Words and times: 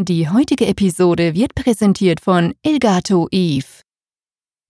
Die 0.00 0.28
heutige 0.28 0.68
Episode 0.68 1.34
wird 1.34 1.56
präsentiert 1.56 2.20
von 2.20 2.54
Elgato 2.62 3.26
Eve. 3.32 3.82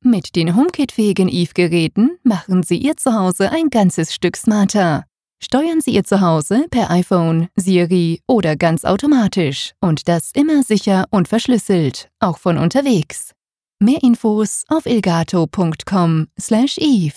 Mit 0.03 0.35
den 0.37 0.57
HomeKit-fähigen 0.57 1.29
Eve-Geräten 1.29 2.17
machen 2.23 2.63
Sie 2.63 2.79
Ihr 2.79 2.97
Zuhause 2.97 3.53
ein 3.53 3.69
ganzes 3.69 4.15
Stück 4.15 4.39
smarter. 4.39 5.05
Steuern 5.39 5.83
Sie 5.83 5.91
Ihr 5.91 6.05
Zuhause 6.05 6.65
per 6.71 6.91
iPhone, 6.91 7.49
Siri 7.57 8.23
oder 8.27 8.57
ganz 8.57 8.87
automatisch 8.87 9.75
und 9.83 10.09
das 10.09 10.31
immer 10.33 10.63
sicher 10.63 11.05
und 11.11 11.29
verschlüsselt, 11.29 12.09
auch 12.21 12.39
von 12.39 12.57
unterwegs. 12.57 13.33
Mehr 13.81 14.03
Infos 14.03 14.65
auf 14.69 14.87
elgato.com/eve. 14.87 17.13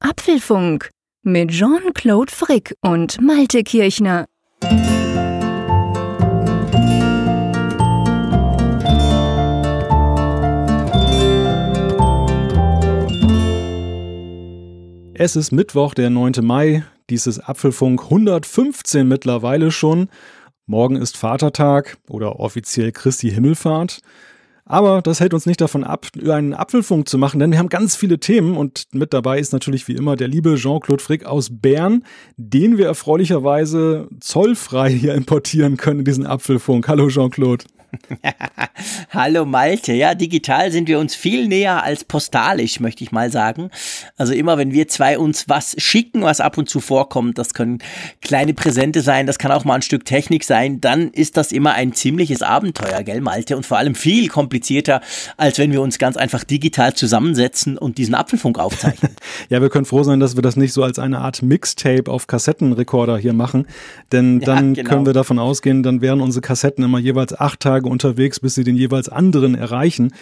Apfelfunk 0.00 0.90
mit 1.22 1.50
Jean-Claude 1.50 2.30
Frick 2.30 2.74
und 2.82 3.18
Malte 3.22 3.62
Kirchner. 3.62 4.26
Es 15.20 15.34
ist 15.34 15.50
Mittwoch, 15.50 15.94
der 15.94 16.10
9. 16.10 16.34
Mai. 16.42 16.84
Dies 17.10 17.26
ist 17.26 17.40
Apfelfunk 17.40 18.04
115 18.04 19.08
mittlerweile 19.08 19.72
schon. 19.72 20.10
Morgen 20.64 20.94
ist 20.94 21.16
Vatertag 21.16 21.98
oder 22.08 22.38
offiziell 22.38 22.92
Christi 22.92 23.28
Himmelfahrt. 23.28 23.98
Aber 24.64 25.02
das 25.02 25.18
hält 25.18 25.34
uns 25.34 25.44
nicht 25.44 25.60
davon 25.60 25.82
ab, 25.82 26.06
einen 26.24 26.54
Apfelfunk 26.54 27.08
zu 27.08 27.18
machen, 27.18 27.40
denn 27.40 27.50
wir 27.50 27.58
haben 27.58 27.68
ganz 27.68 27.96
viele 27.96 28.20
Themen 28.20 28.56
und 28.56 28.84
mit 28.92 29.12
dabei 29.12 29.40
ist 29.40 29.52
natürlich 29.52 29.88
wie 29.88 29.96
immer 29.96 30.14
der 30.14 30.28
liebe 30.28 30.54
Jean-Claude 30.54 31.02
Frick 31.02 31.24
aus 31.24 31.48
Bern, 31.50 32.04
den 32.36 32.78
wir 32.78 32.86
erfreulicherweise 32.86 34.06
zollfrei 34.20 34.88
hier 34.90 35.14
importieren 35.14 35.78
können 35.78 36.00
in 36.00 36.04
diesen 36.04 36.26
Apfelfunk. 36.26 36.86
Hallo 36.86 37.08
Jean-Claude. 37.08 37.64
Hallo 39.10 39.44
Malte, 39.44 39.92
ja, 39.92 40.14
digital 40.14 40.70
sind 40.70 40.88
wir 40.88 40.98
uns 40.98 41.14
viel 41.14 41.48
näher 41.48 41.82
als 41.82 42.04
postalisch, 42.04 42.80
möchte 42.80 43.02
ich 43.02 43.12
mal 43.12 43.30
sagen. 43.30 43.70
Also 44.16 44.32
immer, 44.32 44.58
wenn 44.58 44.72
wir 44.72 44.88
zwei 44.88 45.18
uns 45.18 45.48
was 45.48 45.74
schicken, 45.78 46.22
was 46.22 46.40
ab 46.40 46.58
und 46.58 46.68
zu 46.68 46.80
vorkommt, 46.80 47.38
das 47.38 47.54
können 47.54 47.78
kleine 48.20 48.54
Präsente 48.54 49.00
sein, 49.00 49.26
das 49.26 49.38
kann 49.38 49.52
auch 49.52 49.64
mal 49.64 49.76
ein 49.76 49.82
Stück 49.82 50.04
Technik 50.04 50.44
sein, 50.44 50.80
dann 50.80 51.08
ist 51.10 51.36
das 51.36 51.52
immer 51.52 51.74
ein 51.74 51.92
ziemliches 51.92 52.42
Abenteuer, 52.42 53.02
gell 53.02 53.20
Malte? 53.20 53.56
Und 53.56 53.64
vor 53.64 53.78
allem 53.78 53.94
viel 53.94 54.28
komplizierter, 54.28 55.00
als 55.36 55.58
wenn 55.58 55.72
wir 55.72 55.80
uns 55.80 55.98
ganz 55.98 56.16
einfach 56.16 56.44
digital 56.44 56.94
zusammensetzen 56.94 57.78
und 57.78 57.98
diesen 57.98 58.14
Apfelfunk 58.14 58.58
aufzeichnen. 58.58 59.12
ja, 59.48 59.62
wir 59.62 59.70
können 59.70 59.86
froh 59.86 60.02
sein, 60.02 60.20
dass 60.20 60.36
wir 60.36 60.42
das 60.42 60.56
nicht 60.56 60.72
so 60.72 60.82
als 60.82 60.98
eine 60.98 61.20
Art 61.20 61.42
Mixtape 61.42 62.10
auf 62.10 62.26
Kassettenrekorder 62.26 63.16
hier 63.16 63.32
machen, 63.32 63.66
denn 64.12 64.40
dann 64.40 64.74
ja, 64.74 64.82
genau. 64.82 64.94
können 64.94 65.06
wir 65.06 65.14
davon 65.14 65.38
ausgehen, 65.38 65.82
dann 65.82 66.00
wären 66.00 66.20
unsere 66.20 66.42
Kassetten 66.42 66.84
immer 66.84 66.98
jeweils 66.98 67.38
acht 67.38 67.60
Tage 67.60 67.77
Tage 67.78 67.88
unterwegs, 67.88 68.40
bis 68.40 68.54
sie 68.54 68.64
den 68.64 68.76
jeweils 68.76 69.08
anderen 69.08 69.54
erreichen. 69.54 70.12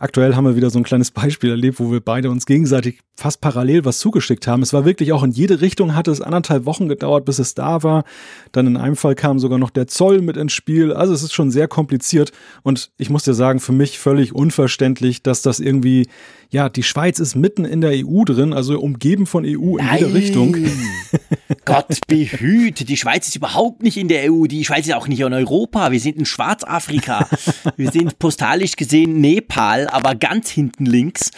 Aktuell 0.00 0.34
haben 0.34 0.46
wir 0.46 0.56
wieder 0.56 0.70
so 0.70 0.78
ein 0.78 0.82
kleines 0.82 1.10
Beispiel 1.10 1.50
erlebt, 1.50 1.78
wo 1.78 1.92
wir 1.92 2.00
beide 2.00 2.30
uns 2.30 2.46
gegenseitig 2.46 3.00
fast 3.16 3.42
parallel 3.42 3.84
was 3.84 3.98
zugeschickt 3.98 4.46
haben. 4.46 4.62
Es 4.62 4.72
war 4.72 4.86
wirklich 4.86 5.12
auch 5.12 5.22
in 5.22 5.30
jede 5.30 5.60
Richtung, 5.60 5.94
hatte 5.94 6.10
es 6.10 6.22
anderthalb 6.22 6.64
Wochen 6.64 6.88
gedauert, 6.88 7.26
bis 7.26 7.38
es 7.38 7.54
da 7.54 7.82
war. 7.82 8.04
Dann 8.50 8.66
in 8.66 8.78
einem 8.78 8.96
Fall 8.96 9.14
kam 9.14 9.38
sogar 9.38 9.58
noch 9.58 9.68
der 9.68 9.88
Zoll 9.88 10.22
mit 10.22 10.38
ins 10.38 10.54
Spiel. 10.54 10.94
Also 10.94 11.12
es 11.12 11.22
ist 11.22 11.34
schon 11.34 11.50
sehr 11.50 11.68
kompliziert 11.68 12.32
und 12.62 12.90
ich 12.96 13.10
muss 13.10 13.24
dir 13.24 13.34
sagen, 13.34 13.60
für 13.60 13.72
mich 13.72 13.98
völlig 13.98 14.34
unverständlich, 14.34 15.22
dass 15.22 15.42
das 15.42 15.60
irgendwie, 15.60 16.08
ja, 16.48 16.70
die 16.70 16.82
Schweiz 16.82 17.18
ist 17.18 17.34
mitten 17.34 17.66
in 17.66 17.82
der 17.82 17.92
EU 17.92 18.24
drin, 18.24 18.54
also 18.54 18.80
umgeben 18.80 19.26
von 19.26 19.44
EU 19.44 19.76
in 19.76 19.84
Nein. 19.84 19.98
jede 19.98 20.14
Richtung. 20.14 20.56
Gott 21.66 21.98
behüte, 22.06 22.86
die 22.86 22.96
Schweiz 22.96 23.28
ist 23.28 23.36
überhaupt 23.36 23.82
nicht 23.82 23.98
in 23.98 24.08
der 24.08 24.32
EU, 24.32 24.46
die 24.46 24.64
Schweiz 24.64 24.86
ist 24.86 24.94
auch 24.94 25.08
nicht 25.08 25.20
in 25.20 25.32
Europa, 25.32 25.92
wir 25.92 26.00
sind 26.00 26.16
in 26.16 26.24
Schwarzafrika, 26.24 27.28
wir 27.76 27.90
sind 27.90 28.18
postalisch 28.18 28.76
gesehen 28.76 29.20
Nepal, 29.20 29.89
aber 29.92 30.14
ganz 30.14 30.50
hinten 30.50 30.86
links. 30.86 31.30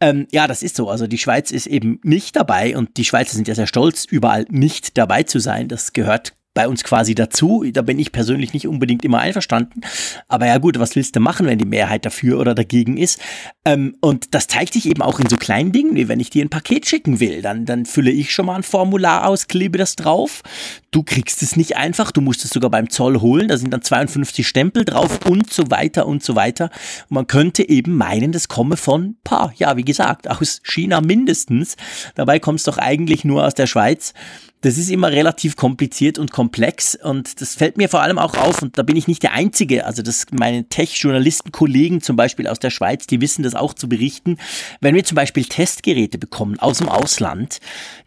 Ähm, 0.00 0.26
ja, 0.30 0.46
das 0.46 0.62
ist 0.62 0.76
so, 0.76 0.88
also 0.88 1.06
die 1.06 1.18
Schweiz 1.18 1.50
ist 1.50 1.66
eben 1.66 2.00
nicht 2.02 2.36
dabei 2.36 2.76
und 2.76 2.96
die 2.96 3.04
Schweizer 3.04 3.34
sind 3.34 3.48
ja 3.48 3.54
sehr 3.54 3.66
stolz, 3.66 4.04
überall 4.04 4.46
nicht 4.48 4.96
dabei 4.96 5.22
zu 5.22 5.38
sein. 5.38 5.68
Das 5.68 5.92
gehört 5.92 6.34
bei 6.58 6.66
uns 6.66 6.82
quasi 6.82 7.14
dazu. 7.14 7.64
Da 7.72 7.82
bin 7.82 8.00
ich 8.00 8.10
persönlich 8.10 8.52
nicht 8.52 8.66
unbedingt 8.66 9.04
immer 9.04 9.20
einverstanden. 9.20 9.82
Aber 10.26 10.48
ja 10.48 10.58
gut, 10.58 10.80
was 10.80 10.96
willst 10.96 11.14
du 11.14 11.20
machen, 11.20 11.46
wenn 11.46 11.56
die 11.56 11.64
Mehrheit 11.64 12.04
dafür 12.04 12.40
oder 12.40 12.52
dagegen 12.52 12.96
ist? 12.96 13.20
Ähm, 13.64 13.94
und 14.00 14.34
das 14.34 14.48
zeigt 14.48 14.72
sich 14.72 14.86
eben 14.86 15.00
auch 15.00 15.20
in 15.20 15.28
so 15.28 15.36
kleinen 15.36 15.70
Dingen, 15.70 15.94
wie 15.94 16.08
wenn 16.08 16.18
ich 16.18 16.30
dir 16.30 16.44
ein 16.44 16.48
Paket 16.48 16.84
schicken 16.84 17.20
will. 17.20 17.42
Dann, 17.42 17.64
dann 17.64 17.86
fülle 17.86 18.10
ich 18.10 18.32
schon 18.32 18.46
mal 18.46 18.56
ein 18.56 18.64
Formular 18.64 19.28
aus, 19.28 19.46
klebe 19.46 19.78
das 19.78 19.94
drauf. 19.94 20.42
Du 20.90 21.04
kriegst 21.04 21.44
es 21.44 21.54
nicht 21.54 21.76
einfach, 21.76 22.10
du 22.10 22.20
musst 22.20 22.44
es 22.44 22.50
sogar 22.50 22.70
beim 22.70 22.90
Zoll 22.90 23.20
holen. 23.20 23.46
Da 23.46 23.56
sind 23.56 23.72
dann 23.72 23.82
52 23.82 24.44
Stempel 24.44 24.84
drauf 24.84 25.20
und 25.26 25.52
so 25.52 25.70
weiter 25.70 26.08
und 26.08 26.24
so 26.24 26.34
weiter. 26.34 26.70
Und 27.08 27.14
man 27.14 27.28
könnte 27.28 27.68
eben 27.68 27.96
meinen, 27.96 28.32
das 28.32 28.48
komme 28.48 28.76
von, 28.76 29.14
pa, 29.22 29.52
ja, 29.58 29.76
wie 29.76 29.84
gesagt, 29.84 30.28
aus 30.28 30.60
China 30.64 31.00
mindestens. 31.02 31.76
Dabei 32.16 32.40
kommt 32.40 32.58
es 32.58 32.64
doch 32.64 32.78
eigentlich 32.78 33.24
nur 33.24 33.46
aus 33.46 33.54
der 33.54 33.68
Schweiz 33.68 34.12
das 34.60 34.76
ist 34.76 34.90
immer 34.90 35.10
relativ 35.12 35.56
kompliziert 35.56 36.18
und 36.18 36.32
komplex 36.32 36.96
und 36.96 37.40
das 37.40 37.54
fällt 37.54 37.76
mir 37.76 37.88
vor 37.88 38.02
allem 38.02 38.18
auch 38.18 38.36
auf 38.36 38.60
und 38.60 38.76
da 38.76 38.82
bin 38.82 38.96
ich 38.96 39.06
nicht 39.06 39.22
der 39.22 39.32
Einzige. 39.32 39.86
Also 39.86 40.02
das 40.02 40.26
meine 40.32 40.68
Tech-Journalisten-Kollegen 40.68 42.00
zum 42.00 42.16
Beispiel 42.16 42.48
aus 42.48 42.58
der 42.58 42.70
Schweiz, 42.70 43.06
die 43.06 43.20
wissen 43.20 43.44
das 43.44 43.54
auch 43.54 43.74
zu 43.74 43.88
berichten. 43.88 44.38
Wenn 44.80 44.94
wir 44.94 45.04
zum 45.04 45.14
Beispiel 45.14 45.44
Testgeräte 45.44 46.18
bekommen 46.18 46.58
aus 46.58 46.78
dem 46.78 46.88
Ausland, 46.88 47.60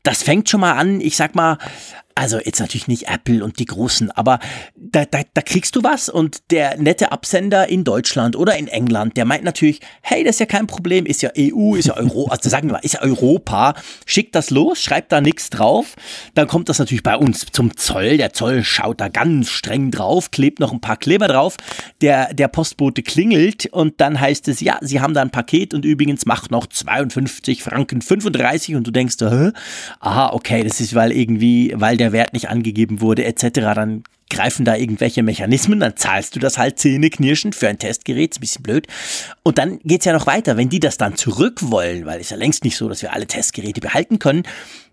das 0.03 0.23
fängt 0.23 0.49
schon 0.49 0.61
mal 0.61 0.73
an, 0.73 0.99
ich 0.99 1.15
sag 1.15 1.35
mal, 1.35 1.57
also 2.21 2.37
jetzt 2.37 2.59
natürlich 2.59 2.87
nicht 2.87 3.07
Apple 3.07 3.43
und 3.43 3.57
die 3.57 3.65
Großen, 3.65 4.11
aber 4.11 4.37
da, 4.75 5.05
da, 5.05 5.21
da 5.33 5.41
kriegst 5.41 5.75
du 5.75 5.81
was. 5.81 6.07
Und 6.07 6.51
der 6.51 6.77
nette 6.77 7.11
Absender 7.11 7.67
in 7.67 7.83
Deutschland 7.83 8.35
oder 8.35 8.55
in 8.59 8.67
England, 8.67 9.17
der 9.17 9.25
meint 9.25 9.43
natürlich, 9.43 9.79
hey, 10.03 10.23
das 10.23 10.35
ist 10.35 10.39
ja 10.39 10.45
kein 10.45 10.67
Problem, 10.67 11.07
ist 11.07 11.23
ja 11.23 11.31
EU, 11.35 11.73
ist 11.73 11.87
ja 11.87 11.97
Euro, 11.97 12.27
also 12.27 12.47
sagen 12.47 12.67
wir 12.67 12.73
mal, 12.73 12.81
ist 12.83 12.93
ja 12.93 13.01
Europa, 13.01 13.73
schickt 14.05 14.35
das 14.35 14.51
los, 14.51 14.83
schreibt 14.83 15.11
da 15.11 15.19
nichts 15.19 15.49
drauf, 15.49 15.95
dann 16.35 16.47
kommt 16.47 16.69
das 16.69 16.77
natürlich 16.77 17.01
bei 17.01 17.17
uns 17.17 17.47
zum 17.51 17.75
Zoll, 17.75 18.17
der 18.17 18.33
Zoll 18.33 18.63
schaut 18.63 19.01
da 19.01 19.07
ganz 19.07 19.49
streng 19.49 19.89
drauf, 19.89 20.29
klebt 20.29 20.59
noch 20.59 20.71
ein 20.71 20.79
paar 20.79 20.97
Kleber 20.97 21.27
drauf, 21.27 21.57
der, 22.01 22.35
der 22.35 22.49
Postbote 22.49 23.01
klingelt 23.01 23.65
und 23.65 23.99
dann 23.99 24.19
heißt 24.19 24.47
es, 24.47 24.59
ja, 24.59 24.77
sie 24.81 25.01
haben 25.01 25.15
da 25.15 25.23
ein 25.23 25.31
Paket 25.31 25.73
und 25.73 25.85
übrigens 25.85 26.27
macht 26.27 26.51
noch 26.51 26.67
52 26.67 27.63
Franken 27.63 28.03
35 28.03 28.75
und 28.75 28.85
du 28.85 28.91
denkst, 28.91 29.15
hä? 29.21 29.53
aha, 29.99 30.33
okay, 30.33 30.63
das 30.63 30.79
ist 30.79 30.93
weil 30.93 31.11
irgendwie, 31.11 31.73
weil 31.75 31.97
der 31.97 32.10
Wert 32.11 32.33
nicht 32.33 32.49
angegeben 32.49 33.01
wurde 33.01 33.25
etc., 33.25 33.49
dann 33.75 34.03
greifen 34.31 34.65
da 34.65 34.75
irgendwelche 34.75 35.23
Mechanismen, 35.23 35.79
dann 35.79 35.97
zahlst 35.97 36.35
du 36.35 36.39
das 36.39 36.57
halt 36.57 36.79
zähneknirschend 36.79 37.53
für 37.53 37.67
ein 37.67 37.77
Testgerät, 37.77 38.31
ist 38.31 38.37
ein 38.37 38.41
bisschen 38.41 38.63
blöd. 38.63 38.87
Und 39.43 39.57
dann 39.57 39.79
geht's 39.83 40.05
ja 40.05 40.13
noch 40.13 40.25
weiter, 40.25 40.57
wenn 40.57 40.69
die 40.69 40.79
das 40.79 40.97
dann 40.97 41.17
zurück 41.17 41.59
wollen, 41.63 42.05
weil 42.05 42.21
es 42.21 42.29
ja 42.29 42.37
längst 42.37 42.63
nicht 42.63 42.77
so, 42.77 42.87
dass 42.87 43.01
wir 43.01 43.13
alle 43.13 43.27
Testgeräte 43.27 43.81
behalten 43.81 44.19
können, 44.19 44.43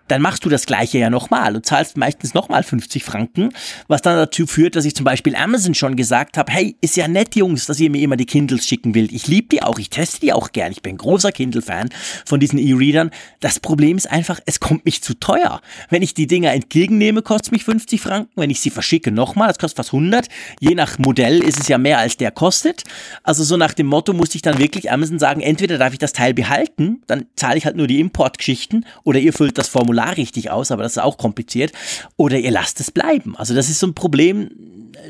dann 0.09 0.23
machst 0.23 0.45
du 0.45 0.49
das 0.49 0.67
gleiche 0.67 0.99
ja 0.99 1.11
nochmal 1.11 1.55
und 1.55 1.65
zahlst 1.65 1.97
meistens 1.97 2.35
nochmal 2.35 2.63
50 2.63 3.05
Franken, 3.05 3.51
was 3.87 4.03
dann 4.03 4.17
dazu 4.17 4.47
führt, 4.47 4.75
dass 4.77 4.85
ich 4.85 4.95
zum 4.95 5.05
Beispiel 5.05 5.37
Amazon 5.37 5.75
schon 5.75 5.97
gesagt 5.97 6.39
habe, 6.39 6.51
hey, 6.53 6.77
ist 6.81 6.97
ja 6.97 7.07
nett, 7.07 7.37
Jungs, 7.37 7.67
dass 7.67 7.79
ihr 7.79 7.91
mir 7.91 8.03
immer 8.03 8.17
die 8.17 8.27
Kindles 8.27 8.67
schicken 8.67 8.95
wollt. 8.95 9.13
Ich 9.13 9.29
liebe 9.29 9.49
die 9.49 9.63
auch, 9.63 9.79
ich 9.79 9.91
teste 9.91 10.21
die 10.21 10.33
auch 10.33 10.53
gern. 10.53 10.73
Ich 10.73 10.83
bin 10.83 10.97
großer 10.97 11.31
Kindle-Fan 11.31 11.91
von 12.25 12.41
diesen 12.41 12.59
E-Readern. 12.59 13.11
Das 13.41 13.61
Problem 13.61 13.97
ist 13.97 14.11
einfach, 14.11 14.41
es 14.47 14.61
kommt 14.61 14.85
mich 14.85 15.03
zu 15.03 15.15
teuer. 15.15 15.61
Wenn 15.91 16.03
ich 16.03 16.15
die 16.15 16.27
Dinger 16.27 16.53
entgegennehme, 16.53 17.23
kostet 17.23 17.53
mich 17.53 17.65
50 17.65 18.01
Franken. 18.01 18.33
Wenn 18.37 18.51
ich 18.51 18.61
sie 18.61 18.71
verschicke, 18.71 19.13
nochmal, 19.13 19.49
das 19.49 19.59
kostet 19.59 19.77
fast 19.77 19.93
100. 19.93 20.29
Je 20.61 20.75
nach 20.75 20.99
Modell 20.99 21.43
ist 21.43 21.61
es 21.61 21.69
ja 21.69 21.79
mehr, 21.79 21.99
als 21.99 22.17
der 22.17 22.31
kostet. 22.31 22.85
Also 23.23 23.45
so 23.45 23.57
nach 23.57 23.75
dem 23.75 23.87
Motto 23.87 24.13
musste 24.13 24.37
ich 24.37 24.43
dann 24.43 24.59
wirklich 24.59 24.91
Amazon 24.91 25.19
sagen, 25.19 25.41
entweder 25.41 25.79
darf 25.79 25.93
ich 25.93 25.99
das 25.99 26.13
Teil 26.13 26.35
behalten, 26.35 27.03
dann 27.07 27.27
zahle 27.37 27.59
ich 27.59 27.67
halt 27.67 27.77
nur 27.77 27.87
die 27.87 28.01
Importgeschichten 28.01 28.87
oder 29.05 29.19
ihr 29.19 29.33
füllt 29.33 29.59
das 29.59 29.69
Formular 29.69 29.98
Formular 29.99 30.17
richtig 30.17 30.51
aus, 30.51 30.71
aber 30.71 30.83
das 30.83 30.93
ist 30.93 31.03
auch 31.03 31.19
kompliziert. 31.19 31.73
Oder 32.17 32.39
ihr 32.39 32.51
lasst 32.51 32.81
es 32.81 32.91
bleiben. 32.91 33.37
Also 33.37 33.55
das 33.55 33.69
ist 33.69 33.81
so 33.81 33.87
ein 33.87 33.95
Problem, 33.95 34.51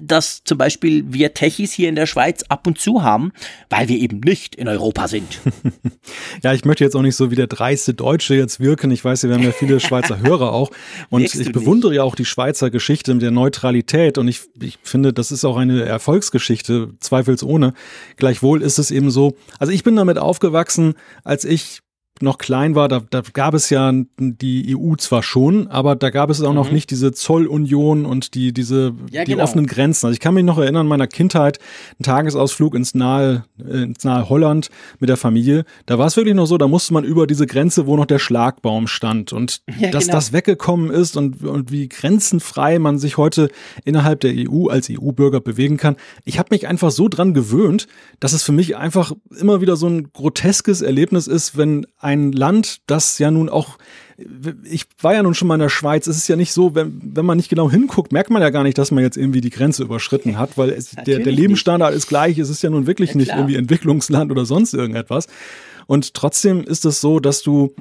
das 0.03 0.43
zum 0.45 0.59
Beispiel 0.59 1.05
wir 1.09 1.35
Techis 1.35 1.73
hier 1.73 1.89
in 1.89 1.95
der 1.95 2.07
Schweiz 2.07 2.45
ab 2.49 2.67
und 2.67 2.79
zu 2.79 3.03
haben, 3.03 3.33
weil 3.71 3.89
wir 3.89 3.99
eben 3.99 4.21
nicht 4.21 4.55
in 4.55 4.69
Europa 4.69 5.09
sind. 5.09 5.41
ja, 6.43 6.53
ich 6.53 6.65
möchte 6.65 6.85
jetzt 6.85 6.95
auch 6.95 7.03
nicht 7.03 7.17
so 7.17 7.31
wie 7.31 7.35
der 7.35 7.47
dreiste 7.47 7.95
Deutsche 7.95 8.35
jetzt 8.35 8.61
wirken. 8.61 8.91
Ich 8.91 9.05
weiß, 9.05 9.25
wir 9.25 9.35
haben 9.35 9.43
ja 9.43 9.53
viele 9.53 9.81
Schweizer 9.89 10.21
Hörer 10.21 10.53
auch. 10.53 10.71
Und 11.11 11.23
ich 11.23 11.53
bewundere 11.53 11.95
ja 11.95 12.03
auch 12.03 12.15
die 12.15 12.25
Schweizer 12.25 12.71
Geschichte 12.71 13.15
mit 13.15 13.23
der 13.23 13.31
Neutralität. 13.31 14.19
Und 14.19 14.29
ich, 14.29 14.43
ich 14.61 14.79
finde, 14.83 15.13
das 15.13 15.33
ist 15.33 15.45
auch 15.45 15.57
eine 15.57 15.85
Erfolgsgeschichte, 15.85 16.95
zweifelsohne. 17.01 17.75
Gleichwohl 18.17 18.63
ist 18.63 18.79
es 18.79 18.91
eben 18.91 19.11
so, 19.11 19.37
also 19.59 19.73
ich 19.73 19.85
bin 19.85 19.97
damit 19.97 20.19
aufgewachsen, 20.19 20.95
als 21.25 21.45
ich 21.45 21.81
noch 22.23 22.39
klein 22.39 22.75
war, 22.75 22.89
da, 22.89 23.01
da 23.11 23.23
gab 23.33 23.55
es 23.55 23.71
ja 23.71 23.93
die 24.19 24.77
EU 24.77 24.95
zwar 24.97 25.23
schon, 25.23 25.69
aber 25.69 25.97
da 25.97 26.11
gab 26.11 26.31
es 26.31 26.43
auch 26.43 26.51
mhm. 26.51 26.55
noch 26.55 26.71
nicht 26.71 26.91
diese 26.91 27.13
Zollunion 27.13 28.07
und 28.07 28.35
die, 28.35 28.53
diese, 28.53 28.95
ja, 29.11 29.25
die 29.25 29.33
genau. 29.33 29.45
offenen 29.45 29.67
Grenzen. 29.67 30.07
Also 30.07 30.15
ich 30.15 30.21
kann 30.21 30.35
mich 30.35 30.45
noch 30.45 30.59
erinnern, 30.59 30.87
meiner 30.87 31.07
Kindheit, 31.07 31.59
ein 31.99 32.03
Tagesausflug 32.03 32.75
ins 32.75 32.95
nahe, 32.95 33.45
äh, 33.59 33.83
ins 33.83 34.05
nahe 34.05 34.29
Holland 34.29 34.71
mit 34.99 35.09
der 35.09 35.17
Familie. 35.17 35.65
Da 35.87 35.99
war 35.99 36.07
es 36.07 36.17
wirklich 36.17 36.35
noch 36.35 36.47
so, 36.47 36.59
da 36.59 36.69
musste 36.69 36.93
man 36.93 37.05
über 37.05 37.27
diese 37.27 37.47
Grenze, 37.47 37.87
wo 37.87 37.97
noch 37.97 38.07
der 38.07 38.19
Schlagbaum 38.19 38.87
stand. 38.87 39.33
Und 39.33 39.63
ja, 39.79 39.91
dass 39.91 40.05
genau. 40.05 40.17
das 40.17 40.33
weggekommen 40.33 40.91
ist 40.91 41.17
und, 41.17 41.45
und 41.45 41.71
wie 41.71 41.89
grenzenfrei 41.89 42.79
man 42.79 42.99
sich 42.99 43.17
heute 43.17 43.51
innerhalb 43.85 44.21
der 44.21 44.35
EU 44.37 44.69
als 44.69 44.89
EU-Bürger 44.91 45.41
bewegen 45.41 45.77
kann. 45.77 45.97
Ich 46.25 46.39
habe 46.39 46.49
mich 46.51 46.67
einfach 46.67 46.91
so 46.91 47.09
dran 47.09 47.35
gewöhnt, 47.35 47.87
dass 48.21 48.33
es 48.33 48.43
für 48.43 48.53
mich 48.53 48.77
einfach 48.77 49.13
immer 49.39 49.61
wieder 49.61 49.77
so 49.77 49.89
ein 49.89 50.13
groteskes 50.13 50.83
Erlebnis 50.83 51.27
ist, 51.27 51.57
wenn 51.57 51.87
ein 52.09 52.33
Land, 52.33 52.79
das 52.87 53.19
ja 53.19 53.31
nun 53.31 53.49
auch 53.49 53.79
ich 54.65 54.87
war 55.01 55.15
ja 55.15 55.23
nun 55.23 55.35
schon 55.35 55.47
mal 55.47 55.55
in 55.55 55.61
der 55.61 55.69
Schweiz. 55.69 56.09
Es 56.09 56.17
ist 56.17 56.27
ja 56.27 56.35
nicht 56.35 56.53
so, 56.53 56.75
wenn, 56.75 57.01
wenn 57.15 57.25
man 57.25 57.37
nicht 57.37 57.49
genau 57.49 57.71
hinguckt, 57.71 58.11
merkt 58.11 58.31
man 58.31 58.43
ja 58.43 58.51
gar 58.51 58.65
nicht, 58.65 58.77
dass 58.77 58.91
man 58.91 59.05
jetzt 59.05 59.17
irgendwie 59.17 59.41
die 59.41 59.51
Grenze 59.51 59.85
überschritten 59.85 60.39
hat, 60.39 60.59
weil 60.59 60.71
es, 60.71 60.91
der, 60.91 61.21
der 61.21 61.33
Lebensstandard 61.33 61.93
nicht. 61.93 61.99
ist 61.99 62.09
gleich. 62.09 62.37
Es 62.39 62.51
ist 62.51 62.63
ja 62.63 62.71
nun 62.71 62.89
wirklich 62.89 63.11
ja, 63.11 63.17
nicht 63.17 63.31
irgendwie 63.31 63.55
Entwicklungsland 63.55 64.33
oder 64.33 64.45
sonst 64.45 64.75
irgendetwas. 64.75 65.29
Und 65.87 66.15
trotzdem 66.15 66.65
ist 66.65 66.85
es 66.85 67.01
so, 67.01 67.21
dass 67.21 67.43
du, 67.43 67.75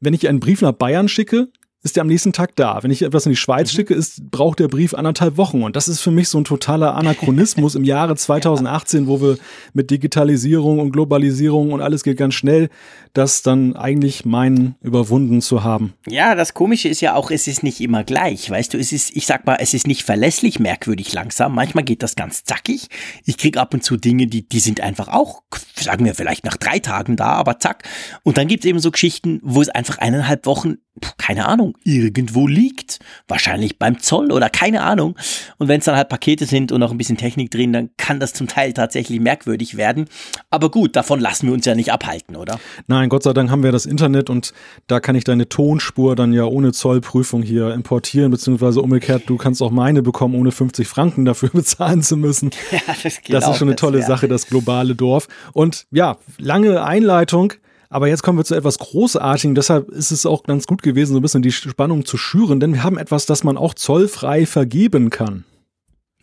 wenn 0.00 0.14
ich 0.14 0.26
einen 0.26 0.40
Brief 0.40 0.62
nach 0.62 0.72
Bayern 0.72 1.08
schicke, 1.08 1.48
ist 1.82 1.94
der 1.94 2.00
am 2.00 2.08
nächsten 2.08 2.32
Tag 2.32 2.56
da. 2.56 2.82
Wenn 2.82 2.90
ich 2.90 3.02
etwas 3.02 3.26
in 3.26 3.30
die 3.30 3.36
Schweiz 3.36 3.72
mhm. 3.72 3.76
schicke, 3.76 3.94
ist, 3.94 4.30
braucht 4.30 4.58
der 4.58 4.66
Brief 4.68 4.94
anderthalb 4.94 5.36
Wochen. 5.36 5.62
Und 5.62 5.76
das 5.76 5.86
ist 5.86 6.00
für 6.00 6.10
mich 6.10 6.28
so 6.28 6.38
ein 6.38 6.44
totaler 6.44 6.96
Anachronismus 6.96 7.76
im 7.76 7.84
Jahre 7.84 8.16
2018, 8.16 9.06
wo 9.06 9.20
wir 9.20 9.38
mit 9.74 9.90
Digitalisierung 9.90 10.80
und 10.80 10.90
Globalisierung 10.90 11.72
und 11.72 11.80
alles 11.80 12.02
geht 12.02 12.16
ganz 12.16 12.34
schnell, 12.34 12.68
das 13.12 13.42
dann 13.42 13.76
eigentlich 13.76 14.24
meinen 14.24 14.74
überwunden 14.80 15.40
zu 15.40 15.62
haben. 15.62 15.94
Ja, 16.08 16.34
das 16.34 16.52
Komische 16.52 16.88
ist 16.88 17.00
ja 17.00 17.14
auch, 17.14 17.30
es 17.30 17.46
ist 17.46 17.62
nicht 17.62 17.80
immer 17.80 18.02
gleich. 18.02 18.50
Weißt 18.50 18.74
du, 18.74 18.78
es 18.78 18.92
ist, 18.92 19.16
ich 19.16 19.26
sag 19.26 19.46
mal, 19.46 19.58
es 19.60 19.72
ist 19.72 19.86
nicht 19.86 20.02
verlässlich, 20.02 20.58
merkwürdig 20.58 21.12
langsam. 21.12 21.54
Manchmal 21.54 21.84
geht 21.84 22.02
das 22.02 22.16
ganz 22.16 22.42
zackig. 22.44 22.88
Ich 23.24 23.38
krieg 23.38 23.56
ab 23.56 23.72
und 23.72 23.84
zu 23.84 23.96
Dinge, 23.96 24.26
die, 24.26 24.48
die 24.48 24.60
sind 24.60 24.80
einfach 24.80 25.08
auch, 25.08 25.42
sagen 25.76 26.04
wir 26.04 26.14
vielleicht 26.14 26.44
nach 26.44 26.56
drei 26.56 26.80
Tagen 26.80 27.16
da, 27.16 27.32
aber 27.32 27.60
zack. 27.60 27.84
Und 28.24 28.36
dann 28.36 28.48
gibt's 28.48 28.66
eben 28.66 28.80
so 28.80 28.90
Geschichten, 28.90 29.40
wo 29.44 29.62
es 29.62 29.68
einfach 29.68 29.98
eineinhalb 29.98 30.44
Wochen 30.46 30.78
keine 31.18 31.46
Ahnung, 31.46 31.76
irgendwo 31.84 32.46
liegt. 32.46 32.98
Wahrscheinlich 33.26 33.78
beim 33.78 33.98
Zoll 33.98 34.32
oder 34.32 34.50
keine 34.50 34.82
Ahnung. 34.82 35.16
Und 35.58 35.68
wenn 35.68 35.78
es 35.78 35.84
dann 35.84 35.96
halt 35.96 36.08
Pakete 36.08 36.46
sind 36.46 36.72
und 36.72 36.80
noch 36.80 36.90
ein 36.90 36.98
bisschen 36.98 37.16
Technik 37.16 37.50
drin, 37.50 37.72
dann 37.72 37.90
kann 37.96 38.20
das 38.20 38.32
zum 38.32 38.48
Teil 38.48 38.72
tatsächlich 38.72 39.20
merkwürdig 39.20 39.76
werden. 39.76 40.06
Aber 40.50 40.70
gut, 40.70 40.96
davon 40.96 41.20
lassen 41.20 41.46
wir 41.46 41.54
uns 41.54 41.66
ja 41.66 41.74
nicht 41.74 41.92
abhalten, 41.92 42.36
oder? 42.36 42.58
Nein, 42.86 43.08
Gott 43.08 43.22
sei 43.22 43.32
Dank 43.32 43.50
haben 43.50 43.62
wir 43.62 43.72
das 43.72 43.86
Internet 43.86 44.30
und 44.30 44.52
da 44.86 45.00
kann 45.00 45.14
ich 45.16 45.24
deine 45.24 45.48
Tonspur 45.48 46.16
dann 46.16 46.32
ja 46.32 46.44
ohne 46.44 46.72
Zollprüfung 46.72 47.42
hier 47.42 47.72
importieren, 47.72 48.30
beziehungsweise 48.30 48.80
umgekehrt, 48.80 49.24
du 49.26 49.36
kannst 49.36 49.62
auch 49.62 49.70
meine 49.70 50.02
bekommen, 50.02 50.34
ohne 50.34 50.52
50 50.52 50.88
Franken 50.88 51.24
dafür 51.24 51.50
bezahlen 51.52 52.02
zu 52.02 52.16
müssen. 52.16 52.50
Ja, 52.70 52.80
das 53.02 53.22
geht 53.22 53.34
Das 53.34 53.48
ist 53.48 53.56
schon 53.58 53.68
eine 53.68 53.76
tolle 53.76 53.98
das, 53.98 54.08
ja. 54.08 54.14
Sache, 54.14 54.28
das 54.28 54.46
globale 54.46 54.94
Dorf. 54.94 55.28
Und 55.52 55.86
ja, 55.90 56.16
lange 56.38 56.82
Einleitung. 56.82 57.54
Aber 57.90 58.08
jetzt 58.08 58.22
kommen 58.22 58.38
wir 58.38 58.44
zu 58.44 58.54
etwas 58.54 58.78
Großartigem. 58.78 59.54
Deshalb 59.54 59.88
ist 59.88 60.10
es 60.10 60.26
auch 60.26 60.42
ganz 60.42 60.66
gut 60.66 60.82
gewesen, 60.82 61.12
so 61.12 61.18
ein 61.18 61.22
bisschen 61.22 61.42
die 61.42 61.52
Spannung 61.52 62.04
zu 62.04 62.18
schüren, 62.18 62.60
denn 62.60 62.74
wir 62.74 62.82
haben 62.82 62.98
etwas, 62.98 63.24
das 63.26 63.44
man 63.44 63.56
auch 63.56 63.74
zollfrei 63.74 64.44
vergeben 64.44 65.10
kann. 65.10 65.44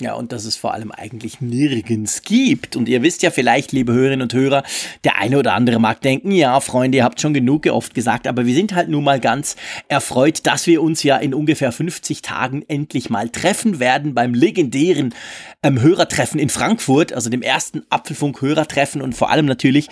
Ja, 0.01 0.15
und 0.15 0.33
dass 0.33 0.43
es 0.43 0.57
vor 0.57 0.73
allem 0.73 0.91
eigentlich 0.91 1.39
nirgends 1.39 2.23
gibt. 2.23 2.75
Und 2.75 2.89
ihr 2.89 3.01
wisst 3.01 3.23
ja 3.23 3.31
vielleicht, 3.31 3.71
liebe 3.71 3.93
Hörerinnen 3.93 4.23
und 4.23 4.33
Hörer, 4.33 4.63
der 5.05 5.17
eine 5.19 5.39
oder 5.39 5.53
andere 5.53 5.79
mag 5.79 6.01
denken, 6.01 6.31
ja, 6.31 6.59
Freunde, 6.59 6.97
ihr 6.97 7.05
habt 7.05 7.21
schon 7.21 7.33
genug 7.33 7.65
oft 7.67 7.93
gesagt, 7.93 8.27
aber 8.27 8.45
wir 8.45 8.53
sind 8.53 8.75
halt 8.75 8.89
nun 8.89 9.05
mal 9.05 9.21
ganz 9.21 9.55
erfreut, 9.87 10.41
dass 10.43 10.67
wir 10.67 10.81
uns 10.81 11.01
ja 11.03 11.15
in 11.15 11.33
ungefähr 11.33 11.71
50 11.71 12.21
Tagen 12.21 12.65
endlich 12.67 13.09
mal 13.09 13.29
treffen 13.29 13.79
werden 13.79 14.13
beim 14.13 14.33
legendären 14.33 15.15
ähm, 15.63 15.81
Hörertreffen 15.81 16.41
in 16.41 16.49
Frankfurt, 16.49 17.13
also 17.13 17.29
dem 17.29 17.41
ersten 17.41 17.83
Apfelfunk-Hörertreffen 17.89 19.01
und 19.01 19.15
vor 19.15 19.29
allem 19.29 19.45
natürlich 19.45 19.87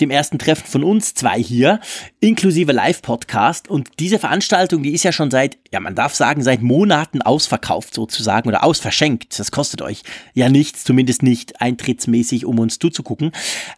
dem 0.00 0.10
ersten 0.10 0.38
Treffen 0.38 0.66
von 0.66 0.84
uns 0.84 1.14
zwei 1.14 1.40
hier, 1.42 1.80
inklusive 2.20 2.72
Live-Podcast. 2.72 3.68
Und 3.68 3.88
diese 3.98 4.18
Veranstaltung, 4.18 4.82
die 4.82 4.92
ist 4.92 5.02
ja 5.02 5.12
schon 5.12 5.30
seit, 5.30 5.58
ja, 5.72 5.80
man 5.80 5.94
darf 5.94 6.14
sagen, 6.14 6.42
seit 6.42 6.62
Monaten 6.62 7.22
ausverkauft 7.22 7.94
sozusagen 7.94 8.48
oder 8.48 8.64
ausverschenkt. 8.64 9.38
Das 9.38 9.50
kostet 9.50 9.82
euch 9.82 10.02
ja 10.34 10.48
nichts, 10.48 10.84
zumindest 10.84 11.22
nicht 11.22 11.60
eintrittsmäßig, 11.60 12.44
um 12.44 12.58
uns 12.58 12.78
zuzugucken. 12.78 13.32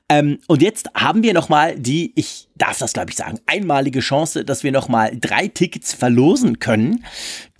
Ähm, 0.09 0.39
und 0.47 0.63
jetzt 0.63 0.91
haben 0.95 1.23
wir 1.23 1.35
nochmal 1.35 1.79
die, 1.79 2.13
ich 2.15 2.49
darf 2.62 2.79
das 2.79 2.93
glaube 2.93 3.11
ich 3.11 3.17
sagen, 3.17 3.41
einmalige 3.47 4.00
Chance, 4.00 4.44
dass 4.44 4.62
wir 4.62 4.70
nochmal 4.73 5.17
drei 5.19 5.49
Tickets 5.49 5.93
verlosen 5.93 6.61
können, 6.61 7.05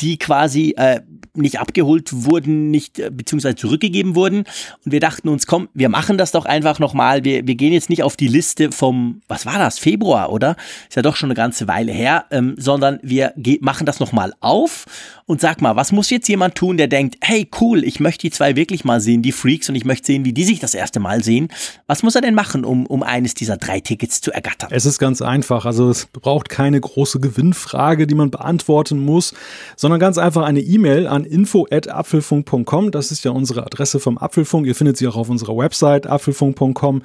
die 0.01 0.17
quasi 0.17 0.75
äh, 0.77 1.01
nicht 1.35 1.59
abgeholt 1.59 2.11
wurden, 2.13 2.71
nicht 2.71 2.99
äh, 2.99 3.11
beziehungsweise 3.11 3.57
zurückgegeben 3.57 4.15
wurden. 4.15 4.45
Und 4.85 4.93
wir 4.93 5.01
dachten 5.01 5.29
uns, 5.29 5.47
komm, 5.47 5.69
wir 5.75 5.89
machen 5.89 6.19
das 6.19 6.33
doch 6.33 6.45
einfach 6.45 6.79
nochmal. 6.79 7.25
Wir, 7.25 7.47
wir 7.47 7.55
gehen 7.55 7.73
jetzt 7.73 7.91
nicht 7.91 8.03
auf 8.03 8.17
die 8.17 8.29
Liste 8.29 8.71
vom, 8.71 9.23
was 9.29 9.47
war 9.47 9.59
das, 9.59 9.79
Februar, 9.79 10.31
oder? 10.31 10.57
Ist 10.89 10.97
ja 10.97 11.03
doch 11.03 11.17
schon 11.17 11.29
eine 11.29 11.35
ganze 11.35 11.69
Weile 11.69 11.93
her, 11.93 12.27
ähm, 12.31 12.55
sondern 12.59 13.01
wir 13.03 13.33
machen 13.61 13.87
das 13.87 13.99
nochmal 13.99 14.35
auf 14.41 14.87
und 15.27 15.41
sag 15.41 15.63
mal, 15.63 15.77
was 15.77 15.93
muss 15.93 16.11
jetzt 16.11 16.29
jemand 16.29 16.55
tun, 16.57 16.77
der 16.77 16.89
denkt, 16.89 17.17
hey 17.23 17.49
cool, 17.61 17.85
ich 17.85 18.01
möchte 18.01 18.27
die 18.27 18.31
zwei 18.31 18.57
wirklich 18.57 18.85
mal 18.85 19.01
sehen, 19.01 19.23
die 19.23 19.33
Freaks, 19.33 19.69
und 19.69 19.75
ich 19.75 19.85
möchte 19.85 20.07
sehen, 20.07 20.25
wie 20.25 20.33
die 20.33 20.45
sich 20.45 20.61
das 20.61 20.75
erste 20.75 21.01
Mal 21.01 21.23
sehen. 21.25 21.49
Was 21.87 22.03
muss 22.03 22.15
er 22.15 22.21
denn 22.21 22.35
machen, 22.35 22.65
um, 22.65 22.87
um 22.87 23.03
eines 23.03 23.35
dieser 23.35 23.57
drei 23.57 23.81
Tickets 23.81 24.21
zu 24.21 24.33
ergattern? 24.33 24.71
Ist 24.93 24.99
ganz 24.99 25.23
einfach. 25.23 25.65
Also 25.65 25.89
es 25.89 26.05
braucht 26.05 26.51
keine 26.51 26.79
große 26.79 27.19
Gewinnfrage, 27.19 28.07
die 28.07 28.15
man 28.15 28.31
beantworten 28.31 28.99
muss, 29.03 29.33
sondern 29.75 29.99
ganz 29.99 30.19
einfach 30.19 30.43
eine 30.43 30.61
E-Mail 30.61 31.07
an 31.07 31.25
info@apfelfunk.com. 31.25 32.91
Das 32.91 33.11
ist 33.11 33.25
ja 33.25 33.31
unsere 33.31 33.65
Adresse 33.65 34.01
vom 34.01 34.19
Apfelfunk. 34.19 34.67
Ihr 34.67 34.75
findet 34.75 34.99
sie 34.99 35.09
auch 35.09 35.17
auf 35.17 35.31
unserer 35.31 35.57
Website 35.57 36.07
apfelfunk.com 36.07 37.01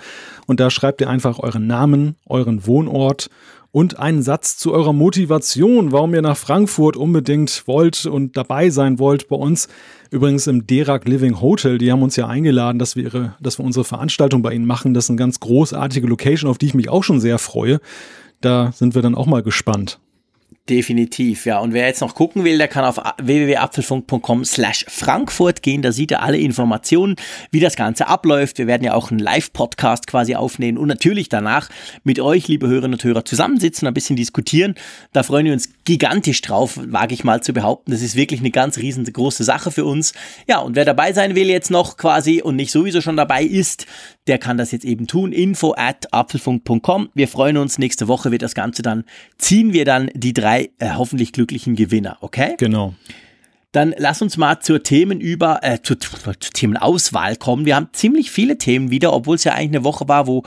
und 0.47 0.59
da 0.59 0.69
schreibt 0.69 0.99
ihr 0.99 1.09
einfach 1.09 1.39
euren 1.39 1.65
Namen, 1.65 2.17
euren 2.25 2.67
Wohnort 2.67 3.29
und 3.77 3.99
einen 3.99 4.23
Satz 4.23 4.57
zu 4.57 4.73
eurer 4.73 4.91
Motivation, 4.91 5.91
warum 5.91 6.11
ihr 6.15 6.23
nach 6.23 6.35
Frankfurt 6.35 6.97
unbedingt 6.97 7.67
wollt 7.67 8.07
und 8.07 8.35
dabei 8.35 8.71
sein 8.71 8.97
wollt 8.97 9.27
bei 9.27 9.35
uns. 9.35 9.67
Übrigens 10.09 10.47
im 10.47 10.65
Derak 10.65 11.07
Living 11.07 11.41
Hotel, 11.41 11.77
die 11.77 11.91
haben 11.91 12.01
uns 12.01 12.15
ja 12.15 12.25
eingeladen, 12.25 12.79
dass 12.79 12.95
wir, 12.95 13.03
ihre, 13.03 13.35
dass 13.39 13.59
wir 13.59 13.65
unsere 13.65 13.85
Veranstaltung 13.85 14.41
bei 14.41 14.51
ihnen 14.51 14.65
machen. 14.65 14.95
Das 14.95 15.03
ist 15.03 15.09
eine 15.11 15.19
ganz 15.19 15.39
großartige 15.39 16.07
Location, 16.07 16.49
auf 16.49 16.57
die 16.57 16.65
ich 16.65 16.73
mich 16.73 16.89
auch 16.89 17.03
schon 17.03 17.19
sehr 17.19 17.37
freue. 17.37 17.79
Da 18.41 18.71
sind 18.71 18.95
wir 18.95 19.03
dann 19.03 19.13
auch 19.13 19.27
mal 19.27 19.43
gespannt. 19.43 19.99
Definitiv, 20.69 21.45
ja. 21.45 21.59
Und 21.59 21.71
wer 21.71 21.87
jetzt 21.87 22.01
noch 22.01 22.13
gucken 22.13 22.43
will, 22.43 22.57
der 22.57 22.67
kann 22.67 22.83
auf 22.83 22.97
www.apfelfunk.com 23.21 24.43
slash 24.43 24.85
Frankfurt 24.89 25.61
gehen. 25.61 25.81
Da 25.81 25.93
sieht 25.93 26.11
er 26.11 26.23
alle 26.23 26.37
Informationen, 26.37 27.15
wie 27.51 27.61
das 27.61 27.77
Ganze 27.77 28.07
abläuft. 28.07 28.57
Wir 28.57 28.67
werden 28.67 28.83
ja 28.83 28.93
auch 28.93 29.09
einen 29.09 29.19
Live-Podcast 29.19 30.07
quasi 30.07 30.35
aufnehmen 30.35 30.77
und 30.77 30.89
natürlich 30.89 31.29
danach 31.29 31.69
mit 32.03 32.19
euch, 32.19 32.49
liebe 32.49 32.67
Hörerinnen 32.67 32.95
und 32.95 33.03
Hörer, 33.05 33.23
zusammensitzen, 33.23 33.87
ein 33.87 33.93
bisschen 33.93 34.17
diskutieren. 34.17 34.75
Da 35.13 35.23
freuen 35.23 35.45
wir 35.45 35.53
uns 35.53 35.69
gigantisch 35.85 36.41
drauf, 36.41 36.77
wage 36.83 37.13
ich 37.13 37.23
mal 37.23 37.41
zu 37.41 37.53
behaupten. 37.53 37.91
Das 37.91 38.01
ist 38.01 38.17
wirklich 38.17 38.41
eine 38.41 38.51
ganz 38.51 38.77
riesengroße 38.77 39.45
Sache 39.45 39.71
für 39.71 39.85
uns. 39.85 40.11
Ja, 40.49 40.59
und 40.59 40.75
wer 40.75 40.83
dabei 40.83 41.13
sein 41.13 41.35
will 41.35 41.47
jetzt 41.47 41.71
noch 41.71 41.95
quasi 41.95 42.41
und 42.41 42.57
nicht 42.57 42.71
sowieso 42.71 42.99
schon 42.99 43.15
dabei 43.15 43.43
ist, 43.43 43.85
der 44.27 44.37
kann 44.37 44.57
das 44.57 44.71
jetzt 44.71 44.83
eben 44.83 45.07
tun. 45.07 45.31
Info 45.31 45.73
at 45.77 46.13
apfelfunk.com. 46.13 47.09
Wir 47.13 47.29
freuen 47.29 47.55
uns. 47.55 47.77
Nächste 47.77 48.09
Woche 48.09 48.31
wird 48.31 48.41
das 48.41 48.53
Ganze 48.53 48.81
dann, 48.81 49.05
ziehen 49.37 49.71
wir 49.71 49.85
dann 49.85 50.11
die 50.13 50.33
drei 50.33 50.56
drei 50.57 50.69
äh, 50.79 50.95
hoffentlich 50.95 51.33
glücklichen 51.33 51.75
Gewinner, 51.75 52.17
okay? 52.21 52.55
Genau. 52.57 52.93
Dann 53.73 53.93
lass 53.97 54.21
uns 54.21 54.37
mal 54.37 54.59
zur 54.61 54.81
Themen 54.81 55.19
über, 55.19 55.59
äh, 55.61 55.79
zur, 55.83 55.99
zur 55.99 56.39
Themenauswahl 56.39 57.35
kommen. 57.35 57.65
Wir 57.65 57.75
haben 57.75 57.89
ziemlich 57.91 58.31
viele 58.31 58.57
Themen 58.57 58.91
wieder, 58.91 59.13
obwohl 59.13 59.35
es 59.35 59.43
ja 59.43 59.53
eigentlich 59.53 59.77
eine 59.77 59.83
Woche 59.83 60.07
war, 60.07 60.25
wo 60.25 60.43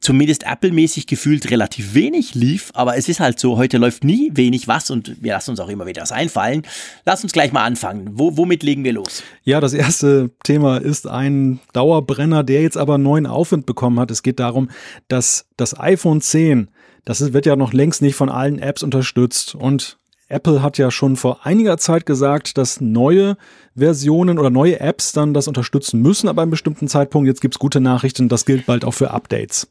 zumindest 0.00 0.44
Apple-mäßig 0.44 1.06
gefühlt 1.06 1.50
relativ 1.50 1.94
wenig 1.94 2.34
lief, 2.34 2.70
aber 2.74 2.98
es 2.98 3.08
ist 3.08 3.20
halt 3.20 3.40
so, 3.40 3.56
heute 3.56 3.78
läuft 3.78 4.04
nie 4.04 4.30
wenig 4.34 4.68
was 4.68 4.90
und 4.90 5.22
wir 5.22 5.32
lassen 5.32 5.52
uns 5.52 5.60
auch 5.60 5.70
immer 5.70 5.86
wieder 5.86 6.02
was 6.02 6.12
einfallen. 6.12 6.62
Lass 7.06 7.22
uns 7.22 7.32
gleich 7.32 7.52
mal 7.52 7.64
anfangen. 7.64 8.10
Wo, 8.12 8.36
womit 8.36 8.62
legen 8.62 8.84
wir 8.84 8.92
los? 8.92 9.22
Ja, 9.44 9.60
das 9.60 9.72
erste 9.72 10.30
Thema 10.42 10.76
ist 10.76 11.06
ein 11.06 11.58
Dauerbrenner, 11.72 12.42
der 12.42 12.60
jetzt 12.60 12.76
aber 12.76 12.98
neuen 12.98 13.26
Aufwind 13.26 13.64
bekommen 13.64 13.98
hat. 13.98 14.10
Es 14.10 14.22
geht 14.22 14.40
darum, 14.40 14.68
dass 15.08 15.46
das 15.56 15.78
iPhone 15.80 16.20
10 16.20 16.68
das 17.04 17.32
wird 17.32 17.46
ja 17.46 17.56
noch 17.56 17.72
längst 17.72 18.02
nicht 18.02 18.14
von 18.14 18.28
allen 18.28 18.58
Apps 18.58 18.82
unterstützt. 18.82 19.54
Und 19.54 19.98
Apple 20.28 20.62
hat 20.62 20.78
ja 20.78 20.90
schon 20.90 21.16
vor 21.16 21.44
einiger 21.44 21.76
Zeit 21.78 22.06
gesagt, 22.06 22.56
dass 22.56 22.80
neue 22.80 23.36
Versionen 23.76 24.38
oder 24.38 24.50
neue 24.50 24.80
Apps 24.80 25.12
dann 25.12 25.34
das 25.34 25.48
unterstützen 25.48 26.00
müssen, 26.00 26.28
aber 26.28 26.42
einem 26.42 26.50
bestimmten 26.50 26.88
Zeitpunkt. 26.88 27.26
Jetzt 27.26 27.40
gibt's 27.40 27.58
gute 27.58 27.80
Nachrichten, 27.80 28.28
das 28.28 28.44
gilt 28.44 28.66
bald 28.66 28.84
auch 28.84 28.94
für 28.94 29.10
Updates. 29.10 29.68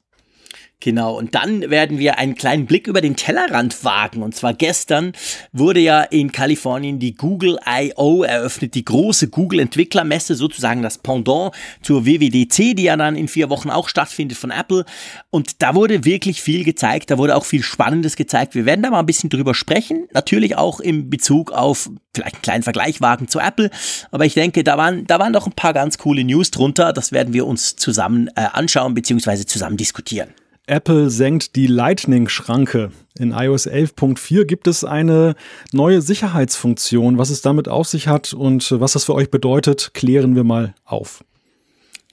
Genau, 0.84 1.18
und 1.18 1.34
dann 1.34 1.70
werden 1.70 1.98
wir 1.98 2.18
einen 2.18 2.36
kleinen 2.36 2.66
Blick 2.66 2.88
über 2.88 3.00
den 3.00 3.16
Tellerrand 3.16 3.86
wagen. 3.86 4.22
Und 4.22 4.36
zwar 4.36 4.54
gestern 4.54 5.14
wurde 5.54 5.80
ja 5.80 6.02
in 6.02 6.34
Kalifornien 6.34 7.00
die 7.00 7.16
Google 7.16 7.58
I.O. 7.66 8.24
eröffnet, 8.24 8.76
die 8.76 8.84
große 8.84 9.30
Google-Entwicklermesse, 9.30 10.36
sozusagen 10.36 10.82
das 10.82 10.98
Pendant 10.98 11.54
zur 11.82 12.06
WWDC, 12.06 12.76
die 12.76 12.84
ja 12.84 12.98
dann 12.98 13.16
in 13.16 13.30
vier 13.30 13.50
Wochen 13.50 13.70
auch 13.70 13.88
stattfindet 13.88 14.38
von 14.38 14.52
Apple. 14.52 14.84
Und 15.30 15.62
da 15.62 15.74
wurde 15.74 16.04
wirklich 16.04 16.42
viel 16.42 16.66
gezeigt, 16.66 17.12
da 17.12 17.18
wurde 17.18 17.38
auch 17.38 17.46
viel 17.46 17.64
Spannendes 17.64 18.18
gezeigt. 18.18 18.54
Wir 18.54 18.66
werden 18.66 18.82
da 18.82 18.90
mal 18.90 19.00
ein 19.00 19.06
bisschen 19.06 19.30
drüber 19.30 19.56
sprechen, 19.56 20.10
natürlich 20.14 20.58
auch 20.58 20.82
im 20.82 21.10
Bezug 21.10 21.54
auf 21.54 21.90
vielleicht 22.14 22.36
einen 22.36 22.42
kleinen 22.42 22.64
Vergleich 22.64 23.00
wagen 23.00 23.30
zu 23.30 23.40
Apple. 23.40 23.70
Aber 24.12 24.26
ich 24.26 24.34
denke, 24.34 24.66
da 24.66 24.78
waren, 24.78 25.08
da 25.08 25.18
waren 25.18 25.32
doch 25.32 25.48
ein 25.48 25.54
paar 25.54 25.72
ganz 25.72 25.98
coole 25.98 26.26
News 26.26 26.52
drunter. 26.52 26.92
Das 26.92 27.14
werden 27.14 27.34
wir 27.34 27.48
uns 27.48 27.78
zusammen 27.78 28.28
äh, 28.36 28.48
anschauen 28.52 28.94
bzw. 28.94 29.46
zusammen 29.46 29.78
diskutieren. 29.78 30.28
Apple 30.66 31.10
senkt 31.10 31.58
die 31.58 31.68
Lightning-Schranke. 31.68 32.92
In 33.20 33.32
iOS 33.32 33.68
11.4 33.68 34.46
gibt 34.46 34.68
es 34.68 34.86
eine 34.86 35.36
neue 35.74 36.02
Sicherheitsfunktion. 36.02 37.18
Was 37.18 37.32
es 37.32 37.42
damit 37.42 37.68
auf 37.68 37.88
sich 37.88 38.08
hat 38.08 38.34
und 38.34 38.72
was 38.80 38.94
das 38.94 39.04
für 39.04 39.14
euch 39.14 39.30
bedeutet, 39.30 39.94
klären 39.94 40.36
wir 40.36 40.46
mal 40.46 40.74
auf. 40.86 41.24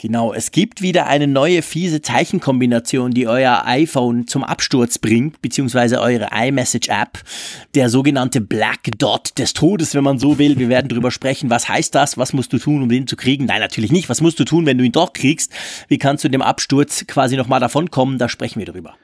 Genau, 0.00 0.32
es 0.32 0.50
gibt 0.50 0.80
wieder 0.80 1.08
eine 1.08 1.26
neue 1.26 1.60
fiese 1.60 2.00
Zeichenkombination, 2.00 3.10
die 3.10 3.28
euer 3.28 3.64
iPhone 3.66 4.26
zum 4.26 4.42
Absturz 4.42 4.96
bringt, 4.96 5.42
beziehungsweise 5.42 6.00
eure 6.00 6.28
iMessage-App, 6.32 7.22
der 7.74 7.90
sogenannte 7.90 8.40
Black 8.40 8.88
Dot 8.96 9.36
des 9.36 9.52
Todes, 9.52 9.94
wenn 9.94 10.02
man 10.02 10.18
so 10.18 10.38
will. 10.38 10.58
Wir 10.58 10.70
werden 10.70 10.88
drüber 10.88 11.10
sprechen, 11.10 11.50
was 11.50 11.68
heißt 11.68 11.94
das, 11.94 12.16
was 12.16 12.32
musst 12.32 12.50
du 12.54 12.58
tun, 12.58 12.82
um 12.82 12.88
den 12.88 13.06
zu 13.06 13.14
kriegen? 13.14 13.44
Nein, 13.44 13.60
natürlich 13.60 13.92
nicht. 13.92 14.08
Was 14.08 14.22
musst 14.22 14.40
du 14.40 14.44
tun, 14.44 14.64
wenn 14.64 14.78
du 14.78 14.84
ihn 14.84 14.92
doch 14.92 15.12
kriegst? 15.12 15.52
Wie 15.88 15.98
kannst 15.98 16.24
du 16.24 16.30
dem 16.30 16.40
Absturz 16.40 17.04
quasi 17.06 17.36
nochmal 17.36 17.60
davonkommen? 17.60 18.16
Da 18.16 18.30
sprechen 18.30 18.58
wir 18.58 18.66
drüber. 18.66 18.94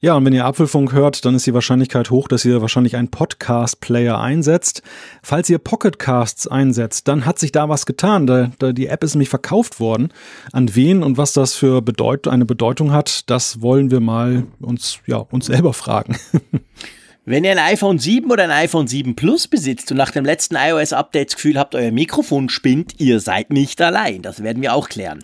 Ja, 0.00 0.14
und 0.14 0.24
wenn 0.24 0.32
ihr 0.32 0.44
Apfelfunk 0.44 0.92
hört, 0.92 1.24
dann 1.24 1.34
ist 1.34 1.44
die 1.48 1.54
Wahrscheinlichkeit 1.54 2.10
hoch, 2.10 2.28
dass 2.28 2.44
ihr 2.44 2.60
wahrscheinlich 2.60 2.94
einen 2.94 3.08
Podcast-Player 3.08 4.16
einsetzt. 4.20 4.82
Falls 5.24 5.50
ihr 5.50 5.58
Pocketcasts 5.58 6.46
einsetzt, 6.46 7.08
dann 7.08 7.26
hat 7.26 7.40
sich 7.40 7.50
da 7.50 7.68
was 7.68 7.84
getan. 7.84 8.28
Da, 8.28 8.52
da 8.60 8.70
die 8.70 8.86
App 8.86 9.02
ist 9.02 9.16
nämlich 9.16 9.28
verkauft 9.28 9.80
worden. 9.80 10.12
An 10.52 10.76
wen 10.76 11.02
und 11.02 11.18
was 11.18 11.32
das 11.32 11.54
für 11.54 11.82
Bedeut 11.82 12.28
eine 12.28 12.44
Bedeutung 12.44 12.92
hat, 12.92 13.28
das 13.28 13.60
wollen 13.60 13.90
wir 13.90 13.98
mal 13.98 14.44
uns, 14.60 15.00
ja, 15.06 15.16
uns 15.16 15.46
selber 15.46 15.72
fragen. 15.72 16.16
Wenn 17.24 17.42
ihr 17.42 17.50
ein 17.50 17.58
iPhone 17.58 17.98
7 17.98 18.30
oder 18.30 18.44
ein 18.44 18.52
iPhone 18.52 18.86
7 18.86 19.16
Plus 19.16 19.48
besitzt 19.48 19.90
und 19.90 19.96
nach 19.96 20.12
dem 20.12 20.24
letzten 20.24 20.54
iOS-Update 20.54 21.30
das 21.30 21.34
Gefühl 21.34 21.58
habt, 21.58 21.74
euer 21.74 21.90
Mikrofon 21.90 22.50
spinnt, 22.50 22.94
ihr 22.98 23.18
seid 23.18 23.50
nicht 23.50 23.82
allein. 23.82 24.22
Das 24.22 24.44
werden 24.44 24.62
wir 24.62 24.74
auch 24.74 24.88
klären. 24.88 25.18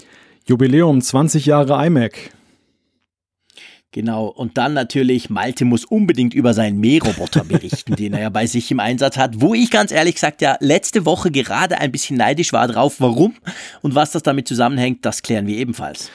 Jubiläum 0.47 1.01
20 1.01 1.47
Jahre 1.47 1.87
iMac. 1.87 2.33
Genau, 3.95 4.27
und 4.27 4.59
dann 4.59 4.73
natürlich, 4.73 5.31
Malte 5.31 5.65
muss 5.65 5.85
unbedingt 5.85 6.35
über 6.35 6.53
seinen 6.53 6.81
Mähroboter 6.81 7.45
berichten, 7.45 7.95
den 7.95 8.13
er 8.13 8.23
ja 8.23 8.29
bei 8.29 8.45
sich 8.45 8.69
im 8.73 8.81
Einsatz 8.81 9.17
hat, 9.17 9.41
wo 9.41 9.55
ich 9.55 9.71
ganz 9.71 9.93
ehrlich 9.93 10.17
gesagt 10.17 10.43
ja 10.43 10.57
letzte 10.59 11.07
Woche 11.07 11.31
gerade 11.31 11.79
ein 11.79 11.93
bisschen 11.93 12.17
neidisch 12.17 12.53
war 12.53 12.67
drauf. 12.67 12.97
Warum 12.99 13.35
und 13.83 13.95
was 13.95 14.11
das 14.11 14.25
damit 14.25 14.49
zusammenhängt, 14.49 15.07
das 15.07 15.23
klären 15.23 15.47
wir 15.47 15.57
ebenfalls. 15.57 16.11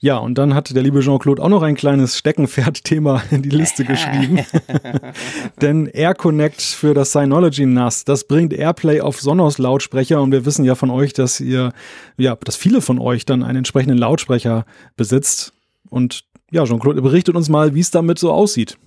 Ja, 0.00 0.16
und 0.16 0.36
dann 0.36 0.52
hat 0.52 0.74
der 0.74 0.82
liebe 0.82 0.98
Jean-Claude 0.98 1.40
auch 1.40 1.48
noch 1.48 1.62
ein 1.62 1.76
kleines 1.76 2.18
Steckenpferd-Thema 2.18 3.22
in 3.30 3.42
die 3.42 3.50
Liste 3.50 3.84
geschrieben. 3.84 4.40
Denn 5.60 5.86
AirConnect 5.86 6.60
für 6.60 6.92
das 6.92 7.12
Synology 7.12 7.66
NAS, 7.66 8.04
das 8.04 8.24
bringt 8.24 8.52
Airplay 8.52 9.00
auf 9.00 9.20
Sonos-Lautsprecher 9.20 10.20
und 10.20 10.32
wir 10.32 10.44
wissen 10.44 10.64
ja 10.64 10.74
von 10.74 10.90
euch, 10.90 11.12
dass 11.12 11.38
ihr, 11.38 11.72
ja, 12.16 12.34
dass 12.34 12.56
viele 12.56 12.80
von 12.80 12.98
euch 12.98 13.26
dann 13.26 13.44
einen 13.44 13.58
entsprechenden 13.58 13.98
Lautsprecher 13.98 14.64
besitzt. 14.96 15.52
Und 15.88 16.24
ja, 16.52 16.64
Jean-Claude 16.64 17.02
berichtet 17.02 17.34
uns 17.34 17.48
mal, 17.48 17.74
wie 17.74 17.80
es 17.80 17.90
damit 17.90 18.18
so 18.18 18.30
aussieht. 18.30 18.78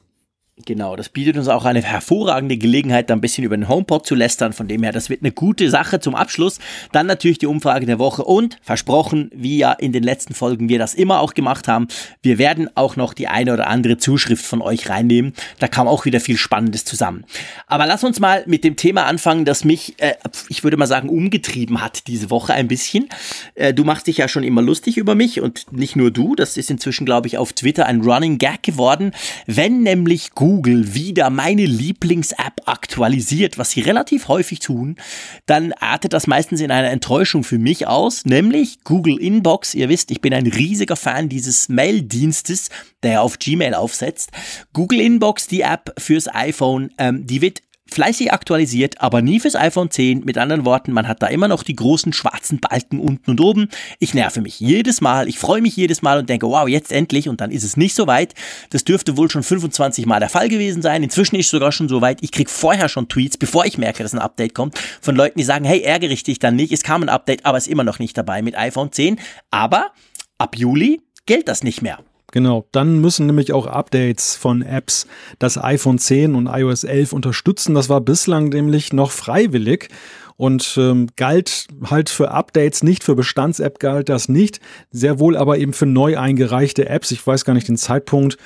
Genau, 0.64 0.96
das 0.96 1.10
bietet 1.10 1.36
uns 1.36 1.50
auch 1.50 1.66
eine 1.66 1.82
hervorragende 1.82 2.56
Gelegenheit, 2.56 3.10
da 3.10 3.14
ein 3.14 3.20
bisschen 3.20 3.44
über 3.44 3.58
den 3.58 3.68
HomePod 3.68 4.08
zu 4.08 4.16
lästern. 4.16 4.54
Von 4.54 4.70
dem 4.70 4.84
her, 4.84 4.94
das 4.94 5.10
wird 5.10 5.22
eine 5.22 5.34
gute 5.34 5.70
Sache 5.70 6.00
zum 6.00 6.16
Abschluss. 6.16 6.60
Dann 6.94 7.08
natürlich 7.08 7.40
die 7.40 7.46
Umfrage 7.46 7.86
der 7.86 8.00
Woche 8.00 8.24
und 8.24 8.58
versprochen, 8.62 9.30
wie 9.36 9.58
ja 9.58 9.74
in 9.74 9.92
den 9.92 10.04
letzten 10.04 10.34
Folgen 10.34 10.70
wir 10.70 10.80
das 10.80 10.94
immer 10.94 11.20
auch 11.20 11.34
gemacht 11.34 11.68
haben, 11.68 11.90
wir 12.22 12.38
werden 12.38 12.70
auch 12.74 12.96
noch 12.96 13.14
die 13.14 13.28
eine 13.28 13.52
oder 13.52 13.68
andere 13.68 13.98
Zuschrift 13.98 14.46
von 14.46 14.62
euch 14.62 14.90
reinnehmen. 14.90 15.34
Da 15.60 15.68
kam 15.68 15.90
auch 15.90 16.06
wieder 16.06 16.22
viel 16.22 16.38
Spannendes 16.38 16.86
zusammen. 16.86 17.26
Aber 17.68 17.86
lass 17.86 18.06
uns 18.06 18.22
mal 18.22 18.46
mit 18.48 18.64
dem 18.64 18.78
Thema 18.78 19.08
anfangen, 19.08 19.44
das 19.44 19.66
mich, 19.66 19.96
äh, 19.98 20.14
ich 20.48 20.64
würde 20.64 20.78
mal 20.78 20.88
sagen, 20.88 21.10
umgetrieben 21.10 21.82
hat 21.82 22.08
diese 22.08 22.30
Woche 22.30 22.54
ein 22.54 22.70
bisschen. 22.70 23.10
Äh, 23.56 23.74
du 23.74 23.84
machst 23.84 24.08
dich 24.08 24.20
ja 24.20 24.30
schon 24.30 24.44
immer 24.44 24.62
lustig 24.62 24.96
über 24.96 25.16
mich 25.16 25.42
und 25.42 25.74
nicht 25.74 25.98
nur 25.98 26.12
du. 26.12 26.34
Das 26.34 26.56
ist 26.56 26.72
inzwischen, 26.72 27.04
glaube 27.04 27.28
ich, 27.28 27.38
auf 27.38 27.52
Twitter 27.52 27.88
ein 27.88 28.00
Running 28.00 28.38
Gag 28.38 28.64
geworden. 28.64 29.12
Wenn 29.48 29.84
nämlich 29.84 30.32
Google 30.32 30.45
wieder 30.46 31.30
meine 31.30 31.66
Lieblings-App 31.66 32.62
aktualisiert, 32.66 33.58
was 33.58 33.72
sie 33.72 33.82
relativ 33.82 34.28
häufig 34.28 34.60
tun, 34.60 34.96
dann 35.48 35.74
artet 35.74 36.14
das 36.14 36.28
meistens 36.28 36.62
in 36.62 36.72
einer 36.72 36.92
Enttäuschung 36.92 37.44
für 37.44 37.58
mich 37.58 37.88
aus, 37.88 38.26
nämlich 38.26 38.84
Google 38.84 39.20
Inbox. 39.20 39.74
Ihr 39.74 39.90
wisst, 39.90 40.12
ich 40.12 40.22
bin 40.22 40.34
ein 40.34 40.46
riesiger 40.46 40.96
Fan 40.96 41.30
dieses 41.30 41.68
Mail-Dienstes, 41.70 42.70
der 43.02 43.24
auf 43.24 43.40
Gmail 43.40 43.74
aufsetzt. 43.74 44.32
Google 44.74 45.00
Inbox, 45.00 45.48
die 45.48 45.62
App 45.62 45.94
fürs 45.98 46.28
iPhone, 46.28 46.92
ähm, 46.98 47.26
die 47.26 47.42
wird 47.42 47.62
fleißig 47.90 48.34
aktualisiert, 48.34 49.00
aber 49.00 49.22
nie 49.22 49.40
fürs 49.40 49.56
iPhone 49.56 49.92
10. 49.92 50.26
Mit 50.26 50.38
anderen 50.38 50.66
Worten, 50.66 50.92
man 50.92 51.08
hat 51.08 51.22
da 51.22 51.28
immer 51.28 51.48
noch 51.48 51.64
die 51.64 51.76
großen 51.76 52.14
schwarzen 52.14 52.60
Balken 52.60 53.00
unten 53.00 53.32
und 53.32 53.42
oben. 53.42 53.70
Ich 54.00 54.14
nerve 54.14 54.42
mich 54.42 54.60
jedes 54.60 55.02
Mal, 55.02 55.28
ich 55.28 55.38
freue 55.38 55.62
mich 55.62 55.76
jedes 55.76 56.02
Mal 56.02 56.20
und 56.20 56.30
denke, 56.30 56.48
wow, 56.48 56.68
jetzt 56.68 56.92
endlich 56.92 57.30
und 57.30 57.42
dann 57.42 57.52
ist 57.52 57.64
es 57.64 57.78
nicht 57.78 57.96
so 57.96 58.08
weit. 58.08 58.34
Das 58.72 58.84
dürfte 58.84 59.18
wohl 59.18 59.30
schon 59.30 59.44
25 59.44 60.06
Mal 60.06 60.20
der 60.20 60.30
Fall 60.30 60.50
gewesen 60.50 60.82
sein. 60.82 61.04
Inzwischen 61.04 61.36
ist 61.36 61.46
es 61.46 61.52
sogar 61.52 61.72
schon 61.72 61.88
so 61.88 62.02
weit, 62.02 62.20
ich 62.22 62.32
kriege 62.32 62.50
vorher 62.50 62.90
schon 62.90 63.08
Tweets, 63.08 63.38
bevor 63.38 63.66
ich 63.66 63.78
merke, 63.78 64.04
dass 64.04 64.14
ein 64.14 64.20
Update 64.20 64.56
kommt, 64.56 64.78
von 65.02 65.16
Leuten, 65.16 65.38
die 65.38 65.46
sagen, 65.46 65.66
hey, 65.66 65.82
ärgere 65.82 66.12
ich 66.12 66.24
dich 66.24 66.40
dann 66.40 66.56
nicht, 66.56 66.72
es 66.72 66.84
kam 66.84 67.04
ein 67.04 67.10
Update, 67.10 67.46
aber 67.46 67.58
es 67.58 67.68
ist 67.68 67.72
immer 67.72 67.84
noch 67.84 68.00
nicht 68.00 68.18
dabei 68.18 68.42
mit 68.42 68.58
iPhone 68.58 68.92
10. 68.92 69.20
Aber 69.52 69.92
ab 70.38 70.58
Juli 70.58 71.02
gilt 71.26 71.48
das 71.48 71.64
nicht 71.64 71.82
mehr. 71.82 72.00
Genau, 72.36 72.68
dann 72.74 73.00
müssen 73.00 73.28
nämlich 73.28 73.54
auch 73.54 73.66
Updates 73.66 74.36
von 74.36 74.62
Apps 74.62 75.08
das 75.40 75.58
iPhone 75.58 76.00
10 76.00 76.36
und 76.36 76.48
iOS 76.48 76.84
11 76.84 77.14
unterstützen. 77.14 77.74
Das 77.76 77.88
war 77.88 78.02
bislang 78.02 78.50
nämlich 78.50 78.92
noch 78.92 79.12
freiwillig 79.12 79.88
und 80.36 80.76
ähm, 80.78 81.08
galt 81.16 81.68
halt 81.90 82.10
für 82.10 82.32
Updates 82.32 82.84
nicht, 82.84 83.06
für 83.06 83.16
Bestands-App 83.16 83.80
galt 83.80 84.10
das 84.10 84.28
nicht, 84.28 84.60
sehr 84.92 85.18
wohl 85.18 85.38
aber 85.38 85.60
eben 85.60 85.72
für 85.72 85.86
neu 85.86 86.18
eingereichte 86.18 86.90
Apps. 86.90 87.12
Ich 87.12 87.26
weiß 87.26 87.46
gar 87.46 87.54
nicht 87.54 87.70
den 87.70 87.78
Zeitpunkt 87.78 88.38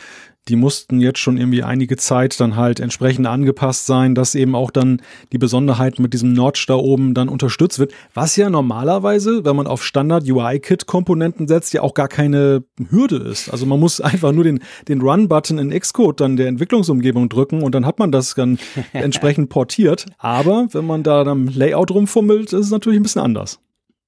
die 0.50 0.56
mussten 0.56 1.00
jetzt 1.00 1.20
schon 1.20 1.38
irgendwie 1.38 1.62
einige 1.62 1.96
Zeit 1.96 2.40
dann 2.40 2.56
halt 2.56 2.80
entsprechend 2.80 3.28
angepasst 3.28 3.86
sein, 3.86 4.16
dass 4.16 4.34
eben 4.34 4.56
auch 4.56 4.72
dann 4.72 5.02
die 5.32 5.38
Besonderheit 5.38 6.00
mit 6.00 6.14
diesem 6.14 6.34
Notch 6.34 6.66
da 6.66 6.74
oben 6.74 7.14
dann 7.14 7.30
unterstützt 7.30 7.78
wird, 7.78 7.94
was 8.16 8.36
ja 8.36 8.50
normalerweise, 8.50 9.46
wenn 9.46 9.56
man 9.56 9.68
auf 9.68 9.84
Standard 9.84 10.28
UI-Kit-Komponenten 10.28 11.48
setzt, 11.48 11.72
ja 11.74 11.82
auch 11.84 11.94
gar 11.94 12.08
keine 12.08 12.64
Hürde 12.90 13.18
ist. 13.18 13.50
Also 13.50 13.68
man 13.68 13.80
muss 13.80 14.02
einfach 14.02 14.32
nur 14.32 14.44
den, 14.44 14.60
den 14.88 15.02
Run-Button 15.02 15.60
in 15.60 15.70
Xcode 15.70 16.20
dann 16.20 16.36
der 16.36 16.48
Entwicklungsumgebung 16.48 17.30
drücken 17.30 17.62
und 17.62 17.76
dann 17.76 17.86
hat 17.86 18.00
man 18.00 18.12
das 18.12 18.34
dann 18.34 18.58
entsprechend 18.94 19.50
portiert. 19.50 20.08
Aber 20.18 20.68
wenn 20.72 20.86
man 20.86 21.04
da 21.04 21.22
am 21.22 21.48
Layout 21.48 21.92
rumfummelt, 21.92 22.54
ist 22.54 22.66
es 22.66 22.72
natürlich 22.72 23.00
ein 23.00 23.04
bisschen 23.04 23.22
anders. 23.22 23.60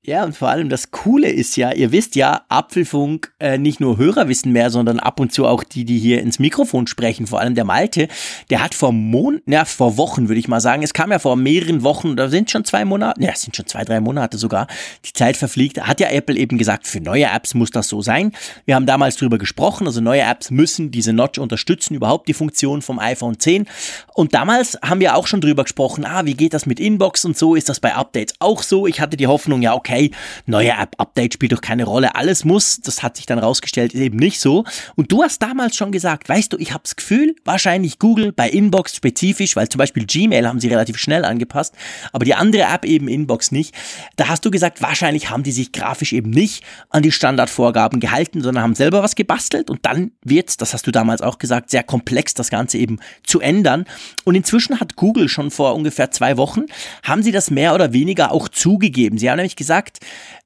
Ja, 0.04 0.24
und 0.24 0.36
vor 0.36 0.50
allem 0.50 0.68
das 0.68 0.90
Coole 0.90 1.30
ist 1.30 1.58
ja, 1.58 1.74
ihr 1.74 1.92
wisst 1.92 2.16
ja, 2.16 2.42
Apfelfunk, 2.50 3.32
äh, 3.38 3.60
nicht 3.60 3.80
nur 3.80 4.00
Hörer 4.00 4.28
wissen 4.28 4.52
mehr, 4.52 4.72
sondern 4.72 5.00
ab 5.00 5.20
und 5.20 5.32
zu 5.32 5.46
auch 5.46 5.64
die, 5.64 5.86
die 5.86 6.00
hier 6.00 6.24
ins 6.24 6.40
Mikrofon 6.40 6.88
sprechen, 6.88 7.28
vor 7.28 7.40
allem 7.40 7.54
der 7.54 7.66
Malte, 7.66 8.08
der 8.50 8.64
hat 8.64 8.74
vor 8.74 8.94
Monaten, 8.94 9.52
ja, 9.52 9.64
vor 9.64 9.98
Wochen 9.98 10.28
würde 10.28 10.40
ich 10.40 10.48
mal 10.48 10.60
sagen, 10.60 10.82
es 10.82 10.94
kam 10.94 11.12
ja 11.12 11.20
vor 11.20 11.36
mehreren 11.36 11.84
Wochen, 11.84 12.16
da 12.16 12.30
sind 12.30 12.50
schon 12.50 12.66
zwei 12.66 12.84
Monate, 12.84 13.22
ja, 13.22 13.30
es 13.34 13.44
sind 13.44 13.56
schon 13.56 13.68
zwei, 13.68 13.84
drei 13.86 14.00
Monate 14.00 14.40
sogar, 14.40 14.66
die 15.06 15.14
Zeit 15.14 15.38
verfliegt, 15.38 15.80
hat 15.80 16.00
ja 16.00 16.10
Apple 16.10 16.36
eben 16.36 16.58
gesagt, 16.58 16.88
für 16.88 17.00
neue 17.00 17.26
Apps 17.26 17.54
muss 17.54 17.70
das 17.70 17.88
so 17.88 18.02
sein. 18.02 18.32
Wir 18.66 18.74
haben 18.74 18.88
damals 18.88 19.18
drüber 19.18 19.38
gesprochen, 19.38 19.86
also 19.86 20.02
neue 20.02 20.22
Apps 20.22 20.50
müssen 20.50 20.90
diese 20.90 21.14
Notch 21.14 21.38
unterstützen, 21.38 21.94
überhaupt 21.94 22.28
die 22.28 22.34
Funktion 22.34 22.82
vom 22.82 22.98
iPhone 22.98 23.38
10. 23.38 23.68
Und 24.16 24.34
damals 24.34 24.80
haben 24.84 25.00
wir 25.00 25.16
auch 25.16 25.28
schon 25.28 25.42
drüber 25.42 25.62
gesprochen, 25.62 26.06
ah, 26.06 26.26
wie 26.26 26.34
geht 26.34 26.56
das 26.56 26.66
mit 26.66 26.80
Inbox 26.80 27.24
und 27.24 27.38
so, 27.38 27.54
ist 27.54 27.70
das 27.70 27.80
bei 27.80 27.94
Updates 27.94 28.34
auch 28.40 28.64
so? 28.64 28.88
Ich 28.88 29.00
hatte 29.00 29.16
die 29.16 29.28
Hoffnung, 29.28 29.62
ja, 29.62 29.76
okay, 29.76 29.91
okay, 29.92 30.12
neue 30.46 30.72
App-Update 30.72 31.34
spielt 31.34 31.52
doch 31.52 31.62
keine 31.62 31.84
Rolle, 31.84 32.16
alles 32.16 32.46
muss, 32.46 32.80
das 32.82 33.04
hat 33.04 33.18
sich 33.18 33.26
dann 33.26 33.40
rausgestellt, 33.40 33.94
ist 33.94 34.02
eben 34.02 34.18
nicht 34.18 34.40
so. 34.40 34.64
Und 34.96 35.12
du 35.12 35.24
hast 35.24 35.42
damals 35.42 35.76
schon 35.76 35.92
gesagt, 35.92 36.30
weißt 36.30 36.54
du, 36.54 36.58
ich 36.58 36.72
habe 36.72 36.84
das 36.84 36.96
Gefühl, 36.96 37.36
wahrscheinlich 37.46 38.00
Google 38.00 38.32
bei 38.32 38.50
Inbox 38.50 38.96
spezifisch, 38.96 39.56
weil 39.56 39.70
zum 39.70 39.80
Beispiel 39.80 40.06
Gmail 40.06 40.48
haben 40.48 40.60
sie 40.60 40.68
relativ 40.68 40.98
schnell 40.98 41.26
angepasst, 41.26 41.76
aber 42.14 42.26
die 42.26 42.36
andere 42.36 42.64
App 42.64 42.86
eben 42.86 43.08
Inbox 43.08 43.52
nicht. 43.52 43.76
Da 44.16 44.28
hast 44.28 44.46
du 44.46 44.52
gesagt, 44.52 44.82
wahrscheinlich 44.82 45.30
haben 45.30 45.44
die 45.44 45.52
sich 45.52 45.72
grafisch 45.72 46.14
eben 46.14 46.30
nicht 46.30 46.64
an 46.90 47.04
die 47.04 47.12
Standardvorgaben 47.12 48.00
gehalten, 48.00 48.42
sondern 48.42 48.64
haben 48.64 48.76
selber 48.76 49.04
was 49.04 49.16
gebastelt 49.16 49.70
und 49.70 49.86
dann 49.86 50.12
wird, 50.24 50.62
das 50.62 50.74
hast 50.74 50.88
du 50.88 50.92
damals 50.92 51.22
auch 51.22 51.38
gesagt, 51.38 51.70
sehr 51.70 51.84
komplex, 51.84 52.34
das 52.34 52.50
Ganze 52.50 52.78
eben 52.78 53.00
zu 53.24 53.40
ändern. 53.40 53.86
Und 54.24 54.36
inzwischen 54.36 54.80
hat 54.80 54.96
Google 54.96 55.30
schon 55.30 55.52
vor 55.52 55.76
ungefähr 55.76 56.12
zwei 56.12 56.38
Wochen, 56.38 56.66
haben 57.04 57.24
sie 57.24 57.32
das 57.32 57.52
mehr 57.52 57.74
oder 57.74 57.94
weniger 57.94 58.32
auch 58.32 58.48
zugegeben. 58.48 59.18
Sie 59.18 59.30
haben 59.30 59.38
nämlich 59.38 59.56
gesagt, 59.56 59.81
gesagt, 59.82 60.00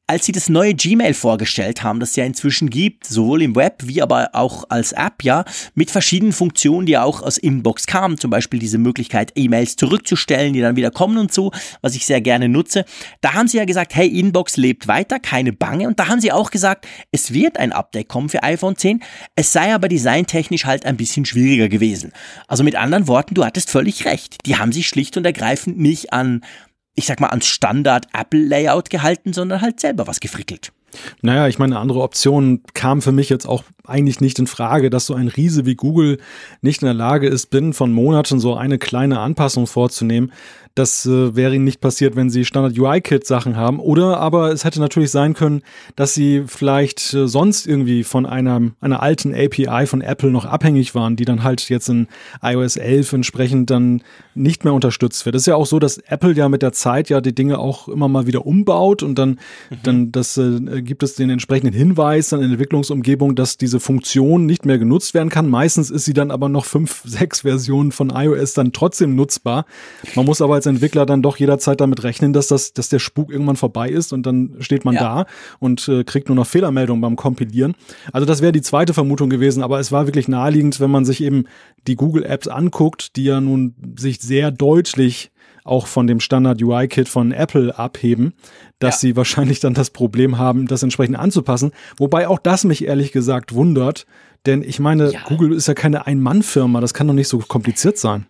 als 0.08 0.28
sie 0.28 0.32
das 0.34 0.50
neue 0.50 0.76
Gmail 0.76 1.16
vorgestellt 1.16 1.82
haben, 1.82 2.00
das 2.00 2.12
es 2.12 2.16
ja 2.16 2.26
inzwischen 2.26 2.70
gibt, 2.70 3.08
sowohl 3.08 3.42
im 3.42 3.56
Web 3.56 3.82
wie 3.86 4.04
aber 4.04 4.30
auch 4.34 4.66
als 4.70 4.92
App, 4.92 5.24
ja, 5.24 5.46
mit 5.74 5.90
verschiedenen 5.90 6.32
Funktionen, 6.32 6.86
die 6.86 6.96
auch 6.96 7.24
aus 7.24 7.40
Inbox 7.40 7.88
kamen, 7.88 8.20
zum 8.20 8.30
Beispiel 8.30 8.60
diese 8.60 8.78
Möglichkeit, 8.78 9.32
E-Mails 9.34 9.78
zurückzustellen, 9.78 10.54
die 10.54 10.62
dann 10.62 10.76
wieder 10.76 10.92
kommen 10.92 11.18
und 11.18 11.34
so, 11.34 11.52
was 11.82 11.96
ich 11.96 12.06
sehr 12.06 12.22
gerne 12.22 12.50
nutze. 12.50 12.86
Da 13.22 13.34
haben 13.34 13.48
sie 13.48 13.58
ja 13.58 13.66
gesagt, 13.66 13.96
hey, 13.96 14.08
Inbox 14.08 14.58
lebt 14.58 14.88
weiter, 14.88 15.20
keine 15.20 15.54
Bange. 15.54 15.88
Und 15.88 16.00
da 16.00 16.08
haben 16.08 16.22
sie 16.22 16.32
auch 16.32 16.52
gesagt, 16.52 16.88
es 17.12 17.34
wird 17.34 17.58
ein 17.58 17.72
Update 17.72 18.08
kommen 18.08 18.30
für 18.30 18.44
iPhone 18.44 18.78
10. 18.78 19.02
Es 19.36 19.54
sei 19.54 19.74
aber 19.74 19.88
designtechnisch 19.88 20.66
halt 20.66 20.86
ein 20.86 20.98
bisschen 20.98 21.26
schwieriger 21.26 21.68
gewesen. 21.68 22.12
Also 22.48 22.64
mit 22.64 22.76
anderen 22.76 23.08
Worten, 23.08 23.34
du 23.34 23.44
hattest 23.44 23.72
völlig 23.72 24.06
recht. 24.06 24.38
Die 24.46 24.58
haben 24.58 24.72
sich 24.72 24.88
schlicht 24.88 25.18
und 25.18 25.26
ergreifend 25.26 25.80
nicht 25.80 26.14
an 26.14 26.42
ich 26.96 27.06
sag 27.06 27.20
mal, 27.20 27.30
ans 27.30 27.48
Standard 27.48 28.08
Apple-Layout 28.14 28.90
gehalten, 28.90 29.34
sondern 29.34 29.62
halt 29.62 29.80
selber 29.80 30.08
was 30.08 30.20
gefrickelt. 30.20 30.72
Naja, 31.22 31.48
ich 31.48 31.60
meine, 31.60 31.76
eine 31.76 31.82
andere 31.82 32.02
Option 32.02 32.62
kam 32.74 33.02
für 33.02 33.12
mich 33.12 33.30
jetzt 33.30 33.46
auch 33.46 33.64
eigentlich 33.88 34.22
nicht 34.22 34.40
in 34.40 34.48
Frage, 34.48 34.90
dass 34.90 35.06
so 35.06 35.14
ein 35.14 35.28
Riese 35.28 35.66
wie 35.66 35.76
Google 35.76 36.18
nicht 36.62 36.82
in 36.82 36.86
der 36.86 36.94
Lage 36.94 37.28
ist, 37.28 37.50
binnen 37.50 37.74
von 37.74 37.92
Monaten 37.92 38.40
so 38.40 38.56
eine 38.56 38.78
kleine 38.78 39.20
Anpassung 39.20 39.68
vorzunehmen. 39.68 40.32
Das 40.76 41.06
äh, 41.06 41.38
wäre 41.38 41.56
ihnen 41.56 41.64
nicht 41.64 41.80
passiert, 41.80 42.18
wenn 42.18 42.30
sie 42.30 42.44
Standard 42.44 42.78
UI-Kit 42.78 43.26
Sachen 43.26 43.56
haben. 43.56 43.80
Oder 43.80 44.18
aber 44.18 44.52
es 44.52 44.66
hätte 44.66 44.82
natürlich 44.82 45.10
sein 45.10 45.34
können, 45.34 45.62
dass 45.96 46.14
sie 46.14 46.44
vielleicht 46.48 47.14
äh, 47.14 47.30
sonst 47.30 47.66
irgendwie 47.66 48.04
von 48.04 48.26
einer, 48.26 48.62
einer 48.82 49.02
alten 49.02 49.34
API 49.34 49.88
von 49.88 50.02
Apple 50.02 50.32
noch 50.32 50.44
abhängig 50.44 50.94
waren, 50.94 51.16
die 51.16 51.24
dann 51.24 51.44
halt 51.44 51.70
jetzt 51.70 51.88
in 51.88 52.08
iOS 52.42 52.76
11 52.76 53.14
entsprechend 53.14 53.70
dann 53.70 54.04
nicht 54.34 54.66
mehr 54.66 54.74
unterstützt 54.74 55.26
wird. 55.26 55.36
Es 55.36 55.44
ist 55.44 55.48
ja 55.48 55.56
auch 55.56 55.66
so, 55.66 55.80
dass 55.80 55.98
Apple 55.98 56.34
ja 56.34 56.50
mit 56.50 56.62
der 56.62 56.74
Zeit 56.74 57.08
ja 57.08 57.22
die 57.22 57.34
Dinge 57.34 57.58
auch 57.58 57.88
immer 57.88 58.10
mal 58.10 58.28
wieder 58.28 58.46
umbaut 58.46 59.02
und 59.02 59.18
dann, 59.18 59.40
mhm. 59.70 59.78
dann 59.84 60.12
das, 60.12 60.38
äh, 60.38 60.82
gibt 60.82 61.04
es 61.04 61.16
den 61.16 61.30
entsprechenden 61.30 61.74
Hinweis 61.74 62.30
dann 62.30 62.42
in 62.42 62.48
der 62.48 62.56
Entwicklungsumgebung, 62.56 63.36
dass 63.36 63.56
diese 63.56 63.75
Funktion 63.80 64.46
nicht 64.46 64.66
mehr 64.66 64.78
genutzt 64.78 65.14
werden 65.14 65.30
kann. 65.30 65.50
Meistens 65.50 65.90
ist 65.90 66.06
sie 66.06 66.14
dann 66.14 66.32
aber 66.32 66.50
noch 66.50 66.66
fünf, 66.66 67.02
sechs 67.06 67.42
Versionen 67.42 67.92
von 67.92 68.10
iOS 68.10 68.54
dann 68.54 68.72
trotzdem 68.72 69.16
nutzbar. 69.16 69.66
Man 70.16 70.26
muss 70.26 70.42
aber 70.42 70.56
als 70.56 70.66
Entwickler 70.66 71.06
dann 71.06 71.22
doch 71.22 71.38
jederzeit 71.38 71.82
damit 71.82 72.04
rechnen, 72.04 72.34
dass 72.34 72.48
das, 72.48 72.74
dass 72.74 72.90
der 72.90 73.00
Spuk 73.00 73.32
irgendwann 73.32 73.56
vorbei 73.56 73.90
ist 73.90 74.14
und 74.14 74.26
dann 74.26 74.56
steht 74.60 74.86
man 74.86 74.96
ja. 74.96 75.02
da 75.02 75.26
und 75.60 75.88
äh, 75.88 76.04
kriegt 76.04 76.30
nur 76.30 76.36
noch 76.36 76.48
Fehlermeldungen 76.48 77.02
beim 77.02 77.16
Kompilieren. 77.16 77.76
Also 78.12 78.26
das 78.26 78.42
wäre 78.42 78.52
die 78.52 78.62
zweite 78.62 78.94
Vermutung 78.94 79.30
gewesen, 79.30 79.64
aber 79.64 79.80
es 79.80 79.92
war 79.92 80.08
wirklich 80.08 80.28
naheliegend, 80.28 80.80
wenn 80.80 80.92
man 80.92 81.06
sich 81.06 81.22
eben 81.22 81.46
die 81.88 81.96
Google 81.96 82.24
Apps 82.24 82.48
anguckt, 82.48 83.16
die 83.16 83.26
ja 83.26 83.42
nun 83.42 83.76
sich 83.98 84.20
sehr 84.20 84.52
deutlich 84.52 85.32
auch 85.66 85.88
von 85.88 86.08
dem 86.08 86.22
Standard 86.22 86.62
UI-Kit 86.62 87.10
von 87.10 87.32
Apple 87.32 87.78
abheben, 87.78 88.34
dass 88.80 89.02
ja. 89.02 89.10
sie 89.10 89.16
wahrscheinlich 89.18 89.60
dann 89.60 89.74
das 89.74 89.90
Problem 89.90 90.38
haben, 90.38 90.68
das 90.68 90.84
entsprechend 90.84 91.18
anzupassen. 91.18 91.72
Wobei 91.98 92.28
auch 92.30 92.40
das 92.40 92.64
mich 92.64 92.86
ehrlich 92.86 93.12
gesagt 93.12 93.54
wundert, 93.54 94.06
denn 94.46 94.62
ich 94.62 94.80
meine, 94.80 95.12
ja. 95.12 95.20
Google 95.28 95.54
ist 95.54 95.68
ja 95.68 95.74
keine 95.74 96.06
Ein-Mann-Firma, 96.06 96.80
das 96.80 96.94
kann 96.94 97.08
doch 97.08 97.14
nicht 97.14 97.28
so 97.28 97.40
kompliziert 97.40 97.98
sein. 97.98 98.28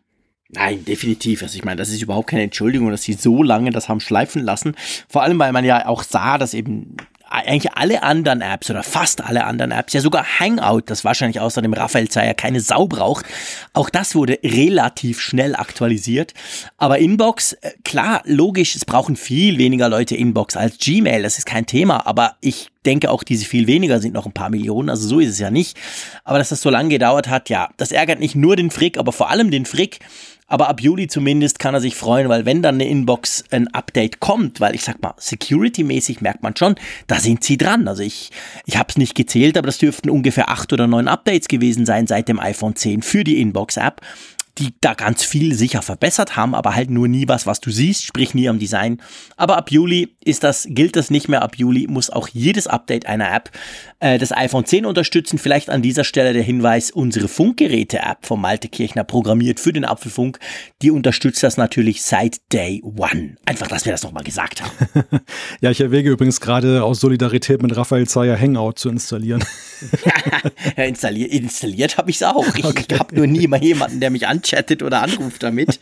Nein, 0.50 0.86
definitiv. 0.86 1.44
Also 1.44 1.58
ich 1.58 1.66
meine, 1.66 1.78
das 1.78 1.90
ist 1.90 2.02
überhaupt 2.02 2.30
keine 2.30 2.44
Entschuldigung, 2.44 2.90
dass 2.90 3.04
sie 3.04 3.14
so 3.14 3.44
lange 3.44 3.72
das 3.72 3.90
haben 3.90 4.00
schleifen 4.00 4.44
lassen. 4.44 4.76
Vor 5.10 5.24
allem, 5.24 5.38
weil 5.40 5.52
man 5.52 5.66
ja 5.66 5.88
auch 5.88 6.04
sah, 6.04 6.38
dass 6.38 6.54
eben 6.54 6.96
eigentlich 7.38 7.74
alle 7.74 8.04
anderen 8.04 8.42
Apps 8.42 8.70
oder 8.70 8.84
fast 8.84 9.24
alle 9.24 9.46
anderen 9.46 9.72
Apps, 9.72 9.94
ja 9.94 10.02
sogar 10.02 10.26
Hangout, 10.40 10.84
das 10.88 11.04
wahrscheinlich 11.04 11.40
außer 11.40 11.62
dem 11.62 11.74
Raphael 11.74 12.10
Zeier 12.10 12.34
keine 12.34 12.62
Sau 12.62 12.88
braucht, 12.88 13.26
auch 13.74 13.90
das 13.90 14.16
wurde 14.16 14.40
relativ 14.44 15.20
schnell 15.20 15.56
aktualisiert. 15.56 16.34
Aber 16.78 17.00
Inbox, 17.00 17.54
äh, 17.54 17.72
klar, 17.84 18.22
logisch, 18.26 18.76
es 18.76 18.86
brauchen 18.86 19.16
viel 19.16 19.58
weniger 19.58 19.90
Leute 19.90 20.16
Inbox 20.16 20.56
als 20.56 20.78
Gmail, 20.78 21.24
das 21.24 21.38
ist 21.38 21.46
kein 21.46 21.66
Thema, 21.66 22.06
aber 22.08 22.36
ich 22.42 22.70
denke 22.86 23.10
auch, 23.10 23.24
diese 23.24 23.46
viel 23.46 23.68
weniger 23.68 24.00
sind 24.00 24.14
noch 24.14 24.26
ein 24.26 24.32
paar 24.32 24.50
Millionen, 24.50 24.90
also 24.90 25.08
so 25.08 25.20
ist 25.20 25.30
es 25.30 25.40
ja 25.40 25.52
nicht. 25.52 25.78
Aber 26.24 26.38
dass 26.38 26.50
das 26.50 26.62
so 26.62 26.70
lange 26.70 26.90
gedauert 26.90 27.28
hat, 27.28 27.50
ja, 27.50 27.70
das 27.78 27.92
ärgert 27.92 28.20
nicht 28.20 28.36
nur 28.36 28.56
den 28.56 28.72
Frick, 28.72 28.98
aber 28.98 29.12
vor 29.12 29.30
allem 29.30 29.52
den 29.52 29.66
Frick, 29.66 30.00
aber 30.48 30.70
ab 30.70 30.82
Juli 30.82 31.08
zumindest 31.08 31.58
kann 31.60 31.74
er 31.74 31.82
sich 31.82 31.96
freuen, 31.96 32.30
weil 32.30 32.46
wenn 32.46 32.62
dann 32.62 32.76
eine 32.76 32.88
Inbox 32.88 33.44
ein 33.50 33.68
Update 33.70 34.20
kommt, 34.20 34.60
weil 34.60 34.76
ich 34.76 34.84
sag 34.84 35.02
mal, 35.02 35.16
security-mäßig 35.18 36.22
merkt 36.22 36.44
man 36.44 36.56
schon, 36.56 36.76
da 37.08 37.20
sind 37.20 37.44
sie 37.44 37.58
dran. 37.58 37.88
Also 37.88 38.04
ich, 38.04 38.30
ich 38.66 38.78
habe 38.78 38.90
es 38.90 38.98
nicht 38.98 39.16
gezählt, 39.16 39.58
aber 39.58 39.68
das 39.68 39.80
dürften 39.80 40.10
ungefähr 40.10 40.50
acht 40.50 40.72
oder 40.72 40.88
neun 40.88 41.08
Updates 41.08 41.48
gewesen 41.48 41.86
sein 41.86 42.06
seit 42.06 42.30
dem 42.30 42.40
iPhone 42.40 42.76
10 42.76 43.02
für 43.02 43.24
die 43.24 43.42
Inbox-App 43.42 44.02
die 44.58 44.74
da 44.82 44.94
ganz 44.94 45.24
viel 45.24 45.54
sicher 45.54 45.82
verbessert 45.82 46.36
haben, 46.36 46.56
aber 46.56 46.76
halt 46.76 46.90
nur 46.90 47.08
nie 47.08 47.28
was, 47.28 47.46
was 47.46 47.60
du 47.60 47.72
siehst, 47.72 48.06
sprich 48.06 48.34
nie 48.34 48.48
am 48.48 48.60
Design. 48.60 49.02
Aber 49.36 49.58
ab 49.58 49.72
Juli 49.72 50.16
ist 50.24 50.44
das, 50.44 50.68
gilt 50.70 50.96
das 50.96 51.10
nicht 51.10 51.28
mehr. 51.28 51.42
Ab 51.42 51.58
Juli 51.58 51.88
muss 51.88 52.10
auch 52.10 52.28
jedes 52.30 52.68
Update 52.68 53.06
einer 53.06 53.34
App 53.34 53.52
äh, 54.00 54.18
das 54.18 54.32
iPhone 54.32 54.66
10 54.66 54.86
unterstützen. 54.86 55.38
Vielleicht 55.38 55.70
an 55.70 55.82
dieser 55.82 56.04
Stelle 56.04 56.34
der 56.34 56.44
Hinweis, 56.44 56.92
unsere 56.92 57.28
Funkgeräte-App 57.28 58.26
von 58.26 58.40
Malte 58.40 58.70
Kirchner 58.70 59.04
programmiert 59.04 59.60
für 59.60 59.74
den 59.74 59.84
Apfelfunk, 59.84 60.40
die 60.82 60.92
unterstützt 60.92 61.44
das 61.44 61.58
natürlich 61.58 62.04
seit 62.04 62.38
Day 62.54 62.82
One. 62.84 63.36
Einfach, 63.46 63.68
dass 63.68 63.86
wir 63.86 63.92
das 63.92 64.04
nochmal 64.04 64.24
gesagt 64.24 64.62
haben. 64.62 64.72
ja, 65.62 65.72
ich 65.72 65.82
erwäge 65.82 66.10
übrigens 66.12 66.40
gerade 66.40 66.84
aus 66.84 67.00
Solidarität 67.00 67.62
mit 67.62 67.76
Raphael 67.76 68.08
Zeyer 68.08 68.40
Hangout 68.40 68.74
zu 68.76 68.90
installieren. 68.90 69.44
ja, 70.78 70.84
installiert, 70.84 71.32
installiert 71.32 71.98
habe 71.98 72.10
ich 72.10 72.18
es 72.18 72.24
auch. 72.24 72.56
Ich, 72.56 72.64
okay. 72.66 72.86
ich 72.88 73.00
habe 73.00 73.16
nur 73.16 73.28
nie 73.28 73.48
mal 73.48 73.62
jemanden, 73.64 74.00
der 74.00 74.10
mich 74.10 74.28
anchattet 74.46 74.84
oder 74.84 75.02
anruft 75.02 75.44
damit. 75.44 75.80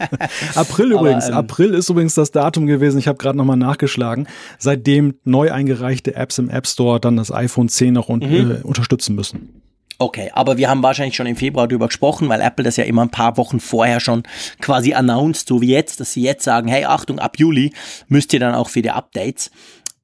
April 0.54 0.92
übrigens. 0.92 1.24
Aber, 1.24 1.32
ähm, 1.32 1.38
April 1.38 1.74
ist 1.74 1.88
übrigens 1.88 2.14
das 2.14 2.30
Datum 2.30 2.66
gewesen. 2.66 2.98
Ich 2.98 3.08
habe 3.08 3.18
gerade 3.18 3.36
nochmal 3.36 3.56
nachgeschlagen. 3.56 4.28
Seitdem 4.58 5.14
neu 5.24 5.50
eingereichte 5.52 6.14
Apps 6.14 6.38
im 6.38 6.50
App 6.50 6.66
Store 6.66 7.00
dann 7.00 7.16
das 7.16 7.32
iPhone 7.32 7.68
10 7.68 7.92
noch 7.92 8.08
un 8.08 8.20
mhm. 8.20 8.50
äh, 8.50 8.54
unterstützen 8.62 9.14
müssen. 9.14 9.62
Okay, 9.98 10.30
aber 10.34 10.58
wir 10.58 10.68
haben 10.68 10.82
wahrscheinlich 10.82 11.16
schon 11.16 11.26
im 11.26 11.36
Februar 11.36 11.66
darüber 11.66 11.86
gesprochen, 11.86 12.28
weil 12.28 12.42
Apple 12.42 12.64
das 12.64 12.76
ja 12.76 12.84
immer 12.84 13.02
ein 13.02 13.10
paar 13.10 13.38
Wochen 13.38 13.60
vorher 13.60 13.98
schon 13.98 14.24
quasi 14.60 14.92
announced, 14.92 15.48
so 15.48 15.62
wie 15.62 15.70
jetzt, 15.70 16.00
dass 16.00 16.12
sie 16.12 16.20
jetzt 16.20 16.44
sagen, 16.44 16.68
hey, 16.68 16.84
Achtung, 16.84 17.18
ab 17.18 17.38
Juli 17.38 17.72
müsst 18.08 18.34
ihr 18.34 18.40
dann 18.40 18.54
auch 18.54 18.68
für 18.68 18.82
die 18.82 18.90
Updates. 18.90 19.50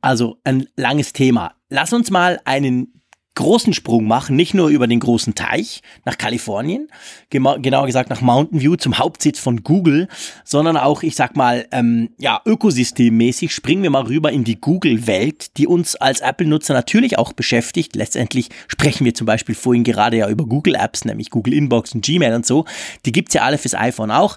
Also 0.00 0.38
ein 0.44 0.66
langes 0.76 1.12
Thema. 1.12 1.52
Lass 1.68 1.92
uns 1.92 2.10
mal 2.10 2.40
einen 2.46 3.01
großen 3.34 3.72
Sprung 3.72 4.06
machen, 4.06 4.36
nicht 4.36 4.52
nur 4.52 4.68
über 4.68 4.86
den 4.86 5.00
großen 5.00 5.34
Teich 5.34 5.82
nach 6.04 6.18
Kalifornien, 6.18 6.88
genauer 7.30 7.86
gesagt 7.86 8.10
nach 8.10 8.20
Mountain 8.20 8.60
View 8.60 8.76
zum 8.76 8.98
Hauptsitz 8.98 9.38
von 9.38 9.62
Google, 9.62 10.08
sondern 10.44 10.76
auch, 10.76 11.02
ich 11.02 11.16
sag 11.16 11.34
mal, 11.36 11.66
ähm, 11.72 12.10
ja, 12.18 12.40
ökosystemmäßig 12.44 13.54
springen 13.54 13.82
wir 13.82 13.90
mal 13.90 14.04
rüber 14.04 14.30
in 14.32 14.44
die 14.44 14.60
Google-Welt, 14.60 15.56
die 15.56 15.66
uns 15.66 15.96
als 15.96 16.20
Apple-Nutzer 16.20 16.74
natürlich 16.74 17.18
auch 17.18 17.32
beschäftigt. 17.32 17.96
Letztendlich 17.96 18.50
sprechen 18.68 19.04
wir 19.04 19.14
zum 19.14 19.26
Beispiel 19.26 19.54
vorhin 19.54 19.84
gerade 19.84 20.18
ja 20.18 20.28
über 20.28 20.44
Google-Apps, 20.44 21.04
nämlich 21.06 21.30
Google 21.30 21.54
Inbox 21.54 21.94
und 21.94 22.04
Gmail 22.04 22.34
und 22.34 22.44
so. 22.44 22.66
Die 23.06 23.12
gibt's 23.12 23.34
ja 23.34 23.42
alle 23.42 23.56
fürs 23.56 23.74
iPhone 23.74 24.10
auch. 24.10 24.36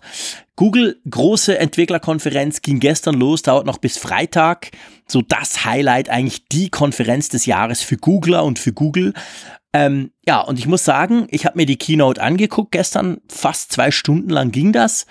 Google, 0.55 1.01
große 1.09 1.57
Entwicklerkonferenz, 1.57 2.61
ging 2.61 2.79
gestern 2.79 3.15
los, 3.15 3.41
dauert 3.41 3.65
noch 3.65 3.77
bis 3.77 3.97
Freitag. 3.97 4.71
So 5.07 5.21
das 5.21 5.65
Highlight, 5.65 6.09
eigentlich 6.09 6.47
die 6.47 6.69
Konferenz 6.69 7.29
des 7.29 7.45
Jahres 7.45 7.81
für 7.81 7.97
Googler 7.97 8.43
und 8.45 8.57
für 8.57 8.71
Google. 8.71 9.13
Ähm, 9.73 10.11
ja, 10.25 10.39
und 10.39 10.57
ich 10.57 10.67
muss 10.67 10.85
sagen, 10.85 11.27
ich 11.29 11.45
habe 11.45 11.57
mir 11.57 11.65
die 11.65 11.77
Keynote 11.77 12.21
angeguckt 12.21 12.71
gestern, 12.71 13.19
fast 13.27 13.73
zwei 13.73 13.91
Stunden 13.91 14.29
lang 14.29 14.51
ging 14.51 14.71
das. 14.71 15.05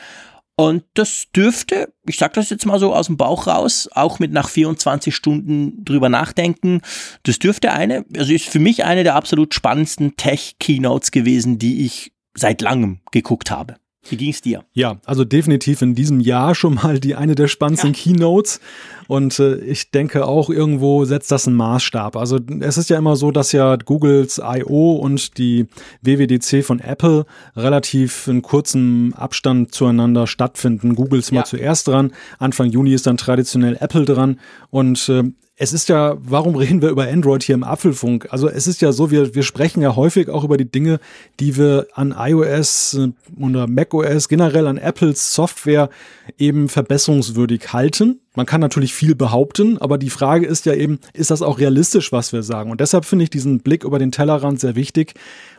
Und 0.57 0.85
das 0.94 1.26
dürfte, 1.35 1.92
ich 2.07 2.16
sag 2.16 2.33
das 2.35 2.48
jetzt 2.48 2.64
mal 2.64 2.78
so 2.78 2.94
aus 2.94 3.07
dem 3.07 3.16
Bauch 3.16 3.46
raus, 3.46 3.88
auch 3.92 4.20
mit 4.20 4.33
nach 4.33 4.48
24 4.48 5.14
Stunden 5.14 5.85
drüber 5.85 6.09
nachdenken, 6.09 6.80
das 7.24 7.40
dürfte 7.40 7.72
eine, 7.72 8.04
also 8.16 8.33
ist 8.33 8.48
für 8.48 8.61
mich 8.61 8.85
eine 8.85 9.02
der 9.02 9.16
absolut 9.16 9.52
spannendsten 9.52 10.16
Tech-Keynotes 10.16 11.11
gewesen, 11.11 11.59
die 11.59 11.85
ich 11.85 12.12
seit 12.35 12.62
langem 12.62 13.00
geguckt 13.11 13.50
habe. 13.50 13.76
Wie 14.09 14.17
ging 14.17 14.31
es 14.31 14.40
dir? 14.40 14.64
Ja, 14.73 14.99
also 15.05 15.25
definitiv 15.25 15.83
in 15.83 15.95
diesem 15.95 16.21
Jahr 16.21 16.55
schon 16.55 16.75
mal 16.75 17.01
die 17.01 17.14
eine 17.14 17.35
der 17.35 17.49
spannendsten 17.49 17.95
ja. 17.95 17.99
Keynotes. 17.99 18.61
Und 19.07 19.38
äh, 19.38 19.57
ich 19.57 19.90
denke 19.90 20.27
auch 20.27 20.51
irgendwo 20.51 21.05
setzt 21.05 21.31
das 21.31 21.47
einen 21.47 21.57
Maßstab. 21.57 22.17
Also 22.17 22.38
es 22.61 22.79
ist 22.79 22.90
ja 22.90 22.99
immer 22.99 23.17
so, 23.17 23.31
dass 23.31 23.53
ja 23.53 23.77
Googles 23.77 24.40
I.O. 24.43 24.97
und 24.97 25.38
die 25.38 25.67
WWDC 26.03 26.64
von 26.64 26.81
Apple 26.81 27.27
relativ 27.57 28.27
in 28.29 28.43
kurzem 28.43 29.14
Abstand 29.17 29.75
zueinander 29.75 30.27
stattfinden. 30.27 30.95
Google 30.95 31.19
ist 31.19 31.31
ja. 31.31 31.40
mal 31.40 31.45
zuerst 31.45 31.88
dran. 31.88 32.12
Anfang 32.38 32.71
Juni 32.71 32.93
ist 32.93 33.07
dann 33.07 33.17
traditionell 33.17 33.77
Apple 33.81 34.05
dran. 34.05 34.40
Und 34.71 35.09
äh, 35.09 35.25
es 35.57 35.73
ist 35.73 35.88
ja, 35.88 36.17
warum 36.21 36.57
reden 36.57 36.83
wir 36.83 36.88
über 36.88 37.07
Android 37.09 37.45
hier 37.45 37.55
im 37.55 37.62
Apfelfunk? 37.62 38.27
Also 38.31 38.49
es 38.49 38.67
ist 38.67 38.83
ja 38.83 38.90
so, 38.90 39.12
wir, 39.12 39.37
wir 39.37 39.45
sprechen 39.45 39.83
ja 39.83 39.95
häufig 39.95 40.29
auch 40.29 40.43
über 40.43 40.57
die 40.57 40.71
Dinge, 40.71 40.99
die 41.38 41.57
wir 41.57 41.87
an 41.95 42.12
iOS 42.17 42.95
äh, 42.95 43.09
oder 43.40 43.69
macOS, 43.69 44.29
generell 44.29 44.67
an 44.67 44.79
Apples 44.79 45.33
Software 45.33 45.90
eben 46.38 46.69
verbesserungswürdig 46.69 47.73
halten. 47.73 48.21
Man 48.35 48.47
kann 48.47 48.61
natürlich 48.61 48.95
viel 48.95 49.14
behaupten, 49.14 49.79
aber 49.79 49.97
die 49.97 50.11
Frage 50.11 50.45
ist 50.45 50.67
ja 50.67 50.75
eben, 50.75 50.99
ist 51.12 51.31
das 51.31 51.40
auch 51.40 51.61
realistisch, 51.61 52.11
was 52.11 52.33
wir 52.33 52.43
sagen? 52.43 52.73
Und 52.73 52.81
deshalb 52.81 53.05
finde 53.05 53.23
ich 53.23 53.31
diesen 53.31 53.61
Blick 53.61 53.85
über 53.85 54.01
den 54.01 54.11
Tellerrand 54.11 54.59
sehr 54.59 54.75
wichtig. 54.75 55.14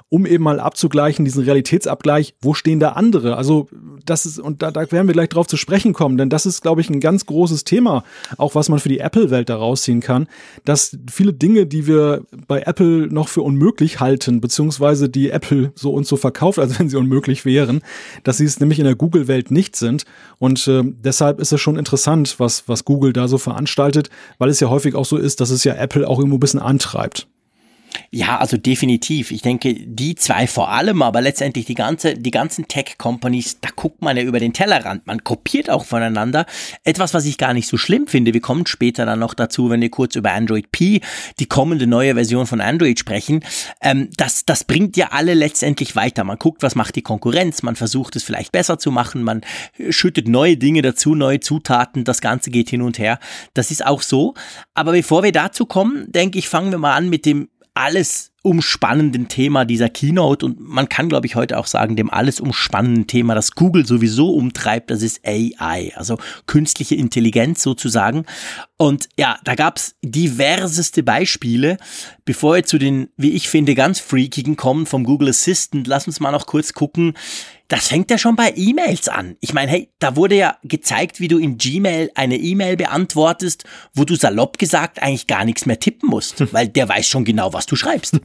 Um 0.10 0.26
eben 0.26 0.44
mal 0.44 0.60
abzugleichen, 0.60 1.26
diesen 1.26 1.44
Realitätsabgleich, 1.44 2.36
wo 2.40 2.54
stehen 2.54 2.80
da 2.80 2.90
andere? 2.90 3.38
Also 3.38 3.68
das 4.06 4.26
ist, 4.26 4.40
und 4.40 4.62
da, 4.62 4.70
da 4.70 4.92
werden 4.92 5.08
wir 5.08 5.14
gleich 5.14 5.30
drauf 5.30 5.48
zu 5.48 5.58
sprechen 5.58 5.94
kommen, 5.94 6.18
denn 6.18 6.30
das 6.30 6.46
ist, 6.46 6.62
glaube 6.62 6.82
ich, 6.82 6.90
ein 6.90 7.00
ganz 7.00 7.26
großes 7.26 7.64
Thema, 7.64 8.04
auch 8.38 8.54
was 8.54 8.70
man 8.70 8.80
für 8.80 8.90
die 8.90 9.00
Apple-Welt 9.00 9.50
da 9.50 9.56
rausziehen 9.56 10.02
kann, 10.02 10.28
dass 10.64 10.96
viele 11.12 11.34
Dinge, 11.34 11.66
die 11.66 11.88
wir 11.88 12.24
bei 12.48 12.62
Apple 12.62 13.08
noch 13.08 13.28
für 13.28 13.42
unmöglich 13.42 14.00
halten, 14.00 14.42
beziehungsweise 14.42 15.10
die 15.10 15.32
Apple 15.32 15.72
so 15.76 15.92
uns 15.92 16.08
so 16.08 16.18
verkauft, 16.18 16.60
als 16.60 16.80
wenn 16.80 16.88
sie 16.88 16.98
unmöglich 16.98 17.44
wären, 17.44 17.82
dass 18.24 18.38
sie 18.38 18.46
es 18.46 18.60
nämlich 18.60 18.78
in 18.80 18.86
der 18.86 18.96
Google-Welt 18.96 19.50
nicht 19.50 19.76
sind. 19.76 20.06
Und 20.38 20.68
äh, 20.68 20.84
deshalb 20.86 21.40
ist 21.40 21.52
es 21.52 21.60
schon 21.60 21.78
interessant, 21.78 22.36
was, 22.38 22.68
was 22.68 22.86
Google 22.86 23.12
da 23.12 23.28
so 23.28 23.40
veranstaltet, 23.40 24.10
weil 24.38 24.50
es 24.50 24.60
ja 24.60 24.70
häufig 24.70 24.94
auch 24.94 25.06
so 25.06 25.18
ist, 25.18 25.42
dass 25.42 25.50
es 25.50 25.64
ja 25.64 25.74
Apple 25.74 26.08
auch 26.08 26.20
irgendwo 26.20 26.38
ein 26.38 26.42
bisschen 26.42 26.60
antreibt. 26.60 27.28
Ja, 28.12 28.38
also 28.38 28.58
definitiv. 28.58 29.32
Ich 29.32 29.42
denke, 29.42 29.74
die 29.74 30.16
zwei 30.16 30.48
vor 30.48 30.70
allem, 30.72 31.02
aber 31.02 31.22
letztendlich 31.22 31.66
die 31.66 31.76
ganze, 31.76 32.16
die 32.16 32.32
ganzen 32.32 32.68
Tech-Companies, 32.68 33.60
da 33.62 33.70
guckt 33.76 34.02
man 34.02 34.18
ja 34.18 34.24
über 34.24 34.40
den 34.40 34.54
Tellerrand. 34.54 35.06
Man 35.08 35.24
kopiert 35.24 35.70
auch 35.70 35.86
voneinander. 35.86 36.46
Etwas, 36.84 37.14
was 37.14 37.26
ich 37.26 37.38
gar 37.38 37.54
nicht 37.54 37.68
so 37.68 37.78
schlimm 37.78 38.08
finde. 38.08 38.34
Wir 38.34 38.42
kommen 38.42 38.66
später 38.66 39.06
dann 39.06 39.20
noch 39.20 39.34
dazu, 39.34 39.70
wenn 39.70 39.82
wir 39.82 39.90
kurz 39.90 40.16
über 40.16 40.32
Android 40.32 40.72
P, 40.72 41.02
die 41.40 41.46
kommende 41.46 41.88
neue 41.88 42.14
Version 42.16 42.48
von 42.48 42.62
Android 42.62 43.00
sprechen. 43.00 43.44
Ähm, 43.82 44.10
das, 44.18 44.46
das 44.46 44.64
bringt 44.64 44.98
ja 44.98 45.10
alle 45.12 45.34
letztendlich 45.34 45.96
weiter. 45.96 46.24
Man 46.24 46.40
guckt, 46.40 46.64
was 46.64 46.76
macht 46.76 46.96
die 46.96 47.02
Konkurrenz. 47.02 47.64
Man 47.64 47.76
versucht 47.76 48.16
es 48.16 48.24
vielleicht 48.24 48.52
besser 48.52 48.80
zu 48.80 48.92
machen. 48.92 49.24
Man 49.24 49.42
schüttet 49.90 50.28
neue 50.28 50.58
Dinge 50.58 50.82
dazu, 50.82 51.16
neue 51.16 51.40
Zutaten. 51.40 52.04
Das 52.04 52.22
Ganze 52.22 52.52
geht 52.52 52.70
hin 52.70 52.82
und 52.82 53.00
her. 53.00 53.20
Das 53.54 53.72
ist 53.72 53.86
auch 53.86 54.02
so. 54.02 54.34
Aber 54.74 54.92
bevor 54.92 55.24
wir 55.24 55.32
dazu 55.32 55.66
kommen, 55.66 56.12
denke 56.12 56.40
ich, 56.40 56.50
fangen 56.50 56.72
wir 56.72 56.78
mal 56.78 56.96
an 56.96 57.10
mit 57.10 57.26
dem 57.26 57.50
alles 57.76 58.32
umspannenden 58.42 59.28
Thema 59.28 59.66
dieser 59.66 59.90
Keynote 59.90 60.46
und 60.46 60.60
man 60.60 60.88
kann, 60.88 61.10
glaube 61.10 61.26
ich, 61.26 61.36
heute 61.36 61.58
auch 61.58 61.66
sagen, 61.66 61.96
dem 61.96 62.12
alles 62.12 62.40
umspannenden 62.40 63.08
Thema, 63.08 63.34
das 63.34 63.52
Google 63.52 63.88
sowieso 63.88 64.30
umtreibt, 64.34 64.92
das 64.92 65.02
ist 65.02 65.22
AI, 65.26 65.92
also 65.96 66.18
künstliche 66.46 66.94
Intelligenz 66.94 67.64
sozusagen. 67.64 68.26
Und 68.78 69.10
ja, 69.18 69.40
da 69.44 69.56
gab's 69.56 69.96
diverseste 70.04 71.02
Beispiele. 71.02 71.78
Bevor 72.24 72.56
wir 72.56 72.64
zu 72.64 72.78
den, 72.78 73.10
wie 73.18 73.32
ich 73.32 73.50
finde, 73.50 73.74
ganz 73.74 74.00
freakigen 74.00 74.56
kommen 74.56 74.86
vom 74.86 75.04
Google 75.04 75.30
Assistant, 75.30 75.88
lass 75.88 76.06
uns 76.06 76.20
mal 76.20 76.32
noch 76.32 76.46
kurz 76.46 76.74
gucken, 76.74 77.16
das 77.68 77.88
fängt 77.88 78.12
ja 78.12 78.18
schon 78.18 78.36
bei 78.36 78.54
E-Mails 78.56 79.08
an. 79.08 79.38
Ich 79.40 79.54
meine, 79.54 79.72
hey, 79.72 79.90
da 80.00 80.16
wurde 80.16 80.36
ja 80.36 80.58
gezeigt, 80.64 81.20
wie 81.20 81.28
du 81.28 81.40
in 81.40 81.58
Gmail 81.58 82.12
eine 82.14 82.38
E-Mail 82.38 82.78
beantwortest, 82.78 83.64
wo 83.94 84.04
du 84.04 84.16
salopp 84.16 84.60
gesagt 84.60 85.02
eigentlich 85.02 85.26
gar 85.26 85.46
nichts 85.46 85.66
mehr 85.66 85.80
tippen 85.80 86.10
musst, 86.10 86.44
weil 86.54 86.68
der 86.68 86.88
weiß 86.88 87.08
schon 87.08 87.26
genau, 87.26 87.54
was 87.54 87.66
du 87.66 87.76
schreibst. 87.76 88.20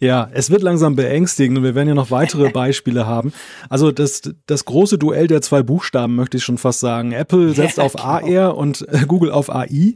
Ja, 0.00 0.30
es 0.32 0.50
wird 0.50 0.62
langsam 0.62 0.96
beängstigend 0.96 1.58
und 1.58 1.64
wir 1.64 1.74
werden 1.74 1.88
ja 1.88 1.94
noch 1.94 2.10
weitere 2.10 2.50
Beispiele 2.52 3.06
haben. 3.06 3.32
Also 3.68 3.92
das, 3.92 4.22
das 4.46 4.64
große 4.64 4.98
Duell 4.98 5.26
der 5.26 5.42
zwei 5.42 5.62
Buchstaben 5.62 6.14
möchte 6.14 6.38
ich 6.38 6.44
schon 6.44 6.58
fast 6.58 6.80
sagen. 6.80 7.12
Apple 7.12 7.52
setzt 7.52 7.76
ja, 7.76 7.84
auf 7.84 7.94
genau. 7.94 8.04
AR 8.04 8.56
und 8.56 8.86
äh, 8.88 9.04
Google 9.06 9.30
auf 9.30 9.54
AI. 9.54 9.94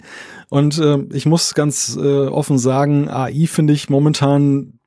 Und 0.50 0.78
äh, 0.78 0.98
ich 1.12 1.26
muss 1.26 1.54
ganz 1.54 1.96
äh, 1.96 2.26
offen 2.26 2.58
sagen, 2.58 3.08
AI 3.08 3.46
finde 3.46 3.72
ich 3.72 3.88
momentan 3.88 4.79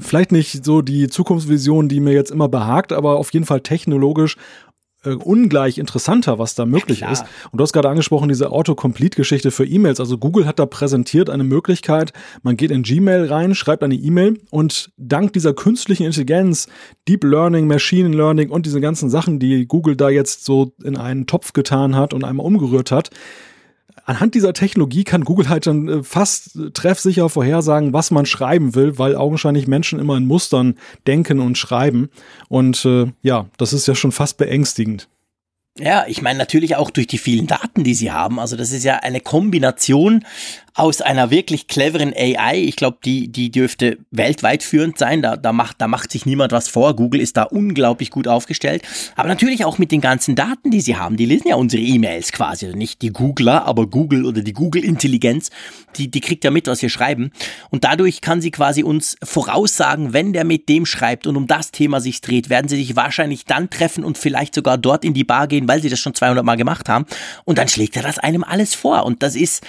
vielleicht 0.00 0.32
nicht 0.32 0.64
so 0.64 0.82
die 0.82 1.08
Zukunftsvision, 1.08 1.88
die 1.88 2.00
mir 2.00 2.12
jetzt 2.12 2.30
immer 2.30 2.48
behagt, 2.48 2.92
aber 2.92 3.16
auf 3.16 3.32
jeden 3.32 3.46
Fall 3.46 3.60
technologisch 3.60 4.36
äh, 5.04 5.14
ungleich 5.14 5.78
interessanter, 5.78 6.38
was 6.38 6.54
da 6.54 6.64
möglich 6.64 7.00
ja, 7.00 7.10
ist. 7.10 7.24
Und 7.50 7.58
du 7.58 7.62
hast 7.62 7.72
gerade 7.72 7.88
angesprochen, 7.88 8.28
diese 8.28 8.52
Autocomplete-Geschichte 8.52 9.50
für 9.50 9.66
E-Mails. 9.66 10.00
Also 10.00 10.16
Google 10.16 10.46
hat 10.46 10.58
da 10.58 10.66
präsentiert 10.66 11.28
eine 11.28 11.44
Möglichkeit, 11.44 12.12
man 12.42 12.56
geht 12.56 12.70
in 12.70 12.82
Gmail 12.82 13.26
rein, 13.26 13.54
schreibt 13.54 13.82
eine 13.82 13.94
E-Mail 13.94 14.40
und 14.50 14.92
dank 14.96 15.32
dieser 15.32 15.54
künstlichen 15.54 16.04
Intelligenz, 16.04 16.68
Deep 17.08 17.24
Learning, 17.24 17.66
Machine 17.66 18.10
Learning 18.10 18.50
und 18.50 18.66
diese 18.66 18.80
ganzen 18.80 19.10
Sachen, 19.10 19.38
die 19.38 19.66
Google 19.66 19.96
da 19.96 20.08
jetzt 20.08 20.44
so 20.44 20.72
in 20.84 20.96
einen 20.96 21.26
Topf 21.26 21.52
getan 21.52 21.96
hat 21.96 22.14
und 22.14 22.24
einmal 22.24 22.46
umgerührt 22.46 22.92
hat, 22.92 23.10
anhand 24.04 24.34
dieser 24.34 24.52
Technologie 24.52 25.04
kann 25.04 25.24
Google 25.24 25.48
halt 25.48 25.66
dann 25.66 25.88
äh, 25.88 26.02
fast 26.02 26.58
treffsicher 26.74 27.28
vorhersagen, 27.28 27.92
was 27.92 28.10
man 28.10 28.26
schreiben 28.26 28.74
will, 28.74 28.98
weil 28.98 29.16
augenscheinlich 29.16 29.66
Menschen 29.66 29.98
immer 29.98 30.16
in 30.16 30.26
Mustern 30.26 30.76
denken 31.06 31.40
und 31.40 31.58
schreiben. 31.58 32.10
Und 32.48 32.84
äh, 32.84 33.06
ja, 33.22 33.46
das 33.58 33.72
ist 33.72 33.86
ja 33.86 33.94
schon 33.94 34.12
fast 34.12 34.38
beängstigend. 34.38 35.08
Ja, 35.78 36.04
ich 36.06 36.20
meine 36.20 36.38
natürlich 36.38 36.76
auch 36.76 36.90
durch 36.90 37.06
die 37.06 37.16
vielen 37.16 37.46
Daten, 37.46 37.82
die 37.82 37.94
sie 37.94 38.12
haben. 38.12 38.38
Also 38.38 38.56
das 38.56 38.72
ist 38.72 38.84
ja 38.84 38.96
eine 38.96 39.20
Kombination 39.20 40.22
aus 40.74 41.02
einer 41.02 41.30
wirklich 41.30 41.66
cleveren 41.66 42.14
AI. 42.16 42.62
Ich 42.62 42.76
glaube, 42.76 42.98
die, 43.04 43.28
die 43.28 43.50
dürfte 43.50 43.98
weltweit 44.10 44.62
führend 44.62 44.96
sein. 44.96 45.20
Da, 45.20 45.36
da, 45.36 45.52
macht, 45.52 45.80
da 45.80 45.88
macht 45.88 46.10
sich 46.10 46.24
niemand 46.24 46.52
was 46.52 46.68
vor. 46.68 46.96
Google 46.96 47.20
ist 47.20 47.36
da 47.36 47.42
unglaublich 47.42 48.10
gut 48.10 48.26
aufgestellt. 48.26 48.82
Aber 49.14 49.28
natürlich 49.28 49.66
auch 49.66 49.76
mit 49.76 49.92
den 49.92 50.00
ganzen 50.00 50.34
Daten, 50.34 50.70
die 50.70 50.80
sie 50.80 50.96
haben. 50.96 51.18
Die 51.18 51.26
lesen 51.26 51.48
ja 51.48 51.56
unsere 51.56 51.82
E-Mails 51.82 52.32
quasi. 52.32 52.66
Also 52.66 52.78
nicht 52.78 53.02
die 53.02 53.10
Googler, 53.10 53.66
aber 53.66 53.86
Google 53.86 54.24
oder 54.24 54.40
die 54.40 54.54
Google-Intelligenz. 54.54 55.50
Die, 55.96 56.10
die 56.10 56.20
kriegt 56.20 56.42
ja 56.42 56.50
mit, 56.50 56.66
was 56.66 56.80
wir 56.80 56.88
schreiben. 56.88 57.32
Und 57.68 57.84
dadurch 57.84 58.22
kann 58.22 58.40
sie 58.40 58.50
quasi 58.50 58.82
uns 58.82 59.16
voraussagen, 59.22 60.14
wenn 60.14 60.32
der 60.32 60.44
mit 60.44 60.70
dem 60.70 60.86
schreibt 60.86 61.26
und 61.26 61.36
um 61.36 61.46
das 61.46 61.70
Thema 61.70 62.00
sich 62.00 62.22
dreht, 62.22 62.48
werden 62.48 62.68
sie 62.68 62.76
sich 62.76 62.96
wahrscheinlich 62.96 63.44
dann 63.44 63.68
treffen 63.68 64.04
und 64.04 64.16
vielleicht 64.16 64.54
sogar 64.54 64.78
dort 64.78 65.04
in 65.04 65.12
die 65.12 65.24
Bar 65.24 65.48
gehen, 65.48 65.68
weil 65.68 65.82
sie 65.82 65.90
das 65.90 66.00
schon 66.00 66.14
200 66.14 66.44
Mal 66.44 66.56
gemacht 66.56 66.88
haben. 66.88 67.04
Und 67.44 67.58
dann 67.58 67.68
schlägt 67.68 67.96
er 67.96 68.02
das 68.02 68.18
einem 68.18 68.42
alles 68.42 68.74
vor. 68.74 69.04
Und 69.04 69.22
das 69.22 69.36
ist, 69.36 69.62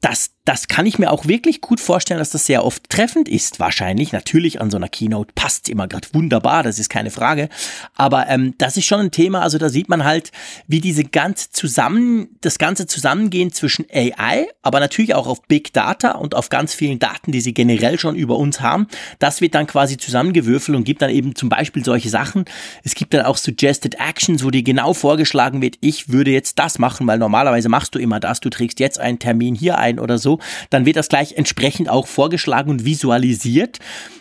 das, 0.00 0.30
das 0.44 0.68
kann 0.68 0.86
ich 0.86 1.00
mir 1.00 1.10
auch 1.10 1.26
wirklich 1.26 1.60
gut 1.60 1.80
vorstellen, 1.80 2.20
dass 2.20 2.30
das 2.30 2.46
sehr 2.46 2.64
oft 2.64 2.88
treffend 2.88 3.28
ist. 3.28 3.58
Wahrscheinlich, 3.58 4.12
natürlich 4.12 4.60
an 4.60 4.70
so 4.70 4.76
einer 4.76 4.88
Keynote 4.88 5.32
passt 5.34 5.68
immer 5.68 5.88
gerade 5.88 6.06
wunderbar, 6.12 6.62
das 6.62 6.78
ist 6.78 6.88
keine 6.88 7.10
Frage. 7.10 7.48
Aber 7.96 8.28
ähm, 8.28 8.54
das 8.58 8.76
ist 8.76 8.84
schon 8.84 9.00
ein 9.00 9.10
Thema, 9.10 9.42
also 9.42 9.58
da 9.58 9.68
sieht 9.68 9.88
man 9.88 10.04
halt, 10.04 10.30
wie 10.68 10.80
diese 10.80 11.02
ganz 11.02 11.50
zusammen, 11.50 12.28
das 12.42 12.58
ganze 12.58 12.86
Zusammengehen 12.86 13.52
zwischen 13.52 13.86
AI, 13.92 14.46
aber 14.62 14.78
natürlich 14.78 15.16
auch 15.16 15.26
auf 15.26 15.42
Big 15.42 15.72
Data 15.72 16.12
und 16.12 16.36
auf 16.36 16.48
ganz 16.48 16.74
vielen 16.74 17.00
Daten, 17.00 17.32
die 17.32 17.40
sie 17.40 17.52
generell 17.52 17.98
schon 17.98 18.14
über 18.14 18.36
uns 18.36 18.60
haben, 18.60 18.86
das 19.18 19.40
wird 19.40 19.56
dann 19.56 19.66
quasi 19.66 19.96
zusammengewürfelt 19.96 20.76
und 20.76 20.84
gibt 20.84 21.02
dann 21.02 21.10
eben 21.10 21.34
zum 21.34 21.48
Beispiel 21.48 21.84
solche 21.84 22.08
Sachen. 22.08 22.44
Es 22.84 22.94
gibt 22.94 23.14
dann 23.14 23.26
auch 23.26 23.36
Suggested 23.36 23.96
Actions, 23.96 24.44
wo 24.44 24.50
dir 24.50 24.62
genau 24.62 24.94
vorgeschlagen 24.94 25.60
wird, 25.60 25.76
ich 25.80 26.08
würde 26.08 26.30
jetzt 26.30 26.60
das 26.60 26.78
machen, 26.78 27.04
weil 27.08 27.18
normalerweise 27.18 27.68
machst 27.68 27.96
du 27.96 27.98
immer 27.98 28.20
das, 28.20 28.38
du 28.38 28.48
trägst 28.48 28.78
jetzt 28.78 29.00
einen 29.00 29.18
Termin 29.18 29.56
hier 29.56 29.76
ein 29.78 29.87
oder 29.96 30.18
so 30.18 30.38
dann 30.70 30.86
wird 30.86 30.96
das 30.96 31.08
gleich 31.08 31.32
entsprechend 31.32 31.88
auch 31.88 32.06
vorgeschlagen 32.06 32.70
und 32.70 32.84
visualisiert. 32.84 33.78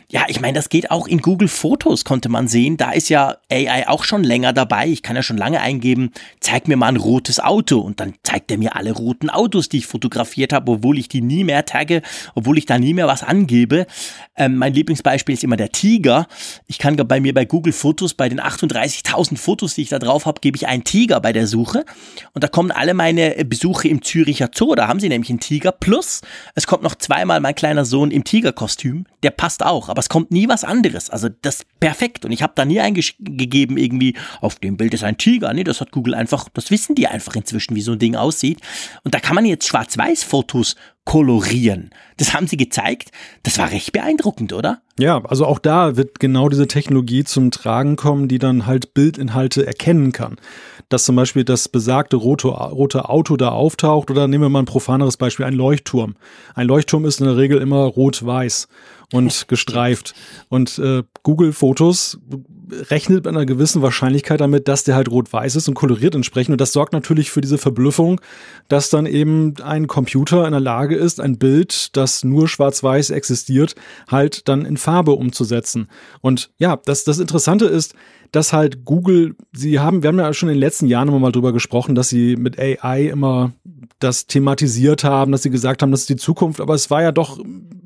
Ja, 0.09 0.23
ich 0.29 0.39
meine, 0.39 0.53
das 0.53 0.69
geht 0.69 0.89
auch 0.89 1.05
in 1.05 1.19
Google 1.19 1.49
Fotos, 1.49 2.05
konnte 2.05 2.29
man 2.29 2.47
sehen. 2.47 2.77
Da 2.77 2.91
ist 2.91 3.09
ja 3.09 3.35
AI 3.51 3.89
auch 3.89 4.05
schon 4.05 4.23
länger 4.23 4.53
dabei. 4.53 4.87
Ich 4.87 5.03
kann 5.03 5.17
ja 5.17 5.21
schon 5.21 5.35
lange 5.35 5.59
eingeben, 5.59 6.11
zeig 6.39 6.69
mir 6.69 6.77
mal 6.77 6.87
ein 6.87 6.95
rotes 6.95 7.41
Auto. 7.41 7.81
Und 7.81 7.99
dann 7.99 8.13
zeigt 8.23 8.49
er 8.49 8.57
mir 8.57 8.77
alle 8.77 8.93
roten 8.93 9.29
Autos, 9.29 9.67
die 9.67 9.79
ich 9.79 9.85
fotografiert 9.85 10.53
habe, 10.53 10.71
obwohl 10.71 10.97
ich 10.97 11.09
die 11.09 11.19
nie 11.19 11.43
mehr 11.43 11.65
tagge, 11.65 12.03
obwohl 12.35 12.57
ich 12.57 12.65
da 12.65 12.79
nie 12.79 12.93
mehr 12.93 13.07
was 13.07 13.21
angebe. 13.21 13.85
Ähm, 14.37 14.55
mein 14.55 14.73
Lieblingsbeispiel 14.73 15.33
ist 15.33 15.43
immer 15.43 15.57
der 15.57 15.73
Tiger. 15.73 16.27
Ich 16.67 16.77
kann 16.77 16.95
bei 16.95 17.19
mir 17.19 17.33
bei 17.33 17.43
Google 17.43 17.73
Fotos, 17.73 18.13
bei 18.13 18.29
den 18.29 18.39
38.000 18.39 19.37
Fotos, 19.37 19.73
die 19.73 19.81
ich 19.81 19.89
da 19.89 19.99
drauf 19.99 20.25
habe, 20.25 20.39
gebe 20.39 20.55
ich 20.55 20.67
einen 20.67 20.85
Tiger 20.85 21.19
bei 21.19 21.33
der 21.33 21.47
Suche. 21.47 21.83
Und 22.31 22.45
da 22.45 22.47
kommen 22.47 22.71
alle 22.71 22.93
meine 22.93 23.43
Besuche 23.43 23.89
im 23.89 24.01
Züricher 24.01 24.51
Zoo. 24.55 24.73
Da 24.73 24.87
haben 24.87 25.01
sie 25.01 25.09
nämlich 25.09 25.31
einen 25.31 25.41
Tiger. 25.41 25.73
Plus, 25.73 26.21
es 26.55 26.65
kommt 26.65 26.83
noch 26.83 26.95
zweimal 26.95 27.41
mein 27.41 27.55
kleiner 27.55 27.83
Sohn 27.83 28.09
im 28.09 28.23
Tigerkostüm. 28.23 29.05
Der 29.21 29.31
passt 29.31 29.65
auch 29.65 29.96
aber 29.97 30.01
es 30.03 30.09
kommt 30.09 30.29
nie 30.29 30.47
was 30.47 30.63
anderes. 30.63 31.09
Also 31.09 31.27
das 31.41 31.55
ist 31.55 31.79
perfekt. 31.79 32.23
Und 32.23 32.31
ich 32.31 32.43
habe 32.43 32.53
da 32.55 32.65
nie 32.65 32.79
eingegeben, 32.79 33.77
irgendwie, 33.77 34.15
auf 34.41 34.59
dem 34.59 34.77
Bild 34.77 34.93
ist 34.93 35.03
ein 35.03 35.17
Tiger. 35.17 35.51
Nee, 35.53 35.63
das 35.63 35.81
hat 35.81 35.91
Google 35.91 36.13
einfach, 36.13 36.49
das 36.53 36.69
wissen 36.69 36.93
die 36.93 37.07
einfach 37.07 37.35
inzwischen, 37.35 37.75
wie 37.75 37.81
so 37.81 37.93
ein 37.93 37.99
Ding 37.99 38.15
aussieht. 38.15 38.59
Und 39.03 39.15
da 39.15 39.19
kann 39.19 39.33
man 39.33 39.45
jetzt 39.45 39.65
Schwarz-Weiß-Fotos 39.65 40.75
kolorieren. 41.03 41.89
Das 42.17 42.35
haben 42.35 42.45
sie 42.45 42.57
gezeigt. 42.57 43.11
Das 43.41 43.57
war 43.57 43.71
recht 43.71 43.91
beeindruckend, 43.91 44.53
oder? 44.53 44.81
Ja, 44.99 45.23
also 45.23 45.47
auch 45.47 45.57
da 45.57 45.95
wird 45.95 46.19
genau 46.19 46.47
diese 46.49 46.67
Technologie 46.67 47.23
zum 47.23 47.49
Tragen 47.49 47.95
kommen, 47.95 48.27
die 48.27 48.37
dann 48.37 48.67
halt 48.67 48.93
Bildinhalte 48.93 49.65
erkennen 49.65 50.11
kann. 50.11 50.35
Dass 50.89 51.05
zum 51.05 51.15
Beispiel 51.15 51.43
das 51.43 51.69
besagte 51.69 52.17
rote, 52.17 52.49
rote 52.49 53.09
Auto 53.09 53.35
da 53.35 53.49
auftaucht 53.49 54.11
oder 54.11 54.27
nehmen 54.27 54.43
wir 54.43 54.49
mal 54.49 54.59
ein 54.59 54.65
profaneres 54.65 55.17
Beispiel, 55.17 55.45
ein 55.45 55.53
Leuchtturm. 55.53 56.17
Ein 56.53 56.67
Leuchtturm 56.67 57.05
ist 57.05 57.19
in 57.19 57.25
der 57.25 57.37
Regel 57.37 57.61
immer 57.61 57.85
rot-weiß 57.85 58.67
und 59.13 59.47
gestreift. 59.47 60.13
Und 60.49 60.79
äh, 60.79 61.03
Google 61.23 61.53
Fotos 61.53 62.19
rechnet 62.89 63.25
mit 63.25 63.27
einer 63.27 63.45
gewissen 63.45 63.81
Wahrscheinlichkeit 63.81 64.41
damit, 64.41 64.67
dass 64.67 64.83
der 64.83 64.95
halt 64.95 65.09
rot-weiß 65.09 65.55
ist 65.55 65.69
und 65.69 65.75
koloriert 65.75 66.15
entsprechend. 66.15 66.53
Und 66.53 66.61
das 66.61 66.73
sorgt 66.73 66.91
natürlich 66.91 67.31
für 67.31 67.39
diese 67.39 67.57
Verblüffung, 67.57 68.19
dass 68.67 68.89
dann 68.89 69.05
eben 69.05 69.53
ein 69.63 69.87
Computer 69.87 70.45
in 70.45 70.51
der 70.51 70.59
Lage 70.59 70.95
ist, 70.95 71.21
ein 71.21 71.37
Bild, 71.37 71.95
das 71.95 72.25
nur 72.25 72.49
schwarz-weiß 72.49 73.11
existiert, 73.11 73.75
halt 74.09 74.49
dann 74.49 74.65
in 74.65 74.75
Farbe 74.75 75.13
umzusetzen. 75.13 75.87
Und 76.19 76.51
ja, 76.57 76.77
das, 76.83 77.05
das 77.05 77.19
Interessante 77.19 77.65
ist, 77.65 77.95
dass 78.31 78.53
halt 78.53 78.85
Google, 78.85 79.35
sie 79.53 79.79
haben, 79.79 80.03
wir 80.03 80.09
haben 80.09 80.19
ja 80.19 80.33
schon 80.33 80.49
in 80.49 80.55
den 80.55 80.61
letzten 80.61 80.87
Jahren 80.87 81.07
immer 81.07 81.19
mal 81.19 81.31
drüber 81.31 81.53
gesprochen, 81.53 81.95
dass 81.95 82.09
sie 82.09 82.35
mit 82.35 82.59
AI 82.59 83.07
immer 83.07 83.53
das 83.99 84.27
thematisiert 84.27 85.03
haben, 85.03 85.31
dass 85.31 85.43
sie 85.43 85.49
gesagt 85.49 85.81
haben, 85.81 85.91
das 85.91 86.01
ist 86.01 86.09
die 86.09 86.17
Zukunft, 86.17 86.61
aber 86.61 86.75
es 86.75 86.91
war 86.91 87.01
ja 87.01 87.11
doch, 87.11 87.39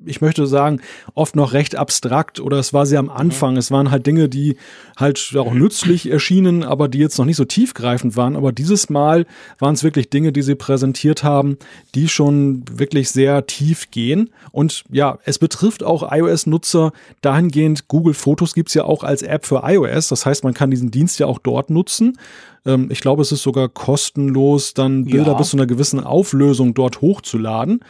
ich 0.06 0.20
möchte 0.20 0.46
sagen, 0.46 0.82
oft 1.14 1.36
noch 1.36 1.54
recht 1.54 1.76
abstrakt 1.76 2.40
oder 2.40 2.58
es 2.58 2.74
war 2.74 2.86
sehr 2.86 3.00
am 3.00 3.10
Anfang. 3.10 3.56
Es 3.56 3.72
waren 3.72 3.92
halt 3.92 4.06
Dinge, 4.08 4.28
die 4.28 4.58
halt 4.98 5.34
auch 5.38 5.54
nützlich 5.54 6.10
erschienen, 6.12 6.64
aber 6.64 6.88
die 6.88 6.98
jetzt 6.98 7.18
noch 7.18 7.26
nicht 7.26 7.38
so 7.38 7.46
tiefgreifend 7.46 8.18
waren. 8.18 8.36
Aber 8.36 8.52
dieses 8.52 8.90
Mal 8.90 9.26
waren 9.60 9.74
es 9.74 9.84
wirklich 9.84 10.10
Dinge, 10.10 10.32
die 10.32 10.42
sie 10.42 10.56
präsentiert 10.56 11.24
haben, 11.24 11.58
die 11.96 12.10
schon 12.10 12.64
wirklich 12.72 13.12
sehr 13.12 13.46
tief 13.46 13.92
gehen. 13.92 14.32
Und 14.52 14.84
ja, 14.92 15.20
es 15.24 15.40
betrifft 15.40 15.84
auch 15.84 16.12
iOS-Nutzer 16.12 16.92
dahingehend, 17.22 17.88
Google 17.88 18.14
Fotos 18.14 18.54
gibt's 18.54 18.74
ja 18.74 18.84
auch 18.84 19.04
als 19.04 19.22
App 19.22 19.46
für 19.46 19.62
iOS. 19.64 20.10
Das 20.10 20.26
heißt, 20.26 20.31
man 20.44 20.54
kann 20.54 20.72
diesen 20.72 20.92
Dienst 20.92 21.20
ja 21.20 21.28
auch 21.28 21.40
dort 21.40 21.70
nutzen. 21.70 22.18
Ähm, 22.66 22.90
ich 22.92 23.02
glaube, 23.02 23.22
es 23.22 23.32
ist 23.32 23.44
sogar 23.44 23.70
kostenlos, 23.70 24.74
dann 24.74 25.06
Bilder 25.06 25.34
ja. 25.34 25.38
bis 25.38 25.50
zu 25.50 25.58
einer 25.58 25.68
gewissen 25.68 26.00
Auflösung 26.00 26.74
dort 26.74 27.02
hochzuladen. 27.02 27.82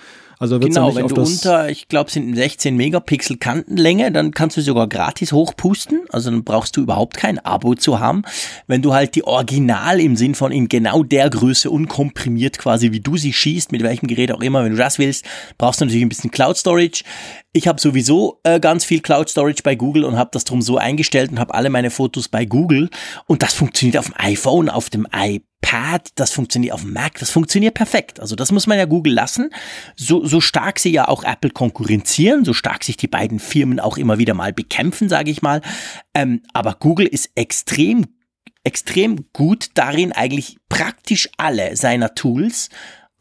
Also 0.42 0.58
genau, 0.58 0.90
ja 0.90 0.96
wenn 0.96 1.08
du 1.08 1.22
unter, 1.22 1.70
ich 1.70 1.88
glaube, 1.88 2.10
sind 2.10 2.36
16 2.36 2.76
Megapixel 2.76 3.38
Kantenlänge, 3.38 4.12
dann 4.12 4.32
kannst 4.32 4.58
du 4.58 4.62
sogar 4.62 4.90
gratis 4.90 5.34
hochpusten. 5.34 6.02
Also 6.10 6.32
dann 6.32 6.44
brauchst 6.44 6.76
du 6.76 6.82
überhaupt 6.82 7.16
kein 7.16 7.38
Abo 7.38 7.76
zu 7.76 8.00
haben. 8.00 8.24
Wenn 8.66 8.82
du 8.82 8.92
halt 8.92 9.14
die 9.14 9.24
Original 9.24 10.00
im 10.00 10.16
Sinn 10.16 10.34
von 10.34 10.52
in 10.52 10.68
genau 10.68 11.04
der 11.04 11.30
Größe 11.30 11.70
unkomprimiert 11.70 12.58
quasi, 12.58 12.92
wie 12.92 13.02
du 13.02 13.18
sie 13.18 13.34
schießt, 13.34 13.72
mit 13.72 13.84
welchem 13.84 14.08
Gerät 14.08 14.32
auch 14.32 14.42
immer, 14.42 14.64
wenn 14.64 14.72
du 14.72 14.80
das 14.80 14.98
willst, 14.98 15.26
brauchst 15.60 15.80
du 15.80 15.86
natürlich 15.86 16.06
ein 16.06 16.10
bisschen 16.10 16.32
Cloud 16.32 16.58
Storage. 16.58 17.04
Ich 17.54 17.68
habe 17.68 17.80
sowieso 17.80 18.40
äh, 18.42 18.60
ganz 18.60 18.84
viel 18.84 19.02
Cloud 19.02 19.30
Storage 19.30 19.62
bei 19.64 19.76
Google 19.76 20.06
und 20.06 20.18
habe 20.18 20.32
das 20.34 20.44
drum 20.44 20.64
so 20.64 20.78
eingestellt 20.80 21.32
und 21.32 21.38
habe 21.40 21.54
alle 21.54 21.70
meine 21.70 21.92
Fotos 21.92 22.30
bei 22.30 22.46
Google 22.46 22.90
und 23.28 23.44
das 23.44 23.54
funktioniert 23.54 24.00
auf 24.00 24.06
dem 24.06 24.16
iPhone, 24.18 24.70
auf 24.70 24.90
dem 24.90 25.06
iPad 25.06 25.51
Pad, 25.62 26.10
das 26.16 26.32
funktioniert 26.32 26.74
auf 26.74 26.82
dem 26.82 26.94
Mac, 26.94 27.20
das 27.20 27.30
funktioniert 27.30 27.76
perfekt. 27.76 28.20
Also 28.20 28.36
das 28.36 28.52
muss 28.52 28.68
man 28.68 28.78
ja 28.78 28.86
Google 28.86 29.14
lassen. 29.14 29.52
So, 29.96 30.26
so 30.26 30.42
stark 30.42 30.80
sie 30.80 30.92
ja 30.92 31.08
auch 31.08 31.24
Apple 31.24 31.52
konkurrenzieren, 31.52 32.44
so 32.44 32.54
stark 32.54 32.84
sich 32.84 32.98
die 32.98 33.08
beiden 33.08 33.40
Firmen 33.40 33.80
auch 33.80 33.98
immer 33.98 34.18
wieder 34.18 34.34
mal 34.34 34.54
bekämpfen, 34.54 35.08
sage 35.08 35.32
ich 35.32 35.42
mal. 35.42 35.62
Ähm, 36.14 36.42
aber 36.54 36.76
Google 36.80 37.08
ist 37.08 37.32
extrem, 37.36 38.08
extrem 38.64 39.28
gut 39.34 39.70
darin, 39.76 40.12
eigentlich 40.12 40.58
praktisch 40.68 41.30
alle 41.38 41.76
seiner 41.76 42.16
Tools 42.16 42.70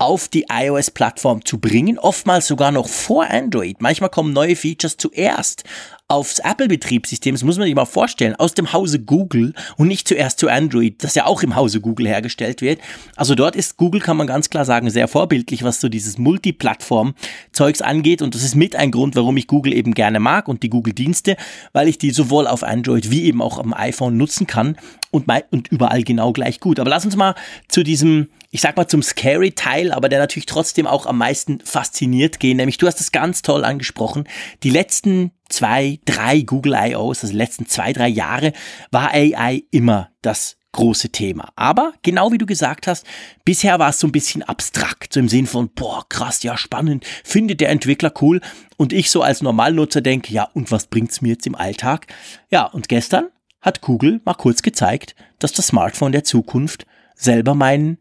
auf 0.00 0.28
die 0.28 0.46
iOS-Plattform 0.50 1.44
zu 1.44 1.58
bringen, 1.58 1.98
oftmals 1.98 2.46
sogar 2.46 2.72
noch 2.72 2.88
vor 2.88 3.28
Android. 3.28 3.82
Manchmal 3.82 4.08
kommen 4.08 4.32
neue 4.32 4.56
Features 4.56 4.96
zuerst 4.96 5.64
aufs 6.08 6.40
Apple-Betriebssystem, 6.40 7.36
das 7.36 7.44
muss 7.44 7.56
man 7.56 7.66
sich 7.66 7.74
mal 7.74 7.84
vorstellen, 7.84 8.34
aus 8.34 8.54
dem 8.54 8.72
Hause 8.72 8.98
Google 8.98 9.54
und 9.76 9.86
nicht 9.86 10.08
zuerst 10.08 10.40
zu 10.40 10.48
Android, 10.48 11.04
das 11.04 11.14
ja 11.14 11.26
auch 11.26 11.44
im 11.44 11.54
Hause 11.54 11.80
Google 11.80 12.08
hergestellt 12.08 12.62
wird. 12.62 12.80
Also 13.14 13.36
dort 13.36 13.54
ist 13.54 13.76
Google, 13.76 14.00
kann 14.00 14.16
man 14.16 14.26
ganz 14.26 14.50
klar 14.50 14.64
sagen, 14.64 14.90
sehr 14.90 15.06
vorbildlich, 15.06 15.62
was 15.62 15.80
so 15.80 15.88
dieses 15.88 16.18
Multiplattform-Zeugs 16.18 17.80
angeht. 17.80 18.22
Und 18.22 18.34
das 18.34 18.42
ist 18.42 18.56
mit 18.56 18.74
ein 18.74 18.90
Grund, 18.90 19.14
warum 19.14 19.36
ich 19.36 19.46
Google 19.46 19.72
eben 19.72 19.94
gerne 19.94 20.18
mag 20.18 20.48
und 20.48 20.64
die 20.64 20.70
Google-Dienste, 20.70 21.36
weil 21.72 21.86
ich 21.86 21.98
die 21.98 22.10
sowohl 22.10 22.48
auf 22.48 22.64
Android 22.64 23.12
wie 23.12 23.24
eben 23.24 23.40
auch 23.40 23.58
am 23.58 23.72
iPhone 23.72 24.16
nutzen 24.16 24.48
kann 24.48 24.76
und, 25.10 25.26
und 25.50 25.68
überall 25.68 26.02
genau 26.02 26.32
gleich 26.32 26.60
gut. 26.60 26.80
Aber 26.80 26.90
lass 26.90 27.04
uns 27.04 27.16
mal 27.16 27.34
zu 27.68 27.82
diesem 27.82 28.28
ich 28.50 28.60
sag 28.60 28.76
mal 28.76 28.88
zum 28.88 29.02
scary 29.02 29.52
Teil, 29.52 29.92
aber 29.92 30.08
der 30.08 30.18
natürlich 30.18 30.46
trotzdem 30.46 30.86
auch 30.86 31.06
am 31.06 31.18
meisten 31.18 31.60
fasziniert 31.60 32.40
gehen. 32.40 32.56
Nämlich 32.56 32.78
du 32.78 32.86
hast 32.86 33.00
es 33.00 33.12
ganz 33.12 33.42
toll 33.42 33.64
angesprochen. 33.64 34.24
Die 34.64 34.70
letzten 34.70 35.30
zwei, 35.48 36.00
drei 36.04 36.40
Google 36.40 36.74
I.O.s, 36.74 37.22
also 37.22 37.32
die 37.32 37.38
letzten 37.38 37.66
zwei, 37.66 37.92
drei 37.92 38.08
Jahre, 38.08 38.52
war 38.90 39.12
AI 39.12 39.62
immer 39.70 40.10
das 40.22 40.56
große 40.72 41.10
Thema. 41.10 41.52
Aber 41.56 41.92
genau 42.02 42.32
wie 42.32 42.38
du 42.38 42.46
gesagt 42.46 42.86
hast, 42.86 43.04
bisher 43.44 43.78
war 43.78 43.90
es 43.90 43.98
so 43.98 44.06
ein 44.06 44.12
bisschen 44.12 44.42
abstrakt, 44.42 45.12
so 45.12 45.20
im 45.20 45.28
Sinn 45.28 45.46
von, 45.46 45.70
boah, 45.70 46.04
krass, 46.08 46.42
ja, 46.42 46.56
spannend, 46.56 47.04
findet 47.24 47.60
der 47.60 47.70
Entwickler 47.70 48.12
cool. 48.20 48.40
Und 48.76 48.92
ich 48.92 49.10
so 49.10 49.22
als 49.22 49.42
Normalnutzer 49.42 50.00
denke, 50.00 50.32
ja, 50.32 50.48
und 50.54 50.70
was 50.70 50.86
bringt's 50.86 51.20
mir 51.20 51.30
jetzt 51.30 51.46
im 51.46 51.56
Alltag? 51.56 52.06
Ja, 52.50 52.66
und 52.66 52.88
gestern 52.88 53.28
hat 53.60 53.80
Google 53.80 54.20
mal 54.24 54.34
kurz 54.34 54.62
gezeigt, 54.62 55.14
dass 55.38 55.52
das 55.52 55.68
Smartphone 55.68 56.12
der 56.12 56.24
Zukunft 56.24 56.86
selber 57.14 57.54
meinen 57.54 57.98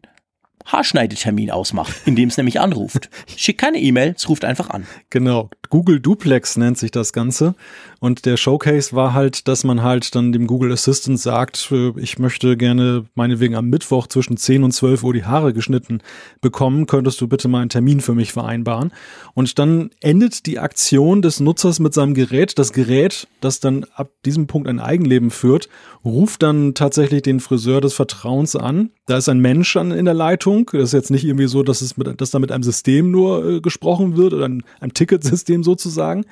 Haarschneidetermin 0.66 1.50
ausmacht, 1.50 1.94
indem 2.04 2.28
es 2.28 2.36
nämlich 2.36 2.60
anruft. 2.60 3.10
Schickt 3.36 3.60
keine 3.60 3.78
E-Mail, 3.78 4.14
es 4.16 4.28
ruft 4.28 4.44
einfach 4.44 4.70
an. 4.70 4.86
Genau. 5.10 5.50
Google 5.68 6.00
Duplex 6.00 6.56
nennt 6.56 6.78
sich 6.78 6.90
das 6.90 7.12
Ganze. 7.12 7.54
Und 8.00 8.24
der 8.24 8.38
Showcase 8.38 8.96
war 8.96 9.12
halt, 9.12 9.46
dass 9.46 9.62
man 9.62 9.82
halt 9.82 10.14
dann 10.14 10.32
dem 10.32 10.46
Google 10.46 10.72
Assistant 10.72 11.20
sagt, 11.20 11.68
äh, 11.70 11.92
ich 12.00 12.18
möchte 12.18 12.56
gerne 12.56 13.04
meinetwegen 13.14 13.54
am 13.54 13.66
Mittwoch 13.66 14.06
zwischen 14.06 14.38
10 14.38 14.64
und 14.64 14.72
12 14.72 15.04
Uhr 15.04 15.12
die 15.12 15.26
Haare 15.26 15.52
geschnitten 15.52 16.00
bekommen. 16.40 16.86
Könntest 16.86 17.20
du 17.20 17.28
bitte 17.28 17.46
mal 17.46 17.60
einen 17.60 17.68
Termin 17.68 18.00
für 18.00 18.14
mich 18.14 18.32
vereinbaren? 18.32 18.90
Und 19.34 19.58
dann 19.58 19.90
endet 20.00 20.46
die 20.46 20.58
Aktion 20.58 21.20
des 21.20 21.40
Nutzers 21.40 21.78
mit 21.78 21.92
seinem 21.92 22.14
Gerät. 22.14 22.58
Das 22.58 22.72
Gerät, 22.72 23.28
das 23.42 23.60
dann 23.60 23.84
ab 23.94 24.10
diesem 24.24 24.46
Punkt 24.46 24.66
ein 24.66 24.80
Eigenleben 24.80 25.30
führt, 25.30 25.68
ruft 26.02 26.42
dann 26.42 26.72
tatsächlich 26.72 27.20
den 27.20 27.38
Friseur 27.38 27.82
des 27.82 27.92
Vertrauens 27.92 28.56
an. 28.56 28.90
Da 29.04 29.18
ist 29.18 29.28
ein 29.28 29.40
Mensch 29.40 29.76
an, 29.76 29.90
in 29.90 30.06
der 30.06 30.14
Leitung. 30.14 30.70
Das 30.72 30.84
ist 30.84 30.92
jetzt 30.92 31.10
nicht 31.10 31.24
irgendwie 31.24 31.48
so, 31.48 31.62
dass 31.62 31.82
es 31.82 31.98
mit, 31.98 32.18
dass 32.18 32.30
da 32.30 32.38
mit 32.38 32.50
einem 32.50 32.62
System 32.62 33.10
nur 33.10 33.44
äh, 33.44 33.60
gesprochen 33.60 34.16
wird 34.16 34.32
oder 34.32 34.46
einem, 34.46 34.62
einem 34.80 34.94
Ticketsystem 34.94 35.62
sozusagen. 35.62 36.24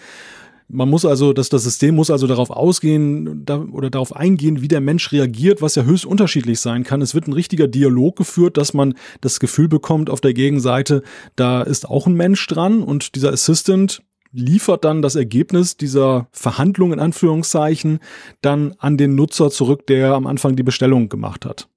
Man 0.71 0.91
muss 0.91 1.07
also, 1.07 1.33
dass 1.33 1.49
das 1.49 1.65
System 1.65 1.95
muss 1.95 2.11
also 2.11 2.27
darauf 2.27 2.51
ausgehen 2.51 3.47
da, 3.47 3.59
oder 3.59 3.89
darauf 3.89 4.15
eingehen, 4.15 4.61
wie 4.61 4.69
der 4.69 4.83
Mensch 4.83 5.13
reagiert, 5.13 5.63
was 5.63 5.77
ja 5.77 5.85
höchst 5.85 6.05
unterschiedlich 6.05 6.61
sein 6.61 6.85
kann. 6.85 7.01
Es 7.01 7.15
wird 7.15 7.27
ein 7.27 7.33
richtiger 7.33 7.67
Dialog 7.67 8.17
geführt, 8.17 8.59
dass 8.59 8.75
man 8.75 8.95
das 9.23 9.41
Gefühl 9.41 9.69
bekommt 9.69 10.11
auf 10.11 10.21
der 10.21 10.35
Gegenseite, 10.35 11.03
da 11.37 11.63
ist 11.63 11.89
auch 11.89 12.07
ein 12.07 12.15
Mensch 12.15 12.47
dran 12.47 12.83
und 12.83 13.15
dieser 13.15 13.33
Assistant 13.33 14.03
liefert 14.31 14.85
dann 14.85 15.01
das 15.01 15.15
Ergebnis 15.15 15.79
dieser 15.79 16.29
Verhandlung 16.33 16.93
in 16.93 17.01
Anführungszeichen 17.01 18.01
dann 18.43 18.75
an 18.79 18.99
den 18.99 19.15
Nutzer 19.15 19.51
zurück, 19.51 19.87
der 19.87 20.13
am 20.13 20.27
Anfang 20.27 20.55
die 20.55 20.63
Bestellung 20.63 21.09
gemacht 21.09 21.47
hat. 21.47 21.69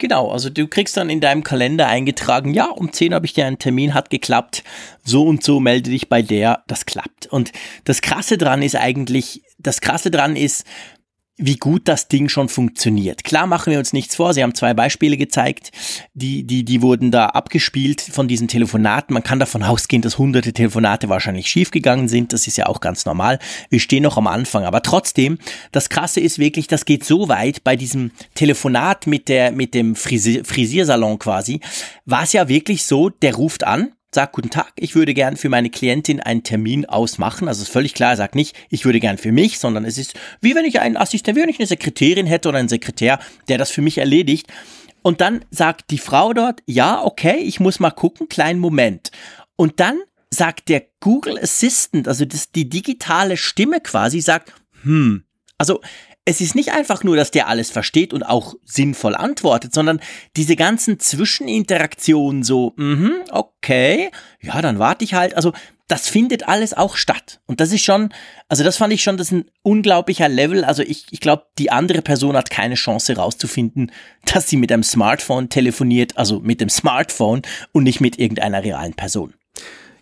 Genau, 0.00 0.30
also 0.30 0.48
du 0.48 0.66
kriegst 0.66 0.96
dann 0.96 1.10
in 1.10 1.20
deinem 1.20 1.44
Kalender 1.44 1.86
eingetragen, 1.86 2.54
ja, 2.54 2.70
um 2.70 2.90
10 2.90 3.12
habe 3.12 3.26
ich 3.26 3.34
dir 3.34 3.44
einen 3.44 3.58
Termin, 3.58 3.92
hat 3.92 4.08
geklappt, 4.08 4.64
so 5.04 5.24
und 5.24 5.44
so 5.44 5.60
melde 5.60 5.90
dich 5.90 6.08
bei 6.08 6.22
der, 6.22 6.64
das 6.68 6.86
klappt. 6.86 7.26
Und 7.26 7.52
das 7.84 8.00
Krasse 8.00 8.38
dran 8.38 8.62
ist 8.62 8.76
eigentlich, 8.76 9.42
das 9.58 9.82
Krasse 9.82 10.10
dran 10.10 10.36
ist, 10.36 10.64
wie 11.40 11.56
gut 11.56 11.88
das 11.88 12.08
Ding 12.08 12.28
schon 12.28 12.48
funktioniert. 12.48 13.24
Klar 13.24 13.46
machen 13.46 13.70
wir 13.70 13.78
uns 13.78 13.92
nichts 13.92 14.14
vor. 14.14 14.34
Sie 14.34 14.42
haben 14.42 14.54
zwei 14.54 14.74
Beispiele 14.74 15.16
gezeigt, 15.16 15.72
die, 16.14 16.44
die, 16.44 16.64
die 16.64 16.82
wurden 16.82 17.10
da 17.10 17.26
abgespielt 17.26 18.00
von 18.00 18.28
diesen 18.28 18.46
Telefonaten. 18.46 19.14
Man 19.14 19.22
kann 19.22 19.40
davon 19.40 19.62
ausgehen, 19.62 20.02
dass 20.02 20.18
hunderte 20.18 20.52
Telefonate 20.52 21.08
wahrscheinlich 21.08 21.48
schiefgegangen 21.48 22.08
sind. 22.08 22.32
Das 22.32 22.46
ist 22.46 22.58
ja 22.58 22.66
auch 22.66 22.80
ganz 22.80 23.06
normal. 23.06 23.38
Wir 23.70 23.80
stehen 23.80 24.02
noch 24.02 24.18
am 24.18 24.26
Anfang. 24.26 24.64
Aber 24.64 24.82
trotzdem, 24.82 25.38
das 25.72 25.88
Krasse 25.88 26.20
ist 26.20 26.38
wirklich, 26.38 26.68
das 26.68 26.84
geht 26.84 27.04
so 27.04 27.28
weit 27.28 27.64
bei 27.64 27.74
diesem 27.74 28.10
Telefonat 28.34 29.06
mit 29.06 29.28
der, 29.28 29.50
mit 29.50 29.74
dem 29.74 29.96
Frisier, 29.96 30.44
Frisiersalon 30.44 31.18
quasi, 31.18 31.60
war 32.04 32.24
es 32.24 32.34
ja 32.34 32.48
wirklich 32.48 32.84
so, 32.84 33.08
der 33.08 33.34
ruft 33.34 33.64
an, 33.64 33.92
sagt 34.12 34.34
guten 34.34 34.50
Tag, 34.50 34.72
ich 34.76 34.94
würde 34.94 35.14
gern 35.14 35.36
für 35.36 35.48
meine 35.48 35.70
Klientin 35.70 36.20
einen 36.20 36.42
Termin 36.42 36.84
ausmachen. 36.86 37.48
Also 37.48 37.62
ist 37.62 37.70
völlig 37.70 37.94
klar, 37.94 38.10
er 38.10 38.16
sagt 38.16 38.34
nicht, 38.34 38.56
ich 38.68 38.84
würde 38.84 39.00
gern 39.00 39.18
für 39.18 39.32
mich, 39.32 39.58
sondern 39.58 39.84
es 39.84 39.98
ist 39.98 40.14
wie 40.40 40.54
wenn 40.54 40.64
ich 40.64 40.80
einen 40.80 40.96
Assistent, 40.96 41.36
wie 41.36 41.42
wenn 41.42 41.48
ich 41.48 41.58
eine 41.58 41.66
Sekretärin 41.66 42.26
hätte 42.26 42.48
oder 42.48 42.58
einen 42.58 42.68
Sekretär, 42.68 43.20
der 43.48 43.58
das 43.58 43.70
für 43.70 43.82
mich 43.82 43.98
erledigt. 43.98 44.48
Und 45.02 45.20
dann 45.20 45.44
sagt 45.50 45.90
die 45.90 45.98
Frau 45.98 46.32
dort, 46.32 46.62
ja, 46.66 47.02
okay, 47.02 47.38
ich 47.38 47.60
muss 47.60 47.80
mal 47.80 47.90
gucken, 47.90 48.28
kleinen 48.28 48.60
Moment. 48.60 49.10
Und 49.56 49.80
dann 49.80 49.98
sagt 50.30 50.68
der 50.68 50.84
Google 51.00 51.38
Assistant, 51.38 52.06
also 52.06 52.24
das, 52.24 52.50
die 52.50 52.68
digitale 52.68 53.36
Stimme 53.36 53.80
quasi, 53.80 54.20
sagt, 54.20 54.52
hm, 54.82 55.24
also 55.58 55.80
es 56.30 56.40
ist 56.40 56.54
nicht 56.54 56.72
einfach 56.72 57.02
nur, 57.02 57.16
dass 57.16 57.32
der 57.32 57.48
alles 57.48 57.70
versteht 57.70 58.14
und 58.14 58.22
auch 58.22 58.54
sinnvoll 58.64 59.16
antwortet, 59.16 59.74
sondern 59.74 60.00
diese 60.36 60.54
ganzen 60.54 61.00
Zwischeninteraktionen 61.00 62.44
so, 62.44 62.72
mhm, 62.76 63.14
okay, 63.32 64.12
ja, 64.40 64.62
dann 64.62 64.78
warte 64.78 65.04
ich 65.04 65.14
halt. 65.14 65.34
Also 65.34 65.52
das 65.88 66.08
findet 66.08 66.46
alles 66.46 66.72
auch 66.72 66.94
statt. 66.94 67.40
Und 67.46 67.58
das 67.60 67.72
ist 67.72 67.84
schon, 67.84 68.14
also 68.48 68.62
das 68.62 68.76
fand 68.76 68.92
ich 68.92 69.02
schon, 69.02 69.16
das 69.16 69.26
ist 69.26 69.32
ein 69.32 69.50
unglaublicher 69.62 70.28
Level. 70.28 70.62
Also 70.62 70.84
ich, 70.84 71.06
ich 71.10 71.18
glaube, 71.18 71.46
die 71.58 71.72
andere 71.72 72.00
Person 72.00 72.36
hat 72.36 72.48
keine 72.48 72.76
Chance 72.76 73.16
rauszufinden, 73.16 73.90
dass 74.24 74.48
sie 74.48 74.56
mit 74.56 74.70
einem 74.70 74.84
Smartphone 74.84 75.48
telefoniert, 75.48 76.16
also 76.16 76.38
mit 76.38 76.60
dem 76.60 76.68
Smartphone 76.68 77.42
und 77.72 77.82
nicht 77.82 78.00
mit 78.00 78.20
irgendeiner 78.20 78.62
realen 78.62 78.94
Person. 78.94 79.34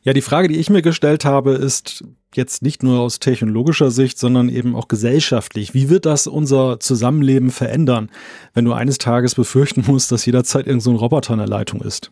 Ja, 0.02 0.12
die 0.12 0.20
Frage, 0.20 0.48
die 0.48 0.56
ich 0.56 0.68
mir 0.68 0.82
gestellt 0.82 1.24
habe, 1.24 1.52
ist 1.52 2.04
jetzt 2.34 2.62
nicht 2.62 2.82
nur 2.82 3.00
aus 3.00 3.18
technologischer 3.18 3.90
Sicht, 3.90 4.18
sondern 4.18 4.48
eben 4.48 4.76
auch 4.76 4.88
gesellschaftlich. 4.88 5.74
Wie 5.74 5.88
wird 5.88 6.06
das 6.06 6.26
unser 6.26 6.80
Zusammenleben 6.80 7.50
verändern, 7.50 8.10
wenn 8.54 8.64
du 8.64 8.72
eines 8.72 8.98
Tages 8.98 9.34
befürchten 9.34 9.84
musst, 9.86 10.12
dass 10.12 10.26
jederzeit 10.26 10.66
irgendein 10.66 10.80
so 10.80 10.96
Roboter 10.96 11.34
in 11.34 11.38
der 11.38 11.48
Leitung 11.48 11.80
ist? 11.80 12.10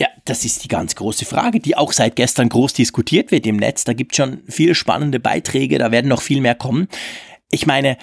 Ja, 0.00 0.08
das 0.24 0.44
ist 0.44 0.64
die 0.64 0.68
ganz 0.68 0.96
große 0.96 1.24
Frage, 1.24 1.60
die 1.60 1.76
auch 1.76 1.92
seit 1.92 2.16
gestern 2.16 2.48
groß 2.48 2.72
diskutiert 2.72 3.30
wird 3.30 3.46
im 3.46 3.56
Netz. 3.56 3.84
Da 3.84 3.92
gibt 3.92 4.12
es 4.12 4.16
schon 4.16 4.42
viele 4.48 4.74
spannende 4.74 5.20
Beiträge, 5.20 5.78
da 5.78 5.92
werden 5.92 6.08
noch 6.08 6.22
viel 6.22 6.40
mehr 6.40 6.56
kommen. 6.56 6.88
Ich 7.50 7.66
meine, 7.66 7.96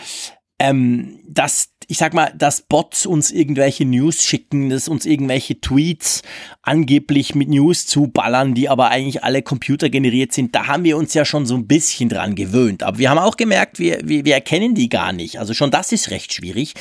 ähm, 0.61 1.19
dass 1.27 1.69
ich 1.87 1.97
sag 1.97 2.13
mal, 2.13 2.31
dass 2.37 2.61
Bots 2.61 3.05
uns 3.05 3.31
irgendwelche 3.31 3.83
News 3.83 4.23
schicken, 4.23 4.69
dass 4.69 4.87
uns 4.87 5.05
irgendwelche 5.05 5.59
Tweets 5.59 6.21
angeblich 6.61 7.35
mit 7.35 7.49
News 7.49 7.85
zuballern, 7.85 8.53
die 8.53 8.69
aber 8.69 8.91
eigentlich 8.91 9.25
alle 9.25 9.41
computergeneriert 9.41 10.31
sind, 10.31 10.55
da 10.55 10.67
haben 10.67 10.85
wir 10.85 10.95
uns 10.95 11.13
ja 11.13 11.25
schon 11.25 11.45
so 11.45 11.55
ein 11.55 11.67
bisschen 11.67 12.07
dran 12.07 12.35
gewöhnt. 12.35 12.81
Aber 12.81 12.97
wir 12.97 13.09
haben 13.09 13.17
auch 13.17 13.35
gemerkt, 13.35 13.77
wir, 13.77 13.99
wir, 14.05 14.23
wir 14.23 14.35
erkennen 14.35 14.73
die 14.73 14.87
gar 14.87 15.11
nicht. 15.11 15.37
Also 15.37 15.53
schon 15.53 15.69
das 15.69 15.91
ist 15.91 16.11
recht 16.11 16.31
schwierig. 16.31 16.75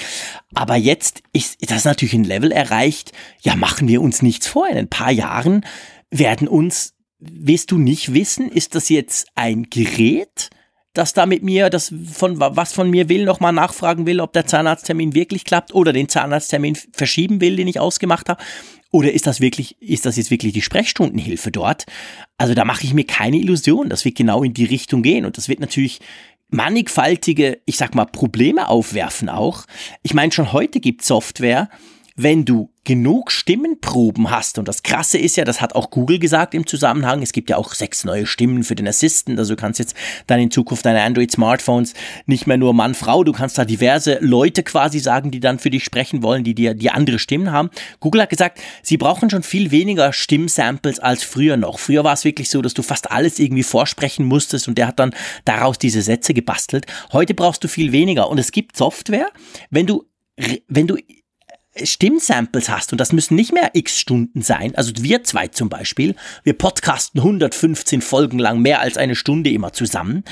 Aber 0.55 0.77
jetzt 0.77 1.25
ist 1.33 1.59
das 1.69 1.85
natürlich 1.85 2.15
ein 2.15 2.23
Level 2.23 2.53
erreicht, 2.53 3.11
ja, 3.43 3.57
machen 3.57 3.89
wir 3.89 4.03
uns 4.03 4.23
nichts 4.23 4.47
vor. 4.47 4.69
In 4.69 4.79
ein 4.79 4.89
paar 4.89 5.11
Jahren 5.11 5.67
werden 6.11 6.47
uns, 6.47 6.95
wirst 7.19 7.73
du 7.73 7.79
nicht 7.79 8.15
wissen, 8.15 8.49
ist 8.49 8.77
das 8.77 8.89
jetzt 8.89 9.27
ein 9.35 9.65
Gerät? 9.71 10.51
Das 10.93 11.13
da 11.13 11.27
mit 11.27 11.43
mir, 11.43 11.71
das 11.71 11.95
von 12.13 12.41
was 12.41 12.73
von 12.73 12.91
mir 12.91 13.09
will, 13.09 13.25
nochmal 13.25 13.53
nachfragen 13.53 14.07
will, 14.07 14.21
ob 14.21 14.33
der 14.33 14.47
Zahnarzttermin 14.47 15.15
wirklich 15.15 15.45
klappt 15.45 15.73
oder 15.75 15.93
den 15.93 16.09
Zahnarzttermin 16.09 16.77
verschieben 16.93 17.41
will, 17.41 17.57
den 17.57 17.69
ich 17.69 17.79
ausgemacht 17.79 18.29
habe. 18.29 18.43
Oder 18.93 19.13
ist 19.13 19.29
das 19.29 19.41
wirklich, 19.41 19.81
ist 19.81 20.05
das 20.05 20.17
jetzt 20.17 20.33
wirklich 20.33 20.53
die 20.53 20.63
Sprechstundenhilfe 20.63 21.53
dort? 21.53 21.87
Also 22.39 22.55
da 22.55 22.65
mache 22.65 22.85
ich 22.85 22.93
mir 22.93 23.05
keine 23.05 23.37
Illusion. 23.37 23.89
Das 23.89 24.05
wird 24.05 24.17
genau 24.17 24.43
in 24.43 24.53
die 24.53 24.65
Richtung 24.65 25.03
gehen. 25.03 25.25
Und 25.25 25.37
das 25.37 25.49
wird 25.49 25.61
natürlich 25.61 26.01
mannigfaltige, 26.49 27.61
ich 27.67 27.77
sag 27.77 27.95
mal, 27.95 28.07
Probleme 28.07 28.69
aufwerfen 28.69 29.29
auch. 29.29 29.67
Ich 30.03 30.15
meine, 30.15 30.33
schon 30.33 30.53
heute 30.53 30.81
gibt 30.81 31.05
Software, 31.05 31.71
wenn 32.23 32.45
du 32.45 32.71
genug 32.85 33.31
Stimmenproben 33.31 34.31
hast, 34.31 34.59
und 34.59 34.67
das 34.67 34.83
Krasse 34.83 35.19
ist 35.19 35.37
ja, 35.37 35.45
das 35.45 35.61
hat 35.61 35.75
auch 35.75 35.91
Google 35.91 36.19
gesagt 36.19 36.55
im 36.55 36.67
Zusammenhang, 36.67 37.23
es 37.23 37.33
gibt 37.33 37.51
ja 37.51 37.57
auch 37.57 37.75
sechs 37.75 38.05
neue 38.05 38.27
Stimmen 38.27 38.65
für 38.65 38.75
den 38.75 38.89
Assistant, 38.89 39.39
also 39.39 39.55
du 39.55 39.61
kannst 39.61 39.79
jetzt 39.79 39.95
dann 40.27 40.41
in 40.41 40.51
Zukunft 40.51 40.85
deine 40.87 41.03
Android-Smartphones 41.03 41.95
nicht 42.27 42.47
mehr 42.47 42.57
nur 42.57 42.75
Mann, 42.75 42.95
Frau, 42.95 43.23
du 43.23 43.33
kannst 43.33 43.59
da 43.59 43.65
diverse 43.65 44.19
Leute 44.21 44.63
quasi 44.63 44.99
sagen, 44.99 45.31
die 45.31 45.41
dann 45.41 45.59
für 45.59 45.71
dich 45.71 45.85
sprechen 45.85 46.23
wollen, 46.23 46.43
die 46.43 46.55
dir 46.55 46.75
die 46.75 46.91
andere 46.91 47.19
Stimmen 47.19 47.53
haben. 47.53 47.71
Google 48.01 48.23
hat 48.23 48.31
gesagt, 48.31 48.61
sie 48.83 48.97
brauchen 48.97 49.31
schon 49.31 49.43
viel 49.43 49.71
weniger 49.71 50.13
Stimmsamples 50.13 50.99
als 50.99 51.23
früher 51.23 51.57
noch. 51.57 51.79
Früher 51.79 52.03
war 52.03 52.15
es 52.15 52.25
wirklich 52.25 52.49
so, 52.49 52.63
dass 52.63 52.75
du 52.75 52.83
fast 52.83 53.11
alles 53.11 53.39
irgendwie 53.39 53.63
vorsprechen 53.63 54.27
musstest 54.27 54.69
und 54.69 54.79
der 54.79 54.89
hat 54.89 54.99
dann 54.99 55.15
daraus 55.45 55.79
diese 55.79 56.03
Sätze 56.03 56.35
gebastelt. 56.35 56.87
Heute 57.13 57.35
brauchst 57.35 57.63
du 57.63 57.69
viel 57.69 57.93
weniger 57.93 58.29
und 58.31 58.39
es 58.39 58.53
gibt 58.53 58.77
Software, 58.77 59.29
wenn 59.71 59.87
du 59.87 60.05
wenn 60.69 60.87
du 60.87 60.97
Stimmsamples 61.83 62.69
hast, 62.69 62.93
und 62.93 63.01
das 63.01 63.13
müssen 63.13 63.37
nicht 63.37 63.53
mehr 63.53 63.71
x 63.75 63.99
Stunden 63.99 64.43
sein, 64.43 64.75
also 64.75 64.93
wir 64.99 65.23
zwei 65.25 65.49
zum 65.49 65.69
Beispiel, 65.69 66.17
wir 66.43 66.55
podcasten 66.55 67.21
115 67.21 68.03
Folgen 68.03 68.39
lang 68.39 68.61
mehr 68.61 68.81
als 68.81 68.97
eine 68.97 69.15
Stunde 69.15 69.51
immer 69.51 69.73
zusammen, 69.73 70.25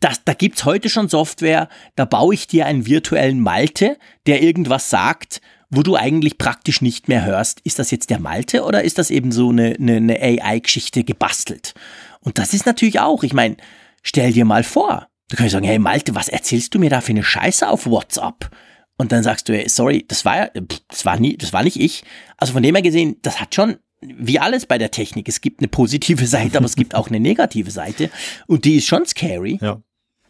das, 0.00 0.22
da 0.24 0.34
gibt's 0.34 0.64
heute 0.64 0.90
schon 0.90 1.08
Software, 1.08 1.68
da 1.94 2.04
baue 2.04 2.34
ich 2.34 2.46
dir 2.46 2.66
einen 2.66 2.86
virtuellen 2.86 3.40
Malte, 3.40 3.96
der 4.26 4.42
irgendwas 4.42 4.90
sagt, 4.90 5.40
wo 5.70 5.82
du 5.82 5.96
eigentlich 5.96 6.38
praktisch 6.38 6.80
nicht 6.80 7.08
mehr 7.08 7.24
hörst, 7.24 7.60
ist 7.60 7.78
das 7.78 7.90
jetzt 7.90 8.10
der 8.10 8.20
Malte 8.20 8.62
oder 8.62 8.84
ist 8.84 8.98
das 8.98 9.10
eben 9.10 9.32
so 9.32 9.50
eine, 9.50 9.74
eine, 9.78 9.96
eine 9.96 10.20
AI-Geschichte 10.20 11.02
gebastelt? 11.02 11.74
Und 12.20 12.38
das 12.38 12.54
ist 12.54 12.66
natürlich 12.66 13.00
auch, 13.00 13.22
ich 13.24 13.32
meine, 13.32 13.56
stell 14.02 14.32
dir 14.32 14.44
mal 14.44 14.64
vor, 14.64 15.08
du 15.28 15.36
kannst 15.36 15.52
sagen, 15.52 15.66
hey 15.66 15.78
Malte, 15.78 16.14
was 16.14 16.28
erzählst 16.28 16.74
du 16.74 16.78
mir 16.78 16.90
da 16.90 17.00
für 17.00 17.12
eine 17.12 17.24
Scheiße 17.24 17.68
auf 17.68 17.86
WhatsApp? 17.86 18.50
Und 18.98 19.12
dann 19.12 19.22
sagst 19.22 19.48
du, 19.48 19.54
hey, 19.54 19.68
sorry, 19.68 20.04
das 20.08 20.24
war 20.24 20.36
ja, 20.36 20.50
das 20.88 21.04
war 21.04 21.18
nie, 21.18 21.36
das 21.36 21.52
war 21.52 21.62
nicht 21.62 21.78
ich. 21.78 22.02
Also 22.36 22.54
von 22.54 22.62
dem 22.62 22.74
her 22.74 22.82
gesehen, 22.82 23.16
das 23.22 23.40
hat 23.40 23.54
schon, 23.54 23.76
wie 24.00 24.38
alles 24.38 24.66
bei 24.66 24.78
der 24.78 24.90
Technik, 24.90 25.28
es 25.28 25.40
gibt 25.40 25.60
eine 25.60 25.68
positive 25.68 26.26
Seite, 26.26 26.56
aber 26.56 26.66
es 26.66 26.76
gibt 26.76 26.94
auch 26.94 27.08
eine 27.08 27.20
negative 27.20 27.70
Seite. 27.70 28.10
Und 28.46 28.64
die 28.64 28.76
ist 28.76 28.86
schon 28.86 29.04
scary. 29.06 29.58
Ja. 29.60 29.82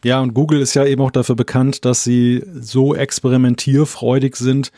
Ja, 0.03 0.21
und 0.21 0.35
Google 0.35 0.61
ist 0.61 0.75
ja 0.75 0.85
eben 0.85 1.01
auch 1.01 1.11
dafür 1.11 1.35
bekannt, 1.35 1.83
dass 1.83 2.03
sie 2.03 2.43
so 2.53 2.93
experimentierfreudig 2.93 4.35
sind, 4.35 4.71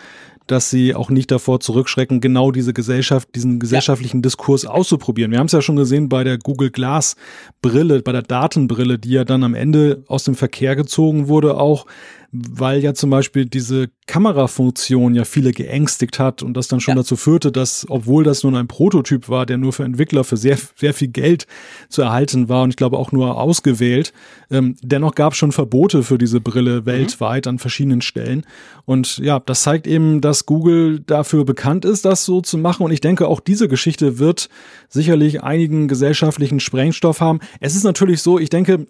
dass 0.50 0.70
sie 0.70 0.96
auch 0.96 1.10
nicht 1.10 1.30
davor 1.30 1.60
zurückschrecken, 1.60 2.22
genau 2.22 2.52
diese 2.52 2.74
Gesellschaft, 2.74 3.36
diesen 3.36 3.60
gesellschaftlichen 3.60 4.18
ja. 4.18 4.22
Diskurs 4.22 4.66
auszuprobieren. 4.66 5.32
Wir 5.32 5.40
haben 5.40 5.46
es 5.46 5.52
ja 5.52 5.62
schon 5.62 5.76
gesehen 5.76 6.10
bei 6.10 6.24
der 6.24 6.38
Google 6.38 6.72
Glass 6.72 7.16
Brille, 7.62 8.02
bei 8.02 8.12
der 8.12 8.24
Datenbrille, 8.24 8.98
die 8.98 9.12
ja 9.12 9.26
dann 9.26 9.44
am 9.44 9.54
Ende 9.54 10.04
aus 10.08 10.24
dem 10.24 10.36
Verkehr 10.36 10.76
gezogen 10.76 11.28
wurde, 11.28 11.58
auch 11.58 11.86
weil 12.32 12.84
ja 12.84 12.94
zum 12.94 13.10
Beispiel 13.10 13.46
diese 13.46 13.90
Kamerafunktion 14.06 15.16
ja 15.16 15.26
viele 15.26 15.52
geängstigt 15.52 16.20
hat 16.20 16.44
und 16.44 16.56
das 16.56 16.68
dann 16.68 16.80
schon 16.80 16.94
ja. 16.94 17.02
dazu 17.02 17.16
führte, 17.16 17.52
dass, 17.52 17.86
obwohl 17.90 18.24
das 18.24 18.44
nun 18.44 18.56
ein 18.56 18.68
Prototyp 18.68 19.30
war, 19.30 19.46
der 19.46 19.58
nur 19.58 19.74
für 19.74 19.84
Entwickler 19.84 20.24
für 20.24 20.38
sehr, 20.38 20.58
sehr 20.76 20.94
viel 20.94 21.08
Geld 21.08 21.48
zu 21.90 22.02
erhalten 22.02 22.48
war 22.48 22.64
und 22.64 22.70
ich 22.70 22.76
glaube 22.76 22.98
auch 22.98 23.12
nur 23.12 23.40
ausgewählt, 23.40 24.14
ähm, 24.52 24.76
dennoch 24.82 25.16
gab 25.16 25.34
es 25.34 25.40
schon 25.40 25.52
Verbote 25.52 26.04
für 26.04 26.18
diese 26.18 26.40
Brille 26.40 26.82
mhm. 26.82 26.86
weltweit 26.86 27.48
an 27.48 27.58
verschiedenen 27.58 28.02
Stellen. 28.02 28.46
Und 28.86 29.18
ja, 29.20 29.40
das 29.40 29.64
zeigt 29.64 29.88
eben, 29.88 30.22
dass 30.22 30.46
Google 30.46 31.00
dafür 31.00 31.46
bekannt 31.46 31.86
ist, 31.86 32.06
das 32.06 32.26
so 32.26 32.42
zu 32.42 32.58
machen. 32.58 32.84
Und 32.84 32.92
ich 32.92 33.02
denke, 33.02 33.28
auch 33.28 33.40
diese 33.40 33.68
Geschichte 33.68 34.20
wird 34.20 34.50
sicherlich 34.88 35.44
einigen 35.44 35.88
gesellschaftlichen 35.88 36.60
Sprengstoff 36.60 37.22
haben. 37.22 37.40
Es 37.60 37.76
ist 37.76 37.84
natürlich 37.84 38.22
so, 38.22 38.40
ich 38.40 38.50
denke, 38.50 38.88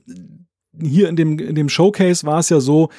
hier 0.81 1.09
in 1.09 1.15
dem, 1.15 1.39
in 1.39 1.55
dem 1.55 1.69
Showcase 1.69 2.25
war 2.25 2.39
es 2.39 2.49
ja 2.49 2.59
so, 2.59 2.89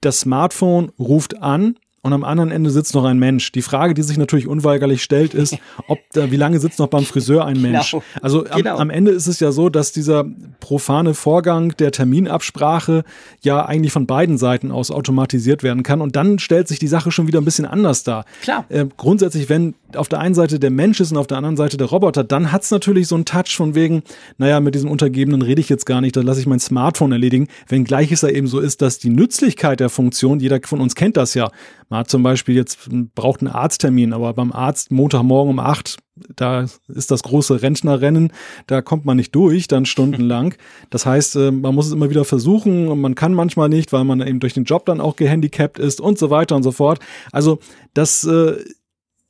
das 0.00 0.20
Smartphone 0.20 0.92
ruft 0.98 1.42
an 1.42 1.78
und 2.08 2.14
am 2.14 2.24
anderen 2.24 2.50
Ende 2.50 2.70
sitzt 2.70 2.94
noch 2.94 3.04
ein 3.04 3.18
Mensch. 3.18 3.52
Die 3.52 3.60
Frage, 3.60 3.92
die 3.92 4.02
sich 4.02 4.16
natürlich 4.16 4.46
unweigerlich 4.46 5.02
stellt, 5.02 5.34
ist, 5.34 5.58
ob 5.88 5.98
da, 6.12 6.30
wie 6.30 6.36
lange 6.36 6.58
sitzt 6.58 6.78
noch 6.78 6.88
beim 6.88 7.04
Friseur 7.04 7.44
ein 7.44 7.60
Mensch? 7.60 7.90
Genau. 7.90 8.02
Also 8.22 8.46
am, 8.46 8.56
genau. 8.56 8.78
am, 8.78 8.88
Ende 8.88 9.10
ist 9.10 9.26
es 9.26 9.40
ja 9.40 9.52
so, 9.52 9.68
dass 9.68 9.92
dieser 9.92 10.24
profane 10.60 11.12
Vorgang 11.12 11.76
der 11.76 11.92
Terminabsprache 11.92 13.04
ja 13.42 13.64
eigentlich 13.66 13.92
von 13.92 14.06
beiden 14.06 14.38
Seiten 14.38 14.72
aus 14.72 14.90
automatisiert 14.90 15.62
werden 15.62 15.82
kann. 15.82 16.00
Und 16.00 16.16
dann 16.16 16.38
stellt 16.38 16.66
sich 16.66 16.78
die 16.78 16.88
Sache 16.88 17.10
schon 17.10 17.26
wieder 17.26 17.40
ein 17.40 17.44
bisschen 17.44 17.66
anders 17.66 18.04
dar. 18.04 18.24
Klar. 18.40 18.64
Äh, 18.70 18.86
grundsätzlich, 18.96 19.50
wenn 19.50 19.74
auf 19.94 20.08
der 20.08 20.20
einen 20.20 20.34
Seite 20.34 20.58
der 20.58 20.70
Mensch 20.70 21.00
ist 21.00 21.12
und 21.12 21.18
auf 21.18 21.26
der 21.26 21.36
anderen 21.36 21.56
Seite 21.56 21.76
der 21.76 21.88
Roboter, 21.88 22.24
dann 22.24 22.52
hat's 22.52 22.70
natürlich 22.70 23.06
so 23.06 23.14
einen 23.14 23.26
Touch 23.26 23.54
von 23.54 23.74
wegen, 23.74 24.02
naja, 24.38 24.60
mit 24.60 24.74
diesem 24.74 24.90
Untergebenen 24.90 25.42
rede 25.42 25.60
ich 25.60 25.68
jetzt 25.68 25.86
gar 25.86 26.00
nicht, 26.00 26.16
da 26.16 26.22
lasse 26.22 26.40
ich 26.40 26.46
mein 26.46 26.60
Smartphone 26.60 27.12
erledigen. 27.12 27.48
Wenngleich 27.68 28.12
es 28.12 28.22
ja 28.22 28.28
eben 28.30 28.46
so 28.46 28.60
ist, 28.60 28.82
dass 28.82 28.98
die 28.98 29.10
Nützlichkeit 29.10 29.80
der 29.80 29.90
Funktion, 29.90 30.40
jeder 30.40 30.60
von 30.64 30.80
uns 30.80 30.94
kennt 30.94 31.16
das 31.16 31.34
ja, 31.34 31.50
man 31.88 32.00
hat 32.00 32.10
zum 32.10 32.22
Beispiel 32.22 32.54
jetzt, 32.54 32.88
braucht 33.14 33.40
einen 33.40 33.50
Arzttermin, 33.50 34.12
aber 34.12 34.34
beim 34.34 34.52
Arzt 34.52 34.90
Montagmorgen 34.92 35.50
um 35.50 35.58
acht, 35.58 35.96
da 36.36 36.66
ist 36.88 37.10
das 37.10 37.22
große 37.22 37.62
Rentnerrennen, 37.62 38.32
da 38.66 38.82
kommt 38.82 39.04
man 39.04 39.16
nicht 39.16 39.34
durch, 39.34 39.68
dann 39.68 39.86
stundenlang. 39.86 40.54
Das 40.90 41.06
heißt, 41.06 41.36
äh, 41.36 41.50
man 41.50 41.74
muss 41.74 41.86
es 41.86 41.92
immer 41.92 42.10
wieder 42.10 42.24
versuchen 42.24 42.88
und 42.88 43.00
man 43.00 43.14
kann 43.14 43.34
manchmal 43.34 43.68
nicht, 43.68 43.92
weil 43.92 44.04
man 44.04 44.26
eben 44.26 44.40
durch 44.40 44.54
den 44.54 44.64
Job 44.64 44.86
dann 44.86 45.00
auch 45.00 45.16
gehandicapt 45.16 45.78
ist 45.78 46.00
und 46.00 46.18
so 46.18 46.30
weiter 46.30 46.56
und 46.56 46.62
so 46.62 46.72
fort. 46.72 47.00
Also 47.30 47.58
das 47.94 48.24
äh, 48.24 48.56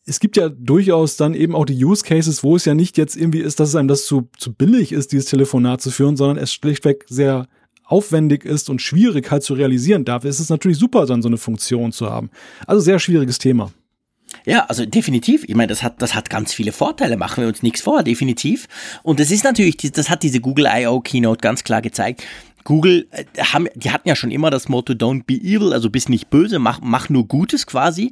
es 0.09 0.21
gibt 0.21 0.37
ja 0.39 0.49
durchaus 0.49 1.17
dann 1.17 1.35
eben 1.35 1.55
auch 1.55 1.67
die 1.67 1.85
Use 1.85 2.03
Cases, 2.03 2.43
wo 2.43 2.57
es 2.57 2.65
ja 2.65 2.75
nicht 2.75 2.97
jetzt 2.97 3.15
irgendwie 3.15 3.41
ist, 3.41 3.61
dass 3.61 3.69
es 3.69 3.75
einem 3.75 3.89
das 3.89 4.07
zu, 4.07 4.31
zu 4.39 4.55
billig 4.55 4.93
ist, 4.93 5.13
dieses 5.13 5.27
Telefonat 5.27 5.83
zu 5.83 5.91
führen, 5.91 6.17
sondern 6.17 6.39
es 6.39 6.53
schlichtweg 6.53 7.05
sehr 7.09 7.47
aufwendig 7.89 8.45
ist 8.45 8.71
und 8.71 8.81
schwierig 8.81 9.31
halt 9.31 9.43
zu 9.43 9.55
realisieren. 9.55 10.05
Dafür 10.05 10.31
ist 10.31 10.41
es 10.41 10.51
natürlich 10.51 10.79
super, 10.79 11.07
dann 11.07 11.23
so 11.23 11.29
eine 11.29 11.39
Funktion 11.39 11.91
zu 11.91 12.09
haben. 12.09 12.31
Also 12.67 12.81
sehr 12.81 12.99
schwieriges 12.99 13.39
Thema. 13.39 13.73
Ja, 14.45 14.67
also 14.67 14.85
definitiv. 14.85 15.45
Ich 15.47 15.55
meine, 15.55 15.69
das 15.69 15.83
hat, 15.83 16.01
das 16.03 16.15
hat 16.15 16.29
ganz 16.29 16.53
viele 16.53 16.73
Vorteile. 16.73 17.17
Machen 17.17 17.41
wir 17.41 17.49
uns 17.49 17.63
nichts 17.63 17.81
vor, 17.81 18.03
definitiv. 18.03 18.67
Und 19.03 19.21
das 19.21 19.31
ist 19.31 19.43
natürlich, 19.43 19.77
das 19.77 20.11
hat 20.11 20.23
diese 20.23 20.41
Google 20.41 20.69
I.O. 20.71 21.01
Keynote 21.01 21.41
ganz 21.41 21.65
klar 21.65 21.81
gezeigt. 21.81 22.23
Google, 22.65 23.09
äh, 23.13 23.25
haben, 23.41 23.69
die 23.75 23.91
hatten 23.91 24.09
ja 24.09 24.15
schon 24.15 24.31
immer 24.31 24.51
das 24.51 24.69
Motto 24.69 24.93
Don't 24.93 25.25
be 25.25 25.35
evil, 25.35 25.73
also 25.73 25.89
bist 25.89 26.11
nicht 26.11 26.29
böse, 26.29 26.59
mach, 26.59 26.81
mach 26.83 27.09
nur 27.09 27.27
Gutes 27.27 27.67
quasi. 27.67 28.11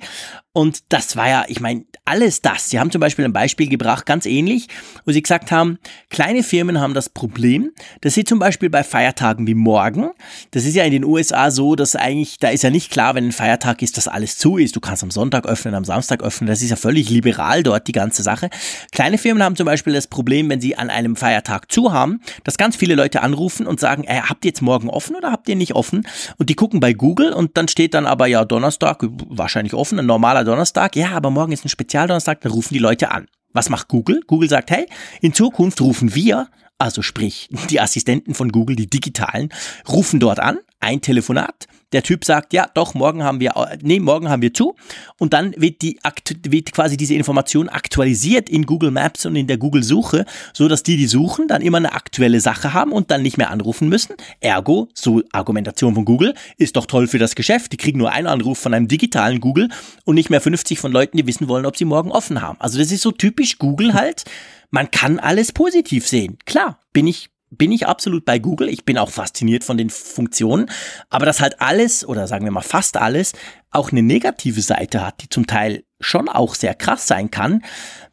Und 0.57 0.85
das 0.89 1.17
war 1.17 1.29
ja, 1.29 1.45
ich 1.49 1.61
meine, 1.61 1.85
alles 2.07 2.41
das. 2.41 2.71
Sie 2.71 2.81
haben 2.81 2.91
zum 2.91 2.99
Beispiel 2.99 3.27
ein 3.27 3.33
Beispiel 3.35 3.69
gebracht, 3.69 4.07
ganz 4.07 4.25
ähnlich, 4.25 4.69
wo 5.05 5.13
sie 5.13 5.21
gesagt 5.21 5.53
haben, 5.53 5.79
kleine 6.09 6.43
Firmen 6.43 6.81
haben 6.81 6.95
das 6.95 7.11
Problem, 7.11 7.73
dass 8.01 8.15
sie 8.15 8.25
zum 8.25 8.39
Beispiel 8.39 8.71
bei 8.71 8.83
Feiertagen 8.83 9.47
wie 9.47 9.53
morgen, 9.53 10.13
das 10.53 10.65
ist 10.65 10.75
ja 10.75 10.85
in 10.85 10.93
den 10.93 11.05
USA 11.05 11.51
so, 11.51 11.77
dass 11.77 11.95
eigentlich, 11.95 12.39
da 12.39 12.49
ist 12.49 12.63
ja 12.63 12.71
nicht 12.71 12.91
klar, 12.91 13.15
wenn 13.15 13.27
ein 13.27 13.33
Feiertag 13.33 13.83
ist, 13.83 13.99
dass 13.99 14.09
alles 14.09 14.39
zu 14.39 14.57
ist. 14.57 14.75
Du 14.75 14.81
kannst 14.81 15.03
am 15.03 15.11
Sonntag 15.11 15.45
öffnen, 15.45 15.75
am 15.75 15.85
Samstag 15.85 16.23
öffnen, 16.23 16.49
das 16.49 16.63
ist 16.63 16.71
ja 16.71 16.77
völlig 16.77 17.11
liberal 17.11 17.63
dort, 17.63 17.87
die 17.87 17.93
ganze 17.93 18.23
Sache. 18.23 18.49
Kleine 18.93 19.19
Firmen 19.19 19.43
haben 19.43 19.57
zum 19.57 19.67
Beispiel 19.67 19.93
das 19.93 20.07
Problem, 20.07 20.49
wenn 20.49 20.63
sie 20.63 20.75
an 20.75 20.89
einem 20.89 21.17
Feiertag 21.17 21.71
zu 21.71 21.93
haben, 21.93 22.23
dass 22.45 22.57
ganz 22.57 22.77
viele 22.77 22.95
Leute 22.95 23.21
anrufen 23.21 23.67
und 23.67 23.79
sagen, 23.79 24.05
ey, 24.05 24.23
habt 24.27 24.47
ihr 24.47 24.53
jetzt 24.53 24.63
morgen 24.63 24.89
offen 24.89 25.17
oder 25.17 25.33
habt 25.33 25.51
ihr 25.51 25.57
nicht 25.57 25.75
offen? 25.75 26.07
Und 26.39 26.49
die 26.49 26.55
gucken 26.55 26.81
bei 26.81 26.95
Google 26.95 27.35
und 27.35 27.59
dann 27.59 27.69
steht 27.69 27.93
dann 27.93 28.07
aber 28.07 28.27
ja 28.27 28.47
Donnerstag, 28.47 29.05
wahrscheinlich 29.29 29.75
offen, 29.75 29.99
ein 29.99 30.07
normaler 30.07 30.46
Donnerstag, 30.47 30.97
ja, 30.97 31.11
aber 31.11 31.31
morgen 31.31 31.53
ist 31.53 31.65
ein 31.65 31.69
Spezialdonnerstag, 31.69 32.41
dann 32.41 32.53
rufen 32.53 32.75
die 32.75 32.81
Leute 32.81 33.11
an. 33.11 33.27
Was 33.53 33.69
macht 33.69 33.89
Google? 33.89 34.21
Google 34.27 34.49
sagt, 34.49 34.71
hey, 34.71 34.87
in 35.21 35.33
Zukunft 35.33 35.81
rufen 35.81 36.15
wir 36.15 36.49
also 36.79 37.03
sprich 37.03 37.49
die 37.71 37.81
Assistenten 37.81 38.35
von 38.35 38.53
Google, 38.53 38.77
die 38.77 38.89
digitalen, 38.89 39.51
rufen 39.89 40.21
dort 40.21 40.41
an, 40.41 40.59
ein 40.81 41.01
Telefonat, 41.01 41.67
der 41.93 42.03
Typ 42.03 42.25
sagt, 42.25 42.53
ja, 42.53 42.69
doch, 42.75 42.95
morgen 42.95 43.23
haben 43.23 43.39
wir, 43.39 43.55
nee, 43.81 44.01
morgen 44.01 44.29
haben 44.29 44.43
wir 44.43 44.53
zu. 44.53 44.75
Und 45.19 45.33
dann 45.33 45.55
wird 45.57 45.83
die, 45.83 45.99
wird 46.43 46.73
quasi 46.73 46.97
diese 46.97 47.15
Information 47.15 47.69
aktualisiert 47.69 48.51
in 48.51 48.67
Google 48.67 48.91
Maps 48.91 49.25
und 49.25 49.37
in 49.37 49.47
der 49.47 49.57
Google 49.57 49.85
Suche, 49.85 50.27
so 50.53 50.67
dass 50.67 50.83
die, 50.83 50.97
die 50.97 51.07
suchen, 51.07 51.47
dann 51.47 51.63
immer 51.63 51.79
eine 51.79 51.93
aktuelle 51.93 52.41
Sache 52.41 52.75
haben 52.75 52.93
und 52.93 53.11
dann 53.11 53.23
nicht 53.23 53.39
mehr 53.39 53.51
anrufen 53.51 53.89
müssen. 53.89 54.17
Ergo, 54.41 54.89
so 54.95 55.23
Argumentation 55.33 55.95
von 55.95 56.05
Google, 56.05 56.35
ist 56.59 56.77
doch 56.77 56.87
toll 56.87 57.07
für 57.07 57.19
das 57.19 57.37
Geschäft. 57.37 57.73
Die 57.73 57.77
kriegen 57.77 57.99
nur 57.99 58.13
einen 58.13 58.27
Anruf 58.27 58.59
von 58.59 58.75
einem 58.75 58.89
digitalen 58.89 59.41
Google 59.41 59.69
und 60.05 60.17
nicht 60.17 60.29
mehr 60.29 60.41
50 60.41 60.81
von 60.81 60.91
Leuten, 60.91 61.17
die 61.17 61.27
wissen 61.27 61.49
wollen, 61.49 61.67
ob 61.67 61.77
sie 61.77 61.85
morgen 61.85 62.11
offen 62.11 62.43
haben. 62.43 62.61
Also 62.61 62.79
das 62.79 62.91
ist 62.91 63.03
so 63.03 63.13
typisch 63.13 63.59
Google 63.59 63.95
halt. 63.95 64.25
Man 64.71 64.91
kann 64.91 65.19
alles 65.19 65.53
positiv 65.53 66.07
sehen. 66.07 66.39
Klar, 66.45 66.81
bin 66.93 67.07
ich 67.07 67.31
bin 67.51 67.71
ich 67.71 67.87
absolut 67.87 68.25
bei 68.25 68.39
Google. 68.39 68.69
Ich 68.69 68.85
bin 68.85 68.99
auch 68.99 69.11
fasziniert 69.11 69.63
von 69.63 69.79
den 69.79 69.89
Funktionen. 69.89 70.69
Aber 71.11 71.27
dass 71.27 71.41
halt 71.41 71.61
alles 71.61 72.07
oder 72.07 72.27
sagen 72.27 72.45
wir 72.45 72.51
mal 72.51 72.61
fast 72.61 72.97
alles 72.97 73.33
auch 73.71 73.93
eine 73.93 74.03
negative 74.03 74.61
Seite 74.61 75.07
hat, 75.07 75.23
die 75.23 75.29
zum 75.29 75.47
Teil 75.47 75.85
schon 76.01 76.29
auch 76.29 76.55
sehr 76.55 76.75
krass 76.75 77.07
sein 77.07 77.31
kann, 77.31 77.63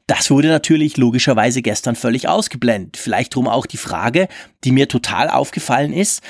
das 0.07 0.29
wurde 0.29 0.49
natürlich 0.49 0.97
logischerweise 0.97 1.61
gestern 1.61 1.95
völlig 1.95 2.27
ausgeblendet. 2.27 2.97
Vielleicht 2.97 3.35
drum 3.35 3.47
auch 3.47 3.65
die 3.65 3.77
Frage, 3.77 4.27
die 4.65 4.71
mir 4.71 4.89
total 4.89 5.29
aufgefallen 5.29 5.93
ist. 5.93 6.21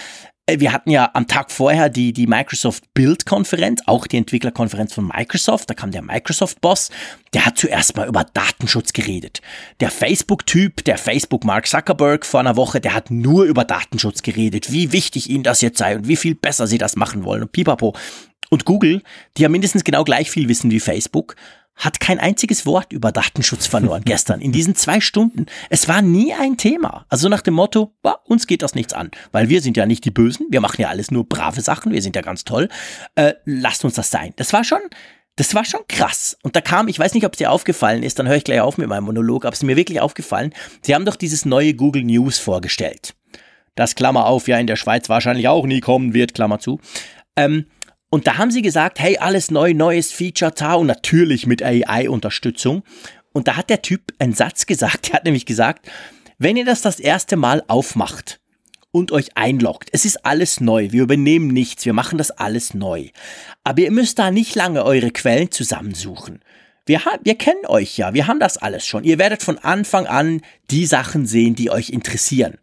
Äh, 0.46 0.60
wir 0.60 0.74
hatten 0.74 0.89
ja 0.89 1.10
am 1.14 1.28
Tag 1.28 1.52
vorher 1.52 1.89
die, 1.89 2.14
die 2.14 2.28
Microsoft 2.28 2.94
Build 2.94 3.26
Konferenz, 3.26 3.82
auch 3.86 4.08
die 4.08 4.18
Entwicklerkonferenz 4.18 4.94
von 4.94 5.08
Microsoft. 5.08 5.70
Da 5.70 5.74
kam 5.74 5.91
der 5.91 6.02
Microsoft-Boss, 6.02 6.89
der 7.34 7.46
hat 7.46 7.58
zuerst 7.58 7.96
mal 7.96 8.08
über 8.08 8.26
Datenschutz 8.34 8.94
geredet. 8.94 9.41
Der 9.80 9.89
Facebook-Typ, 9.89 10.84
der 10.84 10.98
Facebook 10.98 11.46
Mark 11.46 11.68
Zuckerberg 11.68 12.26
vor 12.26 12.41
einer 12.41 12.58
Woche, 12.58 12.82
der 12.82 12.94
hat 12.94 13.10
nur 13.10 13.46
über 13.46 13.64
Datenschutz 13.64 14.22
geredet, 14.22 14.72
wie 14.72 14.91
wichtig 14.91 15.30
ihnen 15.30 15.44
das 15.44 15.62
jetzt 15.62 15.78
sei 15.78 15.96
und 15.96 16.08
wie 16.08 16.18
viel 16.18 16.36
besser 16.36 16.68
sie 16.68 16.78
das 16.78 16.96
machen 16.96 17.24
wollen 17.24 17.44
und 17.44 17.52
pipapo. 17.52 17.96
Und 18.50 18.66
Google, 18.66 19.02
die 19.38 19.44
ja 19.44 19.50
mindestens 19.50 19.84
genau 19.84 20.04
gleich 20.04 20.30
viel 20.30 20.48
wissen 20.48 20.70
wie 20.70 20.80
Facebook, 20.80 21.36
hat 21.76 21.99
kein 21.99 22.19
einziges 22.19 22.65
Wort 22.65 22.93
über 22.93 23.11
Datenschutz 23.11 23.67
verloren 23.67 24.03
gestern 24.05 24.41
in 24.41 24.51
diesen 24.51 24.76
zwei 24.76 25.01
Stunden. 25.01 25.45
Es 25.69 25.88
war 25.88 26.01
nie 26.01 26.34
ein 26.34 26.57
Thema. 26.57 27.05
Also 27.09 27.30
nach 27.30 27.41
dem 27.41 27.55
Motto, 27.55 27.93
bah, 28.01 28.19
uns 28.26 28.47
geht 28.47 28.61
das 28.61 28.76
nichts 28.76 28.93
an, 28.93 29.11
weil 29.32 29.49
wir 29.49 29.61
sind 29.61 29.78
ja 29.78 29.86
nicht 29.86 30.05
die 30.05 30.11
Bösen, 30.11 30.47
wir 30.49 30.61
machen 30.61 30.82
ja 30.82 30.89
alles 30.89 31.11
nur 31.11 31.28
brave 31.28 31.61
Sachen, 31.61 31.91
wir 31.91 32.01
sind 32.01 32.15
ja 32.15 32.21
ganz 32.21 32.43
toll. 32.43 32.69
Äh, 33.15 33.34
lasst 33.45 33.84
uns 33.86 33.95
das 33.95 34.11
sein. 34.11 34.34
Das 34.36 34.53
war 34.53 34.63
schon, 34.63 34.82
das 35.36 35.55
war 35.55 35.65
schon 35.65 35.82
krass. 35.88 36.38
Und 36.43 36.55
da 36.55 36.61
kam, 36.61 36.88
ich 36.88 36.99
weiß 36.99 37.13
nicht, 37.13 37.26
ob 37.26 37.34
es 37.34 37.39
dir 37.39 37.51
aufgefallen 37.51 38.03
ist, 38.03 38.19
dann 38.19 38.28
höre 38.28 38.38
ich 38.38 38.43
gleich 38.43 38.61
auf 38.61 38.78
mit 38.78 38.88
meinem 38.88 39.05
Monolog, 39.05 39.45
aber 39.45 39.53
es 39.53 39.59
ist 39.59 39.65
mir 39.65 39.76
wirklich 39.76 39.99
aufgefallen, 39.99 40.53
sie 40.82 40.93
haben 40.93 41.05
doch 41.05 41.15
dieses 41.15 41.45
neue 41.45 41.74
Google 41.74 42.03
News 42.03 42.38
vorgestellt. 42.38 43.15
Das 43.76 43.95
Klammer 43.95 44.28
auf, 44.28 44.47
ja 44.47 44.59
in 44.59 44.67
der 44.67 44.76
Schweiz 44.76 45.09
wahrscheinlich 45.09 45.47
auch 45.47 45.65
nie 45.65 45.80
kommen 45.80 46.13
wird, 46.13 46.36
Klammer 46.36 46.59
zu. 46.59 46.80
Ähm, 47.36 47.65
und 48.14 48.28
da 48.28 48.38
haben 48.38 48.51
sie 48.51 48.61
gesagt, 48.61 48.99
hey, 48.99 49.18
alles 49.18 49.49
neu, 49.49 49.74
neues 49.74 50.11
Feature, 50.11 50.53
und 50.78 50.86
natürlich 50.86 51.47
mit 51.47 51.64
AI-Unterstützung. 51.64 52.84
Und 53.32 53.47
da 53.47 53.57
hat 53.57 53.72
der 53.72 53.82
Typ 53.82 54.14
einen 54.20 54.36
Satz 54.36 54.68
gesagt, 54.68 55.07
der 55.07 55.16
hat 55.16 55.24
nämlich 55.24 55.47
gesagt, 55.47 55.89
wenn 56.38 56.55
ihr 56.55 56.64
das 56.64 56.84
das 56.84 56.99
erste 56.99 57.38
Mal 57.38 57.64
aufmacht 57.68 58.39
und 58.91 59.11
euch 59.11 59.36
einloggt, 59.36 59.89
es 59.93 60.05
ist 60.05 60.28
alles 60.28 60.59
neu, 60.59 60.91
wir 60.91 61.01
übernehmen 61.01 61.47
nichts, 61.47 61.88
wir 61.88 61.93
machen 61.93 62.20
das 62.20 62.30
alles 62.30 62.76
neu. 62.76 63.07
Aber 63.64 63.82
ihr 63.82 63.89
müsst 63.89 64.20
da 64.20 64.30
nicht 64.30 64.53
lange 64.53 64.86
eure 64.86 65.09
Quellen 65.09 65.49
zusammensuchen. 65.49 66.41
Wir, 66.86 67.01
wir 67.24 67.36
kennen 67.36 67.66
euch 67.66 67.97
ja, 67.97 68.14
wir 68.14 68.28
haben 68.28 68.39
das 68.39 68.59
alles 68.59 68.86
schon. 68.86 69.05
Ihr 69.05 69.18
werdet 69.18 69.41
von 69.41 69.57
Anfang 69.57 70.05
an 70.05 70.41
die 70.70 70.86
Sachen 70.86 71.26
sehen, 71.26 71.55
die 71.55 71.72
euch 71.72 71.89
interessieren. 71.89 72.59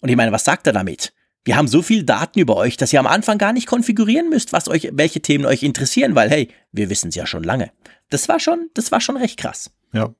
Und 0.00 0.10
ich 0.10 0.16
meine, 0.16 0.30
was 0.30 0.44
sagt 0.44 0.68
er 0.68 0.72
damit? 0.72 1.12
Wir 1.44 1.56
haben 1.56 1.66
so 1.66 1.82
viel 1.82 2.04
Daten 2.04 2.38
über 2.38 2.56
euch, 2.56 2.76
dass 2.76 2.92
ihr 2.92 3.00
am 3.00 3.06
Anfang 3.06 3.36
gar 3.36 3.52
nicht 3.52 3.66
konfigurieren 3.66 4.28
müsst, 4.28 4.52
was 4.52 4.68
euch, 4.68 4.90
welche 4.92 5.20
Themen 5.20 5.44
euch 5.44 5.62
interessieren, 5.62 6.14
weil 6.14 6.30
hey, 6.30 6.48
wir 6.70 6.88
wissen 6.88 7.08
es 7.08 7.16
ja 7.16 7.26
schon 7.26 7.42
lange. 7.42 7.72
Das 8.10 8.28
war 8.28 8.38
schon, 8.38 8.70
das 8.74 8.92
war 8.92 9.00
schon 9.00 9.16
recht 9.16 9.38
krass. 9.38 9.70
Ja. 9.92 10.14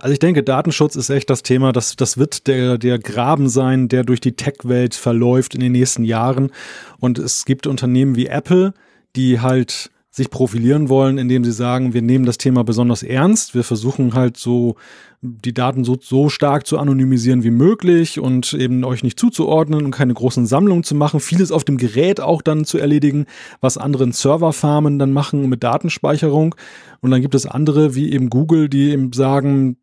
Also 0.00 0.12
ich 0.12 0.18
denke, 0.18 0.42
Datenschutz 0.42 0.94
ist 0.96 1.10
echt 1.10 1.30
das 1.30 1.42
Thema, 1.42 1.72
das, 1.72 1.96
das 1.96 2.16
wird 2.16 2.46
der, 2.46 2.78
der 2.78 2.98
Graben 2.98 3.48
sein, 3.48 3.88
der 3.88 4.04
durch 4.04 4.20
die 4.20 4.36
Tech-Welt 4.36 4.94
verläuft 4.94 5.54
in 5.54 5.60
den 5.60 5.72
nächsten 5.72 6.04
Jahren. 6.04 6.52
Und 7.00 7.18
es 7.18 7.44
gibt 7.44 7.66
Unternehmen 7.66 8.14
wie 8.14 8.26
Apple, 8.26 8.72
die 9.16 9.40
halt 9.40 9.90
sich 10.10 10.30
profilieren 10.30 10.88
wollen, 10.88 11.18
indem 11.18 11.44
sie 11.44 11.52
sagen, 11.52 11.92
wir 11.92 12.02
nehmen 12.02 12.24
das 12.24 12.38
Thema 12.38 12.62
besonders 12.62 13.02
ernst. 13.02 13.54
Wir 13.56 13.64
versuchen 13.64 14.14
halt 14.14 14.36
so 14.36 14.76
die 15.24 15.54
Daten 15.54 15.84
so, 15.84 15.96
so 15.98 16.28
stark 16.28 16.66
zu 16.66 16.78
anonymisieren 16.78 17.44
wie 17.44 17.50
möglich 17.50 18.20
und 18.20 18.52
eben 18.52 18.84
euch 18.84 19.02
nicht 19.02 19.18
zuzuordnen 19.18 19.86
und 19.86 19.90
keine 19.90 20.12
großen 20.12 20.44
Sammlungen 20.44 20.84
zu 20.84 20.94
machen. 20.94 21.18
Vieles 21.18 21.50
auf 21.50 21.64
dem 21.64 21.78
Gerät 21.78 22.20
auch 22.20 22.42
dann 22.42 22.66
zu 22.66 22.76
erledigen, 22.76 23.24
was 23.62 23.78
andere 23.78 24.12
Serverfarmen 24.12 24.98
dann 24.98 25.12
machen 25.12 25.48
mit 25.48 25.64
Datenspeicherung. 25.64 26.54
Und 27.00 27.10
dann 27.10 27.22
gibt 27.22 27.34
es 27.34 27.46
andere 27.46 27.94
wie 27.94 28.12
eben 28.12 28.28
Google, 28.28 28.68
die 28.68 28.90
eben 28.90 29.14
sagen, 29.14 29.78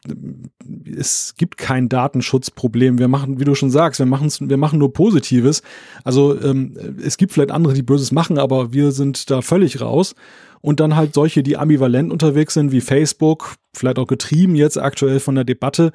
es 0.86 1.34
gibt 1.38 1.58
kein 1.58 1.90
Datenschutzproblem. 1.90 3.00
Wir 3.00 3.08
machen, 3.08 3.40
wie 3.40 3.46
du 3.46 3.56
schon 3.56 3.72
sagst, 3.72 4.00
wir 4.00 4.06
machen 4.06 4.30
wir 4.42 4.58
machen 4.58 4.78
nur 4.78 4.94
Positives. 4.94 5.64
Also 6.04 6.40
ähm, 6.40 6.76
es 7.04 7.18
gibt 7.18 7.32
vielleicht 7.32 7.52
andere, 7.52 7.74
die 7.74 7.82
Böses 7.82 8.12
machen, 8.12 8.38
aber 8.38 8.74
wir 8.74 8.92
sind 8.92 9.32
da 9.32 9.42
völlig 9.42 9.82
raus 9.82 10.14
und 10.62 10.80
dann 10.80 10.96
halt 10.96 11.14
solche, 11.14 11.44
die 11.44 11.58
ambivalent 11.58 12.12
unterwegs 12.12 12.54
sind, 12.54 12.72
wie 12.72 12.82
Facebook, 12.82 13.56
vielleicht 13.76 14.00
auch 14.00 14.08
getrieben 14.08 14.56
jetzt 14.56 14.78
aktuell 14.78 15.20
von 15.20 15.36
der 15.36 15.44
Debatte, 15.44 15.92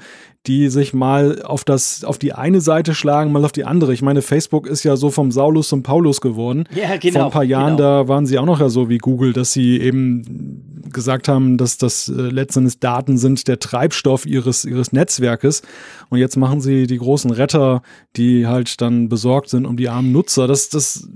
die 0.47 0.68
sich 0.68 0.94
mal 0.94 1.42
auf 1.42 1.64
das, 1.64 2.05
auf 2.05 2.18
die 2.18 2.32
eine 2.32 2.61
Seite 2.61 2.94
schlagen, 2.94 3.32
mal 3.32 3.44
auf 3.44 3.53
die 3.53 3.64
andere. 3.64 3.92
Ich 3.92 4.03
meine, 4.03 4.22
Facebook 4.22 4.66
ist 4.66 4.84
ja 4.84 4.97
so 4.97 5.11
vom 5.11 5.32
Saulus 5.32 5.68
zum 5.68 5.82
Paulus 5.82 6.20
geworden. 6.20 6.68
Ja, 6.74 6.97
genau. 6.97 7.18
Vor 7.18 7.24
ein 7.26 7.32
paar 7.32 7.44
Jahren, 7.44 7.76
genau. 7.76 8.03
da 8.03 8.09
waren 8.09 8.26
sie 8.26 8.38
auch 8.38 8.47
noch 8.47 8.61
ja 8.61 8.68
so 8.68 8.88
wie 8.88 8.99
Google, 8.99 9.32
dass 9.32 9.53
sie 9.53 9.80
eben 9.80 10.76
gesagt 10.92 11.28
haben, 11.28 11.57
dass 11.59 11.78
das 11.78 12.09
äh, 12.09 12.12
letztendlich 12.12 12.78
Daten 12.78 13.18
sind 13.18 13.49
der 13.49 13.59
Treibstoff 13.59 14.24
ihres, 14.24 14.64
ihres 14.64 14.92
Netzwerkes. 14.92 15.62
Und 16.11 16.18
jetzt 16.18 16.36
machen 16.36 16.61
sie 16.61 16.86
die 16.86 16.99
großen 16.99 17.30
Retter, 17.30 17.82
die 18.16 18.47
halt 18.47 18.80
dann 18.80 19.09
besorgt 19.09 19.49
sind 19.49 19.66
um 19.66 19.76
die 19.76 19.88
armen 19.88 20.12
Nutzer. 20.12 20.47
Das, 20.47 20.68
das, 20.68 21.09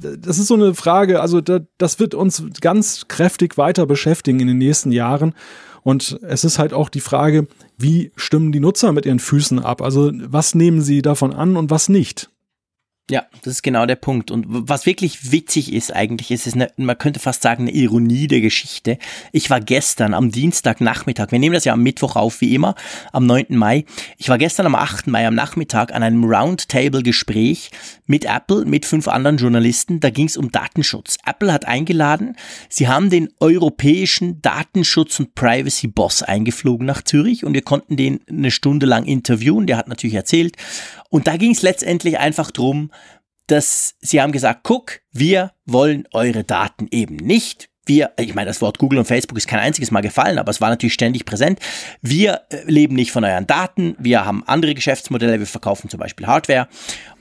das 0.00 0.38
ist 0.38 0.46
so 0.46 0.54
eine 0.54 0.74
Frage, 0.74 1.20
also 1.20 1.40
da, 1.40 1.60
das 1.78 1.98
wird 1.98 2.14
uns 2.14 2.44
ganz 2.60 3.06
kräftig 3.08 3.58
weiter 3.58 3.86
beschäftigen 3.86 4.40
in 4.40 4.46
den 4.46 4.58
nächsten 4.58 4.92
Jahren. 4.92 5.34
Und 5.82 6.18
es 6.22 6.44
ist 6.44 6.58
halt 6.58 6.72
auch 6.72 6.88
die 6.88 7.00
Frage, 7.00 7.46
wie 7.76 8.12
stimmen 8.16 8.52
die 8.52 8.60
Nutzer 8.60 8.92
mit 8.92 9.06
ihren 9.06 9.18
Füßen 9.18 9.58
ab? 9.58 9.82
Also 9.82 10.10
was 10.14 10.54
nehmen 10.54 10.80
sie 10.82 11.02
davon 11.02 11.32
an 11.32 11.56
und 11.56 11.70
was 11.70 11.88
nicht? 11.88 12.30
Ja, 13.10 13.24
das 13.42 13.54
ist 13.54 13.62
genau 13.62 13.86
der 13.86 13.96
Punkt. 13.96 14.30
Und 14.30 14.44
was 14.48 14.84
wirklich 14.84 15.32
witzig 15.32 15.72
ist 15.72 15.94
eigentlich, 15.94 16.30
ist 16.30 16.46
es 16.46 16.52
eine, 16.52 16.70
man 16.76 16.98
könnte 16.98 17.20
fast 17.20 17.40
sagen, 17.40 17.62
eine 17.62 17.70
Ironie 17.70 18.26
der 18.26 18.42
Geschichte. 18.42 18.98
Ich 19.32 19.48
war 19.48 19.60
gestern 19.60 20.12
am 20.12 20.30
Dienstagnachmittag, 20.30 21.32
wir 21.32 21.38
nehmen 21.38 21.54
das 21.54 21.64
ja 21.64 21.72
am 21.72 21.82
Mittwoch 21.82 22.16
auf, 22.16 22.42
wie 22.42 22.54
immer, 22.54 22.74
am 23.12 23.24
9. 23.24 23.46
Mai. 23.50 23.86
Ich 24.18 24.28
war 24.28 24.36
gestern 24.36 24.66
am 24.66 24.74
8. 24.74 25.06
Mai 25.06 25.26
am 25.26 25.34
Nachmittag 25.34 25.94
an 25.94 26.02
einem 26.02 26.22
Roundtable-Gespräch 26.24 27.70
mit 28.06 28.26
Apple, 28.26 28.66
mit 28.66 28.84
fünf 28.84 29.08
anderen 29.08 29.38
Journalisten. 29.38 30.00
Da 30.00 30.10
ging 30.10 30.26
es 30.26 30.36
um 30.36 30.52
Datenschutz. 30.52 31.16
Apple 31.24 31.50
hat 31.50 31.64
eingeladen, 31.66 32.36
sie 32.68 32.88
haben 32.88 33.08
den 33.08 33.30
europäischen 33.40 34.42
Datenschutz- 34.42 35.18
und 35.18 35.34
Privacy-Boss 35.34 36.24
eingeflogen 36.24 36.86
nach 36.86 37.00
Zürich 37.00 37.44
und 37.46 37.54
wir 37.54 37.62
konnten 37.62 37.96
den 37.96 38.20
eine 38.28 38.50
Stunde 38.50 38.84
lang 38.84 39.06
interviewen. 39.06 39.66
Der 39.66 39.78
hat 39.78 39.88
natürlich 39.88 40.14
erzählt, 40.14 40.56
und 41.08 41.26
da 41.26 41.36
ging 41.36 41.52
es 41.52 41.62
letztendlich 41.62 42.18
einfach 42.18 42.50
drum, 42.50 42.90
dass 43.46 43.94
sie 44.00 44.20
haben 44.20 44.32
gesagt, 44.32 44.60
guck, 44.62 45.00
wir 45.10 45.52
wollen 45.64 46.06
eure 46.12 46.44
Daten 46.44 46.86
eben 46.90 47.16
nicht. 47.16 47.70
Wir, 47.86 48.10
ich 48.18 48.34
meine, 48.34 48.48
das 48.48 48.60
Wort 48.60 48.78
Google 48.78 48.98
und 48.98 49.06
Facebook 49.06 49.38
ist 49.38 49.48
kein 49.48 49.60
einziges 49.60 49.90
Mal 49.90 50.02
gefallen, 50.02 50.38
aber 50.38 50.50
es 50.50 50.60
war 50.60 50.68
natürlich 50.68 50.92
ständig 50.92 51.24
präsent. 51.24 51.58
Wir 52.02 52.42
äh, 52.50 52.58
leben 52.66 52.94
nicht 52.94 53.12
von 53.12 53.24
euren 53.24 53.46
Daten, 53.46 53.96
wir 53.98 54.26
haben 54.26 54.44
andere 54.46 54.74
Geschäftsmodelle, 54.74 55.38
wir 55.38 55.46
verkaufen 55.46 55.88
zum 55.88 55.98
Beispiel 55.98 56.26
Hardware 56.26 56.68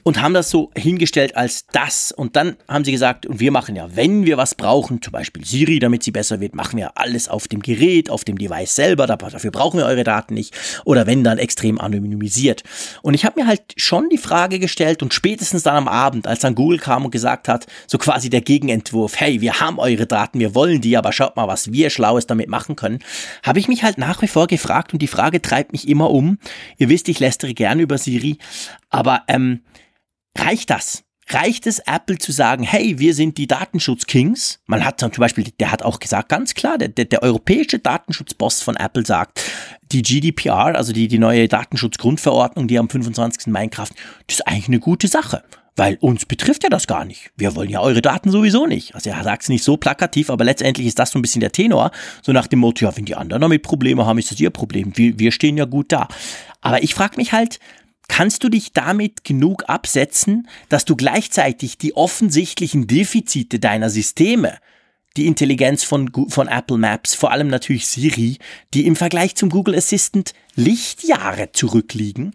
und 0.08 0.22
haben 0.22 0.34
das 0.34 0.50
so 0.50 0.72
hingestellt 0.74 1.36
als 1.36 1.66
das. 1.74 2.14
Und 2.14 2.38
dann 2.38 2.56
haben 2.70 2.86
sie 2.86 2.94
gesagt, 2.94 3.26
und 3.26 3.42
wir 3.42 3.52
machen 3.52 3.76
ja, 3.76 3.94
wenn 3.94 4.26
wir 4.26 4.38
was 4.38 4.56
brauchen, 4.56 5.02
zum 5.02 5.12
Beispiel 5.12 5.44
Siri, 5.44 5.80
damit 5.80 6.02
sie 6.02 6.12
besser 6.12 6.40
wird, 6.40 6.56
machen 6.56 6.78
wir 6.78 6.98
alles 6.98 7.28
auf 7.28 7.50
dem 7.50 7.62
Gerät, 7.62 8.10
auf 8.10 8.24
dem 8.24 8.38
Device 8.38 8.74
selber, 8.74 9.06
dafür 9.06 9.52
brauchen 9.52 9.80
wir 9.80 9.86
eure 9.86 10.06
Daten 10.06 10.34
nicht. 10.34 10.56
Oder 10.86 11.08
wenn 11.08 11.26
dann 11.26 11.40
extrem 11.40 11.78
anonymisiert. 11.78 12.64
Und 13.02 13.16
ich 13.16 13.26
habe 13.26 13.38
mir 13.38 13.48
halt 13.48 13.64
schon 13.76 14.08
die 14.08 14.18
Frage 14.18 14.60
gestellt 14.60 15.04
und 15.04 15.14
spätestens 15.14 15.64
dann 15.64 15.76
am 15.76 15.90
Abend, 15.90 16.26
als 16.26 16.40
dann 16.40 16.56
Google 16.56 16.80
kam 16.80 17.04
und 17.04 17.12
gesagt 17.12 17.50
hat, 17.50 17.68
so 17.86 17.98
quasi 17.98 18.30
der 18.30 18.40
Gegenentwurf, 18.40 19.20
hey, 19.20 19.42
wir 19.42 19.60
haben 19.60 19.78
eure 19.78 20.06
Daten, 20.06 20.40
wir 20.40 20.56
wollen 20.56 20.80
die, 20.80 20.96
aber 20.96 21.12
schaut 21.12 21.36
mal, 21.36 21.50
was 21.50 21.74
wir 21.74 21.90
Schlaues 21.90 22.28
damit 22.28 22.48
machen 22.48 22.78
können, 22.78 23.00
habe 23.44 23.60
ich 23.60 23.68
mich 23.68 23.84
halt 23.84 23.98
nach 23.98 24.22
wie 24.22 24.28
vor 24.28 24.48
gefragt 24.48 24.94
und 24.94 25.02
die 25.02 25.08
Frage 25.08 25.42
treibt 25.42 25.74
mich 25.74 25.86
immer 25.86 26.12
um. 26.12 26.38
Ihr 26.78 26.88
wisst, 26.88 27.10
ich 27.10 27.20
lästere 27.20 27.54
gerne 27.54 27.82
über 27.82 27.98
Siri, 27.98 28.38
aber 28.90 29.24
ähm, 29.28 29.60
Reicht 30.38 30.70
das? 30.70 31.04
reicht 31.30 31.68
es 31.68 31.80
Apple 31.80 32.18
zu 32.18 32.32
sagen, 32.32 32.64
hey, 32.64 33.00
wir 33.00 33.14
sind 33.14 33.38
die 33.38 33.48
Datenschutz-Kings? 33.48 34.60
Man 34.66 34.86
hat 34.86 35.00
zum 35.00 35.12
Beispiel, 35.12 35.46
der 35.60 35.72
hat 35.72 35.84
auch 35.84 36.00
gesagt, 36.00 36.30
ganz 36.30 36.54
klar, 36.54 36.78
der, 36.78 36.90
der, 36.90 37.06
der 37.06 37.24
europäische 37.24 37.80
Datenschutzboss 37.80 38.62
von 38.62 38.76
Apple 38.78 39.06
sagt, 39.06 39.42
die 39.92 40.02
GDPR, 40.02 40.76
also 40.76 40.94
die, 40.94 41.08
die 41.08 41.20
neue 41.20 41.48
Datenschutzgrundverordnung, 41.48 42.68
die 42.68 42.80
am 42.80 42.90
25. 42.90 43.48
Mai 43.48 43.66
in 43.66 43.70
Kraft, 43.70 43.94
das 44.28 44.40
ist 44.40 44.48
eigentlich 44.48 44.68
eine 44.68 44.80
gute 44.80 45.08
Sache. 45.08 45.44
Weil 45.80 45.98
uns 46.02 46.26
betrifft 46.26 46.64
ja 46.64 46.70
das 46.72 46.88
gar 46.88 47.06
nicht. 47.06 47.30
Wir 47.36 47.56
wollen 47.56 47.70
ja 47.70 47.82
eure 47.82 48.02
Daten 48.02 48.32
sowieso 48.32 48.66
nicht. 48.66 48.96
Also 48.96 49.12
er 49.12 49.24
sagt 49.24 49.44
es 49.44 49.50
nicht 49.50 49.64
so 49.64 49.78
plakativ, 49.78 50.32
aber 50.32 50.44
letztendlich 50.44 50.88
ist 50.88 50.98
das 50.98 51.12
so 51.12 51.20
ein 51.20 51.22
bisschen 51.22 51.40
der 51.40 51.52
Tenor. 51.52 51.92
So 52.24 52.32
nach 52.32 52.48
dem 52.48 52.58
Motto, 52.58 52.84
ja, 52.84 52.98
wenn 52.98 53.06
die 53.06 53.14
anderen 53.14 53.42
damit 53.42 53.62
Probleme 53.62 54.04
haben, 54.04 54.18
ist 54.18 54.32
das 54.32 54.40
ihr 54.40 54.50
Problem. 54.50 54.98
Wir, 54.98 55.20
wir 55.20 55.32
stehen 55.32 55.56
ja 55.56 55.66
gut 55.66 55.92
da. 55.92 56.08
Aber 56.62 56.82
ich 56.82 56.96
frage 56.96 57.18
mich 57.18 57.32
halt, 57.32 57.60
kannst 58.08 58.44
du 58.44 58.50
dich 58.50 58.74
damit 58.74 59.24
genug 59.24 59.66
absetzen, 59.68 60.48
dass 60.70 60.86
du 60.86 60.96
gleichzeitig 60.96 61.78
die 61.78 61.96
offensichtlichen 61.96 62.88
Defizite 62.88 63.60
deiner 63.60 63.90
Systeme, 63.90 64.58
die 65.18 65.28
Intelligenz 65.28 65.84
von, 65.84 66.12
von 66.30 66.48
Apple 66.48 66.78
Maps, 66.78 67.16
vor 67.16 67.32
allem 67.32 67.48
natürlich 67.48 67.88
Siri, 67.88 68.38
die 68.74 68.86
im 68.86 68.96
Vergleich 68.96 69.36
zum 69.36 69.50
Google 69.50 69.76
Assistant 69.76 70.34
Lichtjahre 70.56 71.52
zurückliegen, 71.52 72.34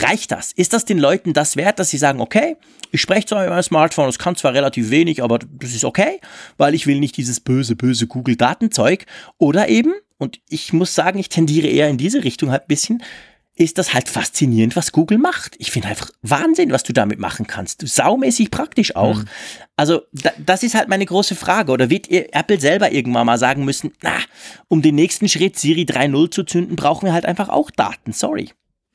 Reicht 0.00 0.30
das? 0.30 0.52
Ist 0.52 0.72
das 0.72 0.84
den 0.84 0.98
Leuten 0.98 1.32
das 1.32 1.56
wert, 1.56 1.78
dass 1.78 1.90
sie 1.90 1.98
sagen, 1.98 2.20
okay, 2.20 2.56
ich 2.92 3.00
spreche 3.00 3.26
zwar 3.26 3.40
mit 3.40 3.50
meinem 3.50 3.62
Smartphone, 3.62 4.08
es 4.08 4.18
kann 4.18 4.36
zwar 4.36 4.54
relativ 4.54 4.90
wenig, 4.90 5.22
aber 5.22 5.38
das 5.38 5.74
ist 5.74 5.84
okay, 5.84 6.20
weil 6.56 6.74
ich 6.74 6.86
will 6.86 7.00
nicht 7.00 7.16
dieses 7.16 7.40
böse, 7.40 7.74
böse 7.74 8.06
Google-Datenzeug. 8.06 9.06
Oder 9.38 9.68
eben, 9.68 9.94
und 10.18 10.40
ich 10.48 10.72
muss 10.72 10.94
sagen, 10.94 11.18
ich 11.18 11.28
tendiere 11.28 11.66
eher 11.66 11.88
in 11.88 11.98
diese 11.98 12.22
Richtung 12.22 12.50
halt 12.50 12.62
ein 12.62 12.68
bisschen, 12.68 13.02
ist 13.58 13.76
das 13.76 13.92
halt 13.92 14.08
faszinierend, 14.08 14.76
was 14.76 14.92
Google 14.92 15.18
macht. 15.18 15.56
Ich 15.58 15.72
finde 15.72 15.88
einfach 15.88 16.10
Wahnsinn, 16.22 16.70
was 16.70 16.84
du 16.84 16.92
damit 16.92 17.18
machen 17.18 17.46
kannst. 17.46 17.86
Saumäßig 17.86 18.52
praktisch 18.52 18.94
auch. 18.94 19.16
Mhm. 19.16 19.28
Also 19.76 20.02
da, 20.12 20.30
das 20.38 20.62
ist 20.62 20.76
halt 20.76 20.88
meine 20.88 21.04
große 21.04 21.34
Frage. 21.34 21.72
Oder 21.72 21.90
wird 21.90 22.08
Apple 22.08 22.60
selber 22.60 22.92
irgendwann 22.92 23.26
mal 23.26 23.38
sagen 23.38 23.64
müssen, 23.64 23.92
na, 24.00 24.14
um 24.68 24.80
den 24.80 24.94
nächsten 24.94 25.28
Schritt 25.28 25.58
Siri 25.58 25.82
3.0 25.82 26.30
zu 26.30 26.44
zünden, 26.44 26.76
brauchen 26.76 27.06
wir 27.06 27.12
halt 27.12 27.26
einfach 27.26 27.48
auch 27.48 27.70
Daten. 27.72 28.12
Sorry. 28.12 28.50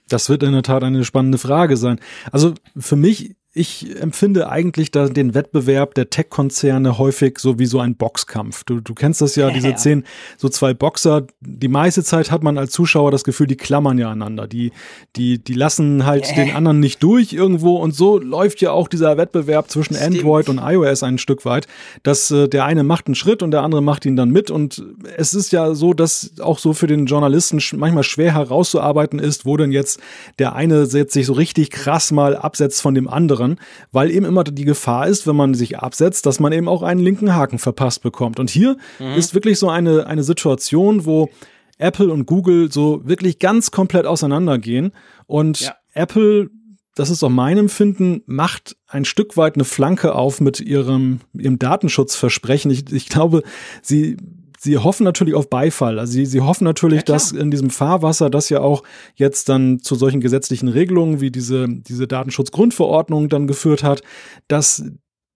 Das 0.08 0.30
wird 0.30 0.44
in 0.44 0.54
der 0.54 0.64
Tat 0.64 0.84
eine 0.84 1.04
spannende 1.04 1.38
Frage 1.38 1.76
sein. 1.76 2.00
Also 2.32 2.54
für 2.78 2.96
mich 2.96 3.36
ich 3.56 4.00
empfinde 4.02 4.50
eigentlich 4.50 4.90
da 4.90 5.08
den 5.08 5.36
Wettbewerb 5.36 5.94
der 5.94 6.10
Tech-Konzerne 6.10 6.98
häufig 6.98 7.38
so 7.38 7.60
wie 7.60 7.68
so 7.68 7.80
ein 7.80 7.96
Boxkampf. 7.96 8.64
Du, 8.64 8.80
du 8.80 8.96
kennst 8.96 9.22
das 9.22 9.36
ja, 9.36 9.52
diese 9.52 9.70
ja. 9.70 9.76
zehn, 9.76 10.06
so 10.38 10.50
zwei 10.50 10.74
Boxer. 10.74 11.28
Die 11.40 11.68
meiste 11.68 12.04
Zeit 12.04 12.32
hat 12.32 12.42
man 12.42 12.58
als 12.58 12.72
Zuschauer 12.72 13.12
das 13.12 13.24
Gefühl, 13.24 13.46
die 13.46 13.56
klammern 13.56 14.00
ja 14.00 14.10
aneinander. 14.10 14.48
Die, 14.48 14.72
die, 15.16 15.38
die 15.38 15.54
lassen 15.54 16.04
halt 16.04 16.26
yeah. 16.26 16.46
den 16.46 16.56
anderen 16.56 16.80
nicht 16.80 17.04
durch 17.04 17.32
irgendwo. 17.32 17.76
Und 17.76 17.94
so 17.94 18.18
läuft 18.18 18.60
ja 18.62 18.72
auch 18.72 18.88
dieser 18.88 19.18
Wettbewerb 19.18 19.70
zwischen 19.70 19.94
Stimmt. 19.94 20.16
Android 20.16 20.50
und 20.50 20.58
iOS 20.58 21.04
ein 21.04 21.20
Stück 21.20 21.46
weit, 21.46 21.68
dass 22.02 22.32
äh, 22.32 22.50
der 22.50 22.66
eine 22.66 22.84
macht 22.84 23.06
einen 23.06 23.14
Schritt 23.14 23.44
und 23.44 23.52
der 23.52 23.62
andere 23.62 23.84
macht 23.84 24.04
ihn 24.08 24.16
dann 24.16 24.32
mit. 24.32 24.50
Und 24.50 24.84
es 25.16 25.36
ist 25.36 25.52
ja 25.52 25.76
so, 25.76 25.94
dass 25.94 26.40
auch 26.40 26.58
so 26.58 26.74
für 26.74 26.88
den 26.88 27.06
Journalisten 27.06 27.62
manchmal 27.78 28.04
schwer 28.04 28.34
herauszuarbeiten 28.34 29.20
ist, 29.20 29.46
wo 29.46 29.58
denn 29.58 29.72
jetzt 29.72 30.00
der 30.40 30.56
eine 30.56 30.88
jetzt 30.92 31.14
sich 31.14 31.28
so 31.28 31.34
richtig 31.34 31.70
krass 31.70 32.12
mal 32.12 32.36
absetzt 32.36 32.82
von 32.82 32.96
dem 32.96 33.08
anderen 33.08 33.43
anderen, 33.44 33.60
weil 33.92 34.12
eben 34.12 34.26
immer 34.26 34.44
die 34.44 34.66
Gefahr 34.66 35.08
ist, 35.08 35.28
wenn 35.28 35.36
man 35.36 35.54
sich 35.54 35.80
absetzt, 35.80 36.26
dass 36.26 36.40
man 36.40 36.54
eben 36.54 36.68
auch 36.68 36.84
einen 36.84 37.02
linken 37.02 37.36
Haken 37.36 37.60
verpasst 37.60 38.02
bekommt. 38.02 38.40
Und 38.40 38.50
hier 38.50 38.78
mhm. 39.00 39.14
ist 39.16 39.34
wirklich 39.34 39.60
so 39.60 39.70
eine, 39.70 40.08
eine 40.08 40.24
Situation, 40.24 41.06
wo 41.06 41.30
Apple 41.78 42.12
und 42.12 42.26
Google 42.26 42.72
so 42.72 43.02
wirklich 43.04 43.40
ganz 43.40 43.72
komplett 43.72 44.06
auseinandergehen 44.06 44.94
und 45.28 45.62
ja. 45.62 45.76
Apple 45.94 46.50
das 46.96 47.10
ist 47.10 47.24
auch 47.24 47.30
mein 47.30 47.58
Empfinden, 47.58 48.22
macht 48.28 48.76
ein 48.88 49.04
Stück 49.04 49.36
weit 49.36 49.56
eine 49.56 49.64
Flanke 49.64 50.14
auf 50.14 50.40
mit 50.40 50.60
ihrem, 50.60 51.22
ihrem 51.34 51.58
Datenschutzversprechen. 51.58 52.70
Ich, 52.70 52.92
ich 52.92 53.10
glaube, 53.10 53.42
sie 53.82 54.18
sie 54.64 54.78
hoffen 54.78 55.04
natürlich 55.04 55.36
auf 55.36 55.50
Beifall. 55.50 56.00
Also 56.00 56.14
sie, 56.14 56.26
sie 56.26 56.42
hoffen 56.42 56.64
natürlich, 56.64 57.00
ja, 57.00 57.06
dass 57.06 57.32
in 57.32 57.52
diesem 57.52 57.70
Fahrwasser, 57.70 58.30
das 58.30 58.50
ja 58.50 58.62
auch 58.62 58.84
jetzt 59.16 59.50
dann 59.50 59.80
zu 59.80 59.96
solchen 59.96 60.22
gesetzlichen 60.22 60.70
Regelungen 60.70 61.20
wie 61.20 61.32
diese, 61.32 61.68
diese 61.68 62.08
Datenschutzgrundverordnung 62.08 63.28
dann 63.28 63.46
geführt 63.46 63.84
hat, 63.84 64.04
dass 64.48 64.84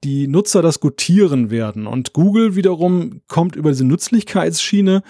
die 0.03 0.27
Nutzer 0.27 0.61
das 0.61 0.79
gutieren 0.79 1.49
werden. 1.49 1.87
Und 1.87 2.13
Google 2.13 2.55
wiederum 2.55 3.21
kommt 3.27 3.55
über 3.55 3.71
diese 3.71 3.85
Nützlichkeitsschiene 3.85 5.03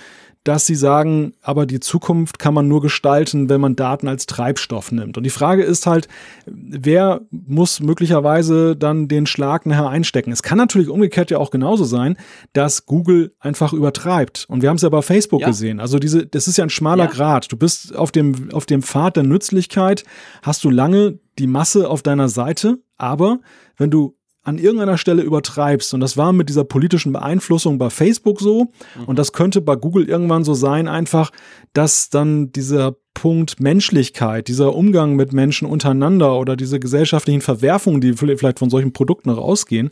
dass 0.47 0.65
sie 0.65 0.75
sagen, 0.75 1.33
aber 1.41 1.65
die 1.65 1.81
Zukunft 1.81 2.39
kann 2.39 2.53
man 2.53 2.69
nur 2.69 2.81
gestalten, 2.81 3.49
wenn 3.49 3.59
man 3.59 3.75
Daten 3.75 4.07
als 4.07 4.27
Treibstoff 4.27 4.93
nimmt. 4.93 5.17
Und 5.17 5.23
die 5.23 5.29
Frage 5.29 5.63
ist 5.63 5.85
halt, 5.85 6.07
wer 6.45 7.21
muss 7.31 7.81
möglicherweise 7.81 8.77
dann 8.77 9.09
den 9.09 9.25
Schlag 9.25 9.65
nachher 9.65 9.89
einstecken? 9.89 10.31
Es 10.31 10.43
kann 10.43 10.57
natürlich 10.57 10.87
umgekehrt 10.87 11.31
ja 11.31 11.37
auch 11.37 11.51
genauso 11.51 11.83
sein, 11.83 12.15
dass 12.53 12.85
Google 12.85 13.35
einfach 13.39 13.73
übertreibt. 13.73 14.45
Und 14.47 14.61
wir 14.61 14.69
haben 14.69 14.77
es 14.77 14.83
ja 14.83 14.89
bei 14.89 15.01
Facebook 15.01 15.41
ja. 15.41 15.47
gesehen. 15.47 15.81
Also 15.81 15.99
diese, 15.99 16.25
das 16.25 16.47
ist 16.47 16.57
ja 16.57 16.63
ein 16.63 16.69
schmaler 16.69 17.05
ja. 17.05 17.11
Grad. 17.11 17.51
Du 17.51 17.57
bist 17.57 17.93
auf 17.93 18.13
dem, 18.13 18.49
auf 18.53 18.65
dem 18.65 18.83
Pfad 18.83 19.17
der 19.17 19.23
Nützlichkeit, 19.23 20.05
hast 20.43 20.63
du 20.63 20.69
lange 20.69 21.19
die 21.39 21.47
Masse 21.47 21.89
auf 21.89 22.03
deiner 22.03 22.29
Seite, 22.29 22.77
aber 22.97 23.39
wenn 23.75 23.91
du 23.91 24.16
an 24.47 24.59
irgendeiner 24.59 24.97
Stelle 24.97 25.23
übertreibst. 25.23 25.93
Und 25.93 25.99
das 25.99 26.15
war 26.15 26.31
mit 26.31 26.47
dieser 26.47 26.63
politischen 26.63 27.11
Beeinflussung 27.11 27.77
bei 27.77 27.89
Facebook 27.89 28.39
so. 28.39 28.71
Mhm. 28.95 29.03
Und 29.05 29.19
das 29.19 29.33
könnte 29.33 29.59
bei 29.59 29.75
Google 29.75 30.07
irgendwann 30.07 30.45
so 30.45 30.53
sein, 30.53 30.87
einfach, 30.87 31.31
dass 31.73 32.09
dann 32.09 32.53
dieser 32.53 32.95
Punkt 33.17 33.59
Menschlichkeit, 33.59 34.47
dieser 34.47 34.75
Umgang 34.75 35.15
mit 35.15 35.33
Menschen 35.33 35.67
untereinander 35.67 36.37
oder 36.37 36.55
diese 36.55 36.79
gesellschaftlichen 36.79 37.41
Verwerfungen, 37.41 37.99
die 37.99 38.13
vielleicht 38.13 38.59
von 38.59 38.69
solchen 38.69 38.93
Produkten 38.93 39.31
rausgehen, 39.31 39.89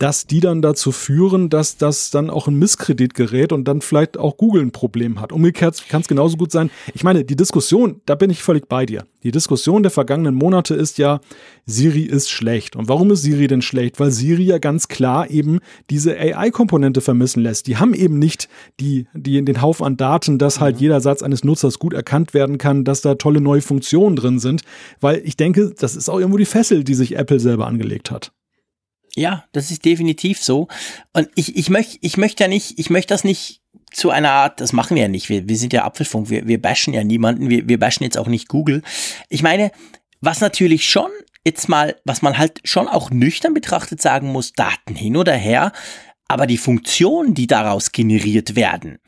dass 0.00 0.26
die 0.26 0.38
dann 0.38 0.62
dazu 0.62 0.92
führen, 0.92 1.50
dass 1.50 1.76
das 1.76 2.10
dann 2.10 2.30
auch 2.30 2.46
ein 2.46 2.54
Misskredit 2.54 3.14
gerät 3.14 3.52
und 3.52 3.64
dann 3.64 3.82
vielleicht 3.82 4.18
auch 4.18 4.36
Google 4.36 4.62
ein 4.62 4.70
Problem 4.70 5.20
hat. 5.20 5.32
Umgekehrt 5.32 5.84
kann 5.88 6.00
es 6.00 6.08
genauso 6.08 6.38
gut 6.38 6.52
sein. 6.52 6.70
Ich 6.94 7.02
meine, 7.04 7.24
die 7.24 7.36
Diskussion, 7.36 8.00
da 8.06 8.14
bin 8.14 8.30
ich 8.30 8.42
völlig 8.42 8.66
bei 8.66 8.86
dir. 8.86 9.04
Die 9.22 9.30
Diskussion 9.30 9.82
der 9.82 9.90
vergangenen 9.90 10.34
Monate 10.34 10.74
ist 10.74 10.96
ja, 10.96 11.20
Siri 11.66 12.02
ist 12.02 12.30
schlecht. 12.30 12.76
Und 12.76 12.88
warum 12.88 13.10
ist 13.10 13.20
Siri 13.20 13.46
denn 13.46 13.60
schlecht? 13.60 14.00
Weil 14.00 14.10
Siri 14.10 14.44
ja 14.44 14.56
ganz 14.56 14.88
klar 14.88 15.28
eben 15.28 15.58
diese 15.90 16.18
AI-Komponente 16.18 17.02
vermissen 17.02 17.42
lässt. 17.42 17.66
Die 17.66 17.76
haben 17.76 17.92
eben 17.92 18.18
nicht 18.18 18.48
die, 18.80 19.06
die 19.12 19.44
den 19.44 19.60
Haufen 19.60 19.84
an 19.84 19.98
Daten, 19.98 20.38
dass 20.38 20.60
halt 20.60 20.76
mhm. 20.76 20.82
jeder 20.82 21.00
Satz 21.02 21.22
eines 21.22 21.44
Nutzers 21.44 21.78
gut 21.78 21.92
erkannt 21.92 22.32
werden 22.32 22.56
kann, 22.60 22.84
dass 22.84 23.00
da 23.00 23.16
tolle 23.16 23.40
neue 23.40 23.62
Funktionen 23.62 24.14
drin 24.14 24.38
sind. 24.38 24.62
Weil 25.00 25.20
ich 25.24 25.36
denke, 25.36 25.74
das 25.76 25.96
ist 25.96 26.08
auch 26.08 26.18
irgendwo 26.18 26.38
die 26.38 26.44
Fessel, 26.44 26.84
die 26.84 26.94
sich 26.94 27.16
Apple 27.16 27.40
selber 27.40 27.66
angelegt 27.66 28.12
hat. 28.12 28.32
Ja, 29.16 29.44
das 29.52 29.72
ist 29.72 29.84
definitiv 29.84 30.40
so. 30.40 30.68
Und 31.12 31.28
ich, 31.34 31.56
ich 31.56 31.68
möchte, 31.68 31.98
ich 32.00 32.16
möchte 32.16 32.44
ja 32.44 32.48
nicht, 32.48 32.78
ich 32.78 32.90
möchte 32.90 33.12
das 33.12 33.24
nicht 33.24 33.60
zu 33.92 34.10
einer 34.10 34.30
Art, 34.30 34.60
das 34.60 34.72
machen 34.72 34.94
wir 34.94 35.02
ja 35.02 35.08
nicht. 35.08 35.28
Wir, 35.28 35.48
wir 35.48 35.56
sind 35.56 35.72
ja 35.72 35.84
Apfelfunk, 35.84 36.30
wir, 36.30 36.46
wir 36.46 36.62
bashen 36.62 36.94
ja 36.94 37.02
niemanden, 37.02 37.50
wir, 37.50 37.68
wir 37.68 37.78
bashen 37.80 38.04
jetzt 38.04 38.16
auch 38.16 38.28
nicht 38.28 38.48
Google. 38.48 38.82
Ich 39.28 39.42
meine, 39.42 39.72
was 40.20 40.40
natürlich 40.40 40.88
schon 40.88 41.10
jetzt 41.44 41.68
mal, 41.68 41.96
was 42.04 42.22
man 42.22 42.38
halt 42.38 42.60
schon 42.64 42.86
auch 42.86 43.10
nüchtern 43.10 43.54
betrachtet 43.54 44.00
sagen 44.00 44.30
muss, 44.30 44.52
Daten 44.52 44.94
hin 44.94 45.16
oder 45.16 45.34
her, 45.34 45.72
aber 46.28 46.46
die 46.46 46.58
Funktionen, 46.58 47.34
die 47.34 47.46
daraus 47.46 47.92
generiert 47.92 48.54
werden, 48.54 48.98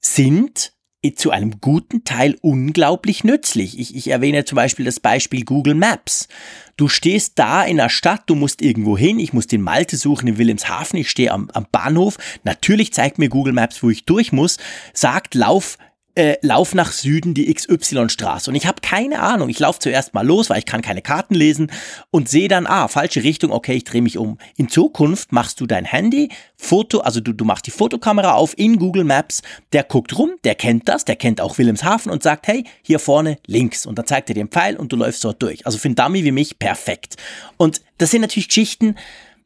sind 0.00 0.73
zu 1.12 1.30
einem 1.30 1.60
guten 1.60 2.04
Teil 2.04 2.36
unglaublich 2.40 3.24
nützlich. 3.24 3.78
Ich, 3.78 3.94
ich 3.94 4.08
erwähne 4.08 4.44
zum 4.44 4.56
Beispiel 4.56 4.86
das 4.86 5.00
Beispiel 5.00 5.44
Google 5.44 5.74
Maps. 5.74 6.28
Du 6.76 6.88
stehst 6.88 7.38
da 7.38 7.62
in 7.62 7.76
der 7.76 7.90
Stadt, 7.90 8.22
du 8.26 8.34
musst 8.34 8.62
irgendwo 8.62 8.96
hin, 8.96 9.18
ich 9.18 9.32
muss 9.32 9.46
den 9.46 9.60
Malte 9.60 9.96
suchen 9.96 10.28
in 10.28 10.38
Wilhelmshaven, 10.38 10.98
ich 10.98 11.10
stehe 11.10 11.30
am, 11.30 11.50
am 11.52 11.66
Bahnhof. 11.70 12.16
Natürlich 12.42 12.92
zeigt 12.92 13.18
mir 13.18 13.28
Google 13.28 13.52
Maps, 13.52 13.82
wo 13.82 13.90
ich 13.90 14.06
durch 14.06 14.32
muss, 14.32 14.56
sagt, 14.92 15.34
lauf 15.34 15.76
äh, 16.14 16.36
lauf 16.42 16.74
nach 16.74 16.92
Süden 16.92 17.34
die 17.34 17.52
XY-Straße. 17.52 18.50
Und 18.50 18.54
ich 18.54 18.66
habe 18.66 18.80
keine 18.80 19.20
Ahnung. 19.20 19.48
Ich 19.48 19.58
laufe 19.58 19.80
zuerst 19.80 20.14
mal 20.14 20.26
los, 20.26 20.50
weil 20.50 20.58
ich 20.58 20.66
kann 20.66 20.82
keine 20.82 21.02
Karten 21.02 21.34
lesen 21.34 21.70
und 22.10 22.28
sehe 22.28 22.48
dann, 22.48 22.66
ah, 22.66 22.88
falsche 22.88 23.22
Richtung, 23.22 23.50
okay, 23.50 23.74
ich 23.74 23.84
drehe 23.84 24.02
mich 24.02 24.18
um. 24.18 24.38
In 24.56 24.68
Zukunft 24.68 25.32
machst 25.32 25.60
du 25.60 25.66
dein 25.66 25.84
Handy, 25.84 26.30
Foto, 26.56 27.00
also 27.00 27.20
du, 27.20 27.32
du 27.32 27.44
machst 27.44 27.66
die 27.66 27.72
Fotokamera 27.72 28.34
auf 28.34 28.56
in 28.56 28.78
Google 28.78 29.04
Maps, 29.04 29.42
der 29.72 29.82
guckt 29.82 30.16
rum, 30.16 30.32
der 30.44 30.54
kennt 30.54 30.88
das, 30.88 31.04
der 31.04 31.16
kennt 31.16 31.40
auch 31.40 31.58
Wilhelmshaven 31.58 32.10
und 32.10 32.22
sagt, 32.22 32.46
hey, 32.46 32.64
hier 32.82 32.98
vorne 32.98 33.38
links. 33.46 33.84
Und 33.84 33.98
dann 33.98 34.06
zeigt 34.06 34.30
er 34.30 34.34
dir 34.34 34.42
den 34.44 34.48
Pfeil 34.48 34.76
und 34.76 34.92
du 34.92 34.96
läufst 34.96 35.24
dort 35.24 35.42
durch. 35.42 35.66
Also 35.66 35.78
für 35.78 35.88
einen 35.88 35.96
Dummy 35.96 36.24
wie 36.24 36.32
mich 36.32 36.58
perfekt. 36.58 37.16
Und 37.56 37.82
das 37.98 38.10
sind 38.10 38.20
natürlich 38.20 38.48
Geschichten, 38.48 38.96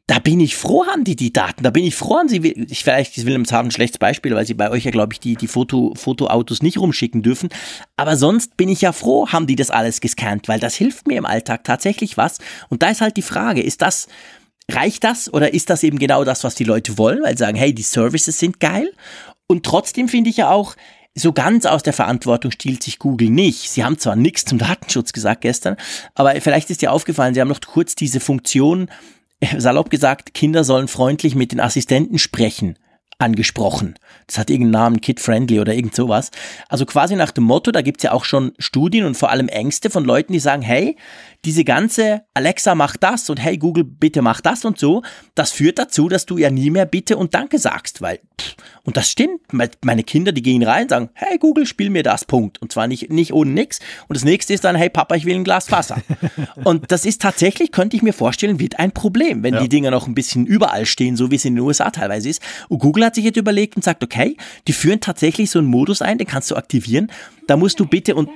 da 0.09 0.17
bin 0.17 0.39
ich 0.39 0.55
froh, 0.55 0.87
haben 0.87 1.03
die 1.03 1.15
die 1.15 1.31
Daten. 1.31 1.61
Da 1.61 1.69
bin 1.69 1.83
ich 1.83 1.95
froh, 1.95 2.17
haben 2.17 2.27
sie, 2.29 2.39
ich, 2.39 2.83
vielleicht 2.83 3.15
ist 3.15 3.27
Wilhelmshaven 3.27 3.67
ein 3.67 3.71
schlechtes 3.71 3.99
Beispiel, 3.99 4.33
weil 4.33 4.43
sie 4.43 4.55
bei 4.55 4.71
euch 4.71 4.83
ja, 4.83 4.89
glaube 4.89 5.13
ich, 5.13 5.19
die, 5.19 5.35
die 5.35 5.47
Foto, 5.47 5.93
Fotoautos 5.95 6.63
nicht 6.63 6.79
rumschicken 6.79 7.21
dürfen. 7.21 7.49
Aber 7.95 8.17
sonst 8.17 8.57
bin 8.57 8.69
ich 8.69 8.81
ja 8.81 8.91
froh, 8.91 9.27
haben 9.27 9.45
die 9.45 9.55
das 9.55 9.69
alles 9.69 10.01
gescannt, 10.01 10.47
weil 10.47 10.59
das 10.59 10.73
hilft 10.73 11.07
mir 11.07 11.19
im 11.19 11.27
Alltag 11.27 11.63
tatsächlich 11.63 12.17
was. 12.17 12.39
Und 12.69 12.81
da 12.81 12.89
ist 12.89 13.01
halt 13.01 13.17
die 13.17 13.21
Frage, 13.21 13.61
ist 13.61 13.83
das, 13.83 14.07
reicht 14.71 15.03
das 15.03 15.31
oder 15.31 15.53
ist 15.53 15.69
das 15.69 15.83
eben 15.83 15.99
genau 15.99 16.23
das, 16.23 16.43
was 16.43 16.55
die 16.55 16.63
Leute 16.63 16.97
wollen, 16.97 17.21
weil 17.21 17.37
sie 17.37 17.43
sagen, 17.43 17.57
hey, 17.57 17.71
die 17.71 17.83
Services 17.83 18.39
sind 18.39 18.59
geil. 18.59 18.91
Und 19.45 19.63
trotzdem 19.63 20.07
finde 20.07 20.31
ich 20.31 20.37
ja 20.37 20.49
auch, 20.49 20.75
so 21.13 21.33
ganz 21.33 21.67
aus 21.67 21.83
der 21.83 21.93
Verantwortung 21.93 22.49
stiehlt 22.49 22.81
sich 22.81 22.97
Google 22.97 23.29
nicht. 23.29 23.69
Sie 23.69 23.83
haben 23.83 23.99
zwar 23.99 24.15
nichts 24.15 24.45
zum 24.45 24.57
Datenschutz 24.57 25.13
gesagt 25.13 25.41
gestern, 25.41 25.75
aber 26.15 26.33
vielleicht 26.41 26.71
ist 26.71 26.81
dir 26.81 26.91
aufgefallen, 26.91 27.35
sie 27.35 27.41
haben 27.41 27.47
noch 27.47 27.61
kurz 27.61 27.93
diese 27.93 28.19
Funktion 28.19 28.89
salopp 29.57 29.89
gesagt, 29.89 30.33
Kinder 30.33 30.63
sollen 30.63 30.87
freundlich 30.87 31.35
mit 31.35 31.51
den 31.51 31.59
Assistenten 31.59 32.19
sprechen 32.19 32.77
angesprochen. 33.19 33.95
Das 34.27 34.37
hat 34.37 34.49
irgendeinen 34.49 34.71
Namen, 34.71 35.01
Kid-Friendly 35.01 35.59
oder 35.59 35.73
irgend 35.73 35.93
sowas. 35.93 36.31
Also 36.69 36.85
quasi 36.85 37.17
nach 37.17 37.31
dem 37.31 37.43
Motto, 37.43 37.71
da 37.71 37.81
gibt's 37.81 38.03
ja 38.03 38.13
auch 38.13 38.23
schon 38.23 38.53
Studien 38.57 39.05
und 39.05 39.17
vor 39.17 39.29
allem 39.29 39.49
Ängste 39.49 39.89
von 39.89 40.05
Leuten, 40.05 40.31
die 40.31 40.39
sagen, 40.39 40.61
hey, 40.61 40.95
diese 41.45 41.63
ganze 41.63 42.23
Alexa 42.33 42.75
macht 42.75 43.01
das 43.03 43.29
und 43.29 43.37
hey 43.37 43.57
Google, 43.57 43.85
bitte 43.85 44.21
mach 44.21 44.41
das 44.41 44.65
und 44.65 44.77
so, 44.77 45.03
das 45.35 45.51
führt 45.51 45.79
dazu, 45.79 46.09
dass 46.09 46.25
du 46.25 46.37
ja 46.37 46.49
nie 46.49 46.69
mehr 46.69 46.85
bitte 46.85 47.17
und 47.17 47.33
danke 47.33 47.59
sagst, 47.59 48.01
weil, 48.01 48.19
pff, 48.39 48.55
und 48.83 48.97
das 48.97 49.09
stimmt, 49.09 49.41
meine 49.51 50.03
Kinder, 50.03 50.31
die 50.31 50.41
gehen 50.41 50.63
rein 50.63 50.83
und 50.83 50.89
sagen, 50.89 51.09
hey 51.13 51.37
Google, 51.37 51.65
spiel 51.65 51.89
mir 51.89 52.03
das, 52.03 52.25
Punkt. 52.25 52.59
Und 52.61 52.71
zwar 52.71 52.87
nicht, 52.87 53.11
nicht 53.11 53.33
ohne 53.33 53.51
nix. 53.51 53.79
Und 54.07 54.17
das 54.17 54.23
nächste 54.23 54.53
ist 54.53 54.63
dann, 54.63 54.75
hey 54.75 54.89
Papa, 54.89 55.15
ich 55.15 55.25
will 55.25 55.35
ein 55.35 55.43
Glas 55.43 55.71
Wasser. 55.71 56.01
und 56.63 56.91
das 56.91 57.05
ist 57.05 57.21
tatsächlich, 57.21 57.71
könnte 57.71 57.95
ich 57.95 58.01
mir 58.01 58.13
vorstellen, 58.13 58.59
wird 58.59 58.79
ein 58.79 58.91
Problem, 58.91 59.43
wenn 59.43 59.53
ja. 59.53 59.61
die 59.61 59.69
Dinger 59.69 59.91
noch 59.91 60.07
ein 60.07 60.15
bisschen 60.15 60.45
überall 60.45 60.85
stehen, 60.85 61.15
so 61.15 61.29
wie 61.29 61.35
es 61.35 61.45
in 61.45 61.55
den 61.55 61.63
USA 61.63 61.91
teilweise 61.91 62.29
ist. 62.29 62.41
Und 62.67 62.79
Google 62.79 63.05
hat 63.05 63.15
sich 63.15 63.25
jetzt 63.25 63.37
überlegt 63.37 63.75
und 63.75 63.83
sagt, 63.83 64.03
okay, 64.03 64.35
die 64.67 64.73
führen 64.73 65.01
tatsächlich 65.01 65.51
so 65.51 65.59
einen 65.59 65.67
Modus 65.67 66.01
ein, 66.01 66.17
den 66.17 66.27
kannst 66.27 66.49
du 66.49 66.55
aktivieren. 66.55 67.11
Da 67.47 67.57
musst 67.57 67.79
du 67.79 67.85
bitte 67.85 68.15
und 68.15 68.29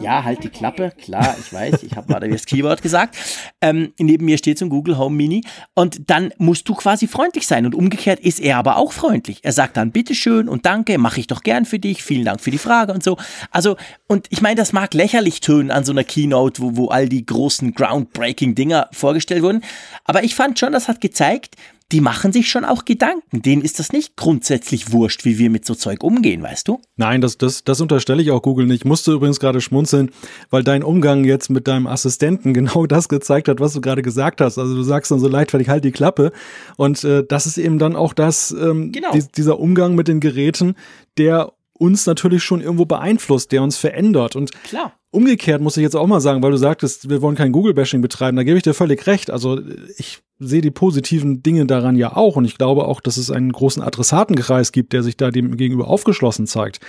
ja, 0.00 0.24
halt 0.24 0.42
die 0.42 0.48
Klappe. 0.48 0.92
Klar, 0.98 1.36
ich 1.38 1.52
weiß, 1.52 1.82
ich 1.82 1.94
habe 1.94 2.10
mal 2.12 2.20
das 2.20 2.46
Keyword 2.46 2.82
gesagt. 2.82 3.16
Ähm, 3.60 3.92
neben 3.98 4.24
mir 4.24 4.38
steht 4.38 4.58
so 4.58 4.64
ein 4.64 4.70
Google 4.70 4.98
Home 4.98 5.14
Mini. 5.14 5.42
Und 5.74 6.10
dann 6.10 6.32
musst 6.38 6.68
du 6.68 6.74
quasi 6.74 7.06
freundlich 7.06 7.46
sein. 7.46 7.66
Und 7.66 7.74
umgekehrt 7.74 8.20
ist 8.20 8.40
er 8.40 8.56
aber 8.56 8.76
auch 8.76 8.92
freundlich. 8.92 9.40
Er 9.42 9.52
sagt 9.52 9.76
dann 9.76 9.92
bitteschön 9.92 10.48
und 10.48 10.66
danke, 10.66 10.98
mache 10.98 11.20
ich 11.20 11.26
doch 11.26 11.42
gern 11.42 11.64
für 11.64 11.78
dich. 11.78 12.02
Vielen 12.02 12.24
Dank 12.24 12.40
für 12.40 12.50
die 12.50 12.58
Frage 12.58 12.92
und 12.92 13.04
so. 13.04 13.16
Also, 13.50 13.76
und 14.06 14.26
ich 14.30 14.40
meine, 14.40 14.56
das 14.56 14.72
mag 14.72 14.94
lächerlich 14.94 15.40
tönen 15.40 15.70
an 15.70 15.84
so 15.84 15.92
einer 15.92 16.04
Keynote, 16.04 16.62
wo, 16.62 16.76
wo 16.76 16.88
all 16.88 17.08
die 17.08 17.24
großen 17.24 17.74
groundbreaking 17.74 18.54
Dinger 18.54 18.88
vorgestellt 18.92 19.42
wurden. 19.42 19.62
Aber 20.04 20.24
ich 20.24 20.34
fand 20.34 20.58
schon, 20.58 20.72
das 20.72 20.88
hat 20.88 21.00
gezeigt, 21.00 21.56
die 21.92 22.00
machen 22.00 22.32
sich 22.32 22.48
schon 22.48 22.64
auch 22.64 22.84
Gedanken. 22.84 23.42
Denen 23.42 23.62
ist 23.62 23.78
das 23.78 23.92
nicht 23.92 24.16
grundsätzlich 24.16 24.92
wurscht, 24.92 25.24
wie 25.24 25.38
wir 25.38 25.50
mit 25.50 25.64
so 25.64 25.74
Zeug 25.74 26.04
umgehen, 26.04 26.42
weißt 26.42 26.68
du? 26.68 26.80
Nein, 26.96 27.20
das, 27.20 27.36
das, 27.36 27.64
das 27.64 27.80
unterstelle 27.80 28.22
ich 28.22 28.30
auch 28.30 28.42
Google 28.42 28.66
nicht. 28.66 28.82
Ich 28.82 28.84
musste 28.84 29.12
übrigens 29.12 29.40
gerade 29.40 29.60
schmunzeln, 29.60 30.10
weil 30.50 30.62
dein 30.62 30.82
Umgang 30.82 31.24
jetzt 31.24 31.50
mit 31.50 31.66
deinem 31.66 31.86
Assistenten 31.86 32.54
genau 32.54 32.86
das 32.86 33.08
gezeigt 33.08 33.48
hat, 33.48 33.60
was 33.60 33.72
du 33.72 33.80
gerade 33.80 34.02
gesagt 34.02 34.40
hast. 34.40 34.58
Also 34.58 34.74
du 34.74 34.82
sagst 34.82 35.10
dann 35.10 35.18
so 35.18 35.28
leichtfertig, 35.28 35.68
halt 35.68 35.84
die 35.84 35.92
Klappe. 35.92 36.32
Und 36.76 37.02
äh, 37.04 37.24
das 37.26 37.46
ist 37.46 37.58
eben 37.58 37.78
dann 37.78 37.96
auch 37.96 38.12
das, 38.12 38.52
ähm, 38.52 38.92
genau. 38.92 39.10
die, 39.12 39.24
dieser 39.36 39.58
Umgang 39.58 39.94
mit 39.94 40.08
den 40.08 40.20
Geräten, 40.20 40.76
der 41.18 41.52
uns 41.72 42.06
natürlich 42.06 42.44
schon 42.44 42.60
irgendwo 42.60 42.84
beeinflusst, 42.84 43.52
der 43.52 43.62
uns 43.62 43.76
verändert. 43.76 44.36
Und 44.36 44.52
Klar. 44.64 44.92
Umgekehrt 45.10 45.60
muss 45.60 45.76
ich 45.76 45.82
jetzt 45.82 45.96
auch 45.96 46.06
mal 46.06 46.20
sagen, 46.20 46.42
weil 46.42 46.50
du 46.50 46.56
sagtest, 46.56 47.08
wir 47.08 47.22
wollen 47.22 47.36
kein 47.36 47.52
Google-Bashing 47.52 48.00
betreiben, 48.00 48.36
da 48.36 48.42
gebe 48.42 48.56
ich 48.56 48.62
dir 48.62 48.74
völlig 48.74 49.06
recht. 49.06 49.30
Also 49.30 49.60
ich 49.96 50.20
sehe 50.38 50.60
die 50.60 50.70
positiven 50.70 51.42
Dinge 51.42 51.66
daran 51.66 51.96
ja 51.96 52.16
auch 52.16 52.36
und 52.36 52.44
ich 52.44 52.56
glaube 52.56 52.86
auch, 52.86 53.00
dass 53.00 53.16
es 53.16 53.30
einen 53.30 53.52
großen 53.52 53.82
Adressatenkreis 53.82 54.72
gibt, 54.72 54.92
der 54.92 55.02
sich 55.02 55.16
da 55.16 55.30
dem 55.30 55.56
gegenüber 55.56 55.88
aufgeschlossen 55.88 56.46
zeigt. 56.46 56.80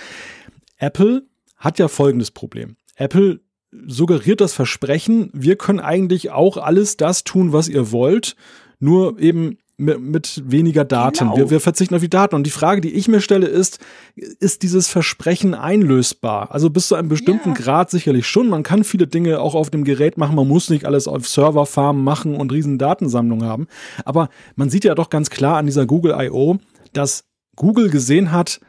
Apple 0.78 1.26
hat 1.56 1.78
ja 1.78 1.88
folgendes 1.88 2.30
Problem. 2.30 2.76
Apple 2.96 3.40
suggeriert 3.86 4.40
das 4.40 4.52
Versprechen, 4.52 5.30
wir 5.32 5.56
können 5.56 5.80
eigentlich 5.80 6.30
auch 6.30 6.56
alles 6.56 6.96
das 6.96 7.24
tun, 7.24 7.52
was 7.52 7.68
ihr 7.68 7.90
wollt, 7.92 8.36
nur 8.78 9.18
eben 9.18 9.58
mit, 9.82 10.42
weniger 10.46 10.84
Daten. 10.84 11.18
Genau. 11.18 11.36
Wir, 11.36 11.50
wir 11.50 11.60
verzichten 11.60 11.94
auf 11.94 12.00
die 12.00 12.10
Daten. 12.10 12.34
Und 12.34 12.44
die 12.44 12.50
Frage, 12.50 12.80
die 12.80 12.92
ich 12.92 13.08
mir 13.08 13.20
stelle, 13.20 13.46
ist, 13.46 13.78
ist 14.14 14.62
dieses 14.62 14.88
Versprechen 14.88 15.54
einlösbar? 15.54 16.52
Also 16.52 16.70
bis 16.70 16.88
zu 16.88 16.94
einem 16.94 17.08
bestimmten 17.08 17.50
ja. 17.50 17.54
Grad 17.54 17.90
sicherlich 17.90 18.26
schon. 18.26 18.48
Man 18.48 18.62
kann 18.62 18.84
viele 18.84 19.06
Dinge 19.06 19.40
auch 19.40 19.54
auf 19.54 19.70
dem 19.70 19.84
Gerät 19.84 20.16
machen. 20.16 20.36
Man 20.36 20.48
muss 20.48 20.70
nicht 20.70 20.84
alles 20.84 21.08
auf 21.08 21.26
Serverfarmen 21.28 22.02
machen 22.02 22.36
und 22.36 22.52
riesen 22.52 22.78
Datensammlungen 22.78 23.46
haben. 23.46 23.66
Aber 24.04 24.28
man 24.56 24.70
sieht 24.70 24.84
ja 24.84 24.94
doch 24.94 25.10
ganz 25.10 25.30
klar 25.30 25.58
an 25.58 25.66
dieser 25.66 25.86
Google 25.86 26.14
I.O., 26.18 26.58
dass 26.92 27.24
Google 27.56 27.90
gesehen 27.90 28.32
hat, 28.32 28.60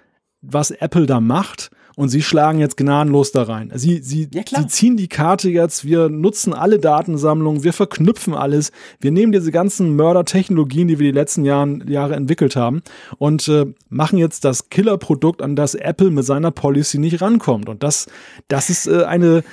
was 0.41 0.71
Apple 0.71 1.05
da 1.05 1.19
macht 1.19 1.71
und 1.95 2.09
sie 2.09 2.21
schlagen 2.21 2.59
jetzt 2.59 2.77
gnadenlos 2.77 3.31
da 3.31 3.43
rein. 3.43 3.71
Sie, 3.75 3.99
sie, 4.01 4.27
ja, 4.33 4.43
sie 4.45 4.67
ziehen 4.67 4.97
die 4.97 5.07
Karte 5.07 5.49
jetzt, 5.49 5.85
wir 5.85 6.09
nutzen 6.09 6.53
alle 6.53 6.79
Datensammlungen, 6.79 7.63
wir 7.63 7.73
verknüpfen 7.73 8.33
alles, 8.33 8.71
wir 8.99 9.11
nehmen 9.11 9.31
diese 9.31 9.51
ganzen 9.51 9.95
Mördertechnologien, 9.95 10.87
die 10.87 10.99
wir 10.99 11.11
die 11.11 11.17
letzten 11.17 11.45
Jahren, 11.45 11.87
Jahre 11.87 12.15
entwickelt 12.15 12.55
haben 12.55 12.81
und 13.17 13.47
äh, 13.47 13.65
machen 13.89 14.17
jetzt 14.17 14.45
das 14.45 14.69
Killerprodukt, 14.69 15.41
an 15.41 15.55
das 15.55 15.75
Apple 15.75 16.09
mit 16.09 16.25
seiner 16.25 16.51
Policy 16.51 16.97
nicht 16.97 17.21
rankommt. 17.21 17.69
Und 17.69 17.83
das, 17.83 18.07
das 18.47 18.69
ist 18.69 18.87
äh, 18.87 19.03
eine, 19.03 19.43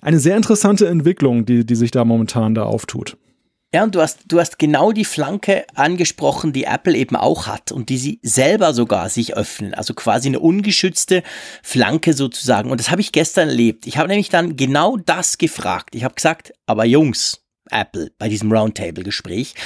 eine 0.00 0.20
sehr 0.20 0.36
interessante 0.36 0.86
Entwicklung, 0.86 1.44
die, 1.46 1.64
die 1.64 1.76
sich 1.76 1.90
da 1.90 2.04
momentan 2.04 2.54
da 2.54 2.64
auftut. 2.64 3.16
Ja, 3.74 3.82
und 3.82 3.96
du 3.96 4.00
hast, 4.00 4.20
du 4.28 4.38
hast 4.38 4.60
genau 4.60 4.92
die 4.92 5.04
Flanke 5.04 5.66
angesprochen, 5.74 6.52
die 6.52 6.62
Apple 6.62 6.96
eben 6.96 7.16
auch 7.16 7.48
hat 7.48 7.72
und 7.72 7.88
die 7.88 7.98
sie 7.98 8.20
selber 8.22 8.72
sogar 8.72 9.08
sich 9.08 9.36
öffnen. 9.36 9.74
Also 9.74 9.94
quasi 9.94 10.28
eine 10.28 10.38
ungeschützte 10.38 11.24
Flanke 11.60 12.12
sozusagen. 12.12 12.70
Und 12.70 12.78
das 12.78 12.92
habe 12.92 13.00
ich 13.00 13.10
gestern 13.10 13.48
erlebt. 13.48 13.88
Ich 13.88 13.98
habe 13.98 14.06
nämlich 14.06 14.28
dann 14.28 14.54
genau 14.54 14.96
das 14.96 15.38
gefragt. 15.38 15.96
Ich 15.96 16.04
habe 16.04 16.14
gesagt, 16.14 16.52
aber 16.66 16.84
Jungs, 16.84 17.42
Apple, 17.68 18.12
bei 18.16 18.28
diesem 18.28 18.52
Roundtable-Gespräch, 18.52 19.56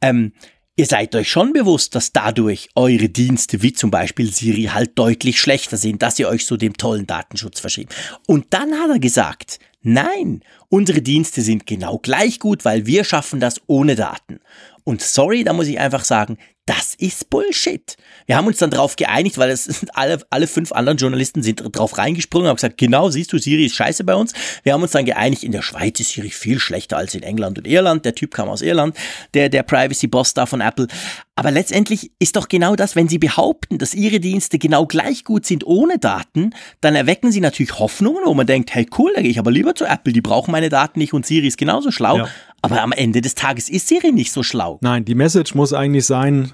ähm, 0.00 0.32
Ihr 0.76 0.86
seid 0.86 1.14
euch 1.14 1.28
schon 1.28 1.52
bewusst, 1.52 1.94
dass 1.94 2.12
dadurch 2.12 2.70
eure 2.74 3.10
Dienste 3.10 3.60
wie 3.60 3.74
zum 3.74 3.90
Beispiel 3.90 4.32
Siri 4.32 4.70
halt 4.72 4.98
deutlich 4.98 5.38
schlechter 5.38 5.76
sind, 5.76 6.00
dass 6.00 6.18
ihr 6.18 6.26
euch 6.26 6.46
so 6.46 6.56
dem 6.56 6.74
tollen 6.74 7.06
Datenschutz 7.06 7.60
verschrieben. 7.60 7.90
Und 8.26 8.54
dann 8.54 8.72
hat 8.80 8.88
er 8.88 8.98
gesagt, 8.98 9.58
nein, 9.82 10.42
unsere 10.68 11.02
Dienste 11.02 11.42
sind 11.42 11.66
genau 11.66 11.98
gleich 11.98 12.38
gut, 12.38 12.64
weil 12.64 12.86
wir 12.86 13.04
schaffen 13.04 13.40
das 13.40 13.60
ohne 13.66 13.96
Daten. 13.96 14.40
Und 14.84 15.02
sorry, 15.02 15.44
da 15.44 15.52
muss 15.52 15.68
ich 15.68 15.78
einfach 15.78 16.04
sagen, 16.04 16.38
das 16.70 16.94
ist 16.94 17.30
Bullshit. 17.30 17.96
Wir 18.26 18.36
haben 18.36 18.46
uns 18.46 18.58
dann 18.58 18.70
darauf 18.70 18.94
geeinigt, 18.94 19.38
weil 19.38 19.50
es 19.50 19.64
sind 19.64 19.96
alle, 19.96 20.20
alle 20.30 20.46
fünf 20.46 20.70
anderen 20.70 20.98
Journalisten 20.98 21.42
sind 21.42 21.64
drauf 21.72 21.98
reingesprungen 21.98 22.44
und 22.44 22.50
haben 22.50 22.56
gesagt, 22.56 22.78
genau, 22.78 23.10
siehst 23.10 23.32
du, 23.32 23.38
Siri 23.38 23.66
ist 23.66 23.74
scheiße 23.74 24.04
bei 24.04 24.14
uns. 24.14 24.34
Wir 24.62 24.72
haben 24.72 24.82
uns 24.82 24.92
dann 24.92 25.04
geeinigt, 25.04 25.42
in 25.42 25.50
der 25.50 25.62
Schweiz 25.62 25.98
ist 25.98 26.12
Siri 26.12 26.30
viel 26.30 26.60
schlechter 26.60 26.96
als 26.96 27.16
in 27.16 27.24
England 27.24 27.58
und 27.58 27.66
Irland. 27.66 28.04
Der 28.04 28.14
Typ 28.14 28.32
kam 28.32 28.48
aus 28.48 28.62
Irland, 28.62 28.96
der, 29.34 29.48
der 29.48 29.64
Privacy-Boss 29.64 30.34
da 30.34 30.46
von 30.46 30.60
Apple. 30.60 30.86
Aber 31.34 31.50
letztendlich 31.50 32.12
ist 32.20 32.36
doch 32.36 32.46
genau 32.48 32.76
das, 32.76 32.94
wenn 32.94 33.08
sie 33.08 33.18
behaupten, 33.18 33.78
dass 33.78 33.92
ihre 33.92 34.20
Dienste 34.20 34.58
genau 34.58 34.86
gleich 34.86 35.24
gut 35.24 35.46
sind 35.46 35.66
ohne 35.66 35.98
Daten, 35.98 36.50
dann 36.80 36.94
erwecken 36.94 37.32
sie 37.32 37.40
natürlich 37.40 37.80
Hoffnungen, 37.80 38.22
wo 38.26 38.34
man 38.34 38.46
denkt, 38.46 38.72
hey 38.74 38.86
cool, 38.96 39.10
da 39.16 39.22
gehe 39.22 39.30
ich 39.32 39.40
aber 39.40 39.50
lieber 39.50 39.74
zu 39.74 39.86
Apple, 39.86 40.12
die 40.12 40.20
brauchen 40.20 40.52
meine 40.52 40.68
Daten 40.68 41.00
nicht 41.00 41.14
und 41.14 41.26
Siri 41.26 41.48
ist 41.48 41.58
genauso 41.58 41.90
schlau. 41.90 42.18
Ja. 42.18 42.28
Aber 42.62 42.80
am 42.82 42.92
Ende 42.92 43.22
des 43.22 43.34
Tages 43.34 43.68
ist 43.68 43.88
Siri 43.88 44.12
nicht 44.12 44.32
so 44.32 44.42
schlau. 44.42 44.78
Nein, 44.82 45.04
die 45.04 45.14
Message 45.14 45.54
muss 45.54 45.72
eigentlich 45.72 46.04
sein, 46.04 46.52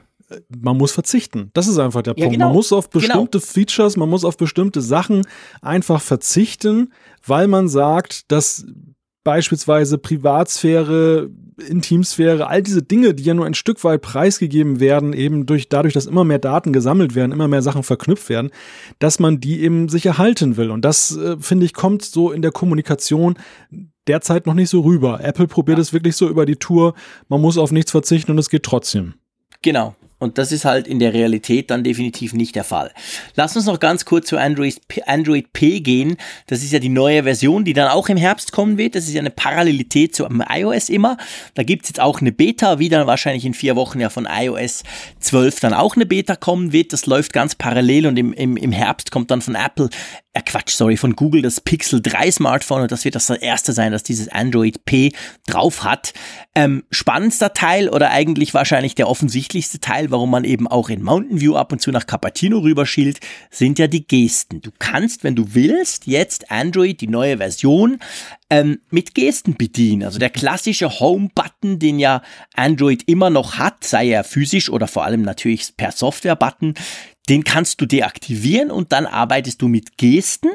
man 0.48 0.76
muss 0.76 0.92
verzichten. 0.92 1.50
Das 1.54 1.68
ist 1.68 1.78
einfach 1.78 2.02
der 2.02 2.14
ja, 2.16 2.24
Punkt. 2.24 2.34
Genau. 2.34 2.46
Man 2.46 2.56
muss 2.56 2.72
auf 2.72 2.90
bestimmte 2.90 3.38
genau. 3.38 3.52
Features, 3.52 3.96
man 3.96 4.08
muss 4.08 4.24
auf 4.24 4.36
bestimmte 4.36 4.80
Sachen 4.80 5.26
einfach 5.62 6.00
verzichten, 6.00 6.92
weil 7.24 7.48
man 7.48 7.68
sagt, 7.68 8.30
dass 8.32 8.66
beispielsweise 9.26 9.98
Privatsphäre, 9.98 11.30
Intimsphäre, 11.68 12.46
all 12.46 12.62
diese 12.62 12.82
Dinge, 12.82 13.12
die 13.12 13.24
ja 13.24 13.34
nur 13.34 13.44
ein 13.44 13.54
Stück 13.54 13.82
weit 13.82 14.02
preisgegeben 14.02 14.78
werden, 14.78 15.12
eben 15.12 15.46
durch, 15.46 15.68
dadurch, 15.68 15.94
dass 15.94 16.06
immer 16.06 16.22
mehr 16.22 16.38
Daten 16.38 16.72
gesammelt 16.72 17.16
werden, 17.16 17.32
immer 17.32 17.48
mehr 17.48 17.62
Sachen 17.62 17.82
verknüpft 17.82 18.28
werden, 18.28 18.50
dass 19.00 19.18
man 19.18 19.40
die 19.40 19.62
eben 19.62 19.88
sich 19.88 20.06
erhalten 20.06 20.56
will. 20.56 20.70
Und 20.70 20.84
das, 20.84 21.16
äh, 21.16 21.36
finde 21.40 21.66
ich, 21.66 21.74
kommt 21.74 22.02
so 22.02 22.30
in 22.30 22.40
der 22.40 22.52
Kommunikation 22.52 23.36
derzeit 24.06 24.46
noch 24.46 24.54
nicht 24.54 24.70
so 24.70 24.82
rüber. 24.82 25.18
Apple 25.24 25.48
probiert 25.48 25.78
ja. 25.78 25.82
es 25.82 25.92
wirklich 25.92 26.14
so 26.14 26.28
über 26.28 26.46
die 26.46 26.56
Tour, 26.56 26.94
man 27.28 27.40
muss 27.40 27.58
auf 27.58 27.72
nichts 27.72 27.90
verzichten 27.90 28.30
und 28.30 28.38
es 28.38 28.48
geht 28.48 28.62
trotzdem. 28.62 29.14
Genau. 29.62 29.96
Und 30.18 30.38
das 30.38 30.50
ist 30.50 30.64
halt 30.64 30.86
in 30.88 30.98
der 30.98 31.12
Realität 31.12 31.70
dann 31.70 31.84
definitiv 31.84 32.32
nicht 32.32 32.54
der 32.54 32.64
Fall. 32.64 32.90
Lass 33.34 33.54
uns 33.54 33.66
noch 33.66 33.80
ganz 33.80 34.04
kurz 34.06 34.28
zu 34.28 34.38
Android 34.38 34.88
P, 34.88 35.02
Android 35.02 35.52
P 35.52 35.80
gehen. 35.80 36.16
Das 36.46 36.62
ist 36.62 36.72
ja 36.72 36.78
die 36.78 36.88
neue 36.88 37.24
Version, 37.24 37.64
die 37.64 37.74
dann 37.74 37.88
auch 37.88 38.08
im 38.08 38.16
Herbst 38.16 38.52
kommen 38.52 38.78
wird. 38.78 38.94
Das 38.94 39.04
ist 39.04 39.12
ja 39.12 39.20
eine 39.20 39.30
Parallelität 39.30 40.14
zu 40.14 40.26
iOS 40.26 40.88
immer. 40.88 41.18
Da 41.54 41.62
gibt's 41.62 41.88
jetzt 41.88 42.00
auch 42.00 42.20
eine 42.20 42.32
Beta, 42.32 42.78
wie 42.78 42.88
dann 42.88 43.06
wahrscheinlich 43.06 43.44
in 43.44 43.54
vier 43.54 43.76
Wochen 43.76 44.00
ja 44.00 44.08
von 44.08 44.26
iOS 44.30 44.84
12 45.20 45.60
dann 45.60 45.74
auch 45.74 45.96
eine 45.96 46.06
Beta 46.06 46.34
kommen 46.34 46.72
wird. 46.72 46.92
Das 46.94 47.06
läuft 47.06 47.34
ganz 47.34 47.54
parallel 47.54 48.06
und 48.06 48.16
im, 48.16 48.32
im, 48.32 48.56
im 48.56 48.72
Herbst 48.72 49.10
kommt 49.10 49.30
dann 49.30 49.42
von 49.42 49.54
Apple 49.54 49.90
äh 50.37 50.43
Quatsch, 50.43 50.74
sorry, 50.74 50.97
von 50.97 51.16
Google 51.16 51.41
das 51.41 51.61
Pixel 51.61 52.03
3 52.03 52.30
Smartphone 52.30 52.82
und 52.82 52.93
das 52.93 53.05
wird 53.05 53.14
das 53.14 53.30
erste 53.30 53.72
sein, 53.72 53.93
das 53.93 54.03
dieses 54.03 54.28
Android 54.28 54.84
P 54.84 55.12
drauf 55.47 55.82
hat. 55.82 56.12
Ähm, 56.55 56.84
spannendster 56.91 57.55
Teil 57.55 57.89
oder 57.89 58.11
eigentlich 58.11 58.53
wahrscheinlich 58.53 58.95
der 58.95 59.09
offensichtlichste 59.09 59.80
Teil, 59.80 60.11
warum 60.11 60.30
man 60.30 60.45
eben 60.45 60.68
auch 60.68 60.91
in 60.91 61.03
Mountain 61.03 61.41
View 61.41 61.57
ab 61.57 61.72
und 61.72 61.80
zu 61.80 61.91
nach 61.91 62.07
Cupertino 62.07 62.59
rüberschielt, 62.59 63.20
sind 63.51 63.78
ja 63.78 63.87
die 63.87 64.07
Gesten. 64.07 64.61
Du 64.61 64.70
kannst, 64.78 65.24
wenn 65.24 65.37
du 65.37 65.55
willst, 65.55 66.07
jetzt 66.07 66.51
Android, 66.51 67.01
die 67.01 67.09
neue 67.09 67.39
Version, 67.39 67.99
ähm, 68.51 68.80
mit 68.91 69.14
Gesten 69.14 69.57
bedienen. 69.57 70.05
Also 70.05 70.18
der 70.18 70.30
klassische 70.30 71.01
Home-Button, 71.01 71.78
den 71.78 71.99
ja 71.99 72.22
Android 72.55 73.03
immer 73.07 73.30
noch 73.30 73.59
hat, 73.59 73.84
sei 73.84 74.11
er 74.11 74.22
physisch 74.22 74.70
oder 74.70 74.87
vor 74.87 75.05
allem 75.05 75.22
natürlich 75.22 75.76
per 75.76 75.93
Software-Button, 75.93 76.74
den 77.28 77.44
kannst 77.44 77.80
du 77.80 77.86
deaktivieren 77.86 78.70
und 78.70 78.92
dann 78.92 79.06
arbeitest 79.06 79.60
du 79.62 79.68
mit 79.68 79.96
Gesten 79.98 80.50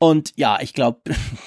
Und 0.00 0.32
ja, 0.36 0.58
ich 0.60 0.74
glaube, 0.74 1.00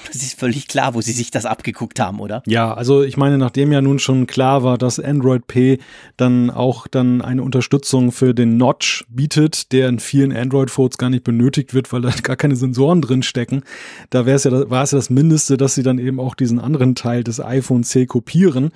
es 0.10 0.16
ist 0.24 0.38
völlig 0.38 0.68
klar, 0.68 0.94
wo 0.94 1.00
sie 1.00 1.14
sich 1.14 1.32
das 1.32 1.46
abgeguckt 1.46 2.02
haben, 2.02 2.20
oder? 2.20 2.44
Ja, 2.46 2.74
also 2.74 3.02
ich 3.02 3.16
meine, 3.16 3.38
nachdem 3.38 3.72
ja 3.72 3.82
nun 3.82 3.98
schon 3.98 4.28
klar 4.28 4.62
war, 4.62 4.78
dass 4.78 5.00
Android 5.00 5.48
P 5.48 5.80
dann 6.18 6.50
auch 6.50 6.88
dann 6.88 7.22
eine 7.22 7.44
Unterstützung 7.44 8.12
für 8.12 8.34
den 8.34 8.58
Notch 8.58 9.06
bietet, 9.08 9.72
der 9.72 9.88
in 9.88 10.00
vielen 10.00 10.36
Android-Phones 10.36 10.98
gar 10.98 11.10
nicht 11.10 11.24
benötigt 11.24 11.74
wird, 11.74 11.94
weil 11.94 12.02
da 12.02 12.10
gar 12.24 12.36
keine 12.36 12.58
Sensoren 12.58 13.02
drin 13.02 13.24
stecken, 13.24 13.64
da 14.10 14.26
wäre 14.26 14.36
es 14.36 14.44
ja, 14.44 14.70
war 14.70 14.84
es 14.84 14.92
ja 14.92 14.98
das 14.98 15.10
Mindeste, 15.10 15.56
dass 15.56 15.76
sie 15.76 15.84
dann 15.84 15.98
eben 15.98 16.20
auch 16.20 16.36
diesen 16.36 16.60
anderen 16.60 16.96
Teil 16.96 17.24
des 17.24 17.40
iPhone 17.40 17.84
C 17.84 18.06
kopieren. 18.06 18.72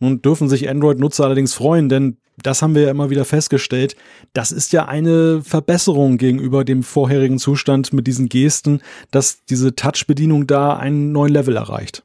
Nun 0.00 0.22
dürfen 0.22 0.48
sich 0.48 0.68
Android-Nutzer 0.68 1.24
allerdings 1.24 1.54
freuen, 1.54 1.88
denn 1.88 2.16
das 2.42 2.62
haben 2.62 2.74
wir 2.74 2.82
ja 2.82 2.90
immer 2.90 3.10
wieder 3.10 3.24
festgestellt, 3.26 3.96
das 4.32 4.50
ist 4.50 4.72
ja 4.72 4.86
eine 4.86 5.42
Verbesserung 5.42 6.16
gegenüber 6.16 6.64
dem 6.64 6.82
vorherigen 6.82 7.38
Zustand 7.38 7.92
mit 7.92 8.06
diesen 8.06 8.28
Gesten, 8.28 8.80
dass 9.10 9.44
diese 9.44 9.74
Touch-Bedienung 9.76 10.46
da 10.46 10.76
einen 10.76 11.12
neuen 11.12 11.32
Level 11.32 11.56
erreicht. 11.56 12.02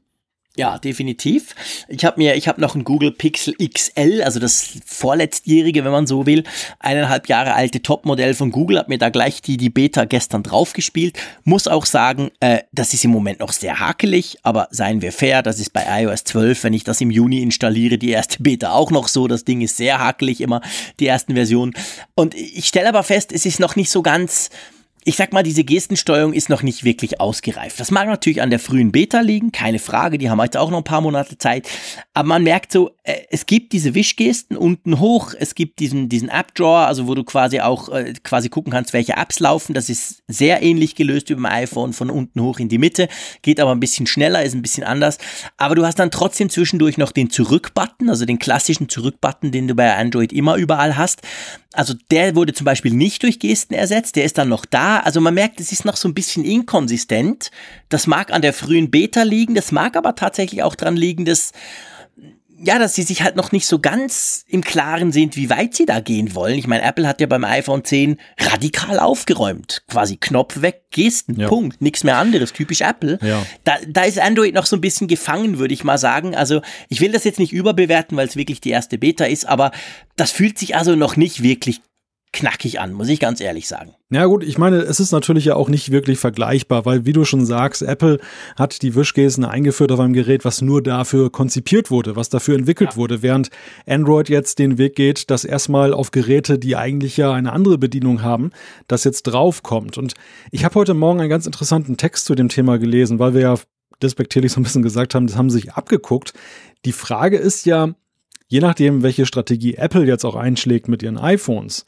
Ja, 0.58 0.80
definitiv. 0.80 1.53
Ich 1.89 2.06
habe 2.06 2.18
mir, 2.18 2.36
ich 2.36 2.47
habe 2.47 2.62
noch 2.62 2.76
ein 2.76 2.86
Google 2.86 3.12
Pixel 3.12 3.53
XL, 3.56 4.22
also 4.24 4.39
das 4.39 4.78
vorletztjährige, 4.86 5.84
wenn 5.84 5.91
man 5.91 6.08
so 6.08 6.26
will, 6.26 6.45
eineinhalb 6.80 7.28
Jahre 7.28 7.56
alte 7.56 7.82
Topmodell 7.82 8.34
von 8.34 8.51
Google, 8.51 8.78
habe 8.78 8.89
mir 8.89 8.97
da 8.97 9.10
gleich 9.10 9.41
die, 9.41 9.58
die 9.58 9.70
Beta 9.70 10.06
gestern 10.06 10.43
draufgespielt. 10.43 11.20
Muss 11.43 11.68
auch 11.68 11.86
sagen, 11.86 12.32
äh, 12.39 12.60
das 12.72 12.93
ist 12.93 13.03
im 13.03 13.12
Moment 13.12 13.41
noch 13.41 13.51
sehr 13.51 13.82
hakelig, 13.82 14.38
aber 14.43 14.70
seien 14.72 15.01
wir 15.01 15.12
fair, 15.12 15.43
das 15.43 15.60
ist 15.60 15.74
bei 15.74 15.84
iOS 16.03 16.24
12, 16.24 16.64
wenn 16.64 16.74
ich 16.74 16.86
das 16.86 17.01
im 17.01 17.12
Juni 17.12 17.41
installiere, 17.41 17.97
die 17.97 18.12
erste 18.12 18.41
Beta 18.41 18.72
auch 18.72 18.91
noch 18.91 19.10
so. 19.10 19.28
Das 19.28 19.43
Ding 19.43 19.60
ist 19.60 19.76
sehr 19.76 19.99
hakelig 19.99 20.39
immer, 20.39 20.62
die 21.01 21.08
ersten 21.08 21.34
Versionen. 21.34 21.74
Und 22.16 22.34
ich 22.34 22.68
stelle 22.68 22.88
aber 22.88 23.03
fest, 23.03 23.34
es 23.34 23.45
ist 23.45 23.60
noch 23.60 23.76
nicht 23.76 23.89
so 23.89 24.01
ganz 24.01 24.49
ich 25.08 25.18
sag 25.18 25.34
mal, 25.34 25.43
diese 25.43 25.64
Gestensteuerung 25.64 26.34
ist 26.34 26.49
noch 26.49 26.64
nicht 26.64 26.84
wirklich 26.84 27.22
ausgereift. 27.22 27.80
Das 27.80 27.91
mag 27.91 28.08
natürlich 28.08 28.41
an 28.41 28.49
der 28.49 28.58
frühen 28.58 28.91
Beta 28.91 29.22
liegen, 29.22 29.51
keine 29.51 29.78
Frage, 29.78 30.18
die 30.18 30.32
haben 30.32 30.41
jetzt 30.41 30.58
auch 30.58 30.72
noch 30.72 30.80
ein 30.80 30.84
paar 30.84 31.01
Monate 31.01 31.38
Zeit. 31.38 31.70
Aber 32.16 32.28
man 32.28 32.43
merkt 32.43 32.72
so, 32.72 32.89
äh, 33.03 33.18
es 33.30 33.45
gibt 33.45 33.72
diese 33.72 33.93
Wischgesten 33.93 34.58
unten 34.58 34.99
hoch, 34.99 35.36
es 35.38 35.53
gibt 35.53 35.78
diesen, 35.78 36.10
diesen 36.10 36.28
App-Drawer, 36.28 36.88
also 36.88 37.08
wo 37.08 37.14
du 37.14 37.24
quasi 37.24 37.60
auch 37.60 37.89
äh, 37.89 38.14
quasi 38.24 38.49
gucken 38.49 38.72
kannst, 38.74 38.93
welche 38.93 39.14
Apps 39.14 39.39
laufen. 39.39 39.76
Das 39.76 39.89
ist 39.89 40.24
sehr 40.28 40.64
ähnlich 40.64 40.95
gelöst 40.95 41.30
wie 41.30 41.36
beim 41.36 41.45
iPhone 41.45 41.93
von 41.93 42.10
unten 42.10 42.41
hoch 42.41 42.58
in 42.58 42.68
die 42.68 42.80
Mitte, 42.80 43.08
geht 43.43 43.60
aber 43.60 43.72
ein 43.72 43.80
bisschen 43.80 44.08
schneller, 44.08 44.41
ist 44.41 44.56
ein 44.56 44.64
bisschen 44.64 44.84
anders. 44.84 45.20
Aber 45.58 45.76
du 45.76 45.86
hast 45.86 45.99
dann 45.99 46.10
trotzdem 46.10 46.49
zwischendurch 46.49 46.97
noch 46.97 47.12
den 47.12 47.30
Zurück-Button, 47.30 48.10
also 48.10 48.26
den 48.26 48.39
klassischen 48.39 48.89
Zurück-Button, 48.89 49.51
den 49.51 49.68
du 49.68 49.76
bei 49.76 49.95
Android 49.95 50.34
immer 50.34 50.56
überall 50.56 50.97
hast. 50.97 51.22
Also 51.76 51.93
der 52.10 52.36
wurde 52.36 52.53
zum 52.53 52.66
Beispiel 52.66 52.93
nicht 52.93 53.22
durch 53.24 53.38
Gesten 53.38 53.74
ersetzt, 53.74 54.16
der 54.16 54.24
ist 54.24 54.38
dann 54.38 54.49
noch 54.49 54.66
da. 54.66 54.95
Also 55.00 55.22
man 55.22 55.34
merkt, 55.34 55.60
es 55.60 55.72
ist 55.72 55.86
noch 55.86 55.98
so 55.98 56.08
ein 56.08 56.14
bisschen 56.14 56.43
inkonsistent. 56.43 57.52
Das 57.89 58.08
mag 58.08 58.32
an 58.32 58.41
der 58.41 58.54
frühen 58.54 58.91
Beta 58.91 59.24
liegen, 59.24 59.56
das 59.56 59.72
mag 59.72 59.96
aber 59.96 60.16
tatsächlich 60.16 60.64
auch 60.64 60.76
dran 60.76 60.96
liegen, 60.96 61.26
dass 61.26 61.52
ja, 62.58 62.80
dass 62.80 62.96
sie 62.96 63.04
sich 63.04 63.22
halt 63.22 63.36
noch 63.36 63.52
nicht 63.52 63.68
so 63.68 63.80
ganz 63.80 64.46
im 64.48 64.64
Klaren 64.64 65.12
sind, 65.12 65.36
wie 65.36 65.50
weit 65.50 65.76
sie 65.76 65.86
da 65.86 66.00
gehen 66.00 66.36
wollen. 66.36 66.58
Ich 66.58 66.68
meine, 66.68 66.84
Apple 66.84 67.08
hat 67.08 67.20
ja 67.20 67.28
beim 67.28 67.43
iPhone 67.43 67.84
10 67.84 68.18
radikal 68.39 69.00
aufgeräumt. 69.00 69.84
Quasi 69.88 70.18
Knopf 70.18 70.62
weg, 70.62 70.84
Gesten, 70.91 71.39
ja. 71.39 71.48
Punkt. 71.48 71.82
Nichts 71.82 72.04
mehr 72.04 72.18
anderes, 72.18 72.54
typisch 72.54 72.82
Apple. 72.82 73.20
Ja. 73.22 73.46
Da, 73.66 73.76
da 73.88 74.04
ist 74.04 74.20
Android 74.20 74.54
noch 74.54 74.66
so 74.66 74.78
ein 74.78 74.82
bisschen 74.82 75.08
gefangen, 75.08 75.60
würde 75.60 75.74
ich 75.74 75.84
mal 75.84 75.98
sagen. 75.98 76.36
Also 76.36 76.62
ich 76.88 77.02
will 77.02 77.12
das 77.12 77.26
jetzt 77.26 77.39
nicht 77.39 77.52
überbewerten, 77.52 78.16
weil 78.16 78.28
es 78.28 78.38
wirklich 78.38 78.62
die 78.62 78.70
erste 78.70 78.98
Beta 78.98 79.26
ist, 79.26 79.46
aber 79.46 79.72
das 80.16 80.32
fühlt 80.32 80.58
sich 80.58 80.76
also 80.76 80.96
noch 80.96 81.18
nicht 81.18 81.43
wirklich 81.43 81.82
knackig 82.36 82.82
an, 82.82 82.92
muss 82.92 83.08
ich 83.08 83.20
ganz 83.20 83.40
ehrlich 83.40 83.68
sagen. 83.68 83.96
Ja 84.12 84.26
gut, 84.26 84.44
ich 84.44 84.58
meine, 84.58 84.78
es 84.78 85.00
ist 85.00 85.14
natürlich 85.14 85.46
ja 85.46 85.56
auch 85.56 85.70
nicht 85.70 85.92
wirklich 85.92 86.20
vergleichbar, 86.20 86.86
weil 86.86 87.06
wie 87.06 87.14
du 87.14 87.24
schon 87.24 87.46
sagst, 87.46 87.82
Apple 87.82 88.20
hat 88.58 88.82
die 88.82 88.94
Wischgesten 88.94 89.46
eingeführt 89.46 89.92
auf 89.92 90.02
einem 90.02 90.14
Gerät, 90.14 90.44
was 90.44 90.62
nur 90.62 90.84
dafür 90.84 91.32
konzipiert 91.32 91.90
wurde, 91.90 92.16
was 92.18 92.30
dafür 92.30 92.56
entwickelt 92.56 92.92
ja. 92.92 92.96
wurde, 92.98 93.22
während 93.22 93.50
Android 93.88 94.28
jetzt 94.28 94.60
den 94.60 94.78
Weg 94.78 94.96
geht, 94.96 95.32
dass 95.32 95.46
erstmal 95.46 95.94
auf 95.94 96.12
Geräte, 96.12 96.60
die 96.60 96.76
eigentlich 96.76 97.16
ja 97.16 97.32
eine 97.32 97.54
andere 97.54 97.78
Bedienung 97.78 98.22
haben, 98.22 98.52
das 98.88 99.06
jetzt 99.06 99.24
draufkommt. 99.24 99.98
Und 99.98 100.14
ich 100.52 100.66
habe 100.66 100.76
heute 100.76 100.94
Morgen 100.94 101.22
einen 101.22 101.30
ganz 101.30 101.46
interessanten 101.46 101.96
Text 101.96 102.26
zu 102.26 102.36
dem 102.36 102.50
Thema 102.50 102.78
gelesen, 102.78 103.18
weil 103.18 103.34
wir 103.34 103.42
ja 103.42 103.56
despektierlich 104.02 104.52
so 104.52 104.60
ein 104.60 104.64
bisschen 104.64 104.84
gesagt 104.84 105.16
haben, 105.16 105.28
das 105.28 105.38
haben 105.38 105.50
sie 105.50 105.62
sich 105.62 105.74
abgeguckt. 105.74 106.34
Die 106.84 106.92
Frage 106.92 107.38
ist 107.38 107.66
ja, 107.66 107.96
je 108.48 108.60
nachdem, 108.60 109.04
welche 109.04 109.26
Strategie 109.26 109.76
Apple 109.76 110.06
jetzt 110.06 110.26
auch 110.26 110.36
einschlägt 110.36 110.88
mit 110.88 111.04
ihren 111.04 111.18
iPhones, 111.18 111.86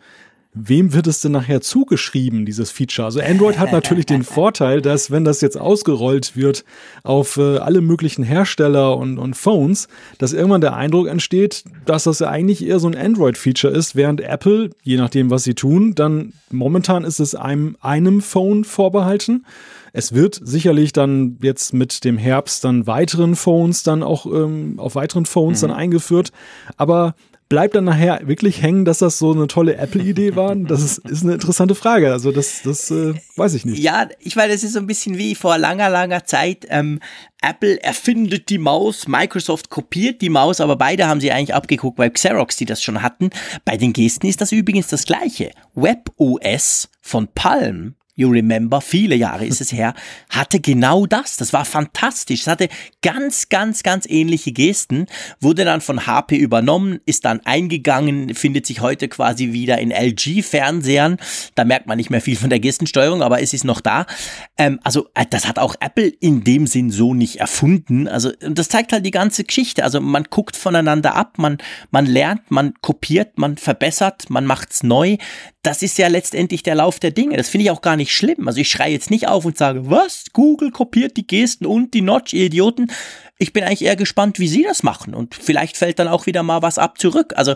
wem 0.53 0.93
wird 0.93 1.07
es 1.07 1.21
denn 1.21 1.31
nachher 1.31 1.61
zugeschrieben, 1.61 2.45
dieses 2.45 2.71
Feature? 2.71 3.05
Also 3.05 3.21
Android 3.21 3.59
hat 3.59 3.71
natürlich 3.71 4.05
den 4.05 4.23
Vorteil, 4.37 4.81
dass 4.81 5.11
wenn 5.11 5.23
das 5.23 5.41
jetzt 5.41 5.57
ausgerollt 5.57 6.35
wird 6.35 6.65
auf 7.03 7.37
äh, 7.37 7.57
alle 7.57 7.81
möglichen 7.81 8.23
Hersteller 8.23 8.97
und, 8.97 9.17
und 9.17 9.35
Phones, 9.35 9.87
dass 10.17 10.33
irgendwann 10.33 10.61
der 10.61 10.75
Eindruck 10.75 11.07
entsteht, 11.07 11.63
dass 11.85 12.05
das 12.05 12.19
ja 12.19 12.29
eigentlich 12.29 12.65
eher 12.65 12.79
so 12.79 12.87
ein 12.87 12.95
Android-Feature 12.95 13.73
ist, 13.73 13.95
während 13.95 14.21
Apple, 14.21 14.71
je 14.83 14.97
nachdem, 14.97 15.29
was 15.29 15.43
sie 15.43 15.53
tun, 15.53 15.95
dann 15.95 16.33
momentan 16.51 17.03
ist 17.03 17.19
es 17.19 17.35
einem, 17.35 17.77
einem 17.81 18.21
Phone 18.21 18.63
vorbehalten. 18.63 19.45
Es 19.93 20.13
wird 20.13 20.39
sicherlich 20.43 20.93
dann 20.93 21.37
jetzt 21.41 21.73
mit 21.73 22.03
dem 22.03 22.17
Herbst 22.17 22.63
dann 22.63 22.87
weiteren 22.87 23.35
Phones 23.35 23.83
dann 23.83 24.03
auch 24.03 24.25
ähm, 24.25 24.75
auf 24.77 24.95
weiteren 24.95 25.25
Phones 25.25 25.61
mhm. 25.61 25.67
dann 25.67 25.77
eingeführt. 25.77 26.31
Aber 26.75 27.15
bleibt 27.49 27.75
dann 27.75 27.85
nachher 27.85 28.21
wirklich 28.25 28.61
hängen, 28.61 28.85
dass 28.85 28.99
das 28.99 29.17
so 29.17 29.31
eine 29.31 29.47
tolle 29.47 29.75
Apple-Idee 29.75 30.35
war? 30.35 30.55
Das 30.55 30.81
ist, 30.81 30.99
ist 30.99 31.23
eine 31.23 31.33
interessante 31.33 31.75
Frage. 31.75 32.11
Also 32.11 32.31
das, 32.31 32.61
das 32.63 32.91
äh, 32.91 33.13
weiß 33.35 33.53
ich 33.53 33.65
nicht. 33.65 33.79
Ja, 33.79 34.07
ich 34.19 34.35
weiß, 34.35 34.51
das 34.51 34.63
ist 34.63 34.73
so 34.73 34.79
ein 34.79 34.87
bisschen 34.87 35.17
wie 35.17 35.35
vor 35.35 35.57
langer, 35.57 35.89
langer 35.89 36.25
Zeit. 36.25 36.65
Ähm, 36.69 36.99
Apple 37.41 37.81
erfindet 37.83 38.49
die 38.49 38.57
Maus, 38.57 39.07
Microsoft 39.07 39.69
kopiert 39.69 40.21
die 40.21 40.29
Maus, 40.29 40.59
aber 40.59 40.75
beide 40.75 41.07
haben 41.07 41.21
sie 41.21 41.31
eigentlich 41.31 41.53
abgeguckt 41.53 41.97
bei 41.97 42.09
Xerox, 42.09 42.57
die 42.57 42.65
das 42.65 42.81
schon 42.81 43.01
hatten. 43.01 43.29
Bei 43.63 43.77
den 43.77 43.93
Gesten 43.93 44.27
ist 44.27 44.41
das 44.41 44.51
übrigens 44.51 44.87
das 44.87 45.05
gleiche. 45.05 45.51
WebOS 45.75 46.89
von 47.01 47.27
Palm 47.33 47.95
You 48.17 48.29
Remember, 48.29 48.81
viele 48.81 49.15
Jahre 49.15 49.45
ist 49.45 49.61
es 49.61 49.71
her, 49.71 49.93
hatte 50.29 50.59
genau 50.59 51.05
das. 51.05 51.37
Das 51.37 51.53
war 51.53 51.65
fantastisch. 51.65 52.41
Es 52.41 52.47
hatte 52.47 52.67
ganz, 53.03 53.47
ganz, 53.49 53.83
ganz 53.83 54.07
ähnliche 54.09 54.51
Gesten, 54.51 55.05
wurde 55.39 55.63
dann 55.65 55.81
von 55.81 56.07
HP 56.07 56.35
übernommen, 56.35 56.99
ist 57.05 57.25
dann 57.25 57.41
eingegangen, 57.45 58.33
findet 58.33 58.65
sich 58.65 58.81
heute 58.81 59.07
quasi 59.07 59.53
wieder 59.53 59.77
in 59.77 59.91
LG-Fernsehern. 59.91 61.17
Da 61.53 61.63
merkt 61.63 61.85
man 61.85 61.97
nicht 61.97 62.09
mehr 62.09 62.19
viel 62.19 62.35
von 62.35 62.49
der 62.49 62.59
Gestensteuerung, 62.59 63.21
aber 63.21 63.39
es 63.41 63.53
ist 63.53 63.63
noch 63.63 63.81
da. 63.81 64.07
Ähm, 64.57 64.79
also, 64.83 65.09
äh, 65.13 65.25
das 65.29 65.47
hat 65.47 65.59
auch 65.59 65.75
Apple 65.79 66.07
in 66.07 66.43
dem 66.43 66.65
Sinn 66.65 66.89
so 66.89 67.13
nicht 67.13 67.39
erfunden. 67.39 68.07
Also, 68.07 68.31
das 68.39 68.67
zeigt 68.67 68.93
halt 68.93 69.05
die 69.05 69.11
ganze 69.11 69.43
Geschichte. 69.43 69.83
Also, 69.83 70.01
man 70.01 70.23
guckt 70.23 70.57
voneinander 70.57 71.15
ab, 71.15 71.37
man, 71.37 71.59
man 71.91 72.07
lernt, 72.07 72.49
man 72.49 72.73
kopiert, 72.81 73.37
man 73.37 73.57
verbessert, 73.57 74.31
man 74.31 74.45
macht's 74.45 74.81
neu 74.81 75.17
das 75.63 75.81
ist 75.81 75.97
ja 75.97 76.07
letztendlich 76.07 76.63
der 76.63 76.75
Lauf 76.75 76.99
der 76.99 77.11
Dinge. 77.11 77.35
Das 77.37 77.49
finde 77.49 77.65
ich 77.65 77.71
auch 77.71 77.81
gar 77.81 77.97
nicht 77.97 78.13
schlimm. 78.13 78.47
Also 78.47 78.61
ich 78.61 78.69
schreie 78.69 78.93
jetzt 78.93 79.09
nicht 79.09 79.27
auf 79.27 79.43
und 79.45 79.57
sage, 79.57 79.89
was? 79.89 80.25
Google 80.31 80.71
kopiert 80.71 81.17
die 81.17 81.27
Gesten 81.27 81.65
und 81.65 81.93
die 81.93 82.01
Notch, 82.01 82.33
ihr 82.33 82.45
Idioten. 82.45 82.91
Ich 83.37 83.53
bin 83.53 83.63
eigentlich 83.63 83.83
eher 83.83 83.95
gespannt, 83.95 84.39
wie 84.39 84.47
sie 84.47 84.63
das 84.63 84.83
machen. 84.83 85.13
Und 85.13 85.35
vielleicht 85.35 85.77
fällt 85.77 85.99
dann 85.99 86.07
auch 86.07 86.25
wieder 86.25 86.43
mal 86.43 86.61
was 86.61 86.77
ab 86.77 86.99
zurück. 86.99 87.33
Also 87.35 87.55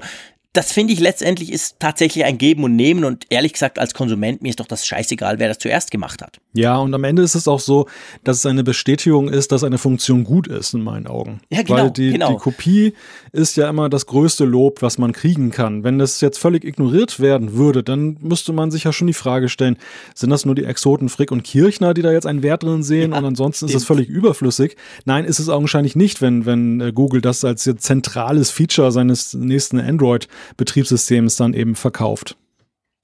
das 0.54 0.74
finde 0.74 0.92
ich 0.92 1.00
letztendlich 1.00 1.52
ist 1.52 1.78
tatsächlich 1.80 2.26
ein 2.26 2.38
Geben 2.38 2.66
und 2.66 2.76
Nehmen 2.76 3.06
und 3.06 3.26
ehrlich 3.30 3.54
gesagt 3.54 3.80
als 3.80 3.94
Konsument 3.94 4.42
mir 4.42 4.50
ist 4.50 4.60
doch 4.60 4.68
das 4.68 4.86
scheißegal, 4.86 5.40
wer 5.40 5.48
das 5.48 5.60
zuerst 5.60 5.92
gemacht 5.92 6.22
hat. 6.22 6.40
Ja, 6.54 6.78
und 6.78 6.94
am 6.94 7.06
Ende 7.06 7.22
ist 7.22 7.36
es 7.36 7.48
auch 7.48 7.62
so, 7.62 7.88
dass 8.26 8.38
es 8.38 8.46
eine 8.46 8.66
Bestätigung 8.66 9.30
ist, 9.30 9.54
dass 9.54 9.64
eine 9.64 9.78
Funktion 9.78 10.26
gut 10.26 10.48
ist 10.48 10.74
in 10.74 10.84
meinen 10.84 11.08
Augen. 11.08 11.40
Ja, 11.50 11.62
genau. 11.62 11.84
Weil 11.84 11.92
die, 11.92 12.12
genau. 12.12 12.34
die 12.34 12.38
Kopie 12.38 12.94
ist 13.32 13.56
ja 13.56 13.70
immer 13.70 13.88
das 13.88 14.06
größte 14.06 14.44
Lob, 14.44 14.82
was 14.82 14.98
man 14.98 15.14
kriegen 15.14 15.52
kann. 15.52 15.86
Wenn 15.86 15.98
das 16.00 16.20
jetzt 16.20 16.38
völlig 16.38 16.66
ignoriert 16.66 17.22
werden 17.22 17.54
würde, 17.54 17.82
dann 17.82 18.18
müsste 18.20 18.52
man 18.52 18.72
sich 18.72 18.84
ja 18.84 18.92
schon 18.92 19.08
die 19.08 19.14
Frage 19.14 19.48
stellen, 19.48 19.78
sind 20.14 20.32
das 20.32 20.46
nur 20.46 20.56
die 20.56 20.66
Exoten 20.66 21.08
Frick 21.08 21.32
und 21.32 21.44
Kirchner, 21.44 21.94
die 21.94 22.02
da 22.02 22.12
jetzt 22.12 22.28
einen 22.28 22.44
Wert 22.44 22.64
drin 22.64 22.84
sehen 22.84 23.12
ja, 23.12 23.18
und 23.20 23.24
ansonsten 23.24 23.68
ist 23.68 23.76
es 23.76 23.86
völlig 23.86 24.10
überflüssig? 24.10 24.76
Nein, 25.06 25.24
ist 25.24 25.40
es 25.40 25.48
augenscheinlich 25.48 25.96
nicht, 25.96 26.22
wenn, 26.22 26.46
wenn 26.46 26.82
äh, 26.82 26.92
Google 26.92 27.22
das 27.22 27.46
als 27.46 27.64
zentrales 27.78 28.52
Feature 28.52 28.92
seines 28.92 29.34
nächsten 29.34 29.80
Android 29.80 30.28
Betriebssystems 30.58 31.36
dann 31.36 31.54
eben 31.54 31.76
verkauft. 31.76 32.36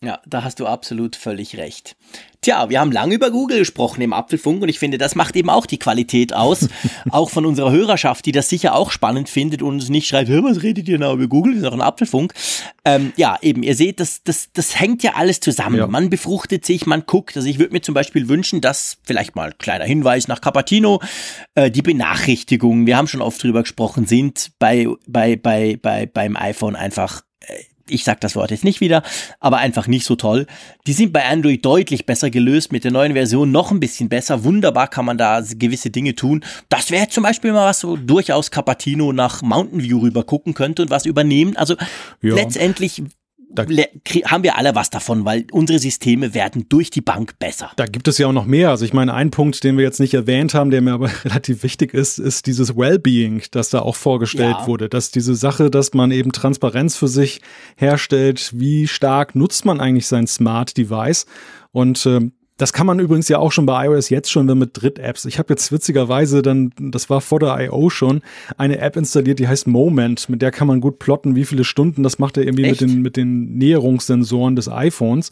Ja, 0.03 0.19
da 0.27 0.43
hast 0.43 0.59
du 0.59 0.67
absolut 0.67 1.15
völlig 1.15 1.57
recht. 1.57 1.95
Tja, 2.41 2.69
wir 2.69 2.79
haben 2.79 2.91
lange 2.91 3.15
über 3.15 3.31
Google 3.31 3.57
gesprochen 3.57 4.01
im 4.01 4.13
Apfelfunk 4.13 4.61
und 4.61 4.69
ich 4.69 4.77
finde, 4.77 4.99
das 4.99 5.15
macht 5.15 5.35
eben 5.35 5.49
auch 5.49 5.65
die 5.65 5.79
Qualität 5.79 6.35
aus. 6.35 6.69
auch 7.09 7.31
von 7.31 7.47
unserer 7.47 7.71
Hörerschaft, 7.71 8.27
die 8.27 8.31
das 8.31 8.47
sicher 8.47 8.75
auch 8.75 8.91
spannend 8.91 9.27
findet 9.27 9.63
und 9.63 9.73
uns 9.73 9.89
nicht 9.89 10.07
schreibt, 10.07 10.29
was 10.29 10.61
redet 10.61 10.87
ihr 10.87 10.99
da 10.99 11.11
über 11.13 11.27
Google? 11.27 11.53
Das 11.53 11.63
ist 11.63 11.67
doch 11.67 11.73
ein 11.73 11.81
Apfelfunk. 11.81 12.35
Ähm, 12.85 13.11
ja, 13.15 13.39
eben, 13.41 13.63
ihr 13.63 13.73
seht, 13.73 13.99
das, 13.99 14.21
das, 14.21 14.49
das 14.53 14.79
hängt 14.79 15.01
ja 15.01 15.15
alles 15.15 15.39
zusammen. 15.39 15.77
Ja. 15.77 15.87
Man 15.87 16.11
befruchtet 16.11 16.63
sich, 16.63 16.85
man 16.85 17.07
guckt. 17.07 17.35
Also 17.35 17.49
ich 17.49 17.57
würde 17.57 17.73
mir 17.73 17.81
zum 17.81 17.95
Beispiel 17.95 18.29
wünschen, 18.29 18.61
dass, 18.61 18.97
vielleicht 19.01 19.35
mal 19.35 19.51
kleiner 19.57 19.85
Hinweis 19.85 20.27
nach 20.27 20.41
Capatino, 20.41 21.01
äh, 21.55 21.71
die 21.71 21.81
Benachrichtigungen, 21.81 22.85
wir 22.85 22.97
haben 22.97 23.07
schon 23.07 23.21
oft 23.21 23.41
drüber 23.41 23.63
gesprochen, 23.63 24.05
sind 24.05 24.51
bei, 24.59 24.85
bei, 25.07 25.35
bei, 25.37 25.75
bei, 25.81 26.05
beim 26.05 26.37
iPhone 26.37 26.75
einfach 26.75 27.23
ich 27.89 28.03
sag 28.03 28.21
das 28.21 28.35
Wort 28.35 28.51
jetzt 28.51 28.63
nicht 28.63 28.81
wieder, 28.81 29.03
aber 29.39 29.57
einfach 29.57 29.87
nicht 29.87 30.05
so 30.05 30.15
toll. 30.15 30.47
Die 30.85 30.93
sind 30.93 31.13
bei 31.13 31.25
Android 31.25 31.65
deutlich 31.65 32.05
besser 32.05 32.29
gelöst, 32.29 32.71
mit 32.71 32.83
der 32.83 32.91
neuen 32.91 33.13
Version 33.13 33.51
noch 33.51 33.71
ein 33.71 33.79
bisschen 33.79 34.09
besser. 34.09 34.43
Wunderbar 34.43 34.87
kann 34.87 35.05
man 35.05 35.17
da 35.17 35.41
gewisse 35.41 35.89
Dinge 35.89 36.15
tun. 36.15 36.43
Das 36.69 36.91
wäre 36.91 37.07
zum 37.09 37.23
Beispiel 37.23 37.51
mal 37.51 37.65
was, 37.65 37.79
so 37.79 37.97
durchaus 37.97 38.51
Capatino 38.51 39.13
nach 39.13 39.41
Mountain 39.41 39.83
View 39.83 39.99
rüber 39.99 40.23
gucken 40.23 40.53
könnte 40.53 40.81
und 40.83 40.89
was 40.89 41.05
übernehmen. 41.05 41.55
Also 41.57 41.75
ja. 42.21 42.35
letztendlich 42.35 43.03
da 43.49 43.65
haben 44.25 44.43
wir 44.43 44.57
alle 44.57 44.75
was 44.75 44.89
davon, 44.89 45.25
weil 45.25 45.45
unsere 45.51 45.79
Systeme 45.79 46.33
werden 46.33 46.67
durch 46.69 46.89
die 46.89 47.01
Bank 47.01 47.39
besser. 47.39 47.71
Da 47.75 47.85
gibt 47.85 48.07
es 48.07 48.17
ja 48.17 48.27
auch 48.27 48.33
noch 48.33 48.45
mehr. 48.45 48.69
Also 48.69 48.85
ich 48.85 48.93
meine, 48.93 49.13
ein 49.13 49.31
Punkt, 49.31 49.63
den 49.63 49.77
wir 49.77 49.83
jetzt 49.83 49.99
nicht 49.99 50.13
erwähnt 50.13 50.53
haben, 50.53 50.69
der 50.69 50.81
mir 50.81 50.93
aber 50.93 51.09
relativ 51.25 51.63
wichtig 51.63 51.93
ist, 51.93 52.19
ist 52.19 52.45
dieses 52.45 52.75
Wellbeing, 52.75 53.43
das 53.51 53.69
da 53.69 53.79
auch 53.79 53.95
vorgestellt 53.95 54.57
ja. 54.59 54.67
wurde. 54.67 54.89
Dass 54.89 55.11
diese 55.11 55.35
Sache, 55.35 55.71
dass 55.71 55.93
man 55.93 56.11
eben 56.11 56.31
Transparenz 56.31 56.95
für 56.95 57.07
sich 57.07 57.41
herstellt, 57.75 58.51
wie 58.53 58.87
stark 58.87 59.35
nutzt 59.35 59.65
man 59.65 59.79
eigentlich 59.79 60.07
sein 60.07 60.27
Smart 60.27 60.77
Device. 60.77 61.25
Und 61.71 62.05
äh, 62.05 62.31
das 62.57 62.73
kann 62.73 62.87
man 62.87 62.99
übrigens 62.99 63.29
ja 63.29 63.37
auch 63.37 63.51
schon 63.51 63.67
bei 63.67 63.85
iOS 63.85 64.09
jetzt 64.09 64.31
schon 64.31 64.45
mit 64.57 64.71
Dritt-Apps. 64.73 65.25
Ich 65.25 65.37
habe 65.37 65.53
jetzt 65.53 65.71
witzigerweise 65.71 66.41
dann, 66.41 66.71
das 66.79 67.07
war 67.09 67.21
vor 67.21 67.39
der 67.39 67.55
I.O. 67.59 67.91
schon, 67.91 68.21
eine 68.57 68.79
App 68.79 68.97
installiert, 68.97 69.37
die 69.37 69.47
heißt 69.47 69.67
Moment. 69.67 70.27
Mit 70.27 70.41
der 70.41 70.51
kann 70.51 70.67
man 70.67 70.81
gut 70.81 70.97
plotten, 70.97 71.35
wie 71.35 71.45
viele 71.45 71.63
Stunden. 71.63 72.01
Das 72.01 72.17
macht 72.17 72.35
er 72.35 72.43
irgendwie 72.43 72.69
mit 72.69 72.81
den, 72.81 73.01
mit 73.03 73.15
den 73.15 73.57
Näherungssensoren 73.57 74.55
des 74.55 74.69
iPhones. 74.69 75.31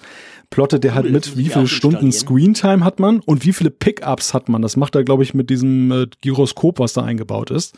Plottet 0.52 0.84
der 0.84 0.94
halt 0.94 1.10
mit, 1.10 1.36
wie 1.36 1.50
viele 1.50 1.68
Stunden 1.68 2.12
Screentime 2.12 2.86
hat 2.86 3.00
man 3.00 3.22
und 3.22 3.44
wie 3.44 3.54
viele 3.54 3.72
Pickups 3.72 4.36
hat 4.36 4.48
man. 4.48 4.62
Das 4.62 4.78
macht 4.78 4.96
er, 4.96 5.04
glaube 5.04 5.24
ich, 5.24 5.34
mit 5.34 5.50
diesem 5.50 5.92
äh, 5.92 6.08
Gyroskop, 6.22 6.78
was 6.78 6.94
da 6.94 7.04
eingebaut 7.04 7.50
ist. 7.50 7.76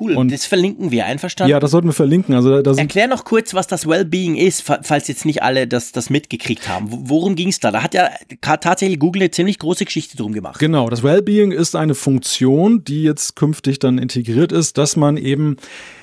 Cool, 0.00 0.16
und 0.16 0.32
das 0.32 0.46
verlinken 0.46 0.90
wir, 0.90 1.06
einverstanden? 1.06 1.50
Ja, 1.50 1.60
das 1.60 1.70
sollten 1.70 1.88
wir 1.88 1.92
verlinken. 1.92 2.34
Also, 2.34 2.62
da 2.62 2.74
Erklär 2.74 3.06
noch 3.06 3.24
kurz, 3.24 3.54
was 3.54 3.66
das 3.66 3.86
Wellbeing 3.86 4.36
ist, 4.36 4.62
falls 4.62 5.08
jetzt 5.08 5.24
nicht 5.24 5.42
alle 5.42 5.66
das, 5.66 5.92
das 5.92 6.10
mitgekriegt 6.10 6.68
haben. 6.68 6.86
Worum 6.90 7.34
ging 7.34 7.48
es 7.48 7.60
da? 7.60 7.70
Da 7.70 7.82
hat 7.82 7.94
ja 7.94 8.10
tatsächlich 8.40 8.98
Google 8.98 9.22
eine 9.22 9.30
ziemlich 9.30 9.58
große 9.58 9.84
Geschichte 9.84 10.16
drum 10.16 10.32
gemacht. 10.32 10.58
Genau, 10.58 10.88
das 10.90 11.02
Wellbeing 11.02 11.52
ist 11.52 11.76
eine 11.76 11.94
Funktion, 11.94 12.84
die 12.84 13.02
jetzt 13.02 13.36
künftig 13.36 13.78
dann 13.78 13.98
integriert 13.98 14.52
ist, 14.52 14.78
dass 14.78 14.96
man 14.96 15.16
eben 15.16 15.56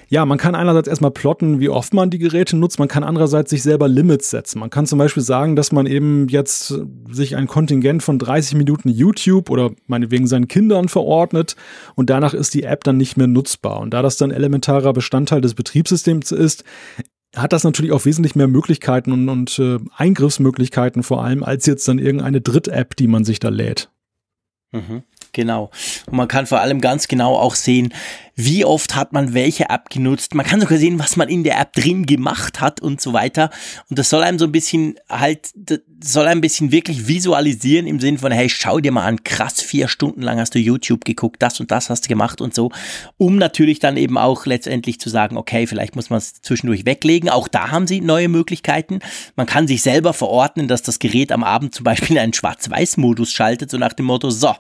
ja, 0.07 0.25
man 0.25 0.37
kann 0.37 0.55
einerseits 0.55 0.87
erstmal 0.87 1.11
plotten, 1.11 1.59
wie 1.59 1.69
oft 1.69 1.93
man 1.93 2.09
die 2.09 2.19
Geräte 2.19 2.55
nutzt, 2.57 2.79
man 2.79 2.87
kann 2.87 3.03
andererseits 3.03 3.49
sich 3.49 3.63
selber 3.63 3.87
Limits 3.87 4.29
setzen. 4.29 4.59
Man 4.59 4.69
kann 4.69 4.85
zum 4.85 4.99
Beispiel 4.99 5.23
sagen, 5.23 5.55
dass 5.55 5.71
man 5.71 5.85
eben 5.85 6.27
jetzt 6.27 6.73
sich 7.09 7.35
ein 7.35 7.47
Kontingent 7.47 8.03
von 8.03 8.19
30 8.19 8.55
Minuten 8.55 8.89
YouTube 8.89 9.49
oder 9.49 9.71
meinetwegen 9.87 10.27
seinen 10.27 10.47
Kindern 10.47 10.89
verordnet 10.89 11.55
und 11.95 12.09
danach 12.09 12.33
ist 12.33 12.53
die 12.53 12.63
App 12.63 12.83
dann 12.83 12.97
nicht 12.97 13.17
mehr 13.17 13.27
nutzbar. 13.27 13.79
Und 13.79 13.93
da 13.93 14.01
das 14.01 14.17
dann 14.17 14.31
elementarer 14.31 14.93
Bestandteil 14.93 15.41
des 15.41 15.55
Betriebssystems 15.55 16.31
ist, 16.31 16.63
hat 17.35 17.53
das 17.53 17.63
natürlich 17.63 17.91
auch 17.91 18.05
wesentlich 18.05 18.35
mehr 18.35 18.47
Möglichkeiten 18.47 19.11
und, 19.11 19.27
und 19.29 19.59
äh, 19.59 19.79
Eingriffsmöglichkeiten 19.97 21.03
vor 21.03 21.23
allem 21.23 21.43
als 21.43 21.65
jetzt 21.65 21.87
dann 21.87 21.99
irgendeine 21.99 22.41
Dritt-App, 22.41 22.95
die 22.95 23.07
man 23.07 23.25
sich 23.25 23.39
da 23.39 23.49
lädt. 23.49 23.89
Mhm. 24.71 25.03
Genau. 25.31 25.69
Und 26.07 26.15
man 26.15 26.29
kann 26.29 26.45
vor 26.45 26.61
allem 26.61 26.79
ganz 26.79 27.09
genau 27.09 27.35
auch 27.35 27.55
sehen, 27.55 27.93
wie 28.35 28.65
oft 28.65 28.95
hat 28.95 29.13
man 29.13 29.33
welche 29.33 29.69
App 29.69 29.89
genutzt. 29.89 30.35
Man 30.35 30.45
kann 30.45 30.59
sogar 30.59 30.77
sehen, 30.77 30.99
was 30.99 31.15
man 31.15 31.29
in 31.29 31.43
der 31.43 31.59
App 31.59 31.73
drin 31.73 32.05
gemacht 32.05 32.59
hat 32.59 32.81
und 32.81 32.99
so 32.99 33.13
weiter. 33.13 33.49
Und 33.89 33.97
das 33.97 34.09
soll 34.09 34.23
einem 34.23 34.39
so 34.39 34.45
ein 34.45 34.51
bisschen 34.51 34.95
halt, 35.09 35.53
soll 36.01 36.27
ein 36.27 36.41
bisschen 36.41 36.71
wirklich 36.71 37.07
visualisieren 37.07 37.87
im 37.87 37.99
Sinne 37.99 38.17
von, 38.17 38.31
hey, 38.31 38.49
schau 38.49 38.79
dir 38.79 38.91
mal 38.91 39.05
an, 39.05 39.23
krass, 39.23 39.61
vier 39.61 39.87
Stunden 39.87 40.21
lang 40.21 40.39
hast 40.39 40.53
du 40.53 40.59
YouTube 40.59 41.05
geguckt, 41.05 41.41
das 41.41 41.59
und 41.59 41.71
das 41.71 41.89
hast 41.89 42.05
du 42.05 42.09
gemacht 42.09 42.41
und 42.41 42.53
so. 42.53 42.71
Um 43.17 43.37
natürlich 43.37 43.79
dann 43.79 43.95
eben 43.95 44.17
auch 44.17 44.45
letztendlich 44.45 44.99
zu 44.99 45.09
sagen, 45.09 45.37
okay, 45.37 45.65
vielleicht 45.65 45.95
muss 45.95 46.09
man 46.09 46.17
es 46.17 46.41
zwischendurch 46.41 46.85
weglegen. 46.85 47.29
Auch 47.29 47.47
da 47.47 47.71
haben 47.71 47.87
sie 47.87 48.01
neue 48.01 48.27
Möglichkeiten. 48.27 48.99
Man 49.37 49.45
kann 49.45 49.67
sich 49.67 49.81
selber 49.81 50.13
verordnen, 50.13 50.67
dass 50.67 50.81
das 50.81 50.99
Gerät 50.99 51.31
am 51.31 51.43
Abend 51.43 51.73
zum 51.73 51.85
Beispiel 51.85 52.19
einen 52.19 52.33
Schwarz-Weiß-Modus 52.33 53.31
schaltet, 53.31 53.71
so 53.71 53.77
nach 53.77 53.93
dem 53.93 54.05
Motto, 54.05 54.29
so, 54.29 54.53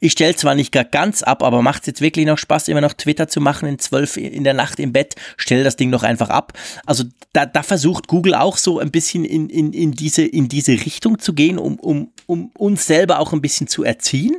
ich 0.00 0.12
stelle 0.12 0.36
zwar 0.36 0.54
nicht 0.54 0.72
ganz 0.90 1.22
ab, 1.22 1.42
aber 1.42 1.62
macht 1.62 1.82
es 1.82 1.86
jetzt 1.86 2.00
wirklich 2.00 2.26
noch 2.26 2.38
Spaß, 2.38 2.68
immer 2.68 2.80
noch 2.80 2.92
Twitter 2.92 3.21
zu 3.28 3.40
machen 3.40 3.68
in 3.68 3.78
zwölf 3.78 4.16
in 4.16 4.44
der 4.44 4.54
Nacht 4.54 4.80
im 4.80 4.92
Bett, 4.92 5.14
stell 5.36 5.64
das 5.64 5.76
Ding 5.76 5.90
doch 5.90 6.02
einfach 6.02 6.30
ab. 6.30 6.52
Also 6.86 7.04
da, 7.32 7.46
da 7.46 7.62
versucht 7.62 8.08
Google 8.08 8.34
auch 8.34 8.56
so 8.56 8.78
ein 8.78 8.90
bisschen 8.90 9.24
in, 9.24 9.48
in, 9.48 9.72
in, 9.72 9.92
diese, 9.92 10.22
in 10.22 10.48
diese 10.48 10.72
Richtung 10.72 11.18
zu 11.18 11.32
gehen, 11.32 11.58
um, 11.58 11.78
um, 11.78 12.12
um 12.26 12.50
uns 12.58 12.86
selber 12.86 13.18
auch 13.18 13.32
ein 13.32 13.42
bisschen 13.42 13.66
zu 13.66 13.84
erziehen. 13.84 14.36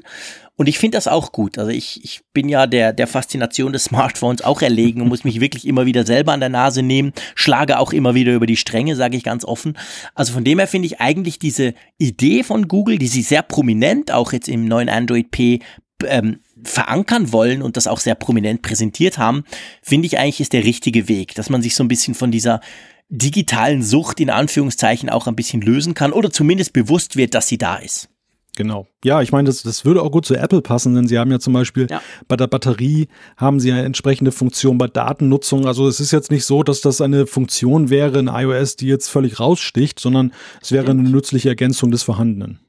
Und 0.56 0.70
ich 0.70 0.78
finde 0.78 0.98
das 0.98 1.08
auch 1.08 1.32
gut. 1.32 1.58
Also 1.58 1.72
ich, 1.72 2.04
ich 2.04 2.22
bin 2.32 2.48
ja 2.48 2.68
der, 2.68 2.94
der 2.94 3.08
Faszination 3.08 3.74
des 3.74 3.86
Smartphones 3.86 4.44
auch 4.44 4.62
erlegen 4.62 5.02
und 5.02 5.08
muss 5.08 5.24
mich 5.24 5.40
wirklich 5.40 5.68
immer 5.68 5.88
wieder 5.88 6.06
selber 6.06 6.32
an 6.32 6.42
der 6.42 6.50
Nase 6.50 6.84
nehmen, 6.84 7.12
schlage 7.34 7.80
auch 7.80 7.92
immer 7.92 8.14
wieder 8.14 8.34
über 8.34 8.46
die 8.46 8.58
Stränge, 8.58 8.96
sage 8.96 9.18
ich 9.18 9.24
ganz 9.24 9.46
offen. 9.46 9.76
Also 10.14 10.34
von 10.34 10.44
dem 10.44 10.60
her 10.60 10.68
finde 10.68 10.86
ich 10.86 11.02
eigentlich 11.02 11.40
diese 11.40 11.74
Idee 11.98 12.44
von 12.44 12.68
Google, 12.68 13.00
die 13.00 13.08
sie 13.08 13.24
sehr 13.24 13.42
prominent 13.42 14.12
auch 14.12 14.32
jetzt 14.32 14.48
im 14.48 14.66
neuen 14.66 14.90
Android 14.90 15.32
P 15.32 15.60
ähm, 16.06 16.40
verankern 16.64 17.32
wollen 17.32 17.62
und 17.62 17.78
das 17.78 17.88
auch 17.88 18.00
sehr 18.00 18.16
prominent 18.16 18.62
präsentiert 18.62 19.18
haben, 19.18 19.44
finde 19.82 20.08
ich 20.08 20.18
eigentlich 20.18 20.42
ist 20.42 20.54
der 20.54 20.64
richtige 20.64 21.08
Weg, 21.08 21.36
dass 21.36 21.50
man 21.50 21.62
sich 21.62 21.76
so 21.76 21.84
ein 21.84 21.88
bisschen 21.88 22.16
von 22.16 22.32
dieser 22.32 22.62
digitalen 23.10 23.84
Sucht 23.84 24.20
in 24.20 24.30
Anführungszeichen 24.30 25.10
auch 25.10 25.28
ein 25.28 25.36
bisschen 25.36 25.62
lösen 25.62 25.94
kann 25.94 26.14
oder 26.14 26.32
zumindest 26.32 26.74
bewusst 26.74 27.16
wird, 27.16 27.34
dass 27.34 27.48
sie 27.48 27.58
da 27.58 27.76
ist. 27.76 28.10
Genau. 28.56 28.88
Ja, 29.04 29.22
ich 29.22 29.32
meine, 29.32 29.48
das, 29.48 29.64
das 29.64 29.84
würde 29.84 30.04
auch 30.04 30.12
gut 30.12 30.26
zu 30.26 30.36
Apple 30.36 30.62
passen, 30.62 30.94
denn 30.94 31.08
sie 31.08 31.18
haben 31.18 31.32
ja 31.32 31.40
zum 31.40 31.54
Beispiel 31.54 31.88
ja. 31.90 32.02
bei 32.28 32.36
der 32.36 32.46
Batterie 32.46 33.08
haben 33.36 33.60
sie 33.60 33.72
eine 33.72 33.84
entsprechende 33.84 34.32
Funktion 34.32 34.78
bei 34.78 34.88
Datennutzung. 34.88 35.66
Also 35.66 35.88
es 35.88 36.00
ist 36.00 36.12
jetzt 36.12 36.30
nicht 36.30 36.46
so, 36.46 36.62
dass 36.62 36.82
das 36.82 37.02
eine 37.02 37.26
Funktion 37.26 37.90
wäre 37.90 38.20
in 38.20 38.28
iOS, 38.28 38.76
die 38.76 38.88
jetzt 38.88 39.10
völlig 39.10 39.40
raussticht, 39.40 40.00
sondern 40.00 40.34
es 40.62 40.72
wäre 40.72 40.92
eine 40.92 41.02
nützliche 41.02 41.50
Ergänzung 41.50 41.90
des 41.90 42.04
Vorhandenen. 42.04 42.60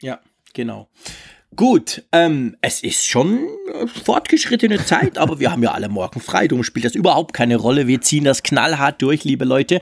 Ja, 0.00 0.20
genau. 0.52 0.88
Gut, 1.56 2.02
ähm, 2.10 2.56
es 2.62 2.82
ist 2.82 3.06
schon 3.06 3.46
fortgeschrittene 4.04 4.84
Zeit, 4.84 5.18
aber 5.18 5.38
wir 5.40 5.52
haben 5.52 5.62
ja 5.62 5.72
alle 5.72 5.88
morgen 5.88 6.20
frei. 6.20 6.48
Darum 6.48 6.64
spielt 6.64 6.84
das 6.84 6.94
überhaupt 6.94 7.32
keine 7.34 7.56
Rolle. 7.56 7.86
Wir 7.86 8.00
ziehen 8.00 8.24
das 8.24 8.42
knallhart 8.42 9.02
durch, 9.02 9.24
liebe 9.24 9.44
Leute. 9.44 9.80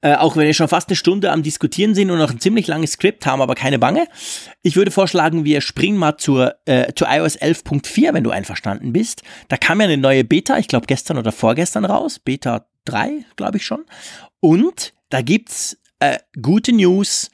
Äh, 0.00 0.14
auch 0.14 0.36
wenn 0.36 0.46
wir 0.46 0.54
schon 0.54 0.68
fast 0.68 0.88
eine 0.88 0.96
Stunde 0.96 1.30
am 1.30 1.42
Diskutieren 1.42 1.94
sind 1.94 2.10
und 2.10 2.18
noch 2.18 2.30
ein 2.30 2.40
ziemlich 2.40 2.66
langes 2.66 2.92
Skript 2.92 3.26
haben, 3.26 3.42
aber 3.42 3.54
keine 3.54 3.78
Bange. 3.78 4.06
Ich 4.62 4.76
würde 4.76 4.90
vorschlagen, 4.90 5.44
wir 5.44 5.60
springen 5.60 5.98
mal 5.98 6.16
zur, 6.18 6.54
äh, 6.66 6.92
zur 6.94 7.08
iOS 7.10 7.36
11.4, 7.36 8.14
wenn 8.14 8.24
du 8.24 8.30
einverstanden 8.30 8.92
bist. 8.92 9.22
Da 9.48 9.56
kam 9.56 9.80
ja 9.80 9.86
eine 9.86 9.98
neue 9.98 10.24
Beta, 10.24 10.56
ich 10.58 10.68
glaube 10.68 10.86
gestern 10.86 11.18
oder 11.18 11.32
vorgestern 11.32 11.84
raus. 11.84 12.20
Beta 12.20 12.66
3, 12.84 13.24
glaube 13.36 13.58
ich 13.58 13.66
schon. 13.66 13.84
Und 14.40 14.94
da 15.10 15.20
gibt's 15.20 15.78
äh, 16.00 16.18
gute 16.40 16.72
News 16.72 17.30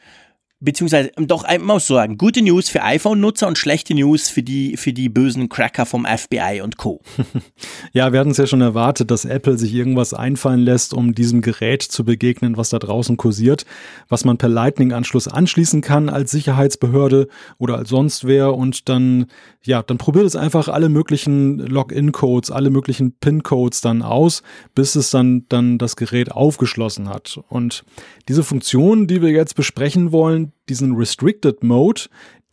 beziehungsweise 0.60 1.10
ähm, 1.16 1.26
doch 1.26 1.48
ich 1.48 1.60
muss 1.60 1.86
sagen, 1.86 2.18
gute 2.18 2.42
News 2.42 2.68
für 2.68 2.82
iPhone-Nutzer 2.82 3.46
und 3.46 3.58
schlechte 3.58 3.94
News 3.94 4.28
für 4.28 4.42
die, 4.42 4.76
für 4.76 4.92
die 4.92 5.08
bösen 5.08 5.48
Cracker 5.48 5.86
vom 5.86 6.04
FBI 6.04 6.60
und 6.62 6.76
Co. 6.76 7.00
ja, 7.92 8.12
wir 8.12 8.20
hatten 8.20 8.30
es 8.30 8.38
ja 8.38 8.46
schon 8.46 8.60
erwartet, 8.60 9.10
dass 9.10 9.24
Apple 9.24 9.58
sich 9.58 9.72
irgendwas 9.72 10.14
einfallen 10.14 10.60
lässt, 10.60 10.94
um 10.94 11.14
diesem 11.14 11.40
Gerät 11.42 11.82
zu 11.82 12.04
begegnen, 12.04 12.56
was 12.56 12.70
da 12.70 12.78
draußen 12.78 13.16
kursiert, 13.16 13.66
was 14.08 14.24
man 14.24 14.38
per 14.38 14.48
Lightning-Anschluss 14.48 15.28
anschließen 15.28 15.80
kann 15.80 16.08
als 16.08 16.30
Sicherheitsbehörde 16.30 17.28
oder 17.58 17.76
als 17.76 17.88
sonst 17.88 18.26
wer 18.26 18.54
und 18.54 18.88
dann, 18.88 19.26
ja, 19.64 19.82
dann 19.82 19.98
probiert 19.98 20.24
es 20.24 20.36
einfach 20.36 20.68
alle 20.68 20.88
möglichen 20.88 21.58
Login-Codes, 21.58 22.50
alle 22.50 22.70
möglichen 22.70 23.12
PIN-Codes 23.12 23.80
dann 23.80 24.02
aus, 24.02 24.42
bis 24.74 24.94
es 24.94 25.10
dann, 25.10 25.46
dann 25.48 25.78
das 25.78 25.96
Gerät 25.96 26.32
aufgeschlossen 26.32 27.08
hat. 27.08 27.40
Und 27.48 27.84
diese 28.28 28.44
Funktion, 28.44 29.06
die 29.06 29.20
wir 29.20 29.30
jetzt 29.30 29.56
besprechen 29.56 30.12
wollen, 30.12 30.52
diesen 30.68 30.96
Restricted 30.96 31.64
Mode, 31.64 32.02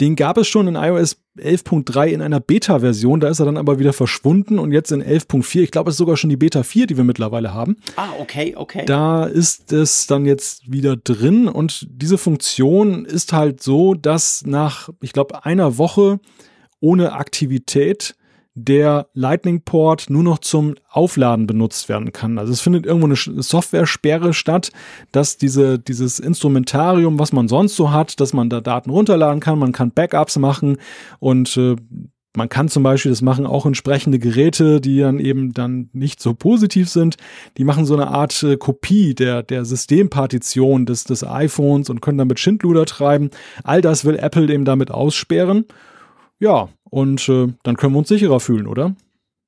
den 0.02 0.16
gab 0.16 0.38
es 0.38 0.48
schon 0.48 0.68
in 0.68 0.76
iOS 0.76 1.18
11.3 1.38 2.08
in 2.08 2.22
einer 2.22 2.40
Beta-Version, 2.40 3.20
da 3.20 3.30
ist 3.30 3.40
er 3.40 3.46
dann 3.46 3.58
aber 3.58 3.78
wieder 3.80 3.94
verschwunden 3.94 4.58
und 4.58 4.72
jetzt 4.72 4.92
in 4.92 5.04
11.4, 5.04 5.62
ich 5.62 5.72
glaube, 5.72 5.90
es 5.90 5.96
ist 5.96 6.00
sogar 6.00 6.18
schon 6.18 6.30
die 6.30 6.38
Beta 6.38 6.64
4, 6.64 6.88
die 6.88 6.98
wir 6.98 7.04
mittlerweile 7.04 7.54
haben. 7.54 7.78
Ah, 7.96 8.10
okay, 8.20 8.56
okay. 8.58 8.86
Da 8.86 9.26
ist 9.26 9.72
es 9.72 10.08
dann 10.08 10.26
jetzt 10.26 10.72
wieder 10.72 10.96
drin 10.98 11.48
und 11.48 11.88
diese 11.90 12.18
Funktion 12.18 13.06
ist 13.06 13.34
halt 13.34 13.62
so, 13.62 13.94
dass 13.94 14.46
nach, 14.46 14.90
ich 15.02 15.14
glaube, 15.14 15.46
einer 15.46 15.78
Woche 15.78 16.20
ohne 16.80 17.14
Aktivität 17.14 18.16
der 18.56 19.08
Lightning 19.14 19.62
Port 19.64 20.10
nur 20.10 20.24
noch 20.24 20.40
zum 20.40 20.76
Aufladen 20.90 21.46
benutzt 21.46 21.90
werden 21.90 22.14
kann. 22.14 22.40
Also 22.40 22.54
es 22.54 22.62
findet 22.62 22.86
irgendwo 22.86 23.08
eine 23.08 23.16
Software-Sperre 23.44 24.34
statt, 24.34 24.72
dass 25.12 25.38
diese, 25.38 25.78
dieses 25.78 26.20
Instrumentarium, 26.20 27.20
was 27.20 27.34
man 27.34 27.50
sonst 27.50 27.76
so 27.76 27.92
hat, 27.92 28.22
dass 28.22 28.32
man 28.32 28.50
da 28.50 28.62
Daten 28.62 28.90
runterladen 28.90 29.42
kann, 29.42 29.60
man 29.60 29.74
kann 29.74 29.92
Backups 29.92 30.38
machen 30.38 30.78
und 31.20 31.58
äh, 31.58 31.76
man 32.38 32.50
kann 32.50 32.70
zum 32.70 32.84
Beispiel 32.84 33.12
das 33.12 33.22
machen 33.22 33.46
auch 33.46 33.66
entsprechende 33.66 34.20
Geräte, 34.20 34.82
die 34.82 35.00
dann 35.00 35.20
eben 35.20 35.54
dann 35.54 35.90
nicht 35.94 36.22
so 36.22 36.34
positiv 36.34 36.90
sind. 36.90 37.18
Die 37.58 37.64
machen 37.64 37.86
so 37.86 37.94
eine 37.94 38.08
Art 38.08 38.42
äh, 38.44 38.58
Kopie 38.58 39.16
der, 39.16 39.44
der 39.44 39.66
Systempartition 39.66 40.86
des, 40.86 41.04
des 41.04 41.26
iPhones 41.26 41.90
und 41.90 42.02
können 42.02 42.18
damit 42.18 42.40
Schindluder 42.40 42.86
treiben. 42.86 43.30
All 43.64 43.82
das 43.82 44.06
will 44.06 44.18
Apple 44.18 44.54
eben 44.54 44.66
damit 44.66 44.92
aussperren. 44.92 45.66
Ja, 46.40 46.70
und 46.90 47.28
äh, 47.30 47.48
dann 47.64 47.78
können 47.78 47.94
wir 47.94 48.00
uns 48.00 48.10
sicherer 48.10 48.40
fühlen, 48.40 48.68
oder? 48.68 48.96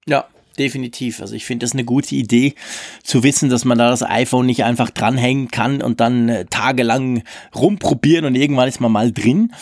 Ja, 0.08 0.26
definitiv. 0.58 1.22
Also 1.22 1.36
ich 1.36 1.46
finde 1.46 1.66
das 1.66 1.74
eine 1.74 1.84
gute 1.84 2.16
Idee, 2.16 2.56
zu 3.04 3.24
wissen, 3.24 3.50
dass 3.50 3.66
man 3.66 3.78
da 3.78 3.90
das 3.90 4.04
iPhone 4.04 4.46
nicht 4.46 4.64
einfach 4.64 4.90
dranhängen 4.90 5.50
kann 5.50 5.82
und 5.82 6.00
dann 6.00 6.30
äh, 6.30 6.46
tagelang 6.46 7.24
rumprobieren 7.56 8.26
und 8.26 8.36
irgendwann 8.36 8.68
ist 8.68 8.80
man 8.80 8.92
mal 8.92 9.12
drin, 9.12 9.54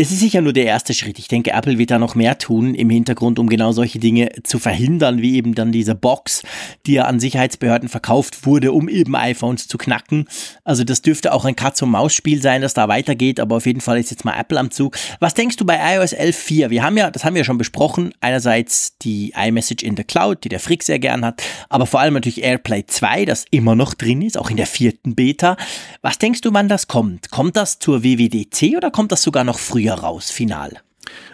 es 0.00 0.12
ist 0.12 0.20
sicher 0.20 0.42
nur 0.42 0.52
der 0.52 0.64
erste 0.64 0.94
Schritt. 0.94 1.18
Ich 1.18 1.26
denke, 1.26 1.50
Apple 1.50 1.76
wird 1.76 1.90
da 1.90 1.98
noch 1.98 2.14
mehr 2.14 2.38
tun 2.38 2.76
im 2.76 2.88
Hintergrund, 2.88 3.40
um 3.40 3.48
genau 3.48 3.72
solche 3.72 3.98
Dinge 3.98 4.30
zu 4.44 4.60
verhindern, 4.60 5.22
wie 5.22 5.34
eben 5.34 5.56
dann 5.56 5.72
diese 5.72 5.96
Box, 5.96 6.44
die 6.86 6.92
ja 6.92 7.06
an 7.06 7.18
Sicherheitsbehörden 7.18 7.88
verkauft 7.88 8.46
wurde, 8.46 8.70
um 8.70 8.88
eben 8.88 9.16
iPhones 9.16 9.66
zu 9.66 9.76
knacken. 9.76 10.28
Also 10.62 10.84
das 10.84 11.02
dürfte 11.02 11.32
auch 11.32 11.44
ein 11.44 11.56
Katz-und-Maus-Spiel 11.56 12.40
sein, 12.40 12.62
das 12.62 12.74
da 12.74 12.86
weitergeht, 12.86 13.40
aber 13.40 13.56
auf 13.56 13.66
jeden 13.66 13.80
Fall 13.80 13.98
ist 13.98 14.12
jetzt 14.12 14.24
mal 14.24 14.38
Apple 14.38 14.60
am 14.60 14.70
Zug. 14.70 14.96
Was 15.18 15.34
denkst 15.34 15.56
du 15.56 15.64
bei 15.64 15.96
iOS 15.96 16.14
11.4? 16.14 16.70
Wir 16.70 16.84
haben 16.84 16.96
ja, 16.96 17.10
das 17.10 17.24
haben 17.24 17.34
wir 17.34 17.42
schon 17.42 17.58
besprochen, 17.58 18.14
einerseits 18.20 18.98
die 18.98 19.34
iMessage 19.36 19.82
in 19.82 19.96
the 19.96 20.04
Cloud, 20.04 20.44
die 20.44 20.48
der 20.48 20.60
Frick 20.60 20.84
sehr 20.84 21.00
gern 21.00 21.24
hat, 21.24 21.42
aber 21.70 21.86
vor 21.86 21.98
allem 21.98 22.14
natürlich 22.14 22.44
AirPlay 22.44 22.86
2, 22.86 23.24
das 23.24 23.46
immer 23.50 23.74
noch 23.74 23.94
drin 23.94 24.22
ist, 24.22 24.38
auch 24.38 24.50
in 24.50 24.58
der 24.58 24.68
vierten 24.68 25.16
Beta. 25.16 25.56
Was 26.02 26.18
denkst 26.18 26.42
du, 26.42 26.52
wann 26.52 26.68
das 26.68 26.86
kommt? 26.86 27.32
Kommt 27.32 27.56
das 27.56 27.80
zur 27.80 28.04
WWDC 28.04 28.76
oder 28.76 28.92
kommt 28.92 29.10
das 29.10 29.24
sogar 29.24 29.42
noch 29.42 29.58
früher? 29.58 29.87
Hier 29.94 30.02
raus, 30.02 30.30
final? 30.30 30.80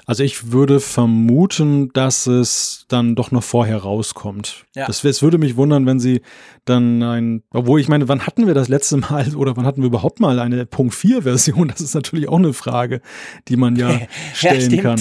Also 0.07 0.23
ich 0.23 0.53
würde 0.53 0.81
vermuten, 0.81 1.91
dass 1.95 2.27
es 2.27 2.85
dann 2.89 3.15
doch 3.15 3.31
noch 3.31 3.43
vorher 3.43 3.79
rauskommt. 3.79 4.67
Ja. 4.77 4.87
Das, 4.87 5.03
es 5.03 5.23
würde 5.23 5.39
mich 5.39 5.57
wundern, 5.57 5.87
wenn 5.87 5.99
sie 5.99 6.21
dann 6.65 7.03
ein, 7.03 7.43
obwohl 7.51 7.81
ich 7.81 7.89
meine, 7.89 8.07
wann 8.07 8.27
hatten 8.27 8.47
wir 8.47 8.55
das 8.55 8.69
letzte 8.69 8.99
Mal 8.99 9.35
oder 9.35 9.57
wann 9.57 9.67
hatten 9.67 9.81
wir 9.81 9.87
überhaupt 9.87 10.21
mal 10.21 10.39
eine 10.39 10.67
Punkt 10.67 10.95
4 10.95 11.23
Version? 11.23 11.69
Das 11.69 11.81
ist 11.81 11.95
natürlich 11.95 12.29
auch 12.29 12.39
eine 12.39 12.53
Frage, 12.53 13.01
die 13.49 13.57
man 13.57 13.77
ja 13.77 13.99
stellen 14.35 14.71
ja, 14.71 14.83
kann. 14.83 15.01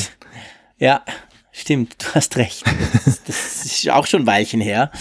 Ja, 0.77 1.01
stimmt, 1.51 1.95
du 2.01 2.15
hast 2.15 2.37
recht. 2.37 2.63
Das, 3.05 3.23
das 3.23 3.65
ist 3.65 3.89
auch 3.89 4.07
schon 4.07 4.21
ein 4.21 4.27
Weilchen 4.27 4.61
her. 4.61 4.91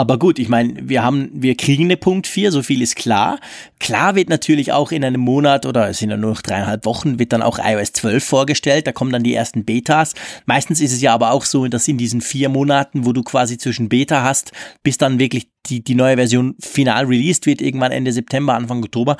Aber 0.00 0.18
gut, 0.18 0.38
ich 0.38 0.48
meine, 0.48 0.88
wir 0.88 1.02
haben, 1.02 1.28
wir 1.30 1.54
kriegen 1.58 1.84
eine 1.84 1.98
Punkt 1.98 2.26
4, 2.26 2.52
so 2.52 2.62
viel 2.62 2.80
ist 2.80 2.96
klar. 2.96 3.38
Klar 3.80 4.14
wird 4.14 4.30
natürlich 4.30 4.72
auch 4.72 4.92
in 4.92 5.04
einem 5.04 5.20
Monat 5.20 5.66
oder 5.66 5.90
es 5.90 5.98
sind 5.98 6.08
ja 6.08 6.16
nur 6.16 6.30
noch 6.30 6.40
dreieinhalb 6.40 6.86
Wochen, 6.86 7.18
wird 7.18 7.34
dann 7.34 7.42
auch 7.42 7.58
iOS 7.62 7.92
12 7.92 8.24
vorgestellt. 8.24 8.86
Da 8.86 8.92
kommen 8.92 9.12
dann 9.12 9.24
die 9.24 9.34
ersten 9.34 9.66
Betas. 9.66 10.14
Meistens 10.46 10.80
ist 10.80 10.94
es 10.94 11.02
ja 11.02 11.12
aber 11.12 11.32
auch 11.32 11.44
so, 11.44 11.68
dass 11.68 11.86
in 11.86 11.98
diesen 11.98 12.22
vier 12.22 12.48
Monaten, 12.48 13.04
wo 13.04 13.12
du 13.12 13.22
quasi 13.22 13.58
zwischen 13.58 13.90
Beta 13.90 14.22
hast, 14.22 14.52
bis 14.82 14.96
dann 14.96 15.18
wirklich 15.18 15.50
die, 15.66 15.84
die 15.84 15.94
neue 15.94 16.16
Version 16.16 16.54
final 16.60 17.04
released 17.04 17.44
wird, 17.44 17.60
irgendwann 17.60 17.92
Ende 17.92 18.14
September, 18.14 18.54
Anfang 18.54 18.82
Oktober, 18.82 19.18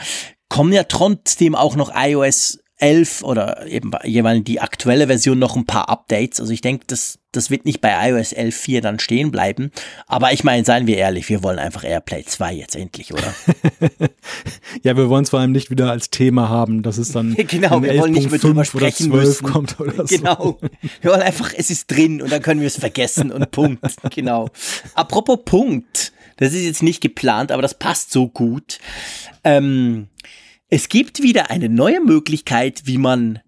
kommen 0.48 0.72
ja 0.72 0.84
trotzdem 0.84 1.54
auch 1.54 1.76
noch 1.76 1.92
iOS 1.94 2.58
11 2.80 3.22
oder 3.22 3.66
eben 3.66 3.92
jeweils 4.04 4.44
die 4.44 4.60
aktuelle 4.60 5.06
Version 5.06 5.38
noch 5.38 5.56
ein 5.56 5.66
paar 5.66 5.88
Updates. 5.88 6.40
Also 6.40 6.52
ich 6.52 6.60
denke, 6.60 6.84
das, 6.86 7.18
das 7.32 7.50
wird 7.50 7.64
nicht 7.64 7.80
bei 7.80 8.10
iOS 8.10 8.34
11.4 8.34 8.80
dann 8.80 8.98
stehen 8.98 9.30
bleiben. 9.30 9.70
Aber 10.06 10.32
ich 10.32 10.44
meine, 10.44 10.64
seien 10.64 10.86
wir 10.86 10.96
ehrlich, 10.96 11.28
wir 11.28 11.42
wollen 11.42 11.58
einfach 11.58 11.84
AirPlay 11.84 12.24
2 12.24 12.54
jetzt 12.54 12.76
endlich, 12.76 13.12
oder? 13.12 13.34
ja, 14.82 14.96
wir 14.96 15.08
wollen 15.08 15.24
es 15.24 15.30
vor 15.30 15.40
allem 15.40 15.52
nicht 15.52 15.70
wieder 15.70 15.90
als 15.90 16.10
Thema 16.10 16.48
haben, 16.48 16.82
dass 16.82 16.98
es 16.98 17.12
dann 17.12 17.34
genau, 17.48 17.82
wir 17.82 17.98
wollen 17.98 18.12
nicht 18.12 18.30
mehr 18.30 18.40
drüber 18.40 18.64
sprechen 18.64 19.10
müssen. 19.10 19.46
kommt 19.46 19.78
oder 19.78 19.92
so. 20.06 20.16
Genau. 20.16 20.58
Wir 21.02 21.10
wollen 21.10 21.22
einfach, 21.22 21.52
es 21.56 21.70
ist 21.70 21.90
drin 21.90 22.22
und 22.22 22.32
dann 22.32 22.42
können 22.42 22.60
wir 22.60 22.66
es 22.68 22.78
vergessen 22.78 23.30
und 23.30 23.50
Punkt. 23.50 23.80
Genau. 24.14 24.48
Apropos 24.94 25.38
Punkt. 25.44 26.12
Das 26.40 26.54
ist 26.54 26.64
jetzt 26.64 26.82
nicht 26.82 27.02
geplant, 27.02 27.52
aber 27.52 27.60
das 27.60 27.74
passt 27.74 28.12
so 28.12 28.26
gut. 28.26 28.78
Ähm, 29.44 30.08
es 30.70 30.88
gibt 30.88 31.20
wieder 31.22 31.50
eine 31.50 31.68
neue 31.68 32.00
Möglichkeit, 32.00 32.82
wie 32.84 32.98
man 32.98 33.40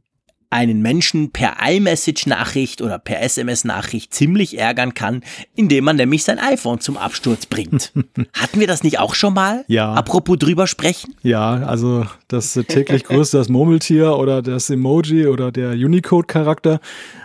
einen 0.50 0.82
Menschen 0.82 1.30
per 1.30 1.54
iMessage-Nachricht 1.66 2.82
oder 2.82 2.98
per 2.98 3.22
SMS-Nachricht 3.22 4.12
ziemlich 4.12 4.58
ärgern 4.58 4.92
kann, 4.92 5.22
indem 5.54 5.84
man 5.84 5.96
nämlich 5.96 6.24
sein 6.24 6.38
iPhone 6.38 6.78
zum 6.80 6.98
Absturz 6.98 7.46
bringt. 7.46 7.92
Hatten 8.34 8.60
wir 8.60 8.66
das 8.66 8.82
nicht 8.82 8.98
auch 8.98 9.14
schon 9.14 9.32
mal? 9.32 9.64
Ja. 9.68 9.94
Apropos 9.94 10.36
drüber 10.36 10.66
sprechen? 10.66 11.14
Ja, 11.22 11.54
also 11.54 12.04
das 12.28 12.52
täglich 12.52 13.04
größte, 13.04 13.38
das 13.38 13.48
Murmeltier 13.48 14.18
oder 14.18 14.42
das 14.42 14.68
Emoji 14.68 15.26
oder 15.26 15.50
der 15.52 15.70
Unicode-Charakter. 15.70 16.80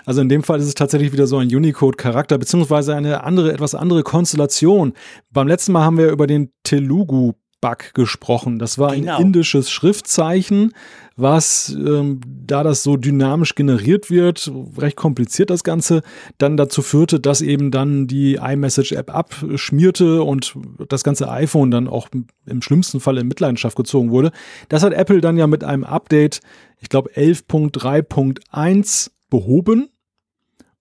Also 0.06 0.22
in 0.22 0.30
dem 0.30 0.44
Fall 0.44 0.60
ist 0.60 0.68
es 0.68 0.76
tatsächlich 0.76 1.12
wieder 1.12 1.28
so 1.28 1.38
ein 1.38 1.54
Unicode-Charakter, 1.54 2.38
beziehungsweise 2.38 2.96
eine 2.96 3.26
andere, 3.26 3.52
etwas 3.52 3.76
andere 3.76 4.04
Konstellation. 4.04 4.94
Beim 5.32 5.50
letzten 5.50 5.74
Mal 5.74 5.84
haben 5.84 5.98
wir 5.98 6.12
über 6.12 6.28
den 6.28 6.54
Telugu 6.64 7.34
Bug 7.62 7.94
gesprochen. 7.94 8.60
Das 8.60 8.78
war 8.78 8.96
genau. 8.96 9.16
ein 9.18 9.22
indisches 9.22 9.72
Schriftzeichen, 9.72 10.74
was, 11.16 11.76
ähm, 11.76 12.22
da 12.26 12.64
das 12.64 12.84
so 12.84 12.96
dynamisch 12.98 13.56
generiert 13.56 14.12
wird, 14.12 14.52
recht 14.78 14.96
kompliziert 14.96 15.50
das 15.50 15.64
Ganze, 15.64 16.04
dann 16.38 16.58
dazu 16.58 16.84
führte, 16.84 17.20
dass 17.20 17.42
eben 17.42 17.72
dann 17.72 18.06
die 18.06 18.36
iMessage-App 18.36 19.10
abschmierte 19.14 20.22
und 20.22 20.54
das 20.88 21.04
ganze 21.04 21.32
iPhone 21.32 21.72
dann 21.72 21.88
auch 21.88 22.10
im 22.46 22.62
schlimmsten 22.62 23.00
Fall 23.00 23.18
in 23.18 23.28
Mitleidenschaft 23.28 23.76
gezogen 23.76 24.12
wurde. 24.12 24.32
Das 24.70 24.84
hat 24.84 24.94
Apple 24.94 25.22
dann 25.22 25.38
ja 25.38 25.48
mit 25.48 25.64
einem 25.64 25.84
Update, 25.84 26.42
ich 26.80 26.90
glaube 26.90 27.10
11.3.1 27.16 29.10
behoben 29.30 29.90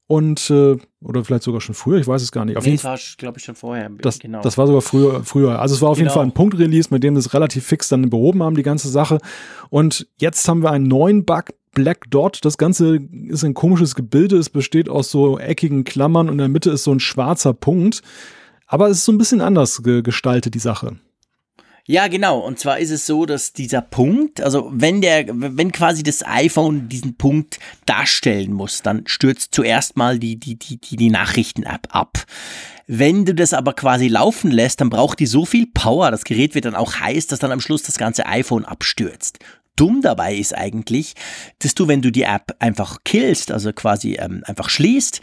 und 0.07 0.51
äh, 0.51 0.77
oder 1.07 1.25
vielleicht 1.25 1.45
sogar 1.45 1.61
schon 1.61 1.75
früher, 1.75 1.99
ich 1.99 2.07
weiß 2.07 2.21
es 2.21 2.33
gar 2.33 2.45
nicht. 2.45 2.57
Auf 2.57 2.65
nee, 2.65 2.71
jeden 2.71 2.83
Fall, 2.83 2.99
glaube 3.17 3.39
ich, 3.39 3.45
schon 3.45 3.55
vorher. 3.55 3.89
Das, 4.03 4.19
genau. 4.19 4.43
das 4.43 4.59
war 4.59 4.67
sogar 4.67 4.83
früher, 4.83 5.23
früher. 5.25 5.61
Also 5.61 5.75
es 5.75 5.83
war 5.83 5.91
auf 5.91 5.99
genau. 5.99 6.09
jeden 6.09 6.15
Fall 6.15 6.25
ein 6.25 6.33
Punkt-Release, 6.33 6.89
mit 6.91 7.05
dem 7.05 7.15
das 7.15 7.33
relativ 7.33 7.65
fix 7.65 7.89
dann 7.89 8.11
behoben 8.11 8.43
haben, 8.43 8.57
die 8.57 8.63
ganze 8.63 8.89
Sache. 8.89 9.19
Und 9.71 10.09
jetzt 10.19 10.49
haben 10.49 10.63
wir 10.63 10.73
einen 10.73 10.89
neuen 10.89 11.25
Bug, 11.25 11.55
Black 11.73 12.11
Dot. 12.11 12.45
Das 12.45 12.59
Ganze 12.59 12.99
ist 13.29 13.45
ein 13.45 13.55
komisches 13.55 13.95
Gebilde. 13.95 14.37
Es 14.37 14.51
besteht 14.51 14.89
aus 14.89 15.11
so 15.11 15.39
eckigen 15.39 15.85
Klammern 15.85 16.27
und 16.27 16.35
in 16.35 16.39
der 16.39 16.49
Mitte 16.49 16.71
ist 16.71 16.85
so 16.85 16.93
ein 16.93 17.01
schwarzer 17.01 17.55
Punkt. 17.55 18.03
Aber 18.67 18.89
es 18.89 18.99
ist 18.99 19.05
so 19.05 19.13
ein 19.13 19.19
bisschen 19.19 19.41
anders 19.41 19.83
ge 19.83 20.03
gestaltet, 20.03 20.55
die 20.55 20.59
Sache. 20.59 20.97
Ja, 21.89 22.09
genau. 22.09 22.41
Und 22.41 22.59
zwar 22.59 22.81
ist 22.81 22.91
es 22.91 23.07
so, 23.07 23.27
dass 23.27 23.53
dieser 23.53 23.81
Punkt, 23.81 24.41
also 24.41 24.69
wenn 24.73 25.01
der, 25.01 25.27
wenn 25.29 25.71
quasi 25.71 26.03
das 26.03 26.27
iPhone 26.27 26.89
diesen 26.89 27.17
Punkt 27.17 27.61
darstellen 27.87 28.53
muss, 28.53 28.83
dann 28.83 29.05
stürzt 29.07 29.55
zuerst 29.55 29.97
mal 29.97 30.19
die, 30.19 30.37
die, 30.37 30.57
die, 30.57 30.79
die, 30.79 30.97
die 30.97 31.11
Nachrichten-App 31.11 31.89
ab. 31.91 32.25
Wenn 32.89 33.25
du 33.25 33.35
das 33.35 33.53
aber 33.53 33.73
quasi 33.73 34.09
laufen 34.09 34.51
lässt, 34.51 34.81
dann 34.81 34.91
braucht 34.91 35.21
die 35.21 35.27
so 35.27 35.45
viel 35.45 35.67
Power, 35.67 36.11
das 36.11 36.25
Gerät 36.25 36.57
wird 36.57 36.65
dann 36.65 36.75
auch 36.75 36.99
heiß, 36.99 37.29
dass 37.29 37.39
dann 37.39 37.53
am 37.53 37.61
Schluss 37.61 37.83
das 37.83 37.99
ganze 37.99 38.27
iPhone 38.27 38.65
abstürzt 38.65 39.39
dumm 39.77 40.01
dabei 40.01 40.35
ist 40.35 40.55
eigentlich, 40.55 41.15
dass 41.59 41.75
du, 41.75 41.87
wenn 41.87 42.03
du 42.03 42.11
die 42.11 42.23
App 42.23 42.57
einfach 42.59 42.99
killst, 43.05 43.53
also 43.53 43.75
quasi 43.75 44.15
ähm, 44.15 44.43
einfach 44.47 44.71
schließt, 44.71 45.21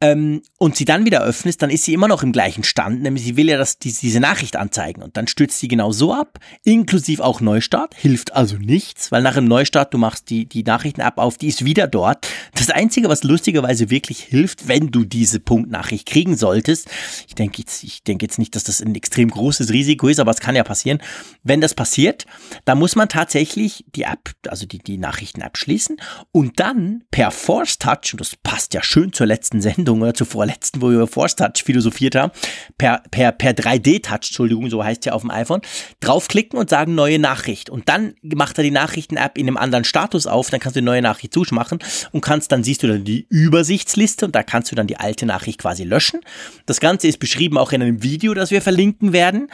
ähm, 0.00 0.42
und 0.58 0.76
sie 0.76 0.84
dann 0.84 1.04
wieder 1.04 1.22
öffnest, 1.22 1.60
dann 1.62 1.70
ist 1.70 1.84
sie 1.84 1.92
immer 1.92 2.08
noch 2.08 2.22
im 2.22 2.32
gleichen 2.32 2.64
Stand, 2.64 3.02
nämlich 3.02 3.24
sie 3.24 3.36
will 3.36 3.48
ja 3.48 3.58
das, 3.58 3.78
die, 3.78 3.92
diese 3.92 4.20
Nachricht 4.20 4.56
anzeigen 4.56 5.02
und 5.02 5.16
dann 5.16 5.26
stürzt 5.26 5.58
sie 5.58 5.68
genau 5.68 5.92
so 5.92 6.14
ab, 6.14 6.38
inklusive 6.64 7.22
auch 7.22 7.40
Neustart, 7.40 7.94
hilft 7.94 8.34
also 8.34 8.56
nichts, 8.56 9.12
weil 9.12 9.22
nach 9.22 9.34
dem 9.34 9.44
Neustart 9.44 9.92
du 9.92 9.98
machst 9.98 10.30
die, 10.30 10.46
die 10.46 10.62
Nachrichten-App 10.62 11.18
auf, 11.18 11.36
die 11.36 11.48
ist 11.48 11.64
wieder 11.64 11.86
dort. 11.86 12.28
Das 12.54 12.70
Einzige, 12.70 13.08
was 13.08 13.24
lustigerweise 13.24 13.90
wirklich 13.90 14.20
hilft, 14.20 14.68
wenn 14.68 14.90
du 14.90 15.04
diese 15.04 15.38
Punktnachricht 15.38 16.06
kriegen 16.06 16.36
solltest, 16.36 16.88
ich 17.28 17.34
denke 17.34 17.58
jetzt, 17.58 17.84
ich 17.84 18.02
denke 18.02 18.24
jetzt 18.24 18.38
nicht, 18.38 18.56
dass 18.56 18.64
das 18.64 18.80
ein 18.80 18.94
extrem 18.94 19.30
großes 19.30 19.70
Risiko 19.70 20.08
ist, 20.08 20.20
aber 20.20 20.30
es 20.30 20.40
kann 20.40 20.56
ja 20.56 20.64
passieren. 20.64 21.00
Wenn 21.42 21.60
das 21.60 21.74
passiert, 21.74 22.24
dann 22.64 22.78
muss 22.78 22.96
man 22.96 23.08
tatsächlich 23.08 23.84
die 23.94 24.02
App, 24.02 24.30
also 24.48 24.66
die, 24.66 24.78
die 24.78 24.96
Nachrichten-App 24.96 25.58
schließen 25.58 25.96
und 26.32 26.58
dann 26.58 27.04
per 27.10 27.30
Force 27.30 27.78
Touch, 27.78 28.12
und 28.12 28.20
das 28.20 28.36
passt 28.36 28.72
ja 28.72 28.82
schön 28.82 29.12
zur 29.12 29.26
letzten 29.26 29.60
Sendung, 29.60 29.89
Sendung 29.90 30.02
oder 30.02 30.14
zur 30.14 30.26
vorletzten, 30.26 30.80
wo 30.80 30.88
wir 30.88 30.96
über 30.96 31.06
Force 31.06 31.36
Touch 31.36 31.64
philosophiert 31.64 32.14
haben, 32.14 32.32
per, 32.78 33.02
per, 33.10 33.32
per 33.32 33.52
3D-Touch, 33.52 34.28
Entschuldigung, 34.28 34.70
so 34.70 34.84
heißt 34.84 35.04
ja 35.06 35.12
auf 35.12 35.22
dem 35.22 35.30
iPhone, 35.30 35.60
draufklicken 36.00 36.58
und 36.58 36.70
sagen 36.70 36.94
neue 36.94 37.18
Nachricht. 37.18 37.70
Und 37.70 37.88
dann 37.88 38.14
macht 38.22 38.58
er 38.58 38.64
die 38.64 38.70
Nachrichten-App 38.70 39.36
in 39.36 39.48
einem 39.48 39.56
anderen 39.56 39.84
Status 39.84 40.26
auf, 40.26 40.50
dann 40.50 40.60
kannst 40.60 40.76
du 40.76 40.80
die 40.80 40.86
neue 40.86 41.02
Nachricht 41.02 41.34
zuschmachen 41.34 41.80
und 42.12 42.20
kannst, 42.20 42.52
dann 42.52 42.62
siehst 42.62 42.82
du 42.82 42.86
dann 42.86 43.04
die 43.04 43.26
Übersichtsliste 43.28 44.26
und 44.26 44.34
da 44.34 44.42
kannst 44.42 44.70
du 44.70 44.76
dann 44.76 44.86
die 44.86 44.96
alte 44.96 45.26
Nachricht 45.26 45.60
quasi 45.60 45.84
löschen. 45.84 46.20
Das 46.66 46.80
Ganze 46.80 47.08
ist 47.08 47.18
beschrieben 47.18 47.58
auch 47.58 47.72
in 47.72 47.82
einem 47.82 48.02
Video, 48.02 48.34
das 48.34 48.50
wir 48.50 48.62
verlinken 48.62 49.12
werden. 49.12 49.48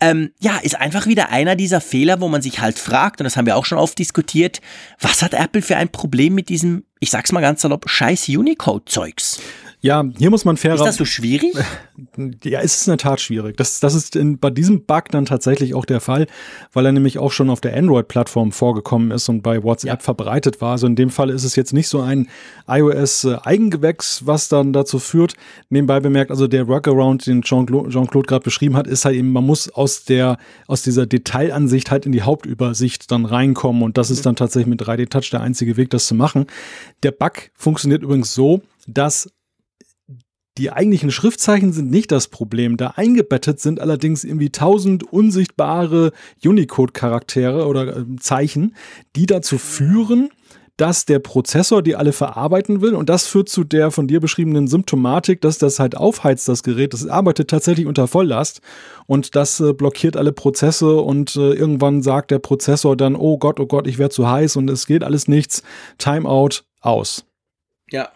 Ähm, 0.00 0.32
ja, 0.40 0.58
ist 0.58 0.74
einfach 0.74 1.06
wieder 1.06 1.30
einer 1.30 1.54
dieser 1.54 1.80
Fehler, 1.80 2.20
wo 2.20 2.28
man 2.28 2.42
sich 2.42 2.60
halt 2.60 2.78
fragt, 2.78 3.20
und 3.20 3.24
das 3.24 3.36
haben 3.36 3.46
wir 3.46 3.56
auch 3.56 3.64
schon 3.64 3.78
oft 3.78 3.98
diskutiert, 3.98 4.60
was 4.98 5.22
hat 5.22 5.32
Apple 5.32 5.62
für 5.62 5.76
ein 5.76 5.90
Problem 5.90 6.34
mit 6.34 6.48
diesem, 6.48 6.84
ich 6.98 7.10
sag's 7.10 7.30
mal 7.30 7.40
ganz 7.40 7.62
salopp, 7.62 7.88
scheiß 7.88 8.28
Unicode-Zeugs? 8.28 9.40
Ja, 9.84 10.04
hier 10.16 10.30
muss 10.30 10.44
man 10.44 10.56
fair. 10.56 10.74
Ist 10.74 10.84
das 10.84 10.96
so 10.96 11.04
schwierig? 11.04 11.52
Ja, 12.44 12.60
es 12.60 12.76
ist 12.76 12.86
in 12.86 12.92
der 12.92 12.98
Tat 12.98 13.20
schwierig. 13.20 13.56
Das, 13.56 13.80
das 13.80 13.94
ist 13.94 14.16
in, 14.16 14.38
bei 14.38 14.50
diesem 14.50 14.84
Bug 14.84 15.04
dann 15.10 15.24
tatsächlich 15.24 15.74
auch 15.74 15.84
der 15.84 16.00
Fall, 16.00 16.26
weil 16.72 16.86
er 16.86 16.92
nämlich 16.92 17.18
auch 17.18 17.30
schon 17.30 17.48
auf 17.48 17.60
der 17.60 17.76
Android-Plattform 17.76 18.52
vorgekommen 18.52 19.10
ist 19.10 19.28
und 19.28 19.42
bei 19.42 19.62
WhatsApp 19.62 20.00
ja. 20.00 20.04
verbreitet 20.04 20.60
war. 20.60 20.72
Also 20.72 20.86
in 20.86 20.96
dem 20.96 21.10
Fall 21.10 21.30
ist 21.30 21.44
es 21.44 21.54
jetzt 21.54 21.72
nicht 21.72 21.88
so 21.88 22.00
ein 22.00 22.28
iOS-Eigengewächs, 22.66 24.26
was 24.26 24.48
dann 24.48 24.72
dazu 24.72 24.98
führt. 24.98 25.34
Nebenbei 25.68 26.00
bemerkt, 26.00 26.30
also 26.30 26.48
der 26.48 26.66
Workaround, 26.68 27.26
den 27.26 27.42
Jean-Claude 27.42 27.90
Jean 27.90 28.06
gerade 28.06 28.42
beschrieben 28.42 28.76
hat, 28.76 28.86
ist 28.86 29.04
halt 29.04 29.16
eben, 29.16 29.30
man 29.32 29.44
muss 29.44 29.70
aus 29.70 30.04
der, 30.04 30.38
aus 30.66 30.82
dieser 30.82 31.06
Detailansicht 31.06 31.90
halt 31.90 32.06
in 32.06 32.12
die 32.12 32.22
Hauptübersicht 32.22 33.10
dann 33.10 33.26
reinkommen 33.26 33.82
und 33.82 33.96
das 33.96 34.10
ist 34.10 34.26
dann 34.26 34.36
tatsächlich 34.36 34.68
mit 34.68 34.82
3D-Touch 34.82 35.30
der 35.30 35.40
einzige 35.40 35.76
Weg, 35.76 35.90
das 35.90 36.06
zu 36.06 36.14
machen. 36.14 36.46
Der 37.02 37.12
Bug 37.12 37.50
funktioniert 37.54 38.02
übrigens 38.02 38.34
so, 38.34 38.62
dass 38.86 39.30
Die 40.58 40.70
eigentlichen 40.70 41.10
Schriftzeichen 41.10 41.72
sind 41.72 41.90
nicht 41.90 42.12
das 42.12 42.28
Problem. 42.28 42.76
Da 42.76 42.88
eingebettet 42.96 43.58
sind 43.60 43.80
allerdings 43.80 44.22
irgendwie 44.22 44.50
tausend 44.50 45.02
unsichtbare 45.02 46.12
Unicode-Charaktere 46.44 47.66
oder 47.66 47.96
äh, 47.96 48.04
Zeichen, 48.20 48.76
die 49.16 49.24
dazu 49.26 49.56
führen, 49.56 50.28
dass 50.76 51.04
der 51.04 51.18
Prozessor 51.20 51.82
die 51.82 51.96
alle 51.96 52.12
verarbeiten 52.12 52.80
will 52.80 52.94
und 52.94 53.08
das 53.08 53.26
führt 53.26 53.48
zu 53.48 53.62
der 53.62 53.90
von 53.90 54.08
dir 54.08 54.20
beschriebenen 54.20 54.68
Symptomatik, 54.68 55.40
dass 55.40 55.58
das 55.58 55.78
halt 55.78 55.96
aufheizt, 55.96 56.48
das 56.48 56.62
Gerät. 56.62 56.92
Das 56.92 57.06
arbeitet 57.06 57.48
tatsächlich 57.48 57.86
unter 57.86 58.08
Volllast 58.08 58.60
und 59.06 59.36
das 59.36 59.60
äh, 59.60 59.72
blockiert 59.72 60.16
alle 60.16 60.32
Prozesse 60.32 60.96
und 60.96 61.36
äh, 61.36 61.52
irgendwann 61.52 62.02
sagt 62.02 62.30
der 62.30 62.40
Prozessor 62.40 62.96
dann, 62.96 63.16
oh 63.16 63.38
Gott, 63.38 63.60
oh 63.60 63.66
Gott, 63.66 63.86
ich 63.86 63.98
werde 63.98 64.14
zu 64.14 64.28
heiß 64.28 64.56
und 64.56 64.68
es 64.70 64.86
geht 64.86 65.04
alles 65.04 65.28
nichts. 65.28 65.62
Timeout 65.98 66.62
aus. 66.80 67.24
Ja. 67.90 68.10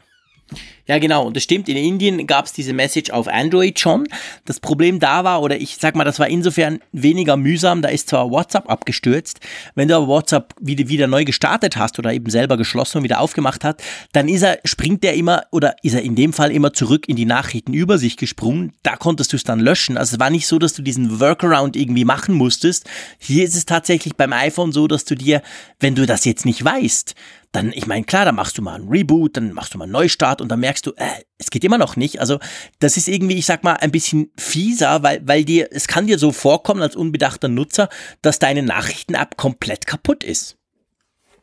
Ja, 0.86 0.98
genau. 0.98 1.26
Und 1.26 1.34
das 1.36 1.42
stimmt. 1.42 1.68
In 1.68 1.76
Indien 1.76 2.26
gab 2.26 2.46
es 2.46 2.52
diese 2.52 2.72
Message 2.72 3.10
auf 3.10 3.26
Android 3.26 3.78
schon. 3.78 4.06
Das 4.44 4.60
Problem 4.60 5.00
da 5.00 5.24
war, 5.24 5.42
oder 5.42 5.60
ich 5.60 5.78
sag 5.80 5.96
mal, 5.96 6.04
das 6.04 6.20
war 6.20 6.28
insofern 6.28 6.78
weniger 6.92 7.36
mühsam. 7.36 7.82
Da 7.82 7.88
ist 7.88 8.08
zwar 8.08 8.30
WhatsApp 8.30 8.70
abgestürzt. 8.70 9.40
Wenn 9.74 9.88
du 9.88 9.96
aber 9.96 10.06
WhatsApp 10.06 10.54
wieder, 10.60 10.88
wieder 10.88 11.08
neu 11.08 11.24
gestartet 11.24 11.76
hast 11.76 11.98
oder 11.98 12.12
eben 12.12 12.30
selber 12.30 12.56
geschlossen 12.56 12.98
und 12.98 13.04
wieder 13.04 13.20
aufgemacht 13.20 13.64
hat, 13.64 13.82
dann 14.12 14.28
ist 14.28 14.42
er, 14.42 14.60
springt 14.64 15.02
der 15.02 15.14
immer, 15.14 15.42
oder 15.50 15.74
ist 15.82 15.94
er 15.94 16.02
in 16.02 16.14
dem 16.14 16.32
Fall 16.32 16.52
immer 16.52 16.72
zurück 16.72 17.08
in 17.08 17.16
die 17.16 17.26
Nachrichtenübersicht 17.26 18.18
gesprungen. 18.18 18.72
Da 18.84 18.94
konntest 18.96 19.32
du 19.32 19.36
es 19.36 19.44
dann 19.44 19.58
löschen. 19.58 19.96
Also 19.96 20.14
es 20.14 20.20
war 20.20 20.30
nicht 20.30 20.46
so, 20.46 20.60
dass 20.60 20.74
du 20.74 20.82
diesen 20.82 21.18
Workaround 21.18 21.74
irgendwie 21.74 22.04
machen 22.04 22.34
musstest. 22.34 22.88
Hier 23.18 23.44
ist 23.44 23.56
es 23.56 23.66
tatsächlich 23.66 24.14
beim 24.14 24.32
iPhone 24.32 24.70
so, 24.70 24.86
dass 24.86 25.04
du 25.04 25.16
dir, 25.16 25.42
wenn 25.80 25.96
du 25.96 26.06
das 26.06 26.24
jetzt 26.24 26.46
nicht 26.46 26.64
weißt, 26.64 27.16
dann, 27.56 27.72
ich 27.72 27.86
meine, 27.86 28.04
klar, 28.04 28.26
dann 28.26 28.34
machst 28.34 28.58
du 28.58 28.62
mal 28.62 28.74
einen 28.74 28.88
Reboot, 28.88 29.36
dann 29.36 29.52
machst 29.54 29.72
du 29.72 29.78
mal 29.78 29.84
einen 29.84 29.92
Neustart 29.92 30.42
und 30.42 30.50
dann 30.50 30.60
merkst 30.60 30.75
du, 30.82 30.92
äh, 30.96 31.06
es 31.38 31.50
geht 31.50 31.64
immer 31.64 31.78
noch 31.78 31.96
nicht. 31.96 32.20
Also 32.20 32.38
das 32.80 32.96
ist 32.96 33.08
irgendwie, 33.08 33.38
ich 33.38 33.46
sag 33.46 33.64
mal, 33.64 33.74
ein 33.74 33.90
bisschen 33.90 34.30
fieser, 34.36 35.02
weil, 35.02 35.26
weil 35.26 35.44
dir, 35.44 35.68
es 35.70 35.86
kann 35.86 36.06
dir 36.06 36.18
so 36.18 36.32
vorkommen 36.32 36.82
als 36.82 36.96
unbedachter 36.96 37.48
Nutzer, 37.48 37.88
dass 38.22 38.38
deine 38.38 38.62
Nachrichten-App 38.62 39.36
komplett 39.36 39.86
kaputt 39.86 40.24
ist. 40.24 40.56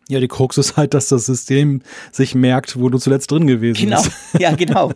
Ja, 0.10 0.20
die 0.20 0.28
Krux 0.28 0.58
ist 0.58 0.76
halt, 0.76 0.93
dass 0.93 1.08
das 1.08 1.26
System 1.26 1.82
sich 2.12 2.36
merkt, 2.36 2.78
wo 2.80 2.89
du 2.89 2.97
zuletzt 2.97 3.32
drin 3.32 3.47
gewesen 3.47 3.86
genau. 3.86 4.01
bist. 4.01 4.16
Genau, 4.34 4.43
ja, 4.49 4.56
genau. 4.56 4.91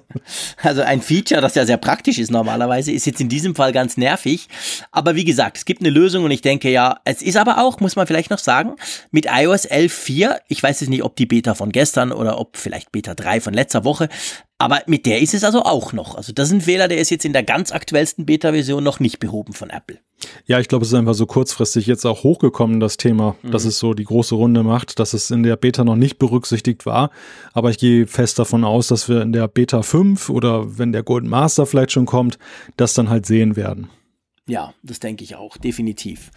Also 0.62 0.82
ein 0.82 1.02
Feature, 1.02 1.40
das 1.40 1.56
ja 1.56 1.66
sehr 1.66 1.78
praktisch 1.78 2.20
ist 2.20 2.30
normalerweise, 2.30 2.92
ist 2.92 3.06
jetzt 3.06 3.22
in 3.22 3.30
diesem 3.30 3.56
Fall 3.56 3.72
ganz 3.72 3.96
nervig. 3.96 4.48
Aber 4.92 5.16
wie 5.16 5.24
gesagt, 5.24 5.58
es 5.58 5.66
gibt 5.66 5.82
eine 5.82 5.90
Lösung 5.90 6.26
und 6.26 6.32
ich 6.32 6.42
denke 6.42 6.70
ja, 6.70 7.00
es 7.06 7.22
ist 7.22 7.38
aber 7.38 7.64
auch, 7.64 7.80
muss 7.80 7.96
man 7.96 8.06
vielleicht 8.06 8.32
noch 8.32 8.40
sagen, 8.40 8.76
mit 9.12 9.28
iOS 9.32 9.70
11.4, 9.70 10.40
ich 10.50 10.62
weiß 10.62 10.82
jetzt 10.82 10.90
nicht, 10.90 11.04
ob 11.04 11.16
die 11.16 11.26
Beta 11.26 11.54
von 11.54 11.72
gestern 11.72 12.12
oder 12.12 12.40
ob 12.40 12.58
vielleicht 12.58 12.92
Beta 12.92 13.16
3 13.16 13.40
von 13.40 13.54
letzter 13.54 13.86
Woche, 13.86 14.10
aber 14.58 14.82
mit 14.88 15.06
der 15.06 15.22
ist 15.22 15.34
es 15.34 15.44
also 15.44 15.64
auch 15.64 15.94
noch. 15.94 16.16
Also 16.16 16.34
das 16.34 16.50
ist 16.50 16.54
ein 16.54 16.62
Fehler, 16.62 16.88
der 16.88 16.98
ist 16.98 17.12
jetzt 17.12 17.26
in 17.26 17.34
der 17.34 17.44
ganz 17.44 17.72
aktuellsten 17.72 18.26
Beta-Version 18.26 18.84
noch 18.84 19.00
nicht 19.00 19.20
behoben 19.20 19.54
von 19.54 19.70
Apple. 19.70 20.00
Ja, 20.48 20.60
ich 20.60 20.68
glaube, 20.68 20.84
es 20.84 20.90
ist 20.90 20.98
einfach 20.98 21.14
so 21.14 21.26
kurzfristig 21.26 21.86
jetzt 21.86 22.06
auch 22.06 22.24
hochgekommen, 22.24 22.80
das 22.80 22.98
Thema, 22.98 23.36
mhm. 23.42 23.52
dass 23.52 23.66
es 23.66 23.78
so 23.78 23.94
die 23.94 24.04
große 24.04 24.36
Runde 24.36 24.64
macht, 24.64 25.00
dass 25.00 25.14
es 25.14 25.30
in 25.30 25.44
der 25.44 25.56
Beta 25.56 25.84
noch 25.84 25.96
nicht 25.96 26.18
berücksichtigt 26.18 26.86
war. 26.86 27.12
Aber 27.54 27.70
ich 27.70 27.78
gehe 27.78 28.08
fest 28.08 28.40
davon 28.40 28.64
aus, 28.64 28.88
dass 28.88 29.10
wir 29.10 29.22
in 29.22 29.32
der 29.32 29.48
Beta 29.48 29.82
5 29.82 30.30
oder 30.30 30.78
wenn 30.78 30.92
der 30.92 31.04
Golden 31.04 31.30
Master 31.30 31.66
vielleicht 31.66 31.92
schon 31.92 32.06
kommt, 32.06 32.40
das 32.78 32.94
dann 32.94 33.10
halt 33.10 33.26
sehen 33.26 33.56
werden. 33.56 33.90
Ja, 34.50 34.74
das 34.82 35.00
denke 35.00 35.26
ich 35.26 35.36
auch, 35.36 35.58
definitiv. 35.58 36.32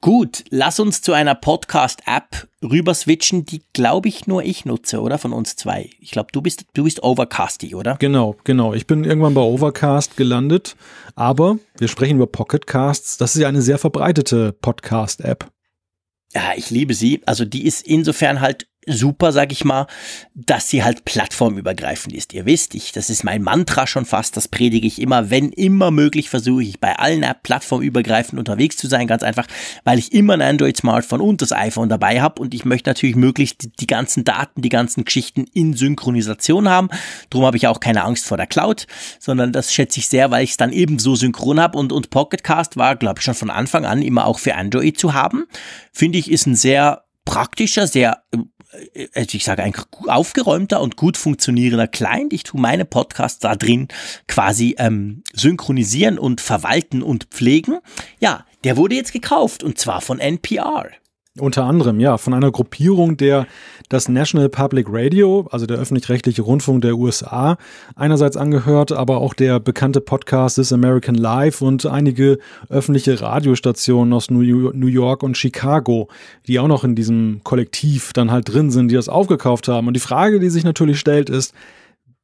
Gut, 0.00 0.44
lass 0.50 0.78
uns 0.78 1.02
zu 1.02 1.12
einer 1.12 1.34
Podcast-App 1.34 2.46
rüber 2.62 2.94
switchen, 2.94 3.44
die 3.44 3.62
glaube 3.72 4.08
ich 4.08 4.28
nur 4.28 4.44
ich 4.44 4.64
nutze, 4.64 5.00
oder? 5.00 5.18
Von 5.18 5.32
uns 5.32 5.56
zwei. 5.56 5.90
Ich 5.98 6.12
glaube, 6.12 6.28
du 6.30 6.40
bist, 6.40 6.64
du 6.74 6.84
bist 6.84 7.02
Overcasty, 7.02 7.74
oder? 7.74 7.96
Genau, 7.96 8.36
genau. 8.44 8.72
Ich 8.72 8.86
bin 8.86 9.02
irgendwann 9.02 9.34
bei 9.34 9.40
Overcast 9.40 10.16
gelandet, 10.16 10.76
aber 11.16 11.58
wir 11.76 11.88
sprechen 11.88 12.16
über 12.16 12.28
Pocketcasts. 12.28 13.16
Das 13.16 13.34
ist 13.34 13.42
ja 13.42 13.48
eine 13.48 13.62
sehr 13.62 13.78
verbreitete 13.78 14.52
Podcast-App. 14.52 15.50
Ja, 16.34 16.52
ich 16.54 16.70
liebe 16.70 16.94
sie. 16.94 17.22
Also 17.26 17.44
die 17.44 17.66
ist 17.66 17.84
insofern 17.84 18.40
halt 18.40 18.68
super, 18.86 19.32
sag 19.32 19.52
ich 19.52 19.64
mal, 19.64 19.86
dass 20.34 20.68
sie 20.68 20.84
halt 20.84 21.04
plattformübergreifend 21.04 22.14
ist. 22.14 22.32
Ihr 22.32 22.46
wisst, 22.46 22.74
ich, 22.74 22.92
das 22.92 23.10
ist 23.10 23.24
mein 23.24 23.42
Mantra 23.42 23.86
schon 23.86 24.04
fast, 24.04 24.36
das 24.36 24.48
predige 24.48 24.86
ich 24.86 25.00
immer. 25.00 25.30
Wenn 25.30 25.50
immer 25.50 25.90
möglich, 25.90 26.30
versuche 26.30 26.62
ich 26.62 26.80
bei 26.80 26.96
allen 26.96 27.24
App 27.24 27.42
plattformübergreifend 27.42 28.38
unterwegs 28.38 28.76
zu 28.76 28.86
sein, 28.86 29.06
ganz 29.06 29.22
einfach, 29.22 29.46
weil 29.84 29.98
ich 29.98 30.12
immer 30.12 30.34
ein 30.34 30.42
Android-Smartphone 30.42 31.20
und 31.20 31.42
das 31.42 31.52
iPhone 31.52 31.88
dabei 31.88 32.20
habe 32.22 32.40
und 32.40 32.54
ich 32.54 32.64
möchte 32.64 32.88
natürlich 32.88 33.16
möglichst 33.16 33.62
die, 33.64 33.72
die 33.72 33.86
ganzen 33.86 34.24
Daten, 34.24 34.62
die 34.62 34.68
ganzen 34.68 35.04
Geschichten 35.04 35.46
in 35.52 35.74
Synchronisation 35.74 36.68
haben. 36.68 36.88
Drum 37.30 37.44
habe 37.44 37.56
ich 37.56 37.66
auch 37.66 37.80
keine 37.80 38.04
Angst 38.04 38.26
vor 38.26 38.36
der 38.36 38.46
Cloud, 38.46 38.86
sondern 39.18 39.52
das 39.52 39.72
schätze 39.72 39.98
ich 39.98 40.08
sehr, 40.08 40.30
weil 40.30 40.44
ich 40.44 40.50
es 40.50 40.56
dann 40.56 40.72
eben 40.72 40.98
so 40.98 41.16
synchron 41.16 41.60
habe 41.60 41.76
und, 41.78 41.92
und 41.92 42.10
Pocketcast 42.10 42.76
war, 42.76 42.94
glaube 42.94 43.18
ich, 43.18 43.24
schon 43.24 43.34
von 43.34 43.50
Anfang 43.50 43.84
an 43.84 44.02
immer 44.02 44.26
auch 44.26 44.38
für 44.38 44.54
Android 44.54 44.98
zu 44.98 45.14
haben. 45.14 45.44
Finde 45.92 46.18
ich, 46.18 46.30
ist 46.30 46.46
ein 46.46 46.54
sehr 46.54 47.02
praktischer, 47.24 47.86
sehr 47.86 48.22
ich 48.92 49.44
sage 49.44 49.62
eigentlich 49.62 49.86
aufgeräumter 50.06 50.80
und 50.80 50.96
gut 50.96 51.16
funktionierender 51.16 51.88
Client. 51.88 52.32
Ich 52.32 52.42
tue 52.42 52.60
meine 52.60 52.84
Podcasts 52.84 53.38
da 53.38 53.56
drin 53.56 53.88
quasi 54.28 54.76
ähm, 54.78 55.22
synchronisieren 55.32 56.18
und 56.18 56.40
verwalten 56.40 57.02
und 57.02 57.24
pflegen. 57.24 57.78
Ja, 58.20 58.44
der 58.64 58.76
wurde 58.76 58.94
jetzt 58.94 59.12
gekauft 59.12 59.62
und 59.62 59.78
zwar 59.78 60.00
von 60.00 60.18
NPR. 60.18 60.90
Unter 61.38 61.64
anderem, 61.64 62.00
ja, 62.00 62.16
von 62.16 62.32
einer 62.32 62.50
Gruppierung, 62.50 63.16
der 63.16 63.46
das 63.88 64.08
National 64.08 64.48
Public 64.48 64.86
Radio, 64.88 65.46
also 65.50 65.66
der 65.66 65.76
öffentlich-rechtliche 65.76 66.42
Rundfunk 66.42 66.82
der 66.82 66.96
USA, 66.96 67.58
einerseits 67.94 68.36
angehört, 68.36 68.92
aber 68.92 69.18
auch 69.18 69.34
der 69.34 69.60
bekannte 69.60 70.00
Podcast 70.00 70.56
This 70.56 70.72
American 70.72 71.14
Life 71.14 71.64
und 71.64 71.84
einige 71.86 72.38
öffentliche 72.70 73.20
Radiostationen 73.20 74.12
aus 74.12 74.30
New 74.30 74.40
York 74.40 75.22
und 75.22 75.36
Chicago, 75.36 76.08
die 76.46 76.58
auch 76.58 76.68
noch 76.68 76.84
in 76.84 76.94
diesem 76.94 77.40
Kollektiv 77.44 78.12
dann 78.12 78.30
halt 78.30 78.52
drin 78.52 78.70
sind, 78.70 78.88
die 78.88 78.94
das 78.94 79.08
aufgekauft 79.08 79.68
haben. 79.68 79.88
Und 79.88 79.94
die 79.94 80.00
Frage, 80.00 80.40
die 80.40 80.50
sich 80.50 80.64
natürlich 80.64 80.98
stellt, 80.98 81.28
ist, 81.28 81.54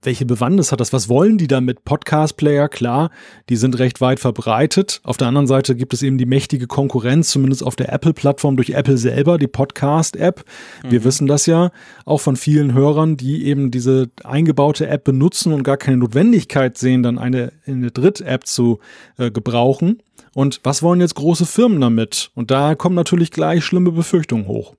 welche 0.02 0.26
Bewandtnis 0.26 0.72
hat 0.72 0.80
das? 0.80 0.92
Was 0.92 1.08
wollen 1.08 1.38
die 1.38 1.46
damit? 1.46 1.84
Podcast-Player, 1.84 2.68
klar, 2.68 3.10
die 3.48 3.56
sind 3.56 3.78
recht 3.78 4.00
weit 4.00 4.20
verbreitet. 4.20 5.00
Auf 5.04 5.16
der 5.16 5.28
anderen 5.28 5.46
Seite 5.46 5.76
gibt 5.76 5.94
es 5.94 6.02
eben 6.02 6.18
die 6.18 6.26
mächtige 6.26 6.66
Konkurrenz, 6.66 7.30
zumindest 7.30 7.62
auf 7.64 7.76
der 7.76 7.92
Apple-Plattform 7.92 8.56
durch 8.56 8.70
Apple 8.70 8.98
selber, 8.98 9.38
die 9.38 9.46
Podcast-App. 9.46 10.44
Wir 10.88 11.00
mhm. 11.00 11.04
wissen 11.04 11.26
das 11.26 11.46
ja 11.46 11.70
auch 12.04 12.20
von 12.20 12.36
vielen 12.36 12.74
Hörern, 12.74 13.16
die 13.16 13.46
eben 13.46 13.70
diese 13.70 14.10
eingebaute 14.24 14.88
App 14.88 15.04
benutzen 15.04 15.52
und 15.52 15.62
gar 15.62 15.76
keine 15.76 15.98
Notwendigkeit 15.98 16.76
sehen, 16.76 17.02
dann 17.02 17.18
eine, 17.18 17.52
eine 17.66 17.90
Dritt-App 17.90 18.46
zu 18.46 18.80
äh, 19.18 19.30
gebrauchen. 19.30 20.02
Und 20.34 20.60
was 20.64 20.82
wollen 20.82 21.00
jetzt 21.00 21.14
große 21.14 21.46
Firmen 21.46 21.80
damit? 21.80 22.30
Und 22.34 22.50
da 22.50 22.74
kommen 22.74 22.94
natürlich 22.94 23.30
gleich 23.30 23.64
schlimme 23.64 23.92
Befürchtungen 23.92 24.46
hoch. 24.46 24.74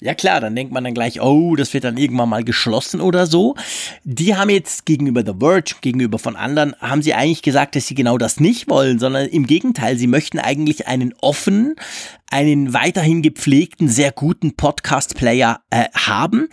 Ja 0.00 0.14
klar, 0.14 0.40
dann 0.40 0.56
denkt 0.56 0.72
man 0.72 0.84
dann 0.84 0.94
gleich, 0.94 1.20
oh, 1.20 1.54
das 1.56 1.72
wird 1.74 1.84
dann 1.84 1.96
irgendwann 1.96 2.28
mal 2.28 2.44
geschlossen 2.44 3.00
oder 3.00 3.26
so. 3.26 3.54
Die 4.04 4.34
haben 4.34 4.50
jetzt 4.50 4.84
gegenüber 4.84 5.22
The 5.24 5.34
Verge, 5.38 5.74
gegenüber 5.80 6.18
von 6.18 6.36
anderen, 6.36 6.74
haben 6.80 7.02
sie 7.02 7.14
eigentlich 7.14 7.42
gesagt, 7.42 7.76
dass 7.76 7.86
sie 7.86 7.94
genau 7.94 8.18
das 8.18 8.40
nicht 8.40 8.68
wollen, 8.68 8.98
sondern 8.98 9.28
im 9.28 9.46
Gegenteil, 9.46 9.96
sie 9.96 10.06
möchten 10.06 10.38
eigentlich 10.38 10.86
einen 10.88 11.14
offenen, 11.20 11.76
einen 12.30 12.72
weiterhin 12.72 13.22
gepflegten, 13.22 13.88
sehr 13.88 14.10
guten 14.10 14.56
Podcast-Player 14.56 15.60
äh, 15.70 15.84
haben, 15.94 16.48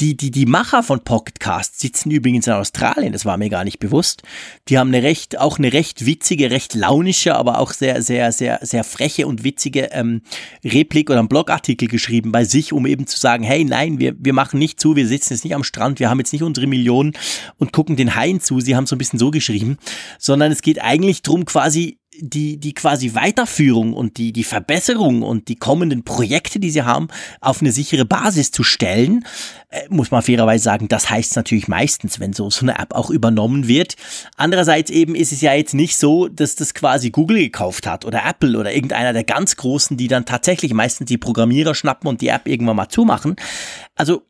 die, 0.00 0.16
die, 0.16 0.32
die 0.32 0.46
Macher 0.46 0.82
von 0.82 1.04
Pocketcast 1.04 1.78
sitzen 1.78 2.10
übrigens 2.10 2.48
in 2.48 2.52
Australien, 2.54 3.12
das 3.12 3.24
war 3.24 3.36
mir 3.36 3.48
gar 3.48 3.62
nicht 3.62 3.78
bewusst. 3.78 4.24
Die 4.68 4.76
haben 4.76 4.88
eine 4.88 5.04
recht, 5.04 5.38
auch 5.38 5.58
eine 5.58 5.72
recht 5.72 6.04
witzige, 6.04 6.50
recht 6.50 6.74
launische, 6.74 7.36
aber 7.36 7.60
auch 7.60 7.72
sehr, 7.72 8.02
sehr, 8.02 8.32
sehr, 8.32 8.58
sehr 8.62 8.82
freche 8.82 9.28
und 9.28 9.44
witzige 9.44 9.92
ähm, 9.92 10.22
Replik 10.64 11.10
oder 11.10 11.20
einen 11.20 11.28
Blogartikel 11.28 11.86
geschrieben 11.86 12.32
bei 12.32 12.44
sich, 12.44 12.72
um 12.72 12.86
eben 12.86 13.06
zu 13.06 13.18
sagen, 13.18 13.44
hey, 13.44 13.64
nein, 13.64 14.00
wir, 14.00 14.14
wir 14.18 14.32
machen 14.32 14.58
nicht 14.58 14.80
zu, 14.80 14.96
wir 14.96 15.06
sitzen 15.06 15.34
jetzt 15.34 15.44
nicht 15.44 15.54
am 15.54 15.64
Strand, 15.64 16.00
wir 16.00 16.10
haben 16.10 16.18
jetzt 16.18 16.32
nicht 16.32 16.42
unsere 16.42 16.66
Millionen 16.66 17.12
und 17.58 17.72
gucken 17.72 17.94
den 17.94 18.16
Haien 18.16 18.40
zu. 18.40 18.60
Sie 18.60 18.74
haben 18.74 18.86
so 18.86 18.96
ein 18.96 18.98
bisschen 18.98 19.20
so 19.20 19.30
geschrieben, 19.30 19.78
sondern 20.18 20.50
es 20.50 20.62
geht 20.62 20.82
eigentlich 20.82 21.22
drum 21.22 21.44
quasi 21.44 21.98
die, 22.20 22.58
die 22.58 22.74
quasi 22.74 23.14
Weiterführung 23.14 23.92
und 23.92 24.16
die, 24.18 24.32
die 24.32 24.44
Verbesserung 24.44 25.22
und 25.22 25.48
die 25.48 25.56
kommenden 25.56 26.04
Projekte, 26.04 26.60
die 26.60 26.70
sie 26.70 26.82
haben, 26.82 27.08
auf 27.40 27.60
eine 27.60 27.72
sichere 27.72 28.04
Basis 28.04 28.50
zu 28.50 28.62
stellen, 28.62 29.24
äh, 29.70 29.82
muss 29.88 30.10
man 30.10 30.22
fairerweise 30.22 30.64
sagen, 30.64 30.88
das 30.88 31.10
heißt 31.10 31.36
natürlich 31.36 31.68
meistens, 31.68 32.20
wenn 32.20 32.32
so, 32.32 32.50
so 32.50 32.62
eine 32.62 32.78
App 32.78 32.94
auch 32.94 33.10
übernommen 33.10 33.68
wird. 33.68 33.96
Andererseits 34.36 34.90
eben 34.90 35.14
ist 35.14 35.32
es 35.32 35.40
ja 35.40 35.54
jetzt 35.54 35.74
nicht 35.74 35.96
so, 35.96 36.28
dass 36.28 36.56
das 36.56 36.74
quasi 36.74 37.10
Google 37.10 37.38
gekauft 37.38 37.86
hat 37.86 38.04
oder 38.04 38.22
Apple 38.24 38.58
oder 38.58 38.72
irgendeiner 38.72 39.12
der 39.12 39.24
ganz 39.24 39.56
Großen, 39.56 39.96
die 39.96 40.08
dann 40.08 40.24
tatsächlich 40.24 40.72
meistens 40.72 41.08
die 41.08 41.18
Programmierer 41.18 41.74
schnappen 41.74 42.08
und 42.08 42.20
die 42.20 42.28
App 42.28 42.46
irgendwann 42.46 42.76
mal 42.76 42.88
zumachen. 42.88 43.36
Also 43.96 44.22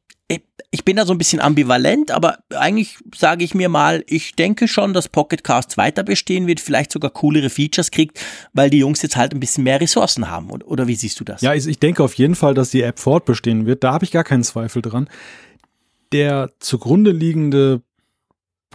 ich 0.71 0.85
bin 0.85 0.97
da 0.97 1.07
so 1.07 1.13
ein 1.13 1.19
bisschen 1.19 1.41
ambivalent, 1.41 2.11
aber 2.11 2.39
eigentlich 2.51 2.97
sage 3.15 3.45
ich 3.45 3.55
mir 3.55 3.69
mal, 3.69 4.03
ich 4.09 4.35
denke 4.35 4.67
schon, 4.67 4.93
dass 4.93 5.09
Pocket 5.09 5.45
Casts 5.45 5.77
weiter 5.77 6.03
bestehen 6.03 6.47
wird, 6.47 6.61
vielleicht 6.61 6.93
sogar 6.93 7.11
coolere 7.11 7.51
Features 7.51 7.91
kriegt, 7.91 8.21
weil 8.53 8.71
die 8.71 8.79
Jungs 8.79 9.03
jetzt 9.03 9.17
halt 9.17 9.33
ein 9.33 9.41
bisschen 9.41 9.65
mehr 9.65 9.81
Ressourcen 9.81 10.31
haben. 10.31 10.51
Oder 10.51 10.87
wie 10.89 10.97
siehst 10.97 11.21
du 11.21 11.25
das? 11.25 11.43
Ja, 11.43 11.55
ich 11.55 11.79
denke 11.79 12.03
auf 12.03 12.15
jeden 12.15 12.35
Fall, 12.35 12.55
dass 12.55 12.71
die 12.71 12.83
App 12.83 12.99
fortbestehen 12.99 13.67
wird. 13.67 13.85
Da 13.85 13.93
habe 13.93 14.05
ich 14.05 14.11
gar 14.11 14.25
keinen 14.25 14.43
Zweifel 14.43 14.83
dran. 14.83 15.09
Der 16.13 16.51
zugrunde 16.59 17.13
liegende 17.13 17.83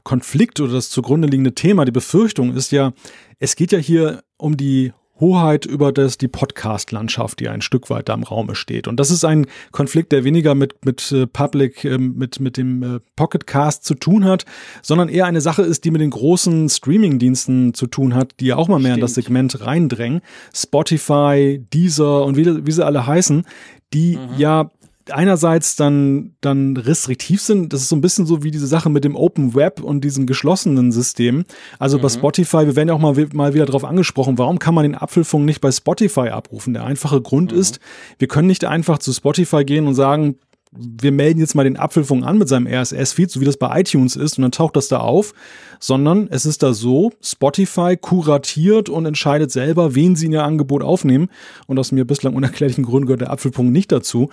Konflikt 0.03 0.60
oder 0.60 0.74
das 0.74 0.89
zugrunde 0.89 1.28
liegende 1.28 1.53
Thema, 1.53 1.86
die 1.86 1.91
Befürchtung 1.91 2.55
ist 2.55 2.72
ja, 2.72 2.93
es 3.39 3.55
geht 3.55 3.72
ja 3.72 3.80
hier 3.80 4.24
um 4.38 4.55
die 4.57 4.93
Hoheit 5.20 5.65
über 5.65 5.91
das, 5.91 6.17
die 6.17 6.28
Podcast-Landschaft, 6.28 7.39
die 7.39 7.49
ein 7.49 7.61
Stück 7.61 7.89
weit 7.89 8.09
da 8.09 8.13
im 8.13 8.24
Raume 8.24 8.55
steht. 8.55 8.88
Und 8.88 8.99
das 8.99 9.11
ist 9.11 9.26
ein 9.26 9.47
Konflikt, 9.72 10.11
der 10.11 10.24
weniger 10.24 10.55
mit, 10.55 10.86
mit 10.86 11.11
äh, 11.11 11.28
Public, 11.28 11.84
äh, 11.84 11.97
mit, 11.97 12.39
mit 12.39 12.57
dem 12.57 12.84
äh, 12.84 12.99
Pocketcast 13.15 13.84
zu 13.84 13.95
tun 13.95 14.26
hat, 14.26 14.45
sondern 14.82 15.09
eher 15.09 15.26
eine 15.26 15.41
Sache 15.41 15.63
ist, 15.63 15.86
die 15.86 15.91
mit 15.91 16.01
den 16.01 16.11
großen 16.11 16.70
Streaming-Diensten 16.70 17.74
zu 17.74 17.88
tun 17.88 18.15
hat, 18.15 18.36
die 18.39 18.47
ja 18.47 18.55
auch 18.55 18.67
mal 18.67 18.80
mehr 18.80 18.91
Stimmt. 18.91 18.97
in 18.97 19.01
das 19.01 19.13
Segment 19.13 19.65
reindrängen. 19.65 20.22
Spotify, 20.53 21.63
Deezer 21.74 22.24
und 22.24 22.38
wie, 22.38 22.65
wie 22.65 22.72
sie 22.72 22.85
alle 22.85 23.06
heißen, 23.06 23.45
die 23.93 24.18
mhm. 24.18 24.38
ja 24.38 24.72
einerseits 25.14 25.76
dann, 25.76 26.36
dann 26.41 26.77
restriktiv 26.77 27.41
sind. 27.41 27.73
Das 27.73 27.81
ist 27.81 27.90
so 27.90 27.95
ein 27.95 28.02
bisschen 28.02 28.26
so 28.26 28.44
wie 28.44 28.52
diese 28.52 28.68
Sache 28.68 28.90
mit 28.90 29.03
dem 29.03 29.15
Open 29.15 29.56
Web 29.56 29.81
und 29.81 30.03
diesem 30.03 30.26
geschlossenen 30.26 30.91
System. 30.91 31.45
Also 31.77 31.98
mhm. 31.98 32.02
bei 32.02 32.10
Spotify, 32.10 32.65
wir 32.65 32.76
werden 32.76 32.90
ja 32.90 32.94
auch 32.94 32.99
mal, 32.99 33.15
mal 33.34 33.53
wieder 33.53 33.65
darauf 33.65 33.84
angesprochen, 33.84 34.38
warum 34.38 34.60
kann 34.60 34.73
man 34.73 34.84
den 34.84 34.95
Apfelfunk 34.95 35.45
nicht 35.45 35.61
bei 35.61 35.72
Spotify 35.72 36.30
abrufen? 36.30 36.73
Der 36.73 36.86
einfache 36.86 37.22
Grund 37.22 37.52
mhm. 37.52 37.60
ist, 37.60 37.80
wir 38.18 38.27
können 38.27 38.48
nicht 38.48 38.65
einfach 38.65 38.99
zu 38.99 39.14
Spotify 39.14 39.64
gehen 39.64 39.88
und 39.88 39.95
sagen, 39.95 40.36
wir 40.72 41.11
melden 41.11 41.40
jetzt 41.40 41.56
mal 41.56 41.64
den 41.64 41.77
Apfelfunk 41.77 42.23
an 42.23 42.38
mit 42.38 42.48
seinem 42.48 42.68
RSS-Feed, 42.68 43.31
so 43.31 43.41
wie 43.41 43.45
das 43.45 43.57
bei 43.57 43.80
iTunes 43.80 44.15
ist, 44.15 44.38
und 44.38 44.44
dann 44.44 44.52
taucht 44.52 44.76
das 44.76 44.88
da 44.88 44.99
auf, 44.99 45.34
sondern 45.80 46.27
es 46.30 46.45
ist 46.45 46.61
da 46.61 46.73
so, 46.73 47.11
Spotify 47.22 47.98
kuratiert 47.99 48.90
und 48.90 49.06
entscheidet 49.06 49.52
selber, 49.52 49.95
wen 49.95 50.15
sie 50.15 50.27
in 50.27 50.34
ihr 50.34 50.44
Angebot 50.44 50.84
aufnehmen. 50.84 51.30
Und 51.65 51.80
aus 51.80 51.91
mir 51.91 52.06
bislang 52.06 52.36
unerklärlichen 52.36 52.84
Gründen 52.84 53.07
gehört 53.07 53.22
der 53.22 53.31
Apfelfunk 53.31 53.72
nicht 53.72 53.91
dazu 53.91 54.30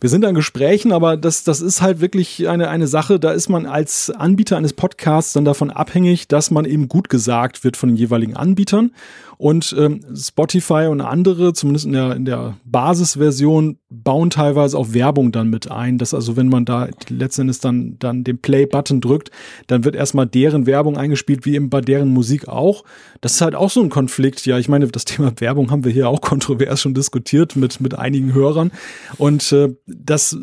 wir 0.00 0.10
sind 0.10 0.24
an 0.24 0.34
Gesprächen, 0.34 0.92
aber 0.92 1.16
das, 1.16 1.42
das 1.44 1.60
ist 1.60 1.80
halt 1.80 2.00
wirklich 2.00 2.48
eine, 2.48 2.68
eine 2.68 2.86
Sache, 2.86 3.18
da 3.18 3.30
ist 3.30 3.48
man 3.48 3.64
als 3.64 4.10
Anbieter 4.10 4.56
eines 4.58 4.74
Podcasts 4.74 5.32
dann 5.32 5.46
davon 5.46 5.70
abhängig, 5.70 6.28
dass 6.28 6.50
man 6.50 6.66
eben 6.66 6.88
gut 6.88 7.08
gesagt 7.08 7.64
wird 7.64 7.76
von 7.76 7.88
den 7.88 7.96
jeweiligen 7.96 8.36
Anbietern. 8.36 8.90
Und 9.38 9.74
ähm, 9.78 10.00
Spotify 10.14 10.88
und 10.90 11.02
andere, 11.02 11.52
zumindest 11.52 11.84
in 11.84 11.92
der, 11.92 12.16
in 12.16 12.24
der 12.24 12.56
Basisversion, 12.64 13.78
bauen 13.90 14.30
teilweise 14.30 14.78
auch 14.78 14.94
Werbung 14.94 15.30
dann 15.30 15.50
mit 15.50 15.70
ein. 15.70 15.98
Dass 15.98 16.14
also, 16.14 16.36
wenn 16.36 16.48
man 16.48 16.64
da 16.64 16.88
letzten 17.10 17.42
Endes 17.42 17.60
dann, 17.60 17.98
dann 17.98 18.24
den 18.24 18.38
Play-Button 18.38 19.02
drückt, 19.02 19.30
dann 19.66 19.84
wird 19.84 19.94
erstmal 19.94 20.26
deren 20.26 20.64
Werbung 20.64 20.96
eingespielt, 20.96 21.44
wie 21.44 21.54
eben 21.54 21.68
bei 21.68 21.82
deren 21.82 22.08
Musik 22.08 22.48
auch. 22.48 22.84
Das 23.20 23.34
ist 23.34 23.40
halt 23.42 23.54
auch 23.54 23.70
so 23.70 23.82
ein 23.82 23.90
Konflikt. 23.90 24.46
Ja, 24.46 24.58
ich 24.58 24.68
meine, 24.68 24.88
das 24.88 25.04
Thema 25.04 25.32
Werbung 25.38 25.70
haben 25.70 25.84
wir 25.84 25.92
hier 25.92 26.08
auch 26.08 26.22
kontrovers 26.22 26.80
schon 26.80 26.94
diskutiert 26.94 27.56
mit, 27.56 27.80
mit 27.80 27.98
einigen 27.98 28.32
Hörern. 28.32 28.70
Und 29.18 29.52
äh, 29.52 29.74
das 29.86 30.36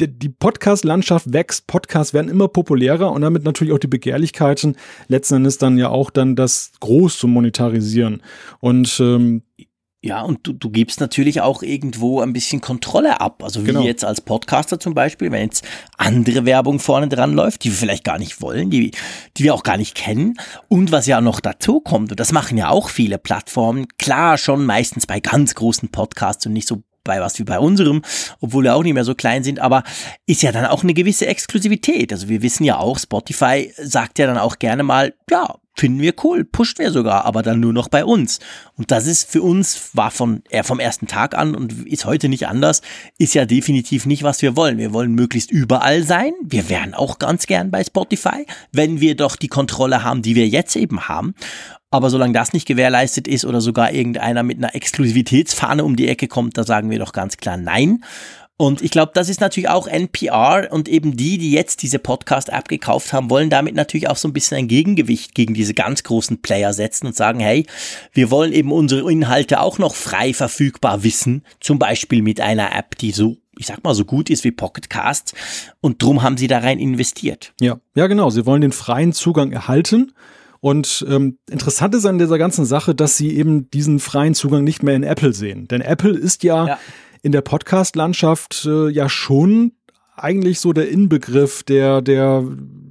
die 0.00 0.28
Podcast-Landschaft 0.30 1.32
wächst, 1.32 1.66
Podcasts 1.66 2.12
werden 2.12 2.28
immer 2.28 2.48
populärer 2.48 3.12
und 3.12 3.22
damit 3.22 3.44
natürlich 3.44 3.72
auch 3.72 3.78
die 3.78 3.86
Begehrlichkeiten, 3.86 4.76
letzten 5.08 5.36
Endes 5.36 5.58
dann 5.58 5.78
ja 5.78 5.90
auch 5.90 6.10
dann 6.10 6.34
das 6.34 6.72
groß 6.80 7.18
zu 7.18 7.28
monetarisieren. 7.28 8.22
Und 8.58 8.98
ähm, 9.00 9.42
ja, 10.04 10.22
und 10.22 10.40
du, 10.42 10.52
du 10.52 10.70
gibst 10.70 10.98
natürlich 10.98 11.42
auch 11.42 11.62
irgendwo 11.62 12.20
ein 12.20 12.32
bisschen 12.32 12.60
Kontrolle 12.60 13.20
ab. 13.20 13.44
Also 13.44 13.62
wie 13.62 13.66
genau. 13.66 13.82
jetzt 13.82 14.04
als 14.04 14.20
Podcaster 14.20 14.80
zum 14.80 14.94
Beispiel, 14.94 15.30
wenn 15.30 15.44
jetzt 15.44 15.64
andere 15.96 16.44
Werbung 16.44 16.80
vorne 16.80 17.08
dran 17.08 17.34
läuft, 17.34 17.62
die 17.62 17.70
wir 17.70 17.76
vielleicht 17.76 18.02
gar 18.02 18.18
nicht 18.18 18.42
wollen, 18.42 18.68
die, 18.68 18.90
die 19.36 19.44
wir 19.44 19.54
auch 19.54 19.62
gar 19.62 19.76
nicht 19.76 19.94
kennen. 19.94 20.34
Und 20.66 20.90
was 20.90 21.06
ja 21.06 21.20
noch 21.20 21.38
dazu 21.38 21.78
kommt, 21.78 22.10
und 22.10 22.18
das 22.18 22.32
machen 22.32 22.58
ja 22.58 22.68
auch 22.68 22.88
viele 22.88 23.18
Plattformen, 23.18 23.86
klar 23.96 24.38
schon 24.38 24.66
meistens 24.66 25.06
bei 25.06 25.20
ganz 25.20 25.54
großen 25.54 25.90
Podcasts 25.90 26.44
und 26.46 26.52
nicht 26.52 26.66
so 26.66 26.82
bei 27.04 27.20
was 27.20 27.38
wie 27.38 27.44
bei 27.44 27.58
unserem, 27.58 28.02
obwohl 28.40 28.64
wir 28.64 28.74
auch 28.74 28.82
nicht 28.82 28.94
mehr 28.94 29.04
so 29.04 29.14
klein 29.14 29.44
sind, 29.44 29.60
aber 29.60 29.82
ist 30.26 30.42
ja 30.42 30.52
dann 30.52 30.66
auch 30.66 30.82
eine 30.82 30.94
gewisse 30.94 31.26
Exklusivität. 31.26 32.12
Also 32.12 32.28
wir 32.28 32.42
wissen 32.42 32.64
ja 32.64 32.78
auch, 32.78 32.98
Spotify 32.98 33.72
sagt 33.76 34.18
ja 34.18 34.26
dann 34.26 34.38
auch 34.38 34.58
gerne 34.58 34.82
mal, 34.82 35.14
ja, 35.30 35.56
finden 35.74 36.00
wir 36.00 36.14
cool, 36.22 36.44
pusht 36.44 36.78
wir 36.78 36.90
sogar, 36.90 37.24
aber 37.24 37.42
dann 37.42 37.60
nur 37.60 37.72
noch 37.72 37.88
bei 37.88 38.04
uns. 38.04 38.40
Und 38.76 38.90
das 38.90 39.06
ist 39.06 39.30
für 39.30 39.42
uns, 39.42 39.90
war 39.94 40.10
von, 40.10 40.42
eher 40.50 40.64
vom 40.64 40.80
ersten 40.80 41.06
Tag 41.06 41.36
an 41.36 41.54
und 41.54 41.86
ist 41.86 42.04
heute 42.04 42.28
nicht 42.28 42.46
anders, 42.46 42.82
ist 43.18 43.34
ja 43.34 43.46
definitiv 43.46 44.06
nicht, 44.06 44.22
was 44.22 44.42
wir 44.42 44.56
wollen. 44.56 44.78
Wir 44.78 44.92
wollen 44.92 45.14
möglichst 45.14 45.50
überall 45.50 46.02
sein. 46.02 46.32
Wir 46.42 46.68
wären 46.68 46.94
auch 46.94 47.18
ganz 47.18 47.46
gern 47.46 47.70
bei 47.70 47.82
Spotify, 47.82 48.46
wenn 48.70 49.00
wir 49.00 49.16
doch 49.16 49.36
die 49.36 49.48
Kontrolle 49.48 50.04
haben, 50.04 50.22
die 50.22 50.34
wir 50.34 50.46
jetzt 50.46 50.76
eben 50.76 51.08
haben. 51.08 51.34
Aber 51.92 52.08
solange 52.08 52.32
das 52.32 52.54
nicht 52.54 52.66
gewährleistet 52.66 53.28
ist 53.28 53.44
oder 53.44 53.60
sogar 53.60 53.92
irgendeiner 53.92 54.42
mit 54.42 54.56
einer 54.56 54.74
Exklusivitätsfahne 54.74 55.84
um 55.84 55.94
die 55.94 56.08
Ecke 56.08 56.26
kommt, 56.26 56.56
da 56.56 56.64
sagen 56.64 56.90
wir 56.90 56.98
doch 56.98 57.12
ganz 57.12 57.36
klar 57.36 57.58
nein. 57.58 58.02
Und 58.56 58.80
ich 58.80 58.90
glaube, 58.90 59.12
das 59.14 59.28
ist 59.28 59.40
natürlich 59.40 59.68
auch 59.68 59.86
NPR 59.86 60.68
und 60.70 60.88
eben 60.88 61.16
die, 61.18 61.36
die 61.36 61.52
jetzt 61.52 61.82
diese 61.82 61.98
Podcast-App 61.98 62.68
gekauft 62.68 63.12
haben, 63.12 63.28
wollen 63.28 63.50
damit 63.50 63.74
natürlich 63.74 64.08
auch 64.08 64.16
so 64.16 64.26
ein 64.26 64.32
bisschen 64.32 64.56
ein 64.56 64.68
Gegengewicht 64.68 65.34
gegen 65.34 65.52
diese 65.52 65.74
ganz 65.74 66.02
großen 66.02 66.40
Player 66.40 66.72
setzen 66.72 67.08
und 67.08 67.16
sagen, 67.16 67.40
hey, 67.40 67.66
wir 68.12 68.30
wollen 68.30 68.54
eben 68.54 68.72
unsere 68.72 69.10
Inhalte 69.12 69.60
auch 69.60 69.78
noch 69.78 69.94
frei 69.94 70.32
verfügbar 70.32 71.02
wissen, 71.02 71.44
zum 71.60 71.78
Beispiel 71.78 72.22
mit 72.22 72.40
einer 72.40 72.74
App, 72.74 72.96
die 72.96 73.12
so 73.12 73.36
ich 73.58 73.66
sag 73.66 73.84
mal, 73.84 73.94
so 73.94 74.06
gut 74.06 74.30
ist 74.30 74.44
wie 74.44 74.50
Pocketcast. 74.50 75.34
Und 75.82 76.02
drum 76.02 76.22
haben 76.22 76.38
sie 76.38 76.46
da 76.46 76.60
rein 76.60 76.78
investiert. 76.78 77.52
Ja, 77.60 77.80
ja, 77.94 78.06
genau. 78.06 78.30
Sie 78.30 78.46
wollen 78.46 78.62
den 78.62 78.72
freien 78.72 79.12
Zugang 79.12 79.52
erhalten 79.52 80.12
und 80.62 81.04
ähm, 81.08 81.38
interessant 81.50 81.92
ist 81.92 82.06
an 82.06 82.20
dieser 82.20 82.38
ganzen 82.38 82.64
Sache, 82.64 82.94
dass 82.94 83.16
sie 83.16 83.36
eben 83.36 83.68
diesen 83.72 83.98
freien 83.98 84.32
Zugang 84.32 84.62
nicht 84.62 84.84
mehr 84.84 84.94
in 84.94 85.02
Apple 85.02 85.32
sehen. 85.32 85.66
Denn 85.66 85.80
Apple 85.80 86.16
ist 86.16 86.44
ja, 86.44 86.66
ja. 86.68 86.78
in 87.20 87.32
der 87.32 87.40
Podcast-Landschaft 87.40 88.64
äh, 88.66 88.88
ja 88.88 89.08
schon 89.08 89.72
eigentlich 90.14 90.60
so 90.60 90.72
der 90.72 90.88
Inbegriff 90.88 91.64
der, 91.64 92.00
der 92.00 92.44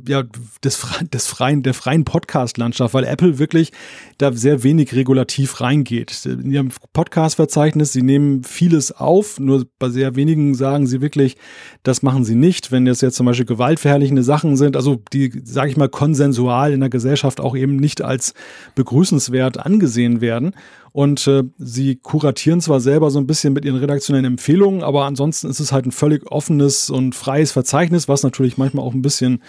ja, 0.08 0.24
des, 0.64 0.86
des 1.14 1.28
freien, 1.28 1.64
der 1.64 1.74
freien 1.74 2.06
Podcast-Landschaft, 2.06 2.94
weil 2.94 3.04
Apple 3.04 3.40
wirklich 3.40 3.72
da 4.18 4.32
sehr 4.34 4.64
wenig 4.64 4.94
regulativ 4.94 5.62
reingeht. 5.62 6.26
In 6.26 6.52
ihrem 6.52 6.70
Podcast-Verzeichnis, 6.94 7.94
sie 7.94 8.02
nehmen 8.02 8.44
vieles 8.44 8.92
auf, 8.92 9.40
nur 9.40 9.66
bei 9.80 9.90
sehr 9.90 10.16
wenigen 10.16 10.56
sagen 10.56 10.88
sie 10.88 11.02
wirklich, 11.02 11.38
das 11.84 12.02
machen 12.02 12.26
sie 12.26 12.36
nicht. 12.36 12.72
Wenn 12.72 12.86
das 12.86 13.02
jetzt 13.02 13.16
zum 13.16 13.26
Beispiel 13.26 13.46
gewaltverherrlichende 13.46 14.24
Sachen 14.24 14.58
sind, 14.58 14.76
also 14.76 15.02
die, 15.14 15.42
sage 15.44 15.70
ich 15.70 15.78
mal, 15.78 15.90
konsensual 15.90 16.74
in 16.74 16.80
der 16.80 16.90
Gesellschaft 16.90 17.40
auch 17.40 17.56
eben 17.56 17.76
nicht 17.76 18.02
als 18.02 18.34
begrüßenswert 18.76 19.66
angesehen 19.66 20.22
werden. 20.22 20.54
Und 20.94 21.26
äh, 21.28 21.44
sie 21.58 21.96
kuratieren 21.96 22.60
zwar 22.60 22.82
selber 22.82 23.12
so 23.12 23.20
ein 23.20 23.28
bisschen 23.28 23.54
mit 23.54 23.64
ihren 23.64 23.78
redaktionellen 23.78 24.26
Empfehlungen, 24.26 24.84
aber 24.84 25.06
ansonsten 25.06 25.50
ist 25.50 25.62
es 25.62 25.72
halt 25.72 25.86
ein 25.86 25.92
völlig 25.92 26.30
offenes 26.30 26.90
und 26.90 27.16
freies 27.16 27.54
Verzeichnis, 27.54 28.10
was 28.10 28.24
natürlich 28.24 28.58
manchmal 28.58 28.86
auch 28.86 28.94
ein 28.94 29.02
bisschen 29.02 29.42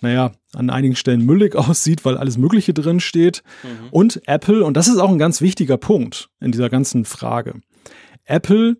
naja, 0.00 0.32
an 0.54 0.70
einigen 0.70 0.96
Stellen 0.96 1.24
müllig 1.24 1.54
aussieht, 1.56 2.04
weil 2.04 2.16
alles 2.16 2.38
Mögliche 2.38 2.74
drin 2.74 3.00
steht. 3.00 3.42
Mhm. 3.62 3.88
Und 3.90 4.22
Apple, 4.26 4.64
und 4.64 4.76
das 4.76 4.88
ist 4.88 4.98
auch 4.98 5.10
ein 5.10 5.18
ganz 5.18 5.40
wichtiger 5.40 5.76
Punkt 5.76 6.30
in 6.40 6.52
dieser 6.52 6.68
ganzen 6.68 7.04
Frage. 7.04 7.60
Apple 8.24 8.76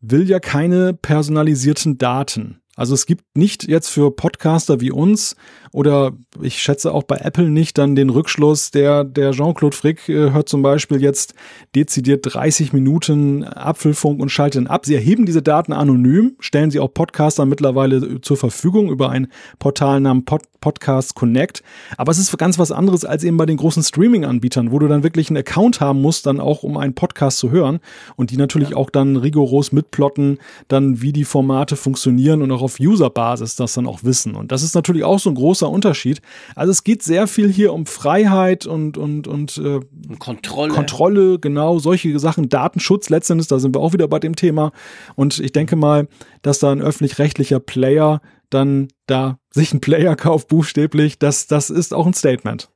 will 0.00 0.28
ja 0.28 0.40
keine 0.40 0.94
personalisierten 0.94 1.98
Daten. 1.98 2.60
Also 2.76 2.92
es 2.94 3.06
gibt 3.06 3.24
nicht 3.36 3.66
jetzt 3.66 3.88
für 3.88 4.14
Podcaster 4.14 4.80
wie 4.80 4.90
uns 4.90 5.34
oder 5.76 6.14
ich 6.40 6.62
schätze 6.62 6.90
auch 6.94 7.02
bei 7.02 7.16
Apple 7.18 7.50
nicht 7.50 7.76
dann 7.76 7.96
den 7.96 8.08
Rückschluss, 8.08 8.70
der, 8.70 9.04
der 9.04 9.32
Jean-Claude 9.32 9.76
Frick 9.76 10.08
äh, 10.08 10.32
hört 10.32 10.48
zum 10.48 10.62
Beispiel 10.62 11.02
jetzt 11.02 11.34
dezidiert 11.74 12.24
30 12.24 12.72
Minuten 12.72 13.44
Apfelfunk 13.44 14.22
und 14.22 14.30
schaltet 14.30 14.62
ihn 14.62 14.68
ab. 14.68 14.86
Sie 14.86 14.94
erheben 14.94 15.26
diese 15.26 15.42
Daten 15.42 15.74
anonym, 15.74 16.36
stellen 16.40 16.70
sie 16.70 16.80
auch 16.80 16.94
Podcastern 16.94 17.50
mittlerweile 17.50 18.22
zur 18.22 18.38
Verfügung 18.38 18.88
über 18.88 19.10
ein 19.10 19.28
Portal 19.58 20.00
namens 20.00 20.24
Pod 20.24 20.42
Podcast 20.66 21.14
Connect. 21.14 21.62
Aber 21.96 22.10
es 22.10 22.18
ist 22.18 22.36
ganz 22.38 22.58
was 22.58 22.72
anderes 22.72 23.04
als 23.04 23.22
eben 23.22 23.36
bei 23.36 23.46
den 23.46 23.56
großen 23.56 23.84
Streaming-Anbietern, 23.84 24.72
wo 24.72 24.80
du 24.80 24.88
dann 24.88 25.04
wirklich 25.04 25.28
einen 25.30 25.36
Account 25.36 25.80
haben 25.80 26.00
musst, 26.00 26.26
dann 26.26 26.40
auch 26.40 26.64
um 26.64 26.76
einen 26.76 26.94
Podcast 26.94 27.38
zu 27.38 27.52
hören 27.52 27.78
und 28.16 28.32
die 28.32 28.36
natürlich 28.36 28.70
ja. 28.70 28.76
auch 28.76 28.90
dann 28.90 29.14
rigoros 29.14 29.70
mitplotten, 29.70 30.38
dann 30.66 31.02
wie 31.02 31.12
die 31.12 31.22
Formate 31.22 31.76
funktionieren 31.76 32.42
und 32.42 32.50
auch 32.50 32.62
auf 32.62 32.80
User-Basis 32.80 33.54
das 33.54 33.74
dann 33.74 33.86
auch 33.86 34.02
wissen. 34.02 34.34
Und 34.34 34.50
das 34.50 34.64
ist 34.64 34.74
natürlich 34.74 35.04
auch 35.04 35.20
so 35.20 35.30
ein 35.30 35.36
großer 35.36 35.65
Unterschied. 35.70 36.20
Also 36.54 36.70
es 36.70 36.84
geht 36.84 37.02
sehr 37.02 37.26
viel 37.26 37.50
hier 37.50 37.72
um 37.72 37.86
Freiheit 37.86 38.66
und, 38.66 38.98
und, 38.98 39.28
und 39.28 39.58
äh, 39.58 39.80
Kontrolle. 40.18 40.72
Kontrolle, 40.72 41.38
genau, 41.38 41.78
solche 41.78 42.18
Sachen, 42.18 42.48
Datenschutz 42.48 43.08
letztendlich, 43.08 43.48
da 43.48 43.58
sind 43.58 43.74
wir 43.74 43.80
auch 43.80 43.92
wieder 43.92 44.08
bei 44.08 44.18
dem 44.18 44.36
Thema. 44.36 44.72
Und 45.14 45.38
ich 45.38 45.52
denke 45.52 45.76
mal, 45.76 46.08
dass 46.42 46.58
da 46.58 46.72
ein 46.72 46.82
öffentlich-rechtlicher 46.82 47.60
Player 47.60 48.20
dann 48.50 48.88
da 49.06 49.38
sich 49.50 49.72
einen 49.72 49.80
Player 49.80 50.16
kauft, 50.16 50.48
buchstäblich, 50.48 51.18
das, 51.18 51.46
das 51.46 51.70
ist 51.70 51.92
auch 51.92 52.06
ein 52.06 52.14
Statement. 52.14 52.70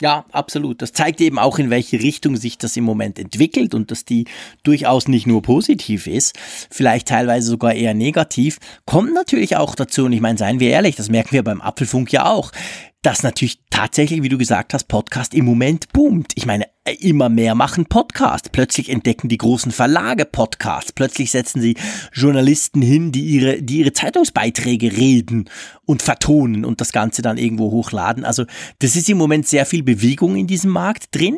Ja, 0.00 0.24
absolut. 0.32 0.82
Das 0.82 0.92
zeigt 0.92 1.20
eben 1.20 1.38
auch, 1.38 1.58
in 1.58 1.70
welche 1.70 2.00
Richtung 2.00 2.36
sich 2.36 2.58
das 2.58 2.76
im 2.76 2.82
Moment 2.82 3.18
entwickelt 3.18 3.74
und 3.74 3.92
dass 3.92 4.04
die 4.04 4.24
durchaus 4.64 5.06
nicht 5.06 5.26
nur 5.26 5.40
positiv 5.40 6.08
ist, 6.08 6.36
vielleicht 6.70 7.08
teilweise 7.08 7.48
sogar 7.48 7.74
eher 7.74 7.94
negativ. 7.94 8.58
Kommt 8.86 9.14
natürlich 9.14 9.56
auch 9.56 9.76
dazu, 9.76 10.06
und 10.06 10.12
ich 10.12 10.20
meine, 10.20 10.36
seien 10.36 10.58
wir 10.58 10.70
ehrlich, 10.70 10.96
das 10.96 11.10
merken 11.10 11.32
wir 11.32 11.44
beim 11.44 11.60
Apfelfunk 11.60 12.12
ja 12.12 12.26
auch 12.26 12.50
dass 13.04 13.22
natürlich 13.22 13.60
tatsächlich, 13.68 14.22
wie 14.22 14.30
du 14.30 14.38
gesagt 14.38 14.72
hast, 14.72 14.88
Podcast 14.88 15.34
im 15.34 15.44
Moment 15.44 15.92
boomt. 15.92 16.32
Ich 16.36 16.46
meine, 16.46 16.66
immer 17.00 17.28
mehr 17.28 17.54
machen 17.54 17.84
Podcast. 17.84 18.50
Plötzlich 18.50 18.88
entdecken 18.88 19.28
die 19.28 19.36
großen 19.36 19.72
Verlage 19.72 20.24
Podcasts. 20.24 20.92
Plötzlich 20.92 21.30
setzen 21.30 21.60
sie 21.60 21.76
Journalisten 22.14 22.80
hin, 22.80 23.12
die 23.12 23.24
ihre, 23.24 23.62
die 23.62 23.80
ihre 23.80 23.92
Zeitungsbeiträge 23.92 24.96
reden 24.96 25.50
und 25.84 26.00
vertonen 26.00 26.64
und 26.64 26.80
das 26.80 26.92
Ganze 26.92 27.20
dann 27.20 27.36
irgendwo 27.36 27.70
hochladen. 27.70 28.24
Also 28.24 28.46
das 28.78 28.96
ist 28.96 29.10
im 29.10 29.18
Moment 29.18 29.46
sehr 29.46 29.66
viel 29.66 29.82
Bewegung 29.82 30.36
in 30.36 30.46
diesem 30.46 30.70
Markt 30.70 31.14
drin 31.14 31.36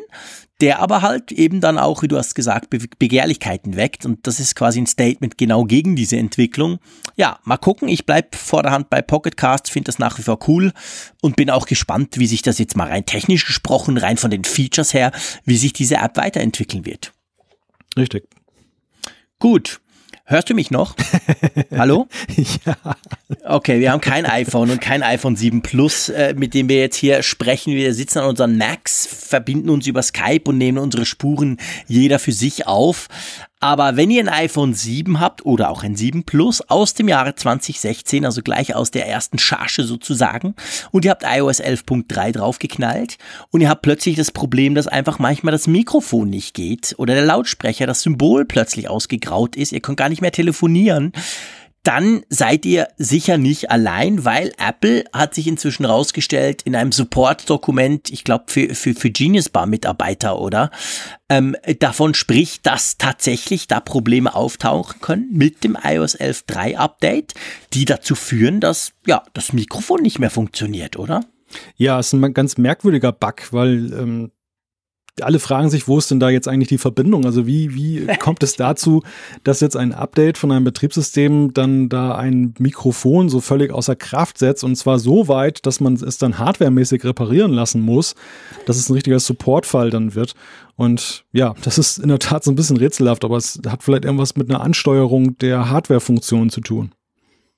der 0.60 0.80
aber 0.80 1.02
halt 1.02 1.32
eben 1.32 1.60
dann 1.60 1.78
auch, 1.78 2.02
wie 2.02 2.08
du 2.08 2.16
hast 2.16 2.34
gesagt, 2.34 2.70
Be 2.70 2.78
Begehrlichkeiten 2.98 3.76
weckt. 3.76 4.06
Und 4.06 4.26
das 4.26 4.40
ist 4.40 4.54
quasi 4.54 4.80
ein 4.80 4.86
Statement 4.86 5.36
genau 5.36 5.64
gegen 5.64 5.96
diese 5.96 6.16
Entwicklung. 6.16 6.78
Ja, 7.16 7.38
mal 7.44 7.58
gucken. 7.58 7.88
Ich 7.88 8.06
bleib 8.06 8.34
vor 8.34 8.62
der 8.62 8.72
Hand 8.72 8.88
bei 8.88 9.02
Pocketcasts, 9.02 9.70
finde 9.70 9.86
das 9.86 9.98
nach 9.98 10.18
wie 10.18 10.22
vor 10.22 10.38
cool 10.48 10.72
und 11.20 11.36
bin 11.36 11.50
auch 11.50 11.66
gespannt, 11.66 12.18
wie 12.18 12.26
sich 12.26 12.42
das 12.42 12.58
jetzt 12.58 12.76
mal 12.76 12.88
rein 12.88 13.04
technisch 13.04 13.44
gesprochen, 13.44 13.98
rein 13.98 14.16
von 14.16 14.30
den 14.30 14.44
Features 14.44 14.94
her, 14.94 15.12
wie 15.44 15.56
sich 15.56 15.72
diese 15.72 15.96
App 15.96 16.16
weiterentwickeln 16.16 16.86
wird. 16.86 17.12
Richtig. 17.96 18.28
Gut. 19.38 19.80
Hörst 20.28 20.50
du 20.50 20.54
mich 20.54 20.72
noch? 20.72 20.96
Hallo? 21.70 22.08
ja. 22.66 22.76
Okay, 23.44 23.78
wir 23.78 23.92
haben 23.92 24.00
kein 24.00 24.26
iPhone 24.26 24.70
und 24.72 24.80
kein 24.80 25.04
iPhone 25.04 25.36
7 25.36 25.62
Plus, 25.62 26.08
äh, 26.08 26.34
mit 26.36 26.52
dem 26.52 26.68
wir 26.68 26.80
jetzt 26.80 26.96
hier 26.96 27.22
sprechen. 27.22 27.74
Wir 27.74 27.94
sitzen 27.94 28.18
an 28.18 28.30
unseren 28.30 28.58
Macs, 28.58 29.06
verbinden 29.06 29.70
uns 29.70 29.86
über 29.86 30.02
Skype 30.02 30.42
und 30.46 30.58
nehmen 30.58 30.78
unsere 30.78 31.06
Spuren 31.06 31.58
jeder 31.86 32.18
für 32.18 32.32
sich 32.32 32.66
auf. 32.66 33.06
Aber 33.58 33.96
wenn 33.96 34.10
ihr 34.10 34.22
ein 34.22 34.28
iPhone 34.28 34.74
7 34.74 35.18
habt 35.18 35.46
oder 35.46 35.70
auch 35.70 35.82
ein 35.82 35.96
7 35.96 36.24
Plus 36.24 36.60
aus 36.68 36.92
dem 36.92 37.08
Jahre 37.08 37.34
2016, 37.34 38.26
also 38.26 38.42
gleich 38.42 38.74
aus 38.74 38.90
der 38.90 39.08
ersten 39.08 39.38
Charge 39.38 39.84
sozusagen, 39.84 40.54
und 40.90 41.06
ihr 41.06 41.10
habt 41.10 41.24
iOS 41.24 41.62
11.3 41.62 42.32
draufgeknallt 42.32 43.16
und 43.50 43.62
ihr 43.62 43.70
habt 43.70 43.80
plötzlich 43.80 44.16
das 44.16 44.30
Problem, 44.30 44.74
dass 44.74 44.88
einfach 44.88 45.18
manchmal 45.18 45.52
das 45.52 45.66
Mikrofon 45.66 46.28
nicht 46.28 46.52
geht 46.52 46.94
oder 46.98 47.14
der 47.14 47.24
Lautsprecher, 47.24 47.86
das 47.86 48.02
Symbol 48.02 48.44
plötzlich 48.44 48.90
ausgegraut 48.90 49.56
ist, 49.56 49.72
ihr 49.72 49.80
könnt 49.80 49.96
gar 49.96 50.10
nicht 50.10 50.20
mehr 50.20 50.32
telefonieren, 50.32 51.12
dann 51.86 52.24
seid 52.28 52.66
ihr 52.66 52.88
sicher 52.96 53.38
nicht 53.38 53.70
allein, 53.70 54.24
weil 54.24 54.52
Apple 54.58 55.04
hat 55.12 55.34
sich 55.34 55.46
inzwischen 55.46 55.84
rausgestellt 55.84 56.62
in 56.62 56.74
einem 56.74 56.90
Support-Dokument, 56.90 58.10
ich 58.10 58.24
glaube 58.24 58.46
für, 58.48 58.74
für, 58.74 58.94
für 58.94 59.10
Genius 59.10 59.48
Bar 59.48 59.66
Mitarbeiter, 59.66 60.40
oder? 60.40 60.72
Ähm, 61.28 61.54
davon 61.78 62.14
spricht, 62.14 62.66
dass 62.66 62.98
tatsächlich 62.98 63.68
da 63.68 63.78
Probleme 63.78 64.34
auftauchen 64.34 65.00
können 65.00 65.28
mit 65.30 65.62
dem 65.62 65.78
iOS 65.80 66.18
11.3 66.18 66.76
Update, 66.76 67.34
die 67.72 67.84
dazu 67.84 68.16
führen, 68.16 68.58
dass 68.58 68.92
ja 69.06 69.22
das 69.32 69.52
Mikrofon 69.52 70.02
nicht 70.02 70.18
mehr 70.18 70.30
funktioniert, 70.30 70.96
oder? 70.96 71.24
Ja, 71.76 72.00
es 72.00 72.08
ist 72.08 72.14
ein 72.14 72.34
ganz 72.34 72.58
merkwürdiger 72.58 73.12
Bug, 73.12 73.52
weil 73.52 73.92
ähm, 73.92 74.32
alle 75.22 75.38
fragen 75.38 75.70
sich, 75.70 75.88
wo 75.88 75.98
ist 75.98 76.10
denn 76.10 76.20
da 76.20 76.28
jetzt 76.28 76.48
eigentlich 76.48 76.68
die 76.68 76.78
Verbindung? 76.78 77.24
Also 77.24 77.46
wie, 77.46 77.74
wie 77.74 78.06
kommt 78.20 78.42
es 78.42 78.56
dazu, 78.56 79.02
dass 79.44 79.60
jetzt 79.60 79.76
ein 79.76 79.92
Update 79.92 80.38
von 80.38 80.52
einem 80.52 80.64
Betriebssystem 80.64 81.54
dann 81.54 81.88
da 81.88 82.14
ein 82.14 82.54
Mikrofon 82.58 83.28
so 83.28 83.40
völlig 83.40 83.72
außer 83.72 83.96
Kraft 83.96 84.38
setzt 84.38 84.64
und 84.64 84.76
zwar 84.76 84.98
so 84.98 85.28
weit, 85.28 85.66
dass 85.66 85.80
man 85.80 85.94
es 85.94 86.18
dann 86.18 86.38
hardwaremäßig 86.38 87.04
reparieren 87.04 87.52
lassen 87.52 87.80
muss, 87.80 88.14
dass 88.66 88.76
es 88.76 88.88
ein 88.88 88.94
richtiger 88.94 89.20
Supportfall 89.20 89.90
dann 89.90 90.14
wird. 90.14 90.34
Und 90.76 91.24
ja, 91.32 91.54
das 91.62 91.78
ist 91.78 91.98
in 91.98 92.08
der 92.08 92.18
Tat 92.18 92.44
so 92.44 92.50
ein 92.50 92.56
bisschen 92.56 92.76
rätselhaft, 92.76 93.24
aber 93.24 93.38
es 93.38 93.58
hat 93.66 93.82
vielleicht 93.82 94.04
irgendwas 94.04 94.36
mit 94.36 94.50
einer 94.50 94.60
Ansteuerung 94.60 95.38
der 95.38 95.70
Hardwarefunktion 95.70 96.50
zu 96.50 96.60
tun. 96.60 96.92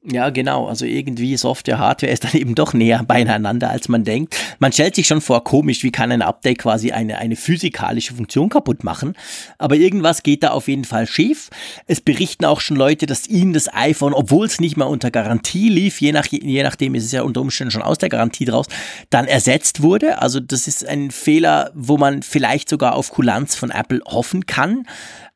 Ja, 0.05 0.31
genau. 0.31 0.69
Also 0.69 0.85
irgendwie 0.85 1.37
Software, 1.37 1.81
Hardware 1.81 2.13
ist 2.13 2.23
dann 2.23 2.33
eben 2.33 2.55
doch 2.55 2.73
näher 2.73 3.03
beieinander, 3.03 3.69
als 3.69 3.89
man 3.89 4.05
denkt. 4.05 4.37
Man 4.61 4.73
stellt 4.73 4.95
sich 4.95 5.09
schon 5.09 5.21
vor, 5.21 5.43
komisch, 5.43 5.83
wie 5.83 5.91
kann 5.91 6.13
ein 6.13 6.23
Update 6.23 6.59
quasi 6.59 6.93
eine, 6.93 7.19
eine 7.19 7.35
physikalische 7.35 8.15
Funktion 8.15 8.49
kaputt 8.49 8.85
machen. 8.85 9.15
Aber 9.59 9.75
irgendwas 9.75 10.23
geht 10.23 10.45
da 10.45 10.51
auf 10.51 10.69
jeden 10.69 10.85
Fall 10.85 11.09
schief. 11.09 11.51
Es 11.89 12.01
berichten 12.01 12.45
auch 12.45 12.61
schon 12.61 12.77
Leute, 12.77 13.07
dass 13.07 13.27
ihnen 13.27 13.53
das 13.53 13.75
iPhone, 13.75 14.15
obwohl 14.15 14.47
es 14.47 14.61
nicht 14.61 14.77
mal 14.77 14.85
unter 14.85 15.11
Garantie 15.11 15.69
lief, 15.69 16.01
je, 16.01 16.13
nach, 16.13 16.27
je 16.27 16.63
nachdem 16.63 16.95
ist 16.95 17.05
es 17.05 17.13
ja 17.13 17.23
unter 17.23 17.41
Umständen 17.41 17.73
schon 17.73 17.83
aus 17.83 17.99
der 17.99 18.09
Garantie 18.09 18.45
draus, 18.45 18.67
dann 19.11 19.27
ersetzt 19.27 19.83
wurde. 19.83 20.23
Also 20.23 20.39
das 20.39 20.69
ist 20.69 20.87
ein 20.87 21.11
Fehler, 21.11 21.73
wo 21.75 21.99
man 21.99 22.23
vielleicht 22.23 22.69
sogar 22.69 22.95
auf 22.95 23.11
Kulanz 23.11 23.57
von 23.57 23.71
Apple 23.71 24.01
hoffen 24.07 24.47
kann. 24.47 24.87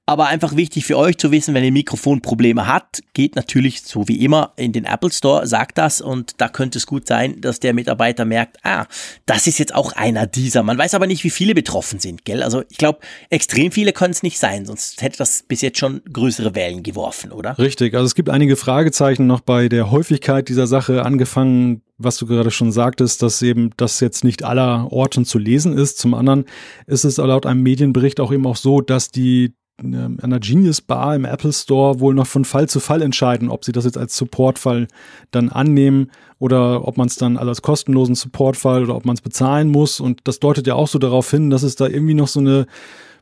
Aber 0.04 0.26
einfach 0.26 0.56
wichtig 0.56 0.84
für 0.84 0.98
euch 0.98 1.16
zu 1.16 1.30
wissen, 1.30 1.54
wenn 1.54 1.62
ihr 1.62 1.70
Mikrofonprobleme 1.70 2.66
habt, 2.66 3.04
geht 3.14 3.36
natürlich 3.36 3.82
so 3.82 4.08
wie 4.08 4.24
immer 4.24 4.52
in 4.56 4.72
den 4.72 4.84
Apple 4.84 5.12
Store, 5.12 5.46
sagt 5.46 5.78
das 5.78 6.00
und 6.00 6.40
da 6.40 6.48
könnte 6.48 6.78
es 6.78 6.86
gut 6.86 7.06
sein, 7.06 7.40
dass 7.40 7.60
der 7.60 7.72
Mitarbeiter 7.72 8.24
merkt, 8.24 8.58
ah, 8.64 8.86
das 9.26 9.46
ist 9.46 9.58
jetzt 9.58 9.72
auch 9.72 9.92
einer 9.92 10.26
dieser. 10.26 10.64
Man 10.64 10.76
weiß 10.76 10.94
aber 10.94 11.06
nicht, 11.06 11.22
wie 11.22 11.30
viele 11.30 11.54
betroffen 11.54 12.00
sind, 12.00 12.24
gell? 12.24 12.42
Also 12.42 12.64
ich 12.68 12.78
glaube, 12.78 12.98
extrem 13.30 13.70
viele 13.70 13.92
können 13.92 14.10
es 14.10 14.24
nicht 14.24 14.40
sein, 14.40 14.66
sonst 14.66 15.00
hätte 15.02 15.18
das 15.18 15.44
bis 15.46 15.60
jetzt 15.60 15.78
schon 15.78 16.02
größere 16.12 16.56
Wellen 16.56 16.82
geworfen, 16.82 17.30
oder? 17.30 17.56
Richtig, 17.58 17.94
also 17.94 18.04
es 18.04 18.16
gibt 18.16 18.28
einige 18.28 18.56
Fragezeichen 18.56 19.28
noch 19.28 19.40
bei 19.40 19.68
der 19.68 19.92
Häufigkeit 19.92 20.48
dieser 20.48 20.66
Sache, 20.66 21.04
angefangen 21.04 21.82
was 21.98 22.16
du 22.16 22.26
gerade 22.26 22.50
schon 22.50 22.72
sagtest, 22.72 23.22
dass 23.22 23.40
eben 23.42 23.70
das 23.76 24.00
jetzt 24.00 24.24
nicht 24.24 24.42
aller 24.42 24.90
Orten 24.90 25.24
zu 25.24 25.38
lesen 25.38 25.78
ist. 25.78 25.98
Zum 25.98 26.14
anderen 26.14 26.46
ist 26.88 27.04
es 27.04 27.18
laut 27.18 27.46
einem 27.46 27.62
Medienbericht 27.62 28.18
auch 28.18 28.32
eben 28.32 28.44
auch 28.44 28.56
so, 28.56 28.80
dass 28.80 29.12
die 29.12 29.54
der 29.80 30.40
Genius 30.40 30.80
Bar 30.80 31.16
im 31.16 31.24
Apple 31.24 31.52
Store 31.52 32.00
wohl 32.00 32.14
noch 32.14 32.26
von 32.26 32.44
Fall 32.44 32.68
zu 32.68 32.80
Fall 32.80 33.02
entscheiden, 33.02 33.48
ob 33.48 33.64
sie 33.64 33.72
das 33.72 33.84
jetzt 33.84 33.98
als 33.98 34.16
Supportfall 34.16 34.86
dann 35.30 35.48
annehmen 35.48 36.10
oder 36.38 36.86
ob 36.86 36.96
man 36.96 37.08
es 37.08 37.16
dann 37.16 37.36
als 37.36 37.62
kostenlosen 37.62 38.14
Supportfall 38.14 38.84
oder 38.84 38.96
ob 38.96 39.04
man 39.04 39.14
es 39.14 39.22
bezahlen 39.22 39.68
muss. 39.68 40.00
Und 40.00 40.20
das 40.24 40.40
deutet 40.40 40.66
ja 40.66 40.74
auch 40.74 40.88
so 40.88 40.98
darauf 40.98 41.30
hin, 41.30 41.50
dass 41.50 41.62
es 41.62 41.76
da 41.76 41.86
irgendwie 41.86 42.14
noch 42.14 42.28
so 42.28 42.40
eine 42.40 42.66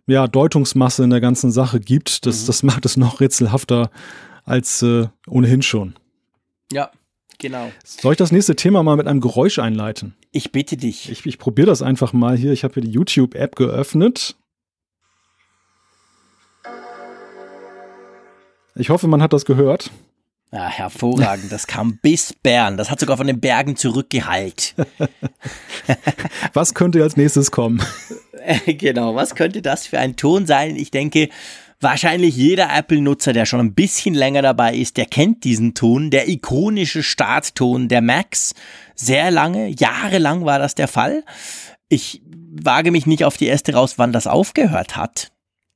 ja, 0.07 0.27
Deutungsmasse 0.27 1.05
in 1.05 1.11
der 1.11 1.21
ganzen 1.21 1.51
Sache 1.51 1.81
gibt. 1.81 2.27
Das, 2.27 2.43
mhm. 2.43 2.47
das 2.47 2.63
macht 2.63 2.85
es 2.85 2.97
noch 2.97 3.21
rätselhafter 3.21 3.91
als 4.45 4.83
äh, 4.83 5.07
ohnehin 5.29 5.63
schon. 5.63 5.95
Ja, 6.73 6.91
Genau. 7.41 7.73
Soll 7.83 8.13
ich 8.13 8.19
das 8.19 8.33
nächste 8.33 8.55
Thema 8.55 8.83
mal 8.83 8.97
mit 8.97 9.07
einem 9.07 9.21
Geräusch 9.21 9.59
einleiten? 9.59 10.15
Ich 10.31 10.53
bitte 10.53 10.77
dich. 10.77 11.11
Ich, 11.11 11.25
ich 11.25 11.39
probiere 11.39 11.69
das 11.69 11.81
einfach 11.81 12.13
mal 12.13 12.37
hier. 12.37 12.53
Ich 12.53 12.65
habe 12.65 12.75
hier 12.75 12.83
die 12.83 12.91
YouTube-App 12.91 13.57
geöffnet 13.57 14.37
Ich 18.81 18.89
hoffe, 18.89 19.09
man 19.09 19.23
hat 19.23 19.35
das 19.35 19.45
gehört. 19.45 19.91
Ja, 20.53 20.67
hervorragend. 20.67 21.53
Das 21.53 21.67
kam 21.67 21.99
bis 21.99 22.33
Bern. 22.33 22.79
Das 22.79 22.91
hat 22.91 22.99
sogar 22.99 23.19
von 23.19 23.27
den 23.27 23.39
Bergen 23.39 23.77
zurückgeheilt. 23.77 24.75
was 26.55 26.73
könnte 26.73 27.03
als 27.03 27.17
nächstes 27.19 27.51
kommen? 27.51 27.83
genau, 28.67 29.15
was 29.15 29.35
könnte 29.35 29.61
das 29.61 29.87
für 29.87 29.99
ein 29.99 30.17
Ton 30.17 30.47
sein? 30.47 30.77
Ich 30.77 30.91
denke, 30.91 31.29
wahrscheinlich 31.79 32.35
jeder 32.35 32.75
Apple-Nutzer, 32.75 33.35
der 33.35 33.45
schon 33.45 33.61
ein 33.61 33.75
bisschen 33.75 34.15
länger 34.15 34.41
dabei 34.41 34.75
ist, 34.75 34.97
der 34.97 35.05
kennt 35.05 35.45
diesen 35.45 35.75
Ton, 35.75 36.11
der 36.11 36.27
ikonische 36.29 37.03
Startton 37.03 37.89
der 37.89 38.01
Macs. 38.01 38.55
Sehr 38.95 39.31
lange, 39.31 39.69
jahrelang 39.69 40.47
war 40.47 40.59
das 40.59 40.75
der 40.75 40.89
Fall. 40.89 41.23
Ich 41.91 42.23
wage 42.25 42.91
mich 42.93 43.05
nicht 43.05 43.25
auf 43.25 43.37
die 43.37 43.47
erste 43.47 43.75
raus, 43.75 43.99
wann 43.99 44.13
das 44.13 44.27
aufgehört 44.27 44.97
hat. 44.97 45.33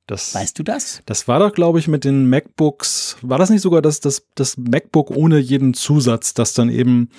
Das, 0.07 0.35
weißt 0.35 0.59
du 0.59 0.63
das? 0.63 1.01
Das 1.07 1.27
war 1.27 1.39
doch, 1.39 1.51
glaube 1.51 1.79
ich, 1.79 1.87
mit 1.87 2.03
den 2.03 2.29
MacBooks. 2.29 3.17
War 3.23 3.39
das 3.39 3.49
nicht 3.49 3.61
sogar 3.61 3.81
das, 3.81 4.01
das, 4.01 4.27
das 4.35 4.55
MacBook 4.55 5.09
ohne 5.09 5.39
jeden 5.39 5.73
Zusatz, 5.73 6.35
das 6.35 6.53
dann 6.53 6.69
eben 6.69 7.09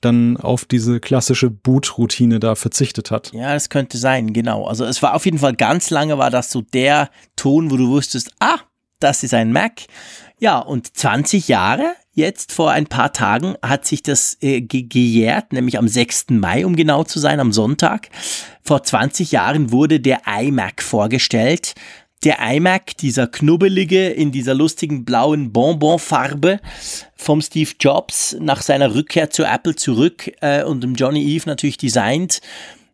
dann 0.00 0.36
auf 0.36 0.64
diese 0.64 1.00
klassische 1.00 1.50
Boot-Routine 1.50 2.38
da 2.38 2.54
verzichtet 2.54 3.10
hat? 3.10 3.32
Ja, 3.32 3.52
das 3.52 3.68
könnte 3.68 3.98
sein, 3.98 4.32
genau. 4.32 4.64
Also 4.64 4.84
es 4.84 5.02
war 5.02 5.14
auf 5.14 5.24
jeden 5.24 5.38
Fall 5.38 5.54
ganz 5.54 5.90
lange 5.90 6.18
war 6.18 6.30
das 6.30 6.52
so 6.52 6.60
der 6.60 7.10
Ton, 7.34 7.72
wo 7.72 7.76
du 7.76 7.88
wusstest, 7.88 8.30
ah, 8.38 8.60
das 9.00 9.24
ist 9.24 9.34
ein 9.34 9.52
Mac. 9.52 9.82
Ja, 10.38 10.58
und 10.58 10.96
20 10.96 11.48
Jahre, 11.48 11.94
jetzt 12.12 12.52
vor 12.52 12.70
ein 12.70 12.86
paar 12.86 13.12
Tagen, 13.12 13.56
hat 13.62 13.86
sich 13.86 14.02
das 14.02 14.36
äh, 14.40 14.60
ge 14.60 14.82
gejährt, 14.82 15.52
nämlich 15.52 15.78
am 15.78 15.88
6. 15.88 16.26
Mai, 16.30 16.64
um 16.64 16.76
genau 16.76 17.02
zu 17.02 17.18
sein, 17.18 17.40
am 17.40 17.52
Sonntag. 17.52 18.10
Vor 18.62 18.84
20 18.84 19.32
Jahren 19.32 19.72
wurde 19.72 19.98
der 19.98 20.20
iMac 20.26 20.82
vorgestellt 20.82 21.74
der 22.24 22.38
iMac, 22.40 22.96
dieser 22.96 23.26
knubbelige 23.26 24.08
in 24.08 24.32
dieser 24.32 24.54
lustigen 24.54 25.04
blauen 25.04 25.52
Bonbonfarbe 25.52 26.60
vom 27.14 27.40
Steve 27.40 27.70
Jobs 27.78 28.36
nach 28.40 28.62
seiner 28.62 28.94
Rückkehr 28.94 29.30
zu 29.30 29.44
Apple 29.44 29.76
zurück 29.76 30.30
äh, 30.40 30.64
und 30.64 30.82
dem 30.82 30.94
Johnny 30.94 31.22
Eve 31.22 31.44
natürlich 31.46 31.76
designt. 31.76 32.40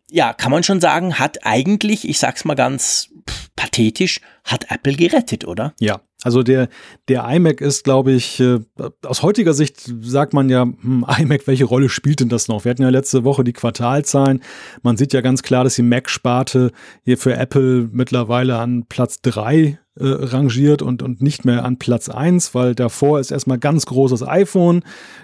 Ja, 0.09 0.33
kann 0.33 0.51
man 0.51 0.63
schon 0.63 0.81
sagen, 0.81 1.17
hat 1.17 1.45
eigentlich, 1.45 2.07
ich 2.07 2.19
sag's 2.19 2.45
mal 2.45 2.55
ganz 2.55 3.09
pathetisch, 3.55 4.19
hat 4.43 4.65
Apple 4.69 4.93
gerettet, 4.93 5.45
oder? 5.45 5.73
Ja, 5.79 6.01
also 6.23 6.41
der, 6.41 6.69
der 7.09 7.27
iMac 7.27 7.61
ist, 7.61 7.83
glaube 7.83 8.13
ich, 8.13 8.39
äh, 8.39 8.59
aus 9.05 9.23
heutiger 9.23 9.53
Sicht 9.53 9.93
sagt 10.01 10.33
man 10.33 10.49
ja, 10.49 10.63
hm, 10.63 11.05
iMac, 11.19 11.47
welche 11.47 11.65
Rolle 11.65 11.89
spielt 11.89 12.21
denn 12.21 12.29
das 12.29 12.47
noch? 12.47 12.65
Wir 12.65 12.71
hatten 12.71 12.81
ja 12.81 12.89
letzte 12.89 13.23
Woche 13.23 13.43
die 13.43 13.53
Quartalzahlen. 13.53 14.41
Man 14.81 14.97
sieht 14.97 15.13
ja 15.13 15.21
ganz 15.21 15.43
klar, 15.43 15.63
dass 15.63 15.75
die 15.75 15.83
Mac-Sparte 15.83 16.71
hier 17.03 17.17
für 17.17 17.35
Apple 17.35 17.89
mittlerweile 17.91 18.57
an 18.57 18.85
Platz 18.87 19.21
drei 19.21 19.79
äh, 19.95 20.07
rangiert 20.07 20.81
und, 20.81 21.03
und 21.03 21.21
nicht 21.21 21.45
mehr 21.45 21.65
an 21.65 21.77
Platz 21.77 22.09
eins, 22.09 22.55
weil 22.55 22.73
davor 22.73 23.19
ist 23.19 23.31
erstmal 23.31 23.59
ganz 23.59 23.85
großes 23.85 24.25
iPhone, 24.25 24.81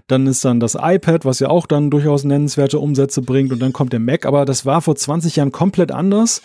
dann 0.08 0.28
ist 0.28 0.46
dann 0.46 0.60
das 0.60 0.78
iPad, 0.80 1.26
was 1.26 1.40
ja 1.40 1.50
auch 1.50 1.66
dann 1.66 1.90
durchaus 1.90 2.24
nennenswerte 2.24 2.78
Umsätze 2.78 3.22
bringt 3.22 3.52
und 3.52 3.60
dann 3.60 3.74
kommt 3.74 3.94
der 3.94 4.00
Mac, 4.00 4.26
aber 4.26 4.46
das 4.46 4.66
war 4.66 4.82
vor 4.82 4.96
20 4.96 5.38
Jahren 5.38 5.52
komplett 5.52 5.92
anders. 5.92 6.42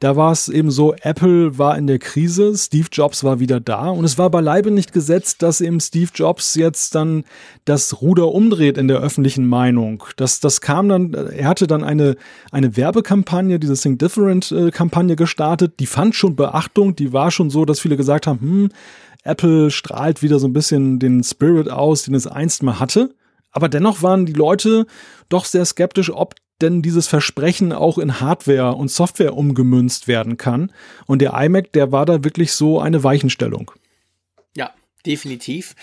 Da 0.00 0.16
war 0.16 0.32
es 0.32 0.48
eben 0.48 0.70
so, 0.70 0.94
Apple 0.94 1.58
war 1.58 1.76
in 1.78 1.86
der 1.86 1.98
Krise, 1.98 2.56
Steve 2.56 2.88
Jobs 2.90 3.24
war 3.24 3.40
wieder 3.40 3.60
da 3.60 3.88
und 3.88 4.04
es 4.04 4.18
war 4.18 4.30
beileibe 4.30 4.70
nicht 4.70 4.92
gesetzt, 4.92 5.42
dass 5.42 5.60
eben 5.60 5.80
Steve 5.80 6.10
Jobs 6.14 6.54
jetzt 6.54 6.94
dann 6.94 7.24
das 7.64 8.00
Ruder 8.02 8.28
umdreht 8.28 8.78
in 8.78 8.88
der 8.88 8.98
öffentlichen 8.98 9.46
Meinung. 9.46 10.04
Das, 10.16 10.40
das 10.40 10.60
kam 10.60 10.88
dann, 10.88 11.14
er 11.14 11.48
hatte 11.48 11.66
dann 11.66 11.84
eine, 11.84 12.16
eine 12.50 12.76
Werbekampagne, 12.76 13.58
diese 13.58 13.76
Think 13.76 13.98
Different 13.98 14.52
äh, 14.52 14.70
gestartet, 15.16 15.80
die 15.80 15.86
fand 15.86 16.14
schon 16.14 16.36
Beachtung, 16.36 16.96
die 16.96 17.12
war 17.12 17.30
schon 17.30 17.50
so, 17.50 17.64
dass 17.64 17.80
viele 17.80 17.96
gesagt 17.96 18.26
haben, 18.26 18.40
hm, 18.40 18.68
Apple 19.24 19.70
strahlt 19.70 20.22
wieder 20.22 20.38
so 20.38 20.46
ein 20.46 20.52
bisschen 20.52 20.98
den 20.98 21.24
Spirit 21.24 21.70
aus, 21.70 22.04
den 22.04 22.14
es 22.14 22.26
einst 22.26 22.62
mal 22.62 22.78
hatte. 22.78 23.14
Aber 23.50 23.68
dennoch 23.68 24.02
waren 24.02 24.26
die 24.26 24.32
Leute 24.32 24.86
doch 25.28 25.44
sehr 25.44 25.64
skeptisch, 25.64 26.10
ob 26.12 26.34
denn 26.60 26.82
dieses 26.82 27.06
Versprechen 27.06 27.72
auch 27.72 27.98
in 27.98 28.20
Hardware 28.20 28.74
und 28.74 28.90
Software 28.90 29.36
umgemünzt 29.36 30.08
werden 30.08 30.36
kann. 30.36 30.72
Und 31.06 31.20
der 31.20 31.34
iMac, 31.34 31.72
der 31.72 31.92
war 31.92 32.06
da 32.06 32.24
wirklich 32.24 32.52
so 32.52 32.80
eine 32.80 33.02
Weichenstellung. 33.02 33.72
Ja, 34.56 34.70
definitiv. 35.04 35.74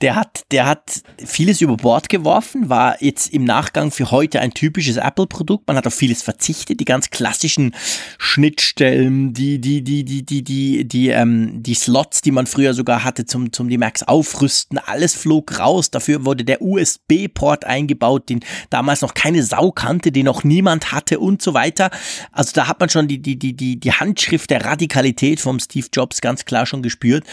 Der 0.00 0.14
hat, 0.14 0.44
der 0.50 0.66
hat 0.66 1.02
vieles 1.18 1.60
über 1.60 1.76
Bord 1.76 2.08
geworfen, 2.08 2.70
war 2.70 3.02
jetzt 3.02 3.34
im 3.34 3.44
Nachgang 3.44 3.90
für 3.90 4.10
heute 4.10 4.40
ein 4.40 4.52
typisches 4.52 4.96
Apple-Produkt. 4.96 5.68
Man 5.68 5.76
hat 5.76 5.86
auf 5.86 5.94
vieles 5.94 6.22
verzichtet, 6.22 6.80
die 6.80 6.86
ganz 6.86 7.10
klassischen 7.10 7.74
Schnittstellen, 8.16 9.34
die, 9.34 9.60
die, 9.60 9.84
die, 9.84 10.04
die, 10.04 10.24
die, 10.24 10.42
die, 10.42 10.88
die, 10.88 11.08
ähm, 11.08 11.62
die 11.62 11.74
Slots, 11.74 12.22
die 12.22 12.30
man 12.30 12.46
früher 12.46 12.72
sogar 12.72 13.04
hatte 13.04 13.26
zum, 13.26 13.52
zum 13.52 13.68
die 13.68 13.76
Macs 13.76 14.02
aufrüsten, 14.02 14.78
alles 14.78 15.14
flog 15.14 15.58
raus. 15.58 15.90
Dafür 15.90 16.24
wurde 16.24 16.44
der 16.44 16.62
USB-Port 16.62 17.66
eingebaut, 17.66 18.30
den 18.30 18.40
damals 18.70 19.02
noch 19.02 19.12
keine 19.12 19.42
Sau 19.42 19.70
kannte, 19.70 20.12
den 20.12 20.24
noch 20.24 20.44
niemand 20.44 20.92
hatte 20.92 21.20
und 21.20 21.42
so 21.42 21.52
weiter. 21.52 21.90
Also 22.32 22.52
da 22.54 22.68
hat 22.68 22.80
man 22.80 22.88
schon 22.88 23.06
die, 23.06 23.20
die, 23.20 23.38
die, 23.38 23.54
die, 23.54 23.78
die 23.78 23.92
Handschrift 23.92 24.48
der 24.48 24.64
Radikalität 24.64 25.40
vom 25.40 25.60
Steve 25.60 25.88
Jobs 25.92 26.22
ganz 26.22 26.46
klar 26.46 26.64
schon 26.64 26.82
gespürt. 26.82 27.24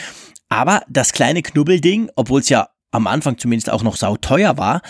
Aber 0.49 0.81
das 0.87 1.11
kleine 1.11 1.41
Knubbelding, 1.41 2.09
obwohl 2.15 2.41
es 2.41 2.49
ja 2.49 2.69
am 2.91 3.07
Anfang 3.07 3.37
zumindest 3.37 3.69
auch 3.69 3.83
noch 3.83 3.97
sauteuer 3.97 4.57
war, 4.57 4.81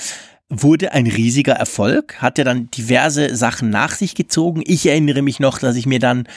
wurde 0.49 0.93
ein 0.93 1.07
riesiger 1.07 1.53
Erfolg, 1.53 2.21
hat 2.21 2.37
ja 2.37 2.43
dann 2.43 2.71
diverse 2.71 3.35
Sachen 3.35 3.69
nach 3.69 3.95
sich 3.95 4.15
gezogen. 4.15 4.63
Ich 4.65 4.85
erinnere 4.85 5.21
mich 5.21 5.39
noch, 5.39 5.59
dass 5.59 5.75
ich 5.75 5.85
mir 5.85 5.99
dann 5.99 6.27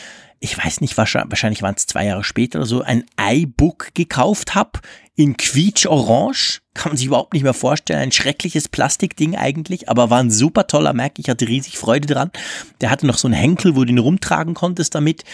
ich 0.41 0.57
weiß 0.57 0.81
nicht, 0.81 0.97
wahrscheinlich 0.97 1.63
waren 1.63 1.75
es 1.77 1.87
zwei 1.87 2.07
Jahre 2.07 2.25
später 2.25 2.59
oder 2.59 2.67
so, 2.67 2.83
ein 2.83 3.05
iBook 3.21 3.91
gekauft 3.95 4.55
habe 4.55 4.81
in 5.15 5.37
quietsch-orange. 5.37 6.63
Kann 6.73 6.93
man 6.93 6.97
sich 6.97 7.09
überhaupt 7.09 7.35
nicht 7.35 7.43
mehr 7.43 7.53
vorstellen. 7.53 8.01
Ein 8.01 8.13
schreckliches 8.13 8.69
Plastikding 8.69 9.37
eigentlich, 9.37 9.91
aber 9.91 10.09
war 10.09 10.21
ein 10.21 10.31
super 10.31 10.67
toller 10.67 10.95
Mac. 10.95 11.19
Ich 11.19 11.29
hatte 11.29 11.47
riesig 11.47 11.77
Freude 11.77 12.07
dran. 12.07 12.31
Der 12.81 12.91
hatte 12.91 13.07
noch 13.07 13.19
so 13.19 13.29
einen 13.29 13.35
Henkel, 13.35 13.77
wo 13.77 13.85
du 13.85 13.91
ihn 13.91 13.99
rumtragen 13.99 14.55
konntest 14.55 14.95
damit. 14.95 15.25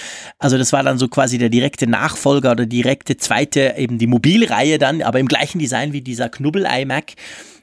Also 0.40 0.58
das 0.58 0.72
war 0.72 0.82
dann 0.82 0.98
so 0.98 1.06
quasi 1.06 1.38
der 1.38 1.50
direkte 1.50 1.86
Nachfolger 1.86 2.50
oder 2.50 2.66
direkte 2.66 3.16
zweite, 3.16 3.74
eben 3.76 3.98
die 3.98 4.08
Mobilreihe 4.08 4.78
dann, 4.78 5.02
aber 5.02 5.20
im 5.20 5.28
gleichen 5.28 5.60
Design 5.60 5.92
wie 5.92 6.00
dieser 6.00 6.30
Knubbel-iMac. 6.30 7.14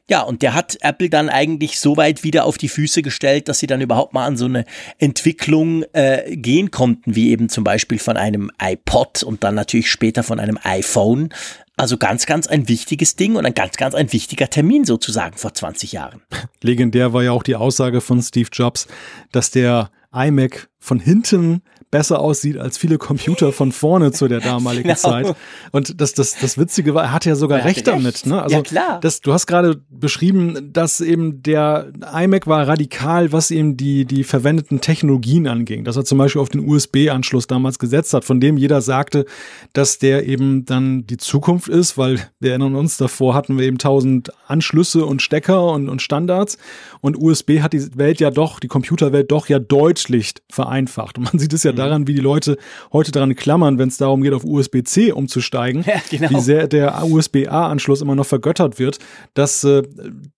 Ja, 0.09 0.21
und 0.21 0.41
der 0.41 0.53
hat 0.53 0.77
Apple 0.81 1.09
dann 1.09 1.29
eigentlich 1.29 1.79
so 1.79 1.95
weit 1.95 2.25
wieder 2.25 2.43
auf 2.43 2.57
die 2.57 2.67
Füße 2.67 3.01
gestellt, 3.01 3.47
dass 3.47 3.59
sie 3.59 3.67
dann 3.67 3.79
überhaupt 3.79 4.13
mal 4.13 4.25
an 4.25 4.35
so 4.35 4.45
eine 4.45 4.65
Entwicklung 4.97 5.83
äh, 5.93 6.35
gehen 6.35 6.71
konnten, 6.71 7.15
wie 7.15 7.31
eben 7.31 7.47
zum 7.47 7.63
Beispiel 7.63 7.99
von 7.99 8.17
einem 8.17 8.51
iPod 8.61 9.23
und 9.23 9.45
dann 9.45 9.55
natürlich 9.55 9.89
später 9.89 10.23
von 10.23 10.41
einem 10.41 10.59
iPhone. 10.63 11.29
Also 11.77 11.97
ganz, 11.97 12.25
ganz 12.25 12.47
ein 12.47 12.67
wichtiges 12.67 13.15
Ding 13.15 13.35
und 13.35 13.45
ein 13.45 13.55
ganz, 13.55 13.77
ganz 13.77 13.95
ein 13.95 14.11
wichtiger 14.11 14.49
Termin 14.49 14.83
sozusagen 14.83 15.37
vor 15.37 15.53
20 15.53 15.93
Jahren. 15.93 16.21
Legendär 16.61 17.13
war 17.13 17.23
ja 17.23 17.31
auch 17.31 17.43
die 17.43 17.55
Aussage 17.55 18.01
von 18.01 18.21
Steve 18.21 18.49
Jobs, 18.51 18.87
dass 19.31 19.51
der 19.51 19.89
iMac 20.13 20.69
von 20.79 20.99
hinten 20.99 21.61
besser 21.93 22.19
aussieht 22.19 22.57
als 22.57 22.79
viele 22.79 22.97
Computer 22.97 23.53
von 23.53 23.71
vorne 23.71 24.11
zu 24.11 24.27
der 24.27 24.39
damaligen 24.41 24.81
genau. 24.81 24.95
Zeit. 24.95 25.35
Und 25.71 26.01
das, 26.01 26.13
das, 26.15 26.35
das 26.41 26.57
Witzige 26.57 26.95
war, 26.95 27.03
er 27.03 27.11
hatte 27.13 27.29
ja 27.29 27.35
sogar 27.35 27.59
recht, 27.59 27.77
recht, 27.77 27.87
damit. 27.87 28.25
Ne? 28.25 28.41
Also 28.41 28.55
ja, 28.55 28.61
klar. 28.63 28.99
Das, 28.99 29.21
du 29.21 29.31
hast 29.31 29.45
gerade 29.45 29.79
beschrieben, 29.91 30.73
dass 30.73 31.01
eben 31.01 31.43
der 31.43 31.93
iMac 32.11 32.47
war 32.47 32.67
radikal, 32.67 33.31
was 33.31 33.51
eben 33.51 33.77
die, 33.77 34.05
die 34.05 34.23
verwendeten 34.23 34.81
Technologien 34.81 35.47
anging. 35.47 35.83
Dass 35.83 35.95
er 35.95 36.03
zum 36.03 36.17
Beispiel 36.17 36.41
auf 36.41 36.49
den 36.49 36.67
USB-Anschluss 36.67 37.45
damals 37.45 37.77
gesetzt 37.77 38.15
hat, 38.15 38.25
von 38.25 38.39
dem 38.39 38.57
jeder 38.57 38.81
sagte, 38.81 39.25
dass 39.73 39.99
der 39.99 40.25
eben 40.27 40.65
dann 40.65 41.05
die 41.05 41.17
Zukunft 41.17 41.69
ist, 41.69 41.95
weil 41.95 42.19
wir 42.39 42.49
erinnern 42.49 42.73
uns, 42.73 42.97
davor 42.97 43.35
hatten 43.35 43.59
wir 43.59 43.67
eben 43.67 43.77
tausend 43.77 44.31
Anschlüsse 44.47 45.05
und 45.05 45.21
Stecker 45.21 45.67
und, 45.67 45.89
und 45.89 46.01
Standards. 46.01 46.57
Und 47.01 47.21
USB 47.21 47.59
hat 47.59 47.73
die 47.73 47.95
Welt 47.95 48.19
ja 48.19 48.31
doch, 48.31 48.59
die 48.59 48.67
Computerwelt 48.67 49.31
doch 49.31 49.47
ja 49.47 49.59
deutlich 49.59 50.33
vereinfacht. 50.49 51.19
Und 51.19 51.25
man 51.25 51.37
sieht 51.37 51.53
es 51.53 51.61
ja 51.61 51.71
mhm 51.71 51.82
daran, 51.87 52.07
wie 52.07 52.13
die 52.13 52.21
Leute 52.21 52.57
heute 52.91 53.11
daran 53.11 53.35
klammern, 53.35 53.77
wenn 53.77 53.89
es 53.89 53.97
darum 53.97 54.21
geht, 54.21 54.33
auf 54.33 54.43
USB-C 54.43 55.11
umzusteigen, 55.11 55.83
ja, 55.87 56.01
genau. 56.09 56.29
wie 56.29 56.39
sehr 56.41 56.67
der 56.67 57.03
USB-A-Anschluss 57.03 58.01
immer 58.01 58.15
noch 58.15 58.25
vergöttert 58.25 58.79
wird, 58.79 58.99
dass 59.33 59.63
äh, 59.63 59.83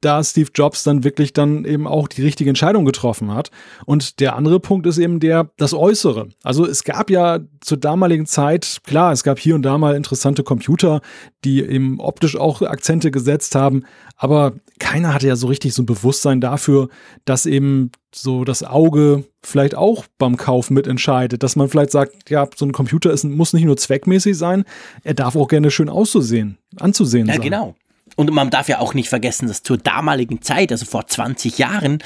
da 0.02 0.24
Steve 0.24 0.50
Jobs 0.54 0.84
dann 0.84 1.04
wirklich 1.04 1.34
dann 1.34 1.66
eben 1.66 1.88
auch 1.88 2.08
die 2.08 2.22
richtige 2.22 2.50
Entscheidung 2.50 2.86
getroffen 2.86 3.34
hat. 3.34 3.52
Und 3.86 4.20
der 4.20 4.36
andere 4.36 4.60
Punkt 4.60 4.86
ist 4.88 4.98
eben 4.98 5.20
der, 5.20 5.50
das 5.58 5.74
Äußere. 5.74 6.30
Also 6.44 6.66
es 6.66 6.84
gab 6.84 7.10
ja 7.10 7.40
zur 7.62 7.78
damaligen 7.78 8.26
Zeit, 8.26 8.80
klar, 8.84 9.12
es 9.12 9.24
gab 9.24 9.40
hier 9.40 9.56
und 9.56 9.64
da 9.64 9.78
mal 9.78 9.96
interessante 9.96 10.44
Computer, 10.44 11.02
die 11.44 11.62
eben 11.62 12.00
optisch 12.00 12.36
auch 12.36 12.62
Akzente 12.62 13.12
gesetzt 13.12 13.56
haben, 13.56 13.84
aber 14.18 14.54
keiner 14.80 15.14
hatte 15.14 15.28
ja 15.28 15.36
so 15.36 15.48
richtig 15.48 15.74
so 15.74 15.84
ein 15.84 15.86
Bewusstsein 15.86 16.42
dafür, 16.42 16.90
dass 17.24 17.46
eben 17.46 17.92
so 18.14 18.44
das 18.44 18.64
Auge 18.64 19.24
vielleicht 19.42 19.76
auch 19.76 20.06
beim 20.18 20.38
Kauf 20.38 20.70
mitentscheidet, 20.70 21.44
dass 21.44 21.56
man 21.56 21.70
vielleicht 21.70 21.92
sagt, 21.92 22.30
ja, 22.30 22.48
so 22.56 22.66
ein 22.66 22.72
Computer 22.72 23.12
ist, 23.12 23.24
muss 23.24 23.54
nicht 23.54 23.66
nur 23.66 23.78
zweckmäßig 23.78 24.38
sein, 24.38 24.66
er 25.04 25.14
darf 25.14 25.36
auch 25.36 25.48
gerne 25.48 25.72
schön 25.72 25.90
auszusehen, 25.90 26.58
anzusehen 26.80 27.28
ja, 27.28 27.36
sein. 27.36 27.44
Ja, 27.44 27.50
genau. 27.50 27.76
Und 28.16 28.32
man 28.32 28.50
darf 28.50 28.70
ja 28.70 28.80
auch 28.80 28.94
nicht 28.94 29.10
vergessen, 29.10 29.48
dass 29.48 29.64
zur 29.64 29.78
damaligen 29.78 30.42
Zeit, 30.42 30.72
also 30.72 30.86
vor 30.86 31.08
20 31.08 31.58
Jahren, 31.58 32.00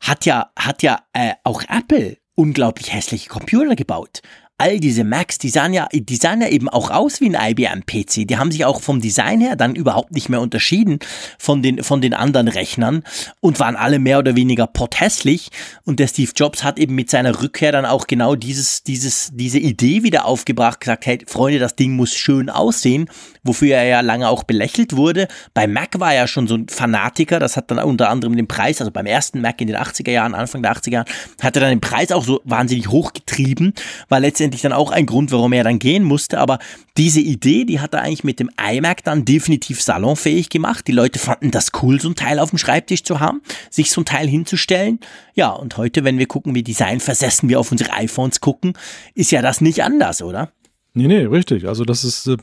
hat 0.00 0.26
ja, 0.26 0.50
hat 0.58 0.82
ja 0.82 1.00
äh, 1.12 1.32
auch 1.44 1.62
Apple 1.68 2.18
unglaublich 2.34 2.92
hässliche 2.92 3.28
Computer 3.28 3.76
gebaut 3.76 4.20
all 4.56 4.78
diese 4.78 5.02
Macs, 5.02 5.38
die 5.38 5.48
sahen 5.48 5.72
ja, 5.72 5.88
die 5.92 6.16
sahen 6.16 6.40
ja 6.40 6.48
eben 6.48 6.68
auch 6.68 6.90
aus 6.90 7.20
wie 7.20 7.34
ein 7.34 7.50
IBM-PC. 7.50 8.28
Die 8.28 8.36
haben 8.36 8.52
sich 8.52 8.64
auch 8.64 8.80
vom 8.80 9.00
Design 9.00 9.40
her 9.40 9.56
dann 9.56 9.74
überhaupt 9.74 10.12
nicht 10.12 10.28
mehr 10.28 10.40
unterschieden 10.40 11.00
von 11.38 11.60
den, 11.60 11.82
von 11.82 12.00
den 12.00 12.14
anderen 12.14 12.46
Rechnern 12.46 13.02
und 13.40 13.58
waren 13.58 13.74
alle 13.74 13.98
mehr 13.98 14.20
oder 14.20 14.36
weniger 14.36 14.68
potthässlich. 14.68 15.50
Und 15.84 15.98
der 15.98 16.06
Steve 16.06 16.30
Jobs 16.36 16.62
hat 16.62 16.78
eben 16.78 16.94
mit 16.94 17.10
seiner 17.10 17.42
Rückkehr 17.42 17.72
dann 17.72 17.84
auch 17.84 18.06
genau 18.06 18.36
dieses, 18.36 18.84
dieses, 18.84 19.30
diese 19.34 19.58
Idee 19.58 20.04
wieder 20.04 20.24
aufgebracht, 20.24 20.80
gesagt, 20.80 21.06
hey, 21.06 21.18
Freunde, 21.26 21.58
das 21.58 21.74
Ding 21.74 21.96
muss 21.96 22.14
schön 22.14 22.48
aussehen, 22.48 23.10
wofür 23.42 23.74
er 23.74 23.84
ja 23.84 24.00
lange 24.02 24.28
auch 24.28 24.44
belächelt 24.44 24.94
wurde. 24.94 25.26
Bei 25.52 25.66
Mac 25.66 25.98
war 25.98 26.14
er 26.14 26.28
schon 26.28 26.46
so 26.46 26.54
ein 26.54 26.68
Fanatiker, 26.68 27.40
das 27.40 27.56
hat 27.56 27.72
dann 27.72 27.80
unter 27.80 28.08
anderem 28.08 28.36
den 28.36 28.46
Preis, 28.46 28.80
also 28.80 28.92
beim 28.92 29.06
ersten 29.06 29.40
Mac 29.40 29.60
in 29.60 29.66
den 29.66 29.76
80er 29.76 30.12
Jahren, 30.12 30.34
Anfang 30.34 30.62
der 30.62 30.72
80er 30.76 30.90
Jahren, 30.92 31.06
hat 31.42 31.56
er 31.56 31.60
dann 31.60 31.70
den 31.70 31.80
Preis 31.80 32.12
auch 32.12 32.24
so 32.24 32.40
wahnsinnig 32.44 32.88
hochgetrieben, 32.88 33.74
weil 34.08 34.22
letztendlich 34.22 34.43
letztendlich 34.44 34.62
dann 34.62 34.72
auch 34.72 34.90
ein 34.90 35.06
Grund, 35.06 35.32
warum 35.32 35.52
er 35.52 35.64
dann 35.64 35.78
gehen 35.78 36.04
musste. 36.04 36.38
Aber 36.38 36.58
diese 36.96 37.20
Idee, 37.20 37.64
die 37.64 37.80
hat 37.80 37.94
er 37.94 38.02
eigentlich 38.02 38.24
mit 38.24 38.40
dem 38.40 38.50
iMac 38.60 39.02
dann 39.02 39.24
definitiv 39.24 39.80
salonfähig 39.80 40.50
gemacht. 40.50 40.86
Die 40.86 40.92
Leute 40.92 41.18
fanden 41.18 41.50
das 41.50 41.70
cool, 41.82 42.00
so 42.00 42.08
ein 42.10 42.14
Teil 42.14 42.38
auf 42.38 42.50
dem 42.50 42.58
Schreibtisch 42.58 43.04
zu 43.04 43.20
haben, 43.20 43.40
sich 43.70 43.90
so 43.90 44.02
ein 44.02 44.04
Teil 44.04 44.28
hinzustellen. 44.28 45.00
Ja, 45.34 45.50
und 45.50 45.78
heute, 45.78 46.04
wenn 46.04 46.18
wir 46.18 46.26
gucken, 46.26 46.54
wie 46.54 46.62
Design 46.62 47.00
versessen 47.00 47.48
wir 47.48 47.58
auf 47.58 47.72
unsere 47.72 47.92
iPhones 47.92 48.40
gucken, 48.40 48.74
ist 49.14 49.32
ja 49.32 49.40
das 49.40 49.60
nicht 49.60 49.82
anders, 49.82 50.20
oder? 50.22 50.50
Nee, 50.92 51.08
nee, 51.08 51.24
richtig. 51.24 51.66
Also 51.66 51.84
das 51.84 52.04
ist, 52.04 52.26
äh, 52.26 52.36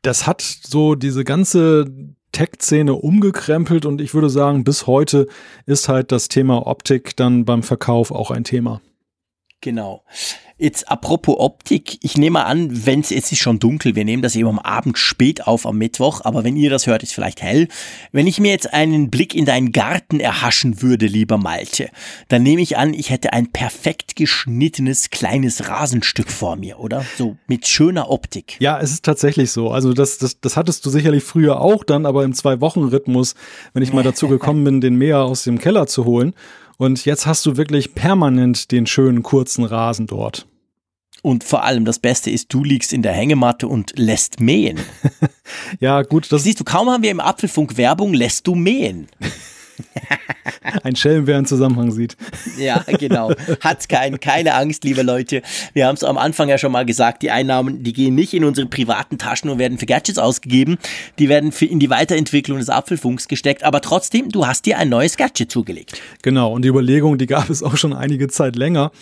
das 0.00 0.26
hat 0.26 0.40
so 0.40 0.94
diese 0.94 1.22
ganze 1.22 1.84
Tech-Szene 2.32 2.94
umgekrempelt 2.94 3.84
und 3.84 4.00
ich 4.00 4.14
würde 4.14 4.30
sagen, 4.30 4.64
bis 4.64 4.86
heute 4.86 5.26
ist 5.66 5.88
halt 5.88 6.12
das 6.12 6.28
Thema 6.28 6.66
Optik 6.66 7.14
dann 7.14 7.44
beim 7.44 7.62
Verkauf 7.62 8.10
auch 8.10 8.30
ein 8.30 8.42
Thema. 8.42 8.80
Genau. 9.62 10.02
Jetzt 10.58 10.88
apropos 10.88 11.36
Optik, 11.38 11.98
ich 12.02 12.16
nehme 12.16 12.44
an, 12.44 12.86
wenn 12.86 13.00
es 13.00 13.10
ist 13.10 13.38
schon 13.38 13.58
dunkel, 13.58 13.96
wir 13.96 14.04
nehmen 14.04 14.22
das 14.22 14.36
eben 14.36 14.48
am 14.48 14.58
Abend 14.58 14.98
spät 14.98 15.46
auf 15.46 15.66
am 15.66 15.78
Mittwoch, 15.78 16.20
aber 16.24 16.44
wenn 16.44 16.56
ihr 16.56 16.68
das 16.68 16.86
hört, 16.86 17.02
ist 17.02 17.14
vielleicht 17.14 17.42
hell. 17.42 17.68
Wenn 18.12 18.26
ich 18.26 18.38
mir 18.38 18.52
jetzt 18.52 18.72
einen 18.72 19.10
Blick 19.10 19.34
in 19.34 19.44
deinen 19.44 19.72
Garten 19.72 20.20
erhaschen 20.20 20.82
würde, 20.82 21.06
lieber 21.06 21.36
Malte, 21.38 21.90
dann 22.28 22.42
nehme 22.42 22.60
ich 22.60 22.76
an, 22.76 22.92
ich 22.92 23.10
hätte 23.10 23.32
ein 23.32 23.50
perfekt 23.50 24.14
geschnittenes 24.14 25.10
kleines 25.10 25.68
Rasenstück 25.68 26.30
vor 26.30 26.56
mir, 26.56 26.78
oder? 26.78 27.04
So 27.16 27.36
mit 27.46 27.66
schöner 27.66 28.10
Optik. 28.10 28.56
Ja, 28.60 28.78
es 28.80 28.92
ist 28.92 29.04
tatsächlich 29.04 29.50
so. 29.50 29.70
Also 29.70 29.92
das, 29.92 30.18
das, 30.18 30.40
das 30.40 30.56
hattest 30.56 30.84
du 30.86 30.90
sicherlich 30.90 31.24
früher 31.24 31.60
auch 31.60 31.82
dann, 31.82 32.04
aber 32.04 32.24
im 32.24 32.34
Zwei-Wochen-Rhythmus, 32.34 33.34
wenn 33.74 33.82
ich 33.82 33.92
mal 33.92 34.04
dazu 34.04 34.28
gekommen 34.28 34.64
bin, 34.64 34.80
den 34.80 34.96
Mäher 34.96 35.22
aus 35.22 35.44
dem 35.44 35.58
Keller 35.58 35.86
zu 35.86 36.04
holen. 36.04 36.34
Und 36.82 37.04
jetzt 37.04 37.26
hast 37.26 37.46
du 37.46 37.56
wirklich 37.56 37.94
permanent 37.94 38.72
den 38.72 38.86
schönen 38.88 39.22
kurzen 39.22 39.62
Rasen 39.62 40.08
dort. 40.08 40.48
Und 41.22 41.44
vor 41.44 41.62
allem 41.62 41.84
das 41.84 42.00
Beste 42.00 42.28
ist, 42.28 42.52
du 42.52 42.64
liegst 42.64 42.92
in 42.92 43.02
der 43.02 43.12
Hängematte 43.12 43.68
und 43.68 43.96
lässt 43.96 44.40
mähen. 44.40 44.80
ja, 45.78 46.02
gut. 46.02 46.32
Das 46.32 46.42
Siehst 46.42 46.58
du, 46.58 46.64
kaum 46.64 46.90
haben 46.90 47.04
wir 47.04 47.12
im 47.12 47.20
Apfelfunk 47.20 47.76
Werbung, 47.76 48.12
lässt 48.12 48.48
du 48.48 48.56
mähen. 48.56 49.06
Ein 50.82 50.96
Schelm, 50.96 51.26
wer 51.26 51.36
einen 51.36 51.46
Zusammenhang 51.46 51.90
sieht. 51.90 52.16
Ja, 52.58 52.84
genau. 52.98 53.32
Hat 53.60 53.88
kein, 53.88 54.20
keine 54.20 54.54
Angst, 54.54 54.84
liebe 54.84 55.02
Leute. 55.02 55.42
Wir 55.72 55.86
haben 55.86 55.94
es 55.94 56.04
am 56.04 56.18
Anfang 56.18 56.48
ja 56.48 56.58
schon 56.58 56.72
mal 56.72 56.84
gesagt, 56.84 57.22
die 57.22 57.30
Einnahmen, 57.30 57.82
die 57.82 57.92
gehen 57.92 58.14
nicht 58.14 58.34
in 58.34 58.44
unsere 58.44 58.66
privaten 58.66 59.18
Taschen 59.18 59.50
und 59.50 59.58
werden 59.58 59.78
für 59.78 59.86
Gadgets 59.86 60.18
ausgegeben. 60.18 60.78
Die 61.18 61.28
werden 61.28 61.52
für 61.52 61.66
in 61.66 61.80
die 61.80 61.90
Weiterentwicklung 61.90 62.58
des 62.58 62.68
Apfelfunks 62.68 63.28
gesteckt. 63.28 63.64
Aber 63.64 63.80
trotzdem, 63.80 64.30
du 64.30 64.46
hast 64.46 64.66
dir 64.66 64.78
ein 64.78 64.88
neues 64.88 65.16
Gadget 65.16 65.50
zugelegt. 65.50 66.00
Genau. 66.22 66.52
Und 66.52 66.62
die 66.62 66.68
Überlegung, 66.68 67.18
die 67.18 67.26
gab 67.26 67.50
es 67.50 67.62
auch 67.62 67.76
schon 67.76 67.92
einige 67.92 68.28
Zeit 68.28 68.56
länger. 68.56 68.92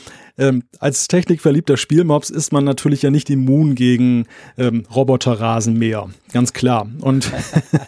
Ähm, 0.41 0.63
als 0.79 1.07
technikverliebter 1.07 1.77
Spielmops 1.77 2.31
ist 2.31 2.51
man 2.51 2.65
natürlich 2.65 3.03
ja 3.03 3.11
nicht 3.11 3.29
immun 3.29 3.75
gegen 3.75 4.25
ähm, 4.57 4.85
Roboterrasenmäher, 4.93 6.09
ganz 6.33 6.55
klar. 6.55 6.89
Und 7.03 7.31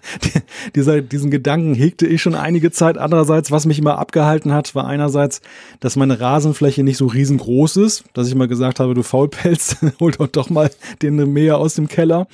dieser, 0.74 1.00
diesen 1.00 1.30
Gedanken 1.30 1.72
hegte 1.72 2.06
ich 2.06 2.20
schon 2.20 2.34
einige 2.34 2.70
Zeit. 2.70 2.98
Andererseits, 2.98 3.50
was 3.50 3.64
mich 3.64 3.78
immer 3.78 3.98
abgehalten 3.98 4.52
hat, 4.52 4.74
war 4.74 4.86
einerseits, 4.86 5.40
dass 5.80 5.96
meine 5.96 6.20
Rasenfläche 6.20 6.82
nicht 6.82 6.98
so 6.98 7.06
riesengroß 7.06 7.78
ist, 7.78 8.04
dass 8.12 8.26
ich 8.26 8.34
immer 8.34 8.48
gesagt 8.48 8.80
habe, 8.80 8.92
du 8.92 9.02
Faulpelz, 9.02 9.78
hol 10.00 10.12
doch 10.12 10.28
doch 10.28 10.50
mal 10.50 10.70
den 11.00 11.16
Mäher 11.32 11.56
aus 11.56 11.72
dem 11.72 11.88
Keller 11.88 12.26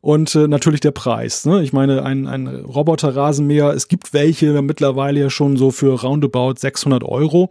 und 0.00 0.34
äh, 0.34 0.48
natürlich 0.48 0.80
der 0.80 0.92
Preis. 0.92 1.44
Ne? 1.44 1.62
Ich 1.62 1.72
meine, 1.72 2.02
ein, 2.02 2.26
ein 2.26 2.46
Roboter-Rasenmäher, 2.46 3.74
es 3.74 3.88
gibt 3.88 4.14
welche 4.14 4.62
mittlerweile 4.62 5.20
ja 5.20 5.30
schon 5.30 5.56
so 5.56 5.70
für 5.70 6.00
roundabout 6.00 6.54
600 6.56 7.04
Euro. 7.04 7.50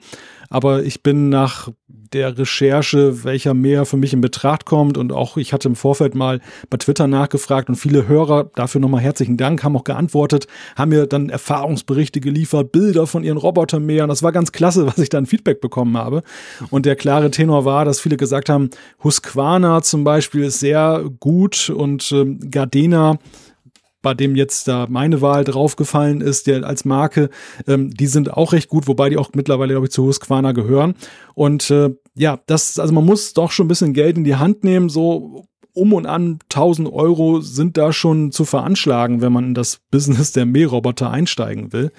Aber 0.49 0.84
ich 0.84 1.03
bin 1.03 1.30
nach 1.30 1.69
der 2.13 2.38
Recherche, 2.38 3.23
welcher 3.23 3.53
mehr 3.53 3.85
für 3.85 3.97
mich 3.97 4.13
in 4.13 4.21
Betracht 4.21 4.65
kommt 4.65 4.97
und 4.97 5.11
auch 5.11 5.38
ich 5.38 5.53
hatte 5.53 5.67
im 5.67 5.76
Vorfeld 5.76 6.15
mal 6.15 6.39
bei 6.69 6.77
Twitter 6.77 7.07
nachgefragt 7.07 7.69
und 7.69 7.76
viele 7.76 8.07
Hörer, 8.07 8.49
dafür 8.55 8.81
nochmal 8.81 9.01
herzlichen 9.01 9.38
Dank, 9.38 9.63
haben 9.63 9.76
auch 9.76 9.84
geantwortet, 9.84 10.47
haben 10.76 10.89
mir 10.89 11.05
dann 11.05 11.30
Erfahrungsberichte 11.30 12.19
geliefert, 12.19 12.71
Bilder 12.71 13.05
von 13.05 13.23
ihren 13.23 13.38
Robotermähern. 13.38 14.09
Das 14.09 14.23
war 14.23 14.31
ganz 14.31 14.51
klasse, 14.51 14.88
was 14.88 14.97
ich 14.97 15.09
dann 15.09 15.26
Feedback 15.26 15.61
bekommen 15.61 15.97
habe. 15.97 16.23
Und 16.71 16.85
der 16.85 16.95
klare 16.95 17.30
Tenor 17.31 17.65
war, 17.65 17.85
dass 17.85 17.99
viele 17.99 18.17
gesagt 18.17 18.49
haben, 18.49 18.69
Husqvarna 19.03 19.81
zum 19.84 20.03
Beispiel 20.03 20.45
ist 20.45 20.59
sehr 20.59 21.03
gut 21.19 21.69
und 21.69 22.11
ähm, 22.11 22.39
Gardena 22.49 23.19
bei 24.01 24.13
dem 24.13 24.35
jetzt 24.35 24.67
da 24.67 24.88
meine 24.89 25.21
Wahl 25.21 25.43
draufgefallen 25.43 26.21
ist, 26.21 26.47
der 26.47 26.63
als 26.63 26.85
Marke, 26.85 27.30
ähm, 27.67 27.91
die 27.91 28.07
sind 28.07 28.34
auch 28.34 28.53
recht 28.53 28.69
gut, 28.69 28.88
wobei 28.88 29.09
die 29.09 29.17
auch 29.17 29.31
mittlerweile, 29.34 29.73
glaube 29.73 29.88
ich, 29.88 29.91
zu 29.91 30.03
Husqvarna 30.03 30.53
gehören. 30.53 30.95
Und 31.35 31.69
äh, 31.69 31.89
ja, 32.15 32.39
das, 32.45 32.80
also 32.80 32.93
man 32.93 33.05
muss 33.05 33.34
doch 33.34 33.51
schon 33.51 33.65
ein 33.65 33.69
bisschen 33.69 33.93
Geld 33.93 34.17
in 34.17 34.23
die 34.23 34.35
Hand 34.35 34.63
nehmen, 34.63 34.89
so 34.89 35.45
um 35.73 35.93
und 35.93 36.05
an 36.05 36.39
1000 36.51 36.91
Euro 36.91 37.41
sind 37.41 37.77
da 37.77 37.93
schon 37.93 38.31
zu 38.31 38.43
veranschlagen, 38.45 39.21
wenn 39.21 39.31
man 39.31 39.45
in 39.45 39.53
das 39.53 39.80
Business 39.91 40.31
der 40.31 40.45
Mähroboter 40.45 41.09
einsteigen 41.09 41.71
will. 41.73 41.91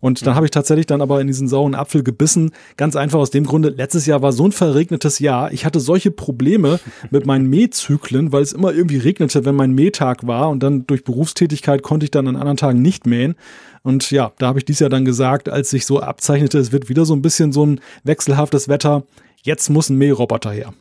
Und 0.00 0.24
dann 0.26 0.32
mhm. 0.32 0.36
habe 0.36 0.46
ich 0.46 0.50
tatsächlich 0.50 0.86
dann 0.86 1.02
aber 1.02 1.20
in 1.20 1.26
diesen 1.26 1.46
sauren 1.46 1.74
Apfel 1.74 2.02
gebissen. 2.02 2.52
Ganz 2.76 2.96
einfach 2.96 3.18
aus 3.18 3.30
dem 3.30 3.44
Grunde, 3.44 3.68
letztes 3.68 4.06
Jahr 4.06 4.22
war 4.22 4.32
so 4.32 4.44
ein 4.44 4.52
verregnetes 4.52 5.18
Jahr. 5.18 5.52
Ich 5.52 5.64
hatte 5.64 5.80
solche 5.80 6.10
Probleme 6.10 6.80
mit 7.10 7.26
meinen 7.26 7.46
Mähzyklen, 7.46 8.32
weil 8.32 8.42
es 8.42 8.52
immer 8.52 8.72
irgendwie 8.72 8.98
regnete, 8.98 9.44
wenn 9.44 9.54
mein 9.54 9.72
Mähtag 9.72 10.26
war. 10.26 10.50
Und 10.50 10.62
dann 10.62 10.86
durch 10.86 11.04
Berufstätigkeit 11.04 11.82
konnte 11.82 12.04
ich 12.04 12.10
dann 12.10 12.28
an 12.28 12.36
anderen 12.36 12.56
Tagen 12.56 12.82
nicht 12.82 13.06
mähen. 13.06 13.34
Und 13.82 14.10
ja, 14.10 14.32
da 14.38 14.48
habe 14.48 14.58
ich 14.58 14.64
dies 14.64 14.80
Jahr 14.80 14.90
dann 14.90 15.04
gesagt, 15.04 15.48
als 15.48 15.70
sich 15.70 15.86
so 15.86 16.00
abzeichnete, 16.00 16.58
es 16.58 16.72
wird 16.72 16.88
wieder 16.88 17.04
so 17.04 17.14
ein 17.14 17.22
bisschen 17.22 17.52
so 17.52 17.64
ein 17.64 17.80
wechselhaftes 18.04 18.68
Wetter. 18.68 19.04
Jetzt 19.42 19.70
muss 19.70 19.88
ein 19.88 19.96
Mähroboter 19.96 20.50
her. 20.50 20.72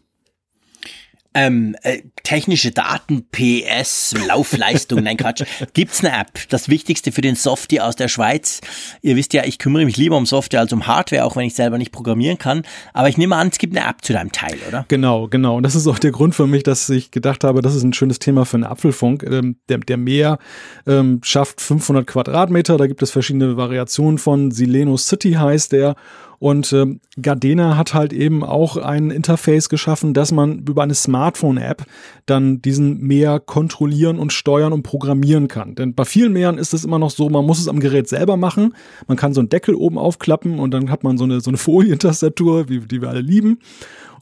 Ähm, 1.35 1.75
äh, 1.83 2.01
technische 2.23 2.71
Daten, 2.71 3.27
PS, 3.31 4.15
Laufleistung, 4.27 5.03
nein 5.03 5.15
Quatsch. 5.15 5.43
Gibt's 5.73 6.03
eine 6.03 6.19
App? 6.19 6.49
Das 6.49 6.69
Wichtigste 6.69 7.11
für 7.11 7.21
den 7.21 7.35
Softie 7.35 7.81
aus 7.81 7.95
der 7.95 8.07
Schweiz. 8.07 8.61
Ihr 9.03 9.15
wisst 9.15 9.33
ja, 9.33 9.43
ich 9.45 9.59
kümmere 9.59 9.85
mich 9.85 9.95
lieber 9.95 10.17
um 10.17 10.25
Software 10.25 10.61
als 10.61 10.73
um 10.73 10.87
Hardware, 10.87 11.25
auch 11.25 11.35
wenn 11.35 11.45
ich 11.45 11.53
selber 11.53 11.77
nicht 11.77 11.91
programmieren 11.91 12.39
kann. 12.39 12.63
Aber 12.93 13.09
ich 13.09 13.17
nehme 13.17 13.35
an, 13.35 13.49
es 13.49 13.59
gibt 13.59 13.77
eine 13.77 13.87
App 13.87 14.03
zu 14.03 14.11
deinem 14.13 14.31
Teil, 14.31 14.57
oder? 14.67 14.85
Genau, 14.87 15.27
genau. 15.27 15.57
Und 15.57 15.63
das 15.63 15.75
ist 15.75 15.85
auch 15.85 15.99
der 15.99 16.11
Grund 16.11 16.33
für 16.33 16.47
mich, 16.47 16.63
dass 16.63 16.89
ich 16.89 17.11
gedacht 17.11 17.43
habe, 17.43 17.61
das 17.61 17.75
ist 17.75 17.83
ein 17.83 17.93
schönes 17.93 18.17
Thema 18.17 18.45
für 18.45 18.57
einen 18.57 18.63
Apfelfunk. 18.63 19.21
Ähm, 19.21 19.57
der, 19.69 19.77
der 19.77 19.97
Meer 19.97 20.39
ähm, 20.87 21.21
schafft 21.23 21.61
500 21.61 22.07
Quadratmeter. 22.07 22.77
Da 22.77 22.87
gibt 22.87 23.03
es 23.03 23.11
verschiedene 23.11 23.55
Variationen 23.55 24.17
von. 24.17 24.49
Sileno 24.49 24.97
City 24.97 25.33
heißt 25.33 25.73
der. 25.73 25.95
Und 26.39 26.71
äh, 26.71 26.97
Gardena 27.21 27.75
hat 27.77 27.93
halt 27.93 28.13
eben 28.13 28.43
auch 28.43 28.77
ein 28.77 29.11
Interface 29.11 29.67
geschaffen, 29.67 30.13
dass 30.13 30.31
man 30.31 30.59
über 30.59 30.83
eine 30.83 30.95
Smartphone-App 30.95 31.85
dann 32.25 32.61
diesen 32.61 33.01
Meer 33.01 33.39
kontrollieren 33.39 34.17
und 34.19 34.31
steuern 34.31 34.71
und 34.71 34.83
programmieren 34.83 35.49
kann. 35.49 35.75
Denn 35.75 35.93
bei 35.93 36.05
vielen 36.05 36.31
Meeren 36.31 36.57
ist 36.57 36.73
es 36.73 36.85
immer 36.85 36.97
noch 36.97 37.11
so, 37.11 37.29
man 37.29 37.45
muss 37.45 37.59
es 37.59 37.67
am 37.67 37.81
Gerät 37.81 38.07
selber 38.07 38.37
machen. 38.37 38.73
Man 39.07 39.17
kann 39.17 39.33
so 39.33 39.41
einen 39.41 39.49
Deckel 39.49 39.75
oben 39.75 39.97
aufklappen 39.97 40.59
und 40.59 40.71
dann 40.71 40.89
hat 40.89 41.03
man 41.03 41.17
so 41.17 41.25
eine, 41.25 41.41
so 41.41 41.49
eine 41.49 41.57
Folientastatur, 41.69 42.69
wie, 42.69 42.79
die 42.79 43.01
wir 43.01 43.09
alle 43.09 43.21
lieben 43.21 43.59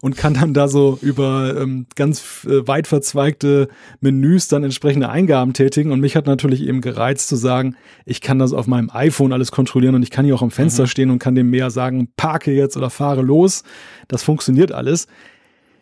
und 0.02 0.16
kann 0.16 0.34
dann 0.34 0.54
da 0.54 0.68
so 0.68 0.98
über 1.02 1.56
ähm, 1.58 1.88
ganz 1.96 2.46
äh, 2.46 2.68
weit 2.68 2.88
verzweigte 2.88 3.68
Menüs 4.00 4.48
dann 4.48 4.64
entsprechende 4.64 5.10
Eingaben 5.10 5.54
tätigen. 5.54 5.92
Und 5.92 6.00
mich 6.00 6.16
hat 6.16 6.26
natürlich 6.26 6.62
eben 6.62 6.82
gereizt 6.82 7.28
zu 7.28 7.36
sagen, 7.36 7.76
ich 8.06 8.22
kann 8.22 8.40
das 8.40 8.54
auf 8.54 8.68
meinem 8.68 8.90
iPhone 8.92 9.34
alles 9.34 9.52
kontrollieren 9.52 9.96
und 9.96 10.04
ich 10.04 10.12
kann 10.12 10.26
hier 10.26 10.36
auch 10.36 10.42
am 10.42 10.52
Fenster 10.52 10.84
mhm. 10.84 10.88
stehen 10.88 11.10
und 11.12 11.20
kann 11.20 11.36
dem 11.36 11.50
mehr 11.50 11.70
sagen, 11.70 12.10
parke 12.16 12.52
jetzt 12.52 12.78
oder 12.78 12.90
fahre 12.90 13.22
los. 13.22 13.64
Das 14.08 14.24
funktioniert 14.24 14.72
alles. 14.72 15.08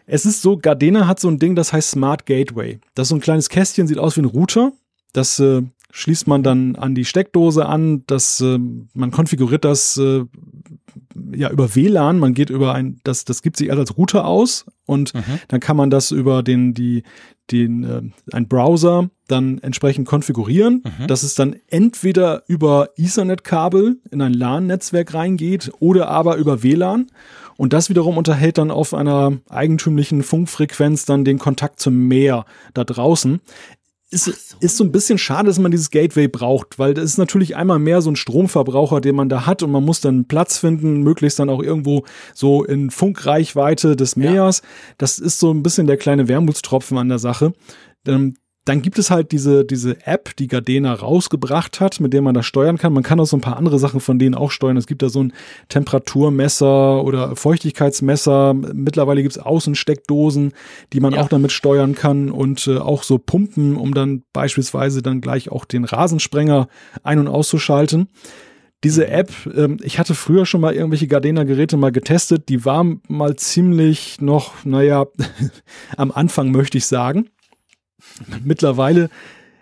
Es 0.07 0.25
ist 0.25 0.41
so, 0.41 0.57
Gardena 0.57 1.07
hat 1.07 1.19
so 1.19 1.29
ein 1.29 1.39
Ding, 1.39 1.55
das 1.55 1.73
heißt 1.73 1.91
Smart 1.91 2.25
Gateway. 2.25 2.79
Das 2.93 3.05
ist 3.05 3.09
so 3.09 3.15
ein 3.15 3.21
kleines 3.21 3.49
Kästchen, 3.49 3.87
sieht 3.87 3.97
aus 3.97 4.15
wie 4.17 4.21
ein 4.21 4.25
Router. 4.25 4.71
Das 5.13 5.39
äh, 5.39 5.63
schließt 5.91 6.27
man 6.27 6.43
dann 6.43 6.75
an 6.75 6.93
die 6.93 7.05
Steckdose 7.05 7.65
an. 7.65 8.03
Das, 8.05 8.41
äh, 8.41 8.59
man 8.93 9.11
konfiguriert 9.11 9.65
das 9.65 9.97
äh, 9.97 10.25
ja 11.35 11.49
über 11.49 11.75
WLAN, 11.75 12.19
man 12.19 12.33
geht 12.33 12.49
über 12.49 12.73
ein, 12.73 12.99
das, 13.03 13.25
das 13.25 13.41
gibt 13.41 13.57
sich 13.57 13.71
als 13.71 13.97
Router 13.97 14.25
aus 14.25 14.65
und 14.85 15.13
mhm. 15.13 15.39
dann 15.47 15.59
kann 15.59 15.77
man 15.77 15.89
das 15.89 16.11
über 16.11 16.43
den, 16.43 16.73
die, 16.73 17.03
den, 17.51 17.83
äh, 17.83 18.01
ein 18.31 18.47
Browser 18.47 19.09
dann 19.27 19.59
entsprechend 19.59 20.07
konfigurieren, 20.07 20.83
mhm. 20.83 21.07
dass 21.07 21.23
es 21.23 21.35
dann 21.35 21.55
entweder 21.67 22.43
über 22.47 22.89
Ethernet-Kabel 22.97 23.97
in 24.11 24.21
ein 24.21 24.33
LAN-Netzwerk 24.33 25.13
reingeht 25.13 25.71
oder 25.79 26.09
aber 26.09 26.37
über 26.37 26.63
WLAN. 26.63 27.07
Und 27.57 27.71
das 27.71 27.89
wiederum 27.89 28.17
unterhält 28.17 28.57
dann 28.57 28.69
auf 28.69 28.93
einer 28.93 29.37
eigentümlichen 29.49 30.23
Funkfrequenz 30.23 31.05
dann 31.05 31.23
den 31.23 31.39
Kontakt 31.39 31.79
zum 31.79 32.07
Meer 32.07 32.45
da 32.73 32.83
draußen 32.83 33.39
ist, 34.11 34.25
so. 34.25 34.57
ist 34.59 34.77
so 34.77 34.83
ein 34.83 34.91
bisschen 34.91 35.17
schade, 35.17 35.47
dass 35.47 35.59
man 35.59 35.71
dieses 35.71 35.89
Gateway 35.89 36.27
braucht, 36.27 36.77
weil 36.77 36.93
das 36.93 37.05
ist 37.05 37.17
natürlich 37.17 37.55
einmal 37.55 37.79
mehr 37.79 38.01
so 38.01 38.11
ein 38.11 38.15
Stromverbraucher, 38.15 39.01
den 39.01 39.15
man 39.15 39.29
da 39.29 39.45
hat 39.45 39.63
und 39.63 39.71
man 39.71 39.83
muss 39.83 40.01
dann 40.01 40.25
Platz 40.25 40.57
finden, 40.57 41.01
möglichst 41.01 41.39
dann 41.39 41.49
auch 41.49 41.61
irgendwo 41.61 42.05
so 42.33 42.63
in 42.63 42.91
Funkreichweite 42.91 43.95
des 43.95 44.15
Meers. 44.15 44.61
Ja. 44.61 44.67
Das 44.97 45.19
ist 45.19 45.39
so 45.39 45.51
ein 45.51 45.63
bisschen 45.63 45.87
der 45.87 45.97
kleine 45.97 46.27
Wermutstropfen 46.27 46.97
an 46.97 47.09
der 47.09 47.19
Sache. 47.19 47.53
Ähm, 48.07 48.35
dann 48.65 48.81
gibt 48.81 48.97
es 48.97 49.11
halt 49.11 49.31
diese, 49.31 49.63
diese 49.63 50.05
App, 50.07 50.35
die 50.37 50.47
Gardena 50.47 50.91
rausgebracht 50.91 51.79
hat, 51.79 51.99
mit 51.99 52.13
der 52.13 52.23
man 52.23 52.33
das 52.33 52.47
steuern 52.47 52.79
kann. 52.79 52.93
Man 52.93 53.03
kann 53.03 53.19
auch 53.19 53.25
so 53.25 53.37
ein 53.37 53.41
paar 53.41 53.57
andere 53.57 53.77
Sachen 53.77 53.99
von 53.99 54.17
denen 54.17 54.33
auch 54.33 54.49
steuern. 54.49 54.75
Es 54.75 54.87
gibt 54.87 55.03
da 55.03 55.09
so 55.09 55.21
ein 55.21 55.33
Temperaturmesser 55.69 57.03
oder 57.03 57.35
Feuchtigkeitsmesser. 57.35 58.55
Mittlerweile 58.55 59.21
gibt 59.21 59.37
es 59.37 59.41
Außensteckdosen, 59.41 60.53
die 60.93 60.99
man 60.99 61.13
ja. 61.13 61.21
auch 61.21 61.29
damit 61.29 61.51
steuern 61.51 61.93
kann 61.93 62.31
und 62.31 62.65
äh, 62.65 62.77
auch 62.77 63.03
so 63.03 63.19
Pumpen, 63.19 63.75
um 63.75 63.93
dann 63.93 64.23
beispielsweise 64.33 65.03
dann 65.03 65.21
gleich 65.21 65.51
auch 65.51 65.65
den 65.65 65.85
Rasensprenger 65.85 66.67
ein- 67.03 67.19
und 67.19 67.27
auszuschalten. 67.27 68.09
Diese 68.83 69.07
App, 69.07 69.31
ähm, 69.55 69.77
ich 69.83 69.99
hatte 69.99 70.15
früher 70.15 70.47
schon 70.47 70.61
mal 70.61 70.73
irgendwelche 70.73 71.07
Gardena-Geräte 71.07 71.77
mal 71.77 71.91
getestet, 71.91 72.49
die 72.49 72.65
war 72.65 72.83
mal 73.07 73.35
ziemlich 73.35 74.21
noch, 74.21 74.65
naja, 74.65 75.05
am 75.97 76.11
Anfang 76.11 76.49
möchte 76.49 76.79
ich 76.79 76.87
sagen 76.87 77.29
mittlerweile, 78.43 79.09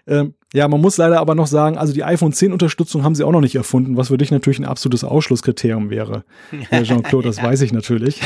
äh, 0.06 0.26
ja, 0.54 0.68
man 0.68 0.82
muss 0.82 0.98
leider 0.98 1.20
aber 1.20 1.34
noch 1.34 1.48
sagen, 1.48 1.78
also 1.78 1.94
die 1.94 2.04
iPhone 2.04 2.34
10 2.34 2.54
Unterstützung 2.54 3.04
haben 3.04 3.16
sie 3.16 3.24
auch 3.24 3.32
noch 3.32 3.42
nicht 3.42 3.56
erfunden, 3.56 3.98
was 3.98 4.10
für 4.10 4.18
dich 4.18 4.32
natürlich 4.32 4.60
ein 4.60 4.66
absolutes 4.66 5.04
Ausschlusskriterium 5.04 5.90
wäre. 5.90 6.24
Jean-Claude, 6.84 7.28
das 7.28 7.42
weiß 7.42 7.62
ich 7.62 7.74
natürlich. 7.74 8.22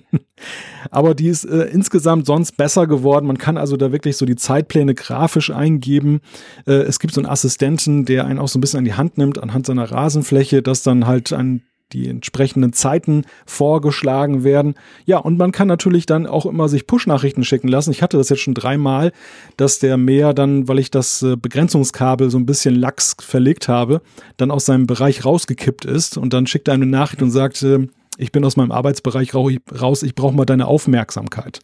aber 0.90 1.14
die 1.14 1.28
ist 1.28 1.44
äh, 1.44 1.64
insgesamt 1.64 2.26
sonst 2.26 2.56
besser 2.56 2.86
geworden. 2.86 3.26
Man 3.26 3.38
kann 3.38 3.56
also 3.56 3.76
da 3.76 3.92
wirklich 3.92 4.16
so 4.16 4.26
die 4.26 4.36
Zeitpläne 4.36 4.94
grafisch 4.94 5.50
eingeben. 5.50 6.20
Äh, 6.66 6.72
es 6.72 6.98
gibt 6.98 7.14
so 7.14 7.20
einen 7.20 7.30
Assistenten, 7.30 8.04
der 8.04 8.26
einen 8.26 8.38
auch 8.38 8.48
so 8.48 8.58
ein 8.58 8.60
bisschen 8.60 8.78
an 8.78 8.84
die 8.84 8.94
Hand 8.94 9.16
nimmt 9.16 9.42
anhand 9.42 9.66
seiner 9.66 9.90
Rasenfläche, 9.90 10.62
dass 10.62 10.82
dann 10.82 11.06
halt 11.06 11.32
ein 11.32 11.62
die 11.92 12.08
entsprechenden 12.08 12.72
Zeiten 12.72 13.24
vorgeschlagen 13.46 14.44
werden. 14.44 14.74
Ja, 15.04 15.18
und 15.18 15.38
man 15.38 15.52
kann 15.52 15.68
natürlich 15.68 16.06
dann 16.06 16.26
auch 16.26 16.46
immer 16.46 16.68
sich 16.68 16.86
Push-Nachrichten 16.86 17.44
schicken 17.44 17.68
lassen. 17.68 17.90
Ich 17.90 18.02
hatte 18.02 18.16
das 18.16 18.28
jetzt 18.28 18.40
schon 18.40 18.54
dreimal, 18.54 19.12
dass 19.56 19.78
der 19.78 19.96
Meer 19.96 20.34
dann, 20.34 20.68
weil 20.68 20.78
ich 20.78 20.90
das 20.90 21.22
äh, 21.22 21.36
Begrenzungskabel 21.36 22.30
so 22.30 22.38
ein 22.38 22.46
bisschen 22.46 22.74
lax 22.74 23.16
verlegt 23.20 23.68
habe, 23.68 24.02
dann 24.36 24.50
aus 24.50 24.64
seinem 24.64 24.86
Bereich 24.86 25.24
rausgekippt 25.24 25.84
ist 25.84 26.16
und 26.16 26.32
dann 26.32 26.46
schickt 26.46 26.68
er 26.68 26.74
eine 26.74 26.86
Nachricht 26.86 27.22
und 27.22 27.30
sagt, 27.30 27.62
äh, 27.62 27.86
ich 28.18 28.32
bin 28.32 28.44
aus 28.44 28.56
meinem 28.56 28.72
Arbeitsbereich 28.72 29.34
raus, 29.34 30.02
ich 30.02 30.14
brauche 30.14 30.34
mal 30.34 30.44
deine 30.44 30.66
Aufmerksamkeit. 30.66 31.60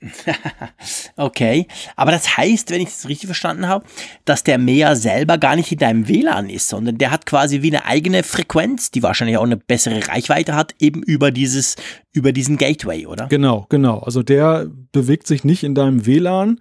okay, 1.16 1.66
aber 1.96 2.12
das 2.12 2.36
heißt, 2.36 2.70
wenn 2.70 2.80
ich 2.80 2.90
es 2.90 3.08
richtig 3.08 3.26
verstanden 3.26 3.66
habe, 3.66 3.84
dass 4.24 4.44
der 4.44 4.58
Mäher 4.58 4.94
selber 4.94 5.38
gar 5.38 5.56
nicht 5.56 5.72
in 5.72 5.78
deinem 5.78 6.06
WLAN 6.06 6.48
ist, 6.50 6.68
sondern 6.68 6.98
der 6.98 7.10
hat 7.10 7.26
quasi 7.26 7.62
wie 7.62 7.74
eine 7.74 7.84
eigene 7.84 8.22
Frequenz, 8.22 8.90
die 8.92 9.02
wahrscheinlich 9.02 9.36
auch 9.36 9.44
eine 9.44 9.56
bessere 9.56 10.06
Reichweite 10.06 10.54
hat, 10.54 10.74
eben 10.78 11.02
über 11.02 11.30
dieses, 11.32 11.76
über 12.12 12.32
diesen 12.32 12.58
Gateway, 12.58 13.06
oder? 13.06 13.26
Genau, 13.26 13.66
genau. 13.68 13.98
Also 13.98 14.22
der 14.22 14.68
bewegt 14.92 15.26
sich 15.26 15.42
nicht 15.42 15.64
in 15.64 15.74
deinem 15.74 16.06
WLAN, 16.06 16.60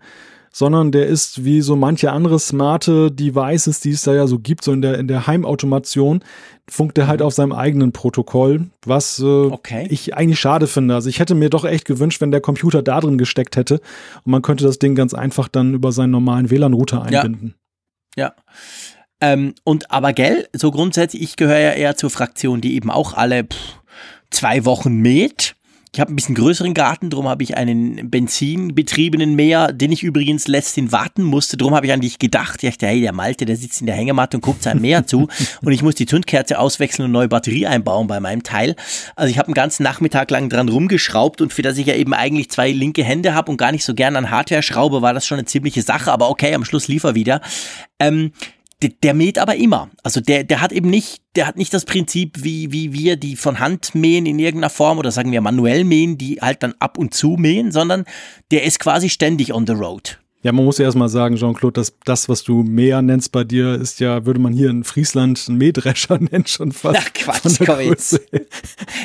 sondern 0.57 0.91
der 0.91 1.05
ist 1.05 1.45
wie 1.45 1.61
so 1.61 1.75
manche 1.75 2.11
andere 2.11 2.39
smarte 2.39 3.11
Devices, 3.11 3.79
die 3.79 3.91
es 3.91 4.01
da 4.01 4.15
ja 4.15 4.25
so 4.25 4.39
gibt, 4.39 4.63
so 4.63 4.71
in 4.71 4.81
der, 4.81 4.97
in 4.97 5.07
der 5.07 5.27
Heimautomation, 5.27 6.23
funkt 6.67 6.97
er 6.97 7.05
halt 7.05 7.19
mhm. 7.19 7.27
auf 7.27 7.33
seinem 7.35 7.51
eigenen 7.51 7.91
Protokoll, 7.91 8.65
was 8.83 9.19
äh, 9.19 9.23
okay. 9.23 9.85
ich 9.91 10.15
eigentlich 10.15 10.39
schade 10.39 10.65
finde. 10.65 10.95
Also 10.95 11.09
ich 11.09 11.19
hätte 11.19 11.35
mir 11.35 11.51
doch 11.51 11.63
echt 11.63 11.85
gewünscht, 11.85 12.21
wenn 12.21 12.31
der 12.31 12.41
Computer 12.41 12.81
da 12.81 12.99
drin 12.99 13.19
gesteckt 13.19 13.55
hätte 13.55 13.81
und 14.23 14.31
man 14.31 14.41
könnte 14.41 14.63
das 14.63 14.79
Ding 14.79 14.95
ganz 14.95 15.13
einfach 15.13 15.47
dann 15.47 15.75
über 15.75 15.91
seinen 15.91 16.09
normalen 16.09 16.49
WLAN-Router 16.49 17.03
einbinden. 17.03 17.53
Ja. 18.15 18.25
ja. 18.25 18.35
Ähm, 19.21 19.53
und 19.63 19.91
aber 19.91 20.11
gell, 20.13 20.47
so 20.53 20.71
grundsätzlich, 20.71 21.21
ich 21.21 21.35
gehöre 21.35 21.59
ja 21.59 21.71
eher 21.73 21.97
zur 21.97 22.09
Fraktion, 22.09 22.61
die 22.61 22.73
eben 22.73 22.89
auch 22.89 23.13
alle 23.13 23.43
pff, 23.43 23.79
zwei 24.31 24.65
Wochen 24.65 24.95
mäht 24.95 25.55
ich 25.97 26.01
habe 26.01 26.13
ein 26.13 26.15
bisschen 26.15 26.35
größeren 26.35 26.75
Garten, 26.75 27.09
darum 27.09 27.27
habe 27.27 27.41
ich 27.41 27.57
einen 27.57 28.11
benzinbetriebenen 28.11 29.33
Mäher, 29.33 29.73
den 29.73 29.91
ich 29.91 30.03
übrigens 30.03 30.47
letztens 30.47 30.91
warten 30.91 31.23
musste. 31.23 31.57
Darum 31.57 31.73
habe 31.73 31.87
ich 31.87 31.91
an 31.91 32.01
dich 32.01 32.19
gedacht. 32.19 32.61
Ich 32.61 32.69
dachte, 32.69 32.85
hey, 32.85 33.01
der 33.01 33.13
Malte, 33.13 33.45
der 33.45 33.55
sitzt 33.55 33.81
in 33.81 33.87
der 33.87 33.95
Hängematte 33.95 34.37
und 34.37 34.41
guckt 34.41 34.61
seinem 34.61 34.81
Mäher 34.81 35.07
zu. 35.07 35.27
Und 35.63 35.71
ich 35.71 35.81
muss 35.81 35.95
die 35.95 36.05
Zündkerze 36.05 36.59
auswechseln 36.59 37.05
und 37.05 37.11
neue 37.11 37.27
Batterie 37.27 37.65
einbauen 37.65 38.05
bei 38.05 38.19
meinem 38.19 38.43
Teil. 38.43 38.75
Also 39.15 39.31
ich 39.31 39.39
habe 39.39 39.47
einen 39.47 39.55
ganzen 39.55 39.81
Nachmittag 39.81 40.29
lang 40.29 40.49
dran 40.49 40.69
rumgeschraubt 40.69 41.41
und 41.41 41.51
für 41.51 41.63
das 41.63 41.77
ich 41.79 41.87
ja 41.87 41.95
eben 41.95 42.13
eigentlich 42.13 42.51
zwei 42.51 42.71
linke 42.71 43.03
Hände 43.03 43.33
habe 43.33 43.49
und 43.49 43.57
gar 43.57 43.71
nicht 43.71 43.83
so 43.83 43.95
gern 43.95 44.15
an 44.15 44.29
Hardware 44.29 44.61
schraube, 44.61 45.01
war 45.01 45.15
das 45.15 45.25
schon 45.25 45.39
eine 45.39 45.45
ziemliche 45.45 45.81
Sache. 45.81 46.11
Aber 46.11 46.29
okay, 46.29 46.53
am 46.53 46.63
Schluss 46.63 46.87
lief 46.87 47.05
er 47.05 47.15
wieder. 47.15 47.41
Ähm, 47.99 48.31
der, 48.81 48.91
der 49.01 49.13
mäht 49.13 49.39
aber 49.39 49.55
immer. 49.55 49.89
Also 50.03 50.21
der, 50.21 50.43
der 50.43 50.61
hat 50.61 50.71
eben 50.71 50.89
nicht, 50.89 51.21
der 51.35 51.47
hat 51.47 51.57
nicht 51.57 51.73
das 51.73 51.85
Prinzip, 51.85 52.43
wie, 52.43 52.71
wie 52.71 52.93
wir, 52.93 53.15
die 53.15 53.35
von 53.35 53.59
Hand 53.59 53.95
mähen 53.95 54.25
in 54.25 54.39
irgendeiner 54.39 54.69
Form 54.69 54.99
oder 54.99 55.11
sagen 55.11 55.31
wir 55.31 55.41
manuell 55.41 55.83
mähen, 55.83 56.17
die 56.17 56.39
halt 56.41 56.63
dann 56.63 56.75
ab 56.79 56.97
und 56.97 57.13
zu 57.13 57.37
mähen, 57.37 57.71
sondern 57.71 58.05
der 58.51 58.63
ist 58.63 58.79
quasi 58.79 59.09
ständig 59.09 59.53
on 59.53 59.65
the 59.65 59.73
road. 59.73 60.19
Ja, 60.43 60.51
man 60.51 60.65
muss 60.65 60.77
ja 60.77 60.85
erstmal 60.85 61.09
sagen, 61.09 61.35
Jean-Claude, 61.35 61.73
dass 61.73 61.97
das, 62.05 62.29
was 62.29 62.43
du 62.43 62.61
Mäher 62.61 63.01
nennst 63.01 63.31
bei 63.31 63.43
dir, 63.43 63.73
ist 63.73 63.99
ja, 63.99 64.25
würde 64.25 64.39
man 64.39 64.53
hier 64.53 64.69
in 64.69 64.83
Friesland 64.83 65.43
einen 65.47 65.57
Mähdrescher 65.57 66.19
nennen, 66.19 66.45
schon 66.45 66.71
fast. 66.71 66.99
Ach 67.01 67.13
Quatsch, 67.13 67.59
komm 67.65 67.79
jetzt. 67.81 68.21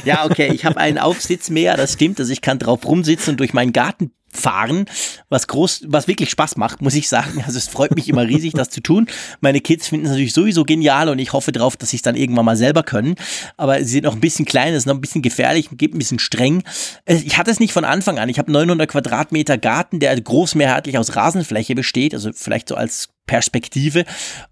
Ja, 0.04 0.26
okay, 0.26 0.52
ich 0.52 0.66
habe 0.66 0.76
einen 0.76 0.98
Aufsitzmäher, 0.98 1.76
das 1.76 1.94
stimmt, 1.94 2.20
also 2.20 2.30
ich 2.32 2.42
kann 2.42 2.58
drauf 2.58 2.86
rumsitzen 2.86 3.32
und 3.32 3.40
durch 3.40 3.54
meinen 3.54 3.72
Garten 3.72 4.12
fahren, 4.32 4.86
was 5.28 5.46
groß, 5.46 5.84
was 5.88 6.08
wirklich 6.08 6.30
Spaß 6.30 6.56
macht, 6.56 6.80
muss 6.80 6.94
ich 6.94 7.08
sagen. 7.08 7.42
Also 7.46 7.58
es 7.58 7.68
freut 7.68 7.94
mich 7.94 8.08
immer 8.08 8.26
riesig, 8.26 8.54
das 8.54 8.70
zu 8.70 8.80
tun. 8.80 9.06
Meine 9.40 9.60
Kids 9.60 9.88
finden 9.88 10.06
es 10.06 10.12
natürlich 10.12 10.32
sowieso 10.32 10.64
genial 10.64 11.08
und 11.08 11.18
ich 11.18 11.32
hoffe 11.32 11.52
darauf, 11.52 11.76
dass 11.76 11.90
sie 11.90 11.96
es 11.96 12.02
dann 12.02 12.16
irgendwann 12.16 12.46
mal 12.46 12.56
selber 12.56 12.82
können. 12.82 13.14
Aber 13.56 13.78
sie 13.78 13.84
sind 13.84 14.04
noch 14.04 14.14
ein 14.14 14.20
bisschen 14.20 14.46
klein, 14.46 14.72
es 14.72 14.78
ist 14.78 14.86
noch 14.86 14.94
ein 14.94 15.00
bisschen 15.00 15.22
gefährlich, 15.22 15.68
geht 15.72 15.94
ein 15.94 15.98
bisschen 15.98 16.18
streng. 16.18 16.62
Ich 17.06 17.36
hatte 17.36 17.50
es 17.50 17.60
nicht 17.60 17.72
von 17.72 17.84
Anfang 17.84 18.18
an. 18.18 18.28
Ich 18.28 18.38
habe 18.38 18.50
900 18.50 18.90
Quadratmeter 18.90 19.58
Garten, 19.58 20.00
der 20.00 20.18
großmehrheitlich 20.18 20.96
aus 20.98 21.14
Rasenfläche 21.14 21.74
besteht, 21.74 22.14
also 22.14 22.30
vielleicht 22.32 22.68
so 22.68 22.74
als 22.74 23.10
Perspektive. 23.26 24.04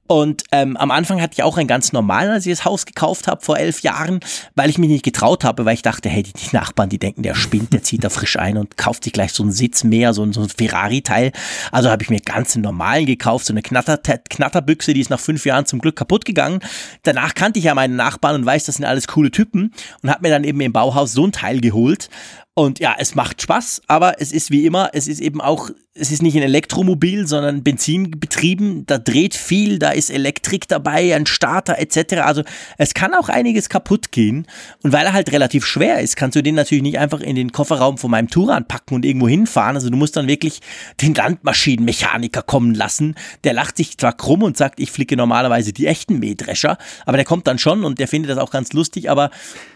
Und 0.07 0.43
ähm, 0.51 0.77
am 0.77 0.91
Anfang 0.91 1.21
hatte 1.21 1.35
ich 1.35 1.43
auch 1.45 1.57
ein 1.57 1.69
ganz 1.69 1.93
normalen, 1.93 2.31
als 2.31 2.47
ich 2.47 2.53
das 2.53 2.65
Haus 2.65 2.85
gekauft 2.85 3.29
habe 3.29 3.41
vor 3.41 3.59
elf 3.59 3.81
Jahren, 3.83 4.21
weil 4.57 4.71
ich 4.71 4.79
mich 4.79 4.89
nicht 4.89 5.05
getraut 5.05 5.45
habe, 5.45 5.65
weil 5.65 5.75
ich 5.75 5.83
dachte, 5.83 6.09
hey, 6.09 6.25
die, 6.25 6.33
die 6.33 6.49
Nachbarn, 6.53 6.89
die 6.89 6.99
denken, 6.99 7.23
der 7.23 7.37
spinnt, 7.37 7.73
der 7.73 7.83
zieht 7.83 8.03
da 8.03 8.11
frisch 8.11 8.37
ein 8.37 8.57
und 8.57 8.77
kauft 8.77 9.05
sich 9.05 9.13
gleich 9.13 9.33
so 9.33 9.45
einen 9.45 9.53
Sitz 9.53 9.85
mehr, 9.85 10.13
so, 10.13 10.31
so 10.33 10.43
ein 10.43 10.49
Ferrari-Teil. 10.49 11.31
Also 11.71 11.91
habe 11.91 12.03
ich 12.03 12.11
mir 12.11 12.21
ganz 12.21 12.57
einen 12.57 12.65
normalen 12.65 13.07
gekauft, 13.07 13.47
so 13.47 13.53
eine 13.53 13.63
Knatter 13.63 13.99
Knatterbüchse, 13.99 14.95
die 14.95 15.01
ist 15.01 15.11
nach 15.11 15.21
fünf 15.21 15.47
Jahren 15.47 15.67
zum 15.67 15.81
Glück 15.81 15.97
kaputt 15.97 16.25
gegangen. 16.25 16.61
Danach 17.03 17.35
kannte 17.35 17.59
ich 17.61 17.67
ja 17.67 17.75
meine 17.75 17.95
Nachbarn 17.95 18.35
und 18.35 18.47
weiß, 18.47 18.65
das 18.65 18.77
sind 18.77 18.85
alles 18.85 19.07
coole 19.07 19.31
Typen 19.31 19.73
und 20.03 20.11
habe 20.11 20.23
mir 20.23 20.31
dann 20.31 20.45
eben 20.45 20.61
im 20.61 20.73
Bauhaus 20.73 21.13
so 21.13 21.25
ein 21.25 21.33
Teil 21.33 21.61
geholt. 21.61 22.09
Und 22.55 22.81
ja, 22.81 22.97
es 22.99 23.15
macht 23.15 23.41
Spaß, 23.41 23.83
aber 23.87 24.21
es 24.21 24.33
ist 24.33 24.51
wie 24.51 24.67
immer, 24.67 24.91
es 24.93 25.07
ist 25.07 25.21
eben 25.21 25.41
auch, 25.41 25.71
es 25.95 26.11
ist 26.11 26.21
nicht 26.21 26.37
ein 26.37 26.43
Elektromobil, 26.43 27.27
sondern 27.27 27.63
Benzinbetrieben. 27.63 28.87
Da 28.87 28.99
dreht 28.99 29.35
viel, 29.35 29.79
da 29.79 29.91
ist 29.91 30.11
Elektrik 30.11 30.67
dabei, 30.67 31.15
ein 31.15 31.27
Starter 31.27 31.79
etc. 31.79 32.23
Also 32.23 32.43
es 32.77 32.93
kann 32.95 33.15
auch 33.15 33.29
einiges 33.29 33.69
kaputt 33.69 34.11
gehen. 34.11 34.47
Und 34.83 34.93
weil 34.93 35.07
er 35.07 35.13
halt 35.13 35.31
relativ 35.33 35.65
schwer 35.65 36.01
ist, 36.01 36.17
kannst 36.17 36.37
du 36.37 36.43
den 36.43 36.55
natürlich 36.55 36.83
nicht 36.83 36.99
einfach 36.99 37.21
in 37.21 37.37
den 37.37 37.53
Kofferraum 37.53 37.99
von 37.99 38.11
meinem 38.11 38.29
Touran 38.29 38.67
packen 38.67 38.95
und 38.95 39.05
irgendwo 39.05 39.29
hinfahren. 39.29 39.77
Also 39.77 39.91
du 39.91 39.97
musst 39.97 40.17
dann 40.17 40.27
wirklich 40.27 40.61
den 41.01 41.15
Landmaschinenmechaniker 41.15 42.43
kommen 42.43 42.75
lassen. 42.75 43.15
Der 43.45 43.53
lacht 43.53 43.77
sich 43.77 43.97
zwar 43.97 44.13
krumm 44.13 44.43
und 44.43 44.57
sagt, 44.57 44.81
ich 44.81 44.91
flicke 44.91 45.17
normalerweise 45.17 45.73
die 45.73 45.87
echten 45.87 46.19
Mähdrescher, 46.19 46.79
aber 47.07 47.17
der 47.17 47.27
kommt 47.27 47.47
dann 47.47 47.59
schon 47.59 47.85
und 47.85 48.01
der 48.01 48.09
findet 48.09 48.31
das 48.31 48.39
auch 48.39 48.51
ganz 48.51 48.73
lustig. 48.73 49.11
Aber 49.11 49.31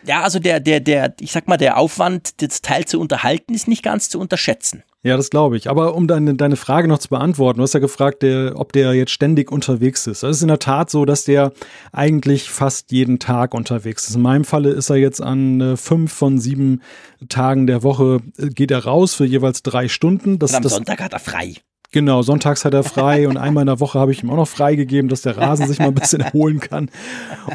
ja, 0.07 0.23
also 0.23 0.39
der, 0.39 0.61
der, 0.61 0.81
der, 0.81 1.15
ich 1.21 1.33
sag 1.33 1.49
mal, 1.49 1.57
der 1.57 1.77
Aufwand, 1.77 2.43
das 2.43 2.63
Teil 2.65 2.85
zu 2.85 3.01
unterhalten, 3.01 3.55
ist 3.55 3.69
nicht 3.69 3.85
ganz 3.85 4.09
zu 4.09 4.19
unterschätzen. 4.19 4.83
Ja, 5.05 5.19
das 5.19 5.29
glaube 5.29 5.57
ich. 5.59 5.69
Aber 5.69 5.95
um 5.95 6.09
deine, 6.09 6.35
deine 6.35 6.57
Frage 6.57 6.89
noch 6.89 6.99
zu 6.99 7.11
beantworten, 7.11 7.59
du 7.59 7.63
hast 7.63 7.75
ja 7.75 7.81
gefragt, 7.81 8.23
der, 8.23 8.55
ob 8.57 8.73
der 8.73 8.95
jetzt 8.95 9.13
ständig 9.13 9.53
unterwegs 9.53 10.07
ist. 10.07 10.23
Es 10.23 10.39
ist 10.39 10.43
in 10.43 10.49
der 10.49 10.59
Tat 10.59 10.91
so, 10.91 11.05
dass 11.05 11.25
der 11.25 11.53
eigentlich 11.93 12.49
fast 12.51 12.91
jeden 12.91 13.19
Tag 13.19 13.53
unterwegs 13.55 14.09
ist. 14.09 14.17
In 14.17 14.23
meinem 14.23 14.45
Falle 14.45 14.71
ist 14.71 14.89
er 14.89 14.97
jetzt 14.97 15.21
an 15.21 15.61
äh, 15.61 15.77
fünf 15.77 16.13
von 16.13 16.39
sieben 16.39 16.81
Tagen 17.29 17.67
der 17.67 17.83
Woche, 17.83 18.21
äh, 18.39 18.49
geht 18.49 18.71
er 18.71 18.85
raus 18.85 19.15
für 19.15 19.27
jeweils 19.27 19.63
drei 19.63 19.89
Stunden. 19.89 20.39
Das, 20.39 20.53
Und 20.53 20.57
am 20.57 20.63
das, 20.63 20.73
Sonntag 20.73 21.03
hat 21.03 21.13
er 21.13 21.21
frei. 21.21 21.55
Genau, 21.95 22.23
sonntags 22.23 22.65
hat 22.65 22.75
er 22.75 22.83
frei 22.83 23.29
und 23.29 23.37
einmal 23.37 23.63
in 23.63 23.67
der 23.67 23.79
Woche 23.79 24.01
habe 24.01 24.11
ich 24.11 24.21
ihm 24.21 24.31
auch 24.31 24.37
noch 24.37 24.49
freigegeben, 24.49 25.09
dass 25.09 25.23
der 25.23 25.37
Rasen 25.37 25.69
sich 25.69 25.79
mal 25.79 25.89
ein 25.89 25.95
bisschen 25.95 26.23
erholen 26.23 26.59
kann. 26.59 26.91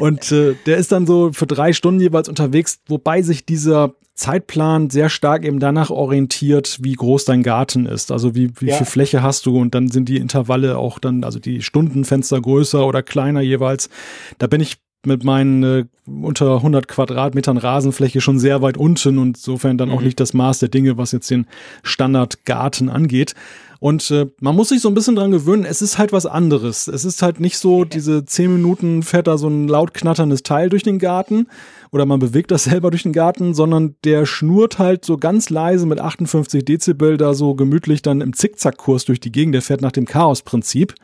Und 0.00 0.32
äh, 0.32 0.54
der 0.64 0.78
ist 0.78 0.92
dann 0.92 1.06
so 1.06 1.30
für 1.34 1.46
drei 1.46 1.74
Stunden 1.74 2.00
jeweils 2.00 2.26
unterwegs, 2.26 2.80
wobei 2.88 3.20
sich 3.20 3.44
dieser 3.44 3.96
Zeitplan 4.20 4.90
sehr 4.90 5.08
stark 5.08 5.44
eben 5.44 5.60
danach 5.60 5.88
orientiert, 5.88 6.78
wie 6.82 6.92
groß 6.92 7.24
dein 7.24 7.42
Garten 7.42 7.86
ist. 7.86 8.12
Also 8.12 8.34
wie, 8.34 8.52
wie 8.60 8.66
ja. 8.66 8.76
viel 8.76 8.86
Fläche 8.86 9.22
hast 9.22 9.46
du 9.46 9.58
und 9.58 9.74
dann 9.74 9.88
sind 9.88 10.10
die 10.10 10.18
Intervalle 10.18 10.76
auch 10.76 10.98
dann, 10.98 11.24
also 11.24 11.38
die 11.38 11.62
Stundenfenster 11.62 12.38
größer 12.38 12.86
oder 12.86 13.02
kleiner 13.02 13.40
jeweils. 13.40 13.88
Da 14.36 14.46
bin 14.46 14.60
ich 14.60 14.76
mit 15.06 15.24
meinen 15.24 15.62
äh, 15.62 15.84
unter 16.06 16.56
100 16.56 16.86
Quadratmetern 16.86 17.56
Rasenfläche 17.56 18.20
schon 18.20 18.38
sehr 18.38 18.60
weit 18.60 18.76
unten 18.76 19.18
und 19.18 19.38
insofern 19.38 19.78
dann 19.78 19.88
mhm. 19.88 19.94
auch 19.94 20.02
nicht 20.02 20.20
das 20.20 20.34
Maß 20.34 20.58
der 20.58 20.68
Dinge, 20.68 20.98
was 20.98 21.12
jetzt 21.12 21.30
den 21.30 21.46
Standardgarten 21.82 22.90
angeht. 22.90 23.34
Und 23.80 24.10
äh, 24.10 24.26
man 24.40 24.54
muss 24.54 24.68
sich 24.68 24.82
so 24.82 24.88
ein 24.88 24.94
bisschen 24.94 25.16
dran 25.16 25.30
gewöhnen, 25.30 25.64
es 25.64 25.80
ist 25.80 25.96
halt 25.96 26.12
was 26.12 26.26
anderes. 26.26 26.86
Es 26.86 27.06
ist 27.06 27.22
halt 27.22 27.40
nicht 27.40 27.56
so, 27.56 27.84
diese 27.84 28.26
zehn 28.26 28.52
Minuten 28.52 29.02
fährt 29.02 29.26
da 29.26 29.38
so 29.38 29.48
ein 29.48 29.68
laut 29.68 29.94
knatterndes 29.94 30.42
Teil 30.42 30.68
durch 30.68 30.82
den 30.82 30.98
Garten 30.98 31.48
oder 31.90 32.04
man 32.04 32.20
bewegt 32.20 32.50
das 32.50 32.64
selber 32.70 32.90
durch 32.90 33.04
den 33.04 33.14
Garten, 33.14 33.54
sondern 33.54 33.96
der 34.04 34.26
schnurrt 34.26 34.78
halt 34.78 35.06
so 35.06 35.16
ganz 35.16 35.48
leise 35.48 35.86
mit 35.86 35.98
58 35.98 36.62
Dezibel 36.62 37.16
da 37.16 37.32
so 37.32 37.54
gemütlich 37.54 38.02
dann 38.02 38.20
im 38.20 38.34
Zickzackkurs 38.34 39.06
durch 39.06 39.18
die 39.18 39.32
Gegend. 39.32 39.54
Der 39.54 39.62
fährt 39.62 39.80
nach 39.80 39.92
dem 39.92 40.04
Chaosprinzip 40.04 40.94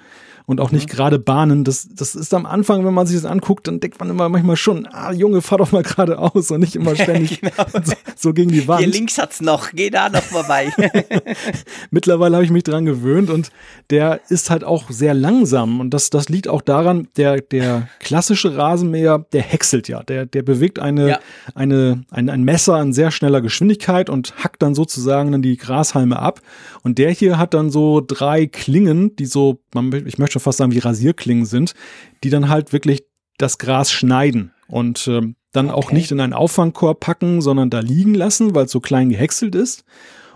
und 0.47 0.61
auch 0.61 0.71
nicht 0.71 0.89
gerade 0.89 1.19
Bahnen. 1.19 1.65
Das, 1.65 1.89
das 1.93 2.15
ist 2.15 2.33
am 2.33 2.47
Anfang, 2.47 2.87
wenn 2.87 2.95
man 2.95 3.07
sich 3.07 3.17
das 3.17 3.25
anguckt, 3.25 3.67
dann 3.67 3.81
denkt 3.81 3.99
man 3.99 4.11
immer 4.11 4.29
manchmal 4.29 4.57
schon, 4.57 4.87
ah, 4.87 5.13
Junge, 5.13 5.43
fahr 5.43 5.59
doch 5.59 5.73
mal 5.73 5.83
geradeaus 5.83 6.53
und 6.53 6.61
nicht 6.61 6.77
immer 6.77 6.95
ständig 6.97 7.41
genau. 7.41 7.53
so, 7.83 7.93
so, 8.15 8.33
gegen 8.33 8.53
die 8.53 8.67
Wand. 8.69 8.81
Hier 8.81 8.89
links 8.89 9.19
hat's 9.19 9.41
noch, 9.41 9.73
geh 9.73 9.91
da 9.91 10.09
noch 10.09 10.23
vorbei. 10.23 10.73
Mittlerweile 11.91 12.37
habe 12.37 12.45
ich 12.45 12.53
mich 12.53 12.63
dran 12.63 12.85
gewöhnt 12.85 13.29
und 13.29 13.51
der 13.91 14.21
ist 14.29 14.49
halt 14.49 14.63
auch 14.63 14.91
sehr 14.91 15.15
langsam 15.15 15.81
und 15.81 15.91
das, 15.91 16.11
das 16.11 16.29
liegt 16.29 16.47
auch 16.47 16.63
daran, 16.63 17.09
der, 17.17 17.41
der 17.41 17.89
klassische 17.99 18.57
Rasenmäher, 18.57 19.27
der 19.33 19.43
häckselt 19.43 19.89
ja, 19.89 20.05
der, 20.05 20.27
der 20.27 20.43
bewegt 20.43 20.79
eine, 20.79 21.09
ja. 21.09 21.19
eine, 21.57 22.05
ein, 22.11 22.31
ein 22.31 22.45
Messer 22.45 22.75
an 22.77 22.93
sehr 22.93 23.11
schneller 23.11 23.41
Geschwindigkeit 23.41 24.09
und 24.09 24.35
hackt 24.43 24.63
dann 24.63 24.77
sozusagen 24.77 25.33
dann 25.33 25.43
die 25.43 25.57
Grashalme 25.57 26.21
ab 26.21 26.41
und 26.87 26.99
der 26.99 27.11
hier 27.11 27.37
hat 27.37 27.53
dann 27.53 27.69
so 27.69 28.01
drei 28.01 28.47
Klingen, 28.47 29.17
die 29.17 29.27
so, 29.27 29.59
man, 29.75 29.93
ich 30.07 30.19
möchte 30.19 30.35
schon 30.35 30.43
fast 30.43 30.59
sagen, 30.59 30.71
wie 30.71 30.79
Rasierklingen 30.79 31.45
sind, 31.45 31.75
die 32.23 32.31
dann 32.31 32.49
halt 32.49 32.73
wirklich 32.73 33.03
das 33.39 33.59
Gras 33.59 33.91
schneiden 33.91 34.53
und 34.69 35.09
äh, 35.09 35.23
dann 35.51 35.67
okay. 35.71 35.75
auch 35.75 35.91
nicht 35.91 36.13
in 36.13 36.21
einen 36.21 36.33
Auffangkorb 36.33 37.01
packen, 37.01 37.43
sondern 37.43 37.71
da 37.71 37.81
liegen 37.81 38.15
lassen, 38.15 38.55
weil 38.55 38.67
es 38.67 38.71
so 38.71 38.79
klein 38.79 39.09
gehäckselt 39.09 39.57
ist. 39.57 39.85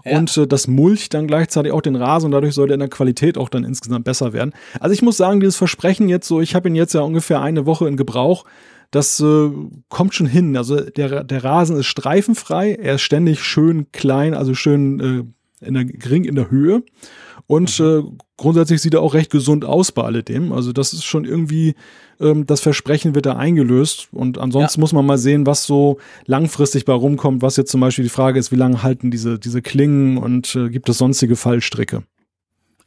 Ja. 0.05 0.19
Und 0.19 0.37
äh, 0.39 0.49
das 0.49 0.67
mulcht 0.67 1.15
dann 1.15 1.29
gleichzeitig 1.29 1.71
auch 1.71 1.83
den 1.83 1.95
Rasen 1.95 2.27
und 2.27 2.33
dadurch 2.33 2.55
sollte 2.55 2.75
in 2.75 2.81
der 2.81 2.89
Qualität 2.89 3.39
auch 3.39 3.49
dann 3.49 3.63
insgesamt 3.63 4.05
besser 4.05 4.33
werden. 4.33 4.53
Also 4.81 4.93
ich 4.93 5.03
muss 5.03 5.19
sagen, 5.19 5.39
dieses 5.39 5.57
Versprechen 5.57 6.09
jetzt 6.09 6.27
so, 6.27 6.41
ich 6.41 6.57
habe 6.57 6.69
ihn 6.69 6.75
jetzt 6.75 6.95
ja 6.95 7.03
ungefähr 7.03 7.41
eine 7.41 7.65
Woche 7.65 7.87
in 7.87 7.97
Gebrauch, 7.97 8.45
das 8.91 9.21
äh, 9.21 9.51
kommt 9.89 10.15
schon 10.15 10.27
hin. 10.27 10.57
Also 10.57 10.81
der, 10.81 11.23
der 11.23 11.45
Rasen 11.45 11.77
ist 11.77 11.87
streifenfrei, 11.87 12.73
er 12.75 12.97
ist 12.97 13.03
ständig 13.03 13.45
schön 13.45 13.93
klein, 13.93 14.35
also 14.35 14.55
schön 14.55 14.99
äh, 14.99 15.25
in 15.61 15.75
der, 15.75 15.85
gering 15.85 16.25
in 16.25 16.35
der 16.35 16.51
Höhe. 16.51 16.83
Und 17.47 17.81
äh, 17.81 18.03
grundsätzlich 18.37 18.81
sieht 18.81 18.95
er 18.95 19.03
auch 19.03 19.15
recht 19.15 19.31
gesund 19.31 19.65
aus 19.65 19.91
bei 19.91 20.03
alledem. 20.03 20.53
Also 20.53 20.73
das 20.73 20.93
ist 20.93 21.05
schon 21.05 21.25
irgendwie, 21.25 21.75
ähm, 22.21 22.47
das 22.47 22.61
Versprechen 22.61 23.15
wird 23.15 23.27
da 23.27 23.37
eingelöst. 23.37 24.09
Und 24.13 24.39
ansonsten 24.39 24.79
ja. 24.79 24.83
muss 24.83 24.93
man 24.93 25.05
mal 25.05 25.19
sehen, 25.19 25.47
was 25.47 25.65
so 25.65 25.99
langfristig 26.27 26.85
bei 26.85 26.93
rumkommt. 26.93 27.43
Was 27.43 27.57
jetzt 27.57 27.73
zum 27.73 27.81
Beispiel 27.81 28.05
die 28.05 28.09
Frage 28.09 28.39
ist, 28.39 28.53
wie 28.53 28.57
lange 28.57 28.83
halten 28.83 29.11
diese, 29.11 29.39
diese 29.39 29.63
Klingen 29.63 30.17
und 30.17 30.55
äh, 30.55 30.69
gibt 30.69 30.89
es 30.89 30.99
sonstige 30.99 31.35
Fallstricke? 31.35 32.05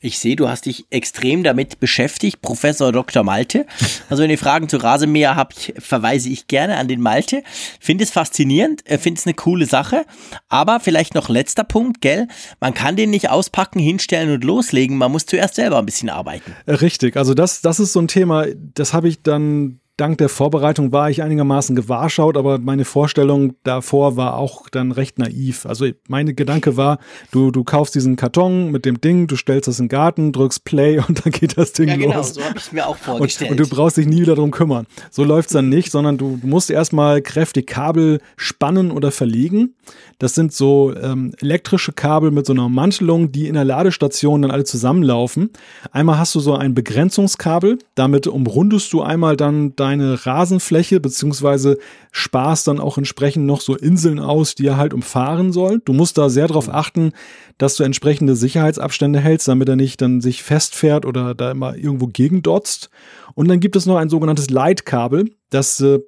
Ich 0.05 0.19
sehe, 0.19 0.35
du 0.35 0.49
hast 0.49 0.65
dich 0.65 0.85
extrem 0.89 1.43
damit 1.43 1.79
beschäftigt, 1.79 2.41
Professor 2.41 2.91
Dr. 2.91 3.23
Malte. 3.23 3.65
Also 4.09 4.21
wenn 4.21 4.29
ihr 4.29 4.37
Fragen 4.37 4.67
zu 4.67 4.75
Rasenmäher 4.75 5.37
habt, 5.37 5.71
verweise 5.79 6.27
ich 6.27 6.47
gerne 6.47 6.75
an 6.75 6.89
den 6.89 6.99
Malte. 6.99 7.41
Finde 7.79 8.03
es 8.03 8.11
faszinierend, 8.11 8.85
äh, 8.85 8.97
finde 8.97 9.19
es 9.19 9.25
eine 9.25 9.33
coole 9.33 9.65
Sache. 9.65 10.05
Aber 10.49 10.81
vielleicht 10.81 11.15
noch 11.15 11.29
letzter 11.29 11.63
Punkt, 11.63 12.01
gell? 12.01 12.27
Man 12.59 12.73
kann 12.73 12.97
den 12.97 13.11
nicht 13.11 13.29
auspacken, 13.29 13.79
hinstellen 13.79 14.29
und 14.29 14.43
loslegen. 14.43 14.97
Man 14.97 15.09
muss 15.09 15.25
zuerst 15.25 15.55
selber 15.55 15.79
ein 15.79 15.85
bisschen 15.85 16.09
arbeiten. 16.09 16.53
Richtig. 16.67 17.15
Also 17.15 17.33
das, 17.33 17.61
das 17.61 17.79
ist 17.79 17.93
so 17.93 18.01
ein 18.01 18.09
Thema, 18.09 18.47
das 18.75 18.91
habe 18.91 19.07
ich 19.07 19.21
dann 19.21 19.79
dank 19.97 20.17
der 20.17 20.29
Vorbereitung 20.29 20.91
war 20.91 21.09
ich 21.09 21.21
einigermaßen 21.21 21.75
gewahrschaut, 21.75 22.35
aber 22.35 22.57
meine 22.57 22.83
Vorstellung 22.83 23.53
davor 23.63 24.17
war 24.17 24.37
auch 24.37 24.67
dann 24.69 24.91
recht 24.91 25.19
naiv. 25.19 25.67
Also 25.67 25.85
meine 26.07 26.33
Gedanke 26.33 26.77
war, 26.77 26.97
du, 27.31 27.51
du 27.51 27.63
kaufst 27.63 27.93
diesen 27.93 28.15
Karton 28.15 28.71
mit 28.71 28.85
dem 28.85 29.01
Ding, 29.01 29.27
du 29.27 29.35
stellst 29.35 29.67
das 29.67 29.79
in 29.79 29.85
den 29.85 29.89
Garten, 29.89 30.31
drückst 30.31 30.65
Play 30.65 30.99
und 31.07 31.23
dann 31.23 31.31
geht 31.31 31.57
das 31.57 31.73
Ding 31.73 31.89
ja, 31.89 31.95
genau, 31.95 32.15
los. 32.17 32.33
so 32.33 32.43
habe 32.43 32.57
ich 32.57 32.71
mir 32.71 32.87
auch 32.87 32.97
vorgestellt. 32.97 33.51
Und, 33.51 33.59
und, 33.59 33.69
du 33.69 33.75
brauchst 33.75 33.97
dich 33.97 34.07
nie 34.07 34.21
wieder 34.21 34.35
drum 34.35 34.51
kümmern. 34.51 34.87
So 35.11 35.23
läuft's 35.23 35.53
dann 35.53 35.69
nicht, 35.69 35.91
sondern 35.91 36.17
du 36.17 36.39
musst 36.41 36.71
erstmal 36.71 37.21
kräftig 37.21 37.67
Kabel 37.67 38.19
spannen 38.35 38.91
oder 38.91 39.11
verlegen. 39.11 39.75
Das 40.17 40.33
sind 40.33 40.53
so 40.53 40.93
ähm, 40.95 41.33
elektrische 41.39 41.91
Kabel 41.91 42.31
mit 42.31 42.45
so 42.45 42.53
einer 42.53 42.69
Mantelung, 42.69 43.31
die 43.31 43.47
in 43.47 43.53
der 43.53 43.65
Ladestation 43.65 44.41
dann 44.41 44.51
alle 44.51 44.63
zusammenlaufen. 44.63 45.51
Einmal 45.91 46.17
hast 46.17 46.33
du 46.33 46.39
so 46.39 46.55
ein 46.55 46.73
Begrenzungskabel, 46.73 47.77
damit 47.95 48.25
umrundest 48.27 48.91
du 48.93 49.01
einmal 49.01 49.37
dann 49.37 49.75
deine 49.83 50.25
Rasenfläche, 50.25 51.01
beziehungsweise 51.01 51.77
sparst 52.11 52.69
dann 52.69 52.79
auch 52.79 52.97
entsprechend 52.97 53.45
noch 53.45 53.59
so 53.59 53.75
Inseln 53.75 54.17
aus, 54.17 54.55
die 54.55 54.65
er 54.65 54.77
halt 54.77 54.93
umfahren 54.93 55.51
soll. 55.51 55.81
Du 55.83 55.91
musst 55.91 56.17
da 56.17 56.29
sehr 56.29 56.47
darauf 56.47 56.69
achten, 56.73 57.11
dass 57.57 57.75
du 57.75 57.83
entsprechende 57.83 58.37
Sicherheitsabstände 58.37 59.19
hältst, 59.19 59.49
damit 59.49 59.67
er 59.67 59.75
nicht 59.75 60.01
dann 60.01 60.21
sich 60.21 60.41
festfährt 60.41 61.05
oder 61.05 61.35
da 61.35 61.51
immer 61.51 61.75
irgendwo 61.75 62.07
gegendotzt. 62.07 62.89
Und 63.35 63.49
dann 63.49 63.59
gibt 63.59 63.75
es 63.75 63.85
noch 63.85 63.97
ein 63.97 64.07
sogenanntes 64.07 64.49
Leitkabel, 64.49 65.31
das 65.49 65.81
äh, 65.81 65.99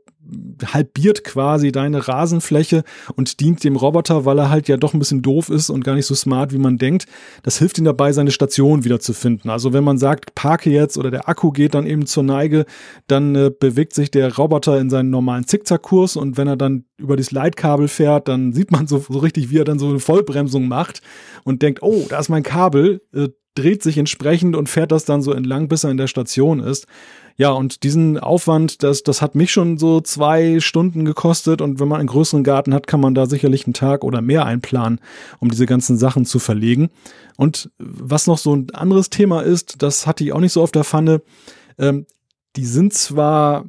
halbiert 0.74 1.24
quasi 1.24 1.72
deine 1.72 2.08
Rasenfläche 2.08 2.84
und 3.16 3.40
dient 3.40 3.64
dem 3.64 3.76
Roboter, 3.76 4.26
weil 4.26 4.40
er 4.40 4.50
halt 4.50 4.68
ja 4.68 4.78
doch 4.78 4.94
ein 4.94 5.00
bisschen 5.00 5.22
doof 5.22 5.50
ist 5.50 5.70
und 5.70 5.84
gar 5.84 5.96
nicht 5.96 6.06
so 6.06 6.16
smart, 6.16 6.54
wie 6.54 6.58
man 6.58 6.78
denkt. 6.78 7.06
Das 7.44 7.60
hilft 7.60 7.78
ihm 7.78 7.86
dabei, 7.86 8.12
seine 8.12 8.32
Station 8.32 8.84
wieder 8.84 9.00
zu 9.00 9.14
finden. 9.14 9.50
Also 9.50 9.74
wenn 9.74 9.84
man 9.84 9.98
sagt, 9.98 10.36
parke 10.36 10.70
jetzt 10.70 10.98
oder 10.98 11.12
der 11.12 11.30
Akku 11.30 11.52
geht 11.52 11.76
dann 11.76 11.86
eben 11.86 12.06
zur 12.06 12.24
Neige, 12.24 12.66
dann 13.08 13.36
äh, 13.36 13.52
bewegt 13.58 13.94
sich 13.94 14.12
der 14.12 14.36
Roboter 14.36 14.80
in 14.80 14.90
seinen 14.90 15.10
normalen 15.10 15.46
Zickzackkurs 15.46 16.16
und 16.16 16.38
wenn 16.38 16.48
er 16.48 16.58
dann 16.58 16.86
über 16.98 17.18
das 17.18 17.32
Leitkabel 17.32 17.88
fährt, 17.88 18.28
dann 18.28 18.54
sieht 18.54 18.72
man 18.72 18.88
so, 18.88 19.00
so 19.00 19.20
richtig, 19.20 19.50
wie 19.50 19.60
er 19.60 19.66
dann 19.66 19.80
so 19.80 19.90
eine 19.90 20.00
Vollbremsung 20.00 20.68
macht 20.68 21.02
und 21.44 21.62
denkt, 21.62 21.84
oh, 21.84 22.06
da 22.10 22.20
ist 22.20 22.30
mein 22.30 22.44
Kabel, 22.44 23.02
äh, 23.14 23.30
dreht 23.56 23.82
sich 23.82 23.98
entsprechend 23.98 24.56
und 24.56 24.70
fährt 24.70 24.92
das 24.92 25.06
dann 25.06 25.22
so 25.22 25.32
entlang, 25.32 25.68
bis 25.68 25.84
er 25.84 25.92
in 25.92 25.98
der 25.98 26.08
Station 26.08 26.60
ist. 26.60 26.88
Ja, 27.38 27.52
und 27.52 27.84
diesen 27.84 28.18
Aufwand, 28.18 28.82
das, 28.82 29.04
das 29.04 29.22
hat 29.22 29.36
mich 29.36 29.52
schon 29.52 29.78
so 29.78 30.00
zwei 30.00 30.62
Stunden 30.62 31.04
gekostet. 31.04 31.62
Und 31.62 31.80
wenn 31.80 31.88
man 31.88 32.00
einen 32.00 32.08
größeren 32.08 32.46
Garten 32.46 32.74
hat, 32.74 32.88
kann 32.88 33.02
man 33.02 33.14
da 33.14 33.26
sicherlich 33.26 33.66
einen 33.66 33.74
Tag 33.74 34.04
oder 34.04 34.22
mehr 34.22 34.46
einplanen, 34.46 35.02
um 35.40 35.50
diese 35.50 35.66
ganzen 35.66 35.98
Sachen 35.98 36.26
zu 36.26 36.40
verlegen. 36.40 36.90
Und 37.36 37.70
was 37.78 38.28
noch 38.28 38.38
so 38.38 38.56
ein 38.56 38.68
anderes 38.74 39.10
Thema 39.10 39.42
ist, 39.42 39.82
das 39.82 40.08
hatte 40.08 40.24
ich 40.24 40.32
auch 40.32 40.40
nicht 40.40 40.54
so 40.54 40.64
auf 40.64 40.72
der 40.72 40.86
Pfanne. 40.86 41.22
Ähm, 41.78 42.06
die 42.56 42.66
sind 42.66 42.94
zwar 42.94 43.66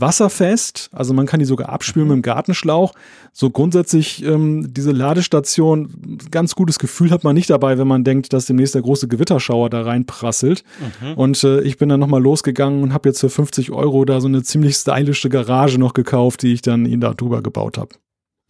wasserfest, 0.00 0.90
also 0.92 1.14
man 1.14 1.26
kann 1.26 1.40
die 1.40 1.46
sogar 1.46 1.68
abspülen 1.68 2.08
mhm. 2.08 2.14
mit 2.14 2.18
dem 2.18 2.22
Gartenschlauch. 2.22 2.92
So 3.32 3.50
grundsätzlich 3.50 4.24
ähm, 4.24 4.72
diese 4.72 4.92
Ladestation, 4.92 6.18
ganz 6.30 6.54
gutes 6.54 6.78
Gefühl 6.78 7.10
hat 7.10 7.24
man 7.24 7.34
nicht 7.34 7.50
dabei, 7.50 7.78
wenn 7.78 7.88
man 7.88 8.04
denkt, 8.04 8.32
dass 8.32 8.46
demnächst 8.46 8.74
der 8.74 8.82
große 8.82 9.08
Gewitterschauer 9.08 9.70
da 9.70 9.82
reinprasselt. 9.82 10.64
Mhm. 11.00 11.14
Und 11.14 11.44
äh, 11.44 11.60
ich 11.62 11.78
bin 11.78 11.88
dann 11.88 12.00
nochmal 12.00 12.22
losgegangen 12.22 12.82
und 12.82 12.92
habe 12.92 13.08
jetzt 13.08 13.20
für 13.20 13.30
50 13.30 13.70
Euro 13.70 14.04
da 14.04 14.20
so 14.20 14.28
eine 14.28 14.42
ziemlich 14.42 14.76
stylische 14.76 15.28
Garage 15.28 15.78
noch 15.78 15.94
gekauft, 15.94 16.42
die 16.42 16.52
ich 16.52 16.62
dann 16.62 16.86
ihn 16.86 17.00
da 17.00 17.14
drüber 17.14 17.42
gebaut 17.42 17.78
habe. 17.78 17.94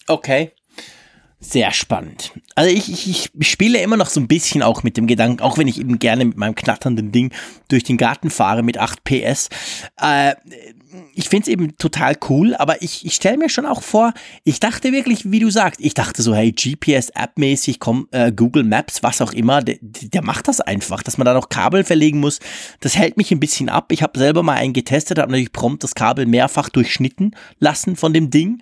Okay. 0.06 0.52
Sehr 1.40 1.72
spannend. 1.72 2.32
Also 2.54 2.74
ich, 2.74 2.90
ich, 2.90 3.30
ich 3.38 3.50
spiele 3.50 3.78
immer 3.80 3.98
noch 3.98 4.08
so 4.08 4.18
ein 4.18 4.28
bisschen 4.28 4.62
auch 4.62 4.82
mit 4.82 4.96
dem 4.96 5.06
Gedanken, 5.06 5.42
auch 5.42 5.58
wenn 5.58 5.68
ich 5.68 5.78
eben 5.78 5.98
gerne 5.98 6.24
mit 6.24 6.38
meinem 6.38 6.54
knatternden 6.54 7.12
Ding 7.12 7.32
durch 7.68 7.84
den 7.84 7.98
Garten 7.98 8.30
fahre 8.30 8.62
mit 8.62 8.78
8 8.78 9.04
PS. 9.04 9.50
Äh, 10.00 10.34
ich 11.14 11.28
finde 11.28 11.44
es 11.44 11.48
eben 11.48 11.76
total 11.76 12.16
cool, 12.28 12.54
aber 12.54 12.82
ich, 12.82 13.04
ich 13.04 13.14
stelle 13.14 13.38
mir 13.38 13.48
schon 13.48 13.66
auch 13.66 13.82
vor, 13.82 14.12
ich 14.44 14.60
dachte 14.60 14.92
wirklich, 14.92 15.30
wie 15.30 15.40
du 15.40 15.50
sagst, 15.50 15.80
ich 15.80 15.94
dachte 15.94 16.22
so, 16.22 16.34
hey, 16.34 16.52
GPS-App-mäßig, 16.52 17.80
komm, 17.80 18.08
äh, 18.10 18.32
Google 18.32 18.64
Maps, 18.64 19.02
was 19.02 19.20
auch 19.20 19.32
immer, 19.32 19.62
der, 19.62 19.76
der 19.80 20.22
macht 20.22 20.48
das 20.48 20.60
einfach, 20.60 21.02
dass 21.02 21.18
man 21.18 21.24
da 21.24 21.34
noch 21.34 21.48
Kabel 21.48 21.84
verlegen 21.84 22.20
muss. 22.20 22.40
Das 22.80 22.96
hält 22.96 23.16
mich 23.16 23.30
ein 23.30 23.40
bisschen 23.40 23.68
ab. 23.68 23.92
Ich 23.92 24.02
habe 24.02 24.18
selber 24.18 24.42
mal 24.42 24.54
einen 24.54 24.72
getestet, 24.72 25.18
habe 25.18 25.32
natürlich 25.32 25.52
prompt 25.52 25.84
das 25.84 25.94
Kabel 25.94 26.26
mehrfach 26.26 26.68
durchschnitten 26.68 27.34
lassen 27.58 27.96
von 27.96 28.12
dem 28.12 28.30
Ding 28.30 28.60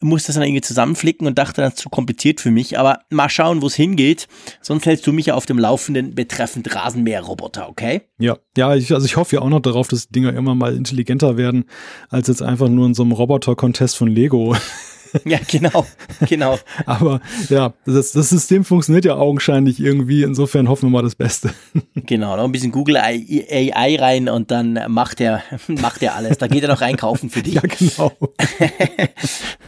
musste 0.00 0.28
das 0.28 0.36
dann 0.36 0.44
irgendwie 0.44 0.62
zusammenflicken 0.62 1.26
und 1.26 1.38
dachte, 1.38 1.60
das 1.60 1.74
ist 1.74 1.80
zu 1.80 1.90
kompliziert 1.90 2.40
für 2.40 2.50
mich. 2.50 2.78
Aber 2.78 3.00
mal 3.10 3.28
schauen, 3.28 3.62
wo 3.62 3.66
es 3.66 3.74
hingeht. 3.74 4.28
Sonst 4.60 4.86
hältst 4.86 5.06
du 5.06 5.12
mich 5.12 5.26
ja 5.26 5.34
auf 5.34 5.46
dem 5.46 5.58
Laufenden 5.58 6.14
betreffend 6.14 6.74
Rasenmäherroboter, 6.74 7.68
okay? 7.68 8.02
Ja, 8.18 8.38
ja, 8.56 8.74
ich, 8.74 8.92
also 8.92 9.06
ich 9.06 9.16
hoffe 9.16 9.36
ja 9.36 9.42
auch 9.42 9.48
noch 9.48 9.60
darauf, 9.60 9.88
dass 9.88 10.08
Dinger 10.08 10.34
immer 10.34 10.54
mal 10.54 10.74
intelligenter 10.74 11.36
werden, 11.36 11.64
als 12.08 12.28
jetzt 12.28 12.42
einfach 12.42 12.68
nur 12.68 12.86
in 12.86 12.94
so 12.94 13.02
einem 13.02 13.12
Roboter-Contest 13.12 13.96
von 13.96 14.08
Lego. 14.08 14.56
Ja, 15.24 15.38
genau, 15.48 15.86
genau. 16.28 16.58
Aber 16.86 17.20
ja, 17.48 17.74
das, 17.84 18.12
das 18.12 18.30
System 18.30 18.64
funktioniert 18.64 19.04
ja 19.04 19.16
augenscheinlich 19.16 19.80
irgendwie. 19.80 20.22
Insofern 20.22 20.68
hoffen 20.68 20.86
wir 20.86 20.90
mal 20.90 21.02
das 21.02 21.14
Beste. 21.14 21.50
Genau, 22.06 22.36
noch 22.36 22.44
ein 22.44 22.52
bisschen 22.52 22.72
Google 22.72 22.96
AI 22.96 23.96
rein 23.96 24.28
und 24.28 24.50
dann 24.50 24.78
macht 24.88 25.20
er, 25.20 25.42
macht 25.68 26.02
er 26.02 26.16
alles. 26.16 26.38
Da 26.38 26.48
geht 26.48 26.62
er 26.62 26.68
noch 26.68 26.80
einkaufen 26.80 27.30
für 27.30 27.42
dich. 27.42 27.54
Ja, 27.54 27.60
genau. 27.60 28.12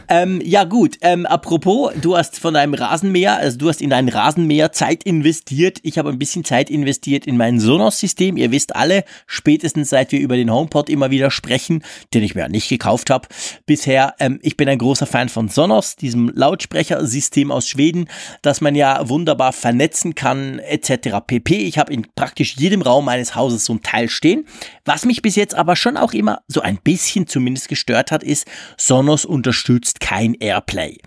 ähm, 0.09 0.41
ja, 0.43 0.63
gut. 0.63 0.97
Ähm, 1.01 1.25
apropos, 1.25 1.93
du 2.01 2.17
hast 2.17 2.39
von 2.39 2.53
deinem 2.53 2.73
Rasenmäher, 2.73 3.37
also 3.37 3.57
du 3.57 3.69
hast 3.69 3.81
in 3.81 3.89
dein 3.89 4.09
Rasenmäher 4.09 4.71
Zeit 4.71 5.03
investiert. 5.03 5.79
Ich 5.83 5.97
habe 5.97 6.09
ein 6.09 6.19
bisschen 6.19 6.43
Zeit 6.43 6.69
investiert 6.69 7.25
in 7.25 7.37
mein 7.37 7.59
Sonos-System. 7.59 8.35
Ihr 8.35 8.51
wisst 8.51 8.75
alle, 8.75 9.03
spätestens 9.27 9.89
seit 9.89 10.11
wir 10.11 10.19
über 10.19 10.35
den 10.35 10.51
HomePod 10.51 10.89
immer 10.89 11.11
wieder 11.11 11.31
sprechen, 11.31 11.83
den 12.13 12.23
ich 12.23 12.35
mir 12.35 12.41
ja 12.41 12.49
nicht 12.49 12.67
gekauft 12.67 13.09
habe 13.09 13.27
bisher. 13.65 14.15
Ähm, 14.19 14.39
ich 14.41 14.57
bin 14.57 14.67
ein 14.67 14.79
großer 14.79 15.05
Fan 15.05 15.29
von 15.33 15.49
Sonos, 15.49 15.97
diesem 15.97 16.31
Lautsprechersystem 16.33 17.51
aus 17.51 17.67
Schweden, 17.67 18.07
das 18.41 18.61
man 18.61 18.75
ja 18.75 19.09
wunderbar 19.09 19.51
vernetzen 19.51 20.15
kann, 20.15 20.59
etc. 20.59 21.17
pp. 21.25 21.57
Ich 21.57 21.77
habe 21.77 21.91
in 21.91 22.07
praktisch 22.15 22.55
jedem 22.55 22.81
Raum 22.81 23.05
meines 23.05 23.35
Hauses 23.35 23.65
so 23.65 23.73
ein 23.73 23.81
Teil 23.81 24.09
stehen. 24.09 24.45
Was 24.85 25.05
mich 25.05 25.21
bis 25.21 25.35
jetzt 25.35 25.55
aber 25.55 25.75
schon 25.75 25.97
auch 25.97 26.13
immer 26.13 26.41
so 26.47 26.61
ein 26.61 26.77
bisschen 26.77 27.27
zumindest 27.27 27.67
gestört 27.67 28.11
hat, 28.11 28.23
ist, 28.23 28.47
Sonos 28.77 29.25
unterstützt 29.25 29.99
kein 29.99 30.35
Airplay. 30.35 30.99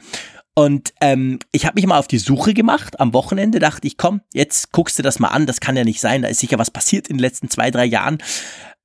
Und 0.59 0.94
ähm, 1.03 1.39
ich 1.53 1.66
habe 1.66 1.74
mich 1.74 1.86
mal 1.86 1.98
auf 1.98 2.09
die 2.09 2.19
Suche 2.19 2.55
gemacht. 2.55 2.98
Am 2.98 3.12
Wochenende 3.12 3.59
dachte 3.59 3.86
ich, 3.86 3.98
komm, 3.98 4.23
jetzt 4.32 4.73
guckst 4.73 4.98
du 4.98 5.03
das 5.03 5.19
mal 5.19 5.28
an. 5.28 5.44
Das 5.44 5.61
kann 5.61 5.77
ja 5.77 5.85
nicht 5.85 6.01
sein. 6.01 6.23
Da 6.23 6.28
ist 6.28 6.40
sicher 6.40 6.59
was 6.59 6.70
passiert 6.70 7.09
in 7.09 7.19
den 7.19 7.20
letzten 7.23 7.51
zwei, 7.51 7.70
drei 7.70 7.85
Jahren. 7.85 8.19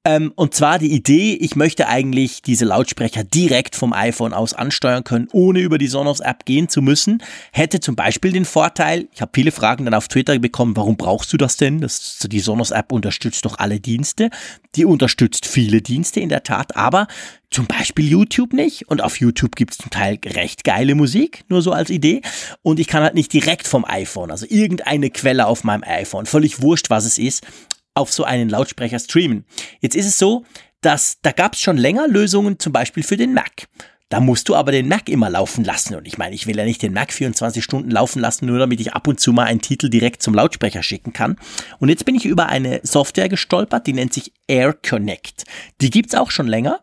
Ähm, 0.04 0.34
und 0.36 0.56
zwar 0.56 0.80
die 0.80 0.92
Idee, 0.92 1.36
ich 1.36 1.56
möchte 1.56 1.88
eigentlich 1.88 2.42
diese 2.42 2.66
Lautsprecher 2.66 3.24
direkt 3.24 3.76
vom 3.76 3.94
iPhone 3.94 4.34
aus 4.34 4.54
ansteuern 4.54 5.04
können, 5.04 5.28
ohne 5.32 5.60
über 5.60 5.78
die 5.78 5.88
Sonos-App 5.88 6.46
gehen 6.46 6.70
zu 6.70 6.82
müssen. 6.82 7.22
Hätte 7.52 7.80
zum 7.82 7.96
Beispiel 7.96 8.32
den 8.32 8.46
Vorteil, 8.46 9.08
ich 9.14 9.22
habe 9.22 9.32
viele 9.36 9.52
Fragen 9.52 9.86
dann 9.86 9.94
auf 9.94 10.08
Twitter 10.08 10.40
bekommen, 10.40 10.76
warum 10.76 10.98
brauchst 10.98 11.32
du 11.34 11.38
das 11.38 11.58
denn? 11.58 11.82
Das, 11.82 12.18
die 12.26 12.40
Sonos-App 12.40 12.92
unterstützt 12.92 13.46
doch 13.46 13.60
alle 13.60 13.80
Dienste. 13.80 14.32
Die 14.76 14.86
unterstützt 14.86 15.46
viele 15.46 15.84
Dienste 15.84 16.20
in 16.20 16.30
der 16.30 16.42
Tat, 16.42 16.76
aber 16.76 17.08
zum 17.52 17.68
Beispiel 17.68 18.08
YouTube 18.08 18.54
nicht. 18.54 18.88
Und 18.88 19.04
auf 19.04 19.20
YouTube 19.20 19.56
gibt 19.56 19.74
es 19.74 19.78
zum 19.78 19.92
Teil 19.92 20.18
recht 20.26 20.64
geile 20.64 20.96
Musik, 20.96 21.44
nur 21.50 21.62
so 21.62 21.74
als 21.74 21.92
Idee. 21.92 22.22
Und 22.64 22.80
ich 22.80 22.88
kann 22.88 23.04
halt 23.04 23.14
nicht 23.14 23.32
direkt 23.34 23.68
vom 23.68 23.86
iPhone, 23.86 24.32
also 24.32 24.48
irgendeine 24.50 25.12
Quelle 25.12 25.46
auf 25.46 25.64
meinem 25.64 25.84
iPhone, 25.84 26.26
völlig 26.26 26.62
wurscht, 26.62 26.90
was 26.90 27.06
es 27.06 27.20
ist, 27.20 27.46
auf 27.94 28.12
so 28.12 28.24
einen 28.24 28.50
Lautsprecher 28.50 29.00
streamen. 29.00 29.46
Jetzt 29.80 29.96
ist 29.96 30.08
es 30.08 30.18
so, 30.18 30.46
dass 30.82 31.20
da 31.22 31.32
gab 31.32 31.54
es 31.54 31.62
schon 31.62 31.78
länger 31.78 32.08
Lösungen, 32.08 32.60
zum 32.60 32.74
Beispiel 32.74 33.04
für 33.04 33.18
den 33.18 33.34
Mac. 33.34 33.68
Da 34.10 34.20
musst 34.20 34.50
du 34.50 34.56
aber 34.56 34.74
den 34.74 34.90
Mac 34.90 35.08
immer 35.08 35.30
laufen 35.30 35.64
lassen. 35.64 35.96
Und 35.96 36.06
ich 36.06 36.18
meine, 36.18 36.36
ich 36.36 36.46
will 36.46 36.58
ja 36.58 36.66
nicht 36.66 36.82
den 36.82 36.92
Mac 36.92 37.14
24 37.14 37.64
Stunden 37.64 37.90
laufen 37.90 38.20
lassen, 38.20 38.46
nur 38.46 38.60
damit 38.60 38.82
ich 38.82 38.94
ab 38.94 39.08
und 39.08 39.22
zu 39.22 39.32
mal 39.32 39.46
einen 39.46 39.62
Titel 39.62 39.90
direkt 39.90 40.22
zum 40.22 40.34
Lautsprecher 40.34 40.84
schicken 40.84 41.14
kann. 41.14 41.38
Und 41.80 41.88
jetzt 41.88 42.04
bin 42.04 42.16
ich 42.16 42.26
über 42.26 42.48
eine 42.48 42.82
Software 42.84 43.30
gestolpert, 43.30 43.88
die 43.88 43.94
nennt 43.94 44.14
sich 44.14 44.34
Air 44.48 44.74
Connect. 44.74 45.46
Die 45.80 45.90
gibt's 45.90 46.14
auch 46.14 46.30
schon 46.30 46.48
länger. 46.48 46.82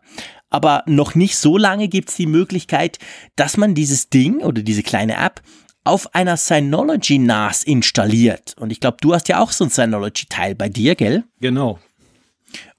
Aber 0.49 0.81
noch 0.87 1.13
nicht 1.13 1.37
so 1.37 1.59
lange 1.59 1.87
gibt's 1.87 2.15
die 2.15 2.25
Möglichkeit, 2.25 2.97
dass 3.35 3.57
man 3.57 3.75
dieses 3.75 4.09
Ding 4.09 4.39
oder 4.39 4.63
diese 4.63 4.81
kleine 4.81 5.13
App 5.13 5.43
auf 5.83 6.13
einer 6.13 6.37
Synology 6.37 7.19
NAS 7.19 7.63
installiert. 7.63 8.55
Und 8.59 8.71
ich 8.71 8.79
glaube, 8.79 8.97
du 9.01 9.13
hast 9.13 9.27
ja 9.27 9.39
auch 9.39 9.51
so 9.51 9.65
ein 9.65 9.69
Synology-Teil 9.69 10.55
bei 10.55 10.69
dir, 10.69 10.95
gell? 10.95 11.23
Genau. 11.39 11.79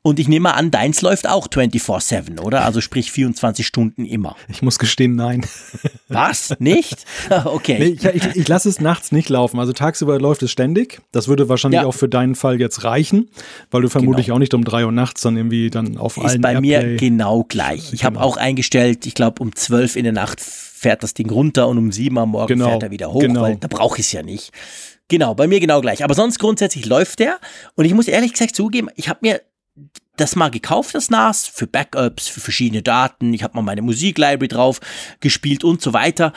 Und 0.02 0.18
ich 0.18 0.28
nehme 0.28 0.54
an, 0.54 0.70
deins 0.70 1.02
läuft 1.02 1.28
auch 1.28 1.46
24-7, 1.46 2.40
oder? 2.40 2.64
Also 2.64 2.80
sprich 2.80 3.12
24 3.12 3.66
Stunden 3.66 4.06
immer. 4.06 4.34
Ich 4.48 4.62
muss 4.62 4.78
gestehen, 4.78 5.14
nein. 5.14 5.44
Was? 6.08 6.54
Nicht? 6.58 7.04
okay. 7.44 7.76
Nee, 7.78 7.86
ich, 7.88 8.04
ich, 8.06 8.36
ich 8.36 8.48
lasse 8.48 8.70
es 8.70 8.80
nachts 8.80 9.12
nicht 9.12 9.28
laufen. 9.28 9.60
Also 9.60 9.74
tagsüber 9.74 10.18
läuft 10.18 10.42
es 10.42 10.50
ständig. 10.50 11.02
Das 11.12 11.28
würde 11.28 11.50
wahrscheinlich 11.50 11.82
ja. 11.82 11.86
auch 11.86 11.94
für 11.94 12.08
deinen 12.08 12.34
Fall 12.34 12.58
jetzt 12.58 12.82
reichen, 12.82 13.28
weil 13.70 13.82
du 13.82 13.90
vermutlich 13.90 14.26
genau. 14.26 14.36
auch 14.36 14.38
nicht 14.38 14.54
um 14.54 14.64
drei 14.64 14.86
Uhr 14.86 14.92
nachts 14.92 15.20
dann 15.20 15.36
irgendwie 15.36 15.68
dann 15.68 15.98
auf 15.98 16.16
Ist 16.16 16.24
allen 16.24 16.40
bei 16.40 16.52
Airplay 16.54 16.86
mir 16.86 16.96
genau 16.96 17.44
gleich. 17.44 17.92
Ich 17.92 18.00
genau. 18.00 18.04
habe 18.04 18.20
auch 18.22 18.38
eingestellt, 18.38 19.04
ich 19.04 19.14
glaube 19.14 19.42
um 19.42 19.54
zwölf 19.54 19.96
in 19.96 20.04
der 20.04 20.14
Nacht 20.14 20.40
fährt 20.80 21.02
das 21.02 21.12
Ding 21.12 21.28
runter 21.28 21.68
und 21.68 21.76
um 21.76 21.92
sieben 21.92 22.16
am 22.16 22.30
Morgen 22.30 22.46
genau. 22.46 22.70
fährt 22.70 22.84
er 22.84 22.90
wieder 22.90 23.12
hoch, 23.12 23.20
genau. 23.20 23.42
weil 23.42 23.56
da 23.56 23.68
brauche 23.68 23.98
ich 23.98 24.06
es 24.06 24.12
ja 24.12 24.22
nicht. 24.22 24.50
Genau, 25.08 25.34
bei 25.34 25.46
mir 25.46 25.60
genau 25.60 25.82
gleich. 25.82 26.02
Aber 26.02 26.14
sonst 26.14 26.38
grundsätzlich 26.38 26.86
läuft 26.86 27.18
der. 27.18 27.38
Und 27.74 27.84
ich 27.84 27.92
muss 27.92 28.08
ehrlich 28.08 28.32
gesagt 28.32 28.56
zugeben, 28.56 28.88
ich 28.96 29.10
habe 29.10 29.18
mir 29.20 29.42
das 30.16 30.36
mal 30.36 30.50
gekauft, 30.50 30.94
das 30.94 31.10
NAS, 31.10 31.46
für 31.46 31.66
Backups, 31.66 32.28
für 32.28 32.40
verschiedene 32.40 32.80
Daten. 32.80 33.34
Ich 33.34 33.42
habe 33.42 33.56
mal 33.56 33.62
meine 33.62 33.82
Musiklibrary 33.82 34.48
drauf 34.48 34.80
gespielt 35.20 35.64
und 35.64 35.82
so 35.82 35.92
weiter. 35.92 36.32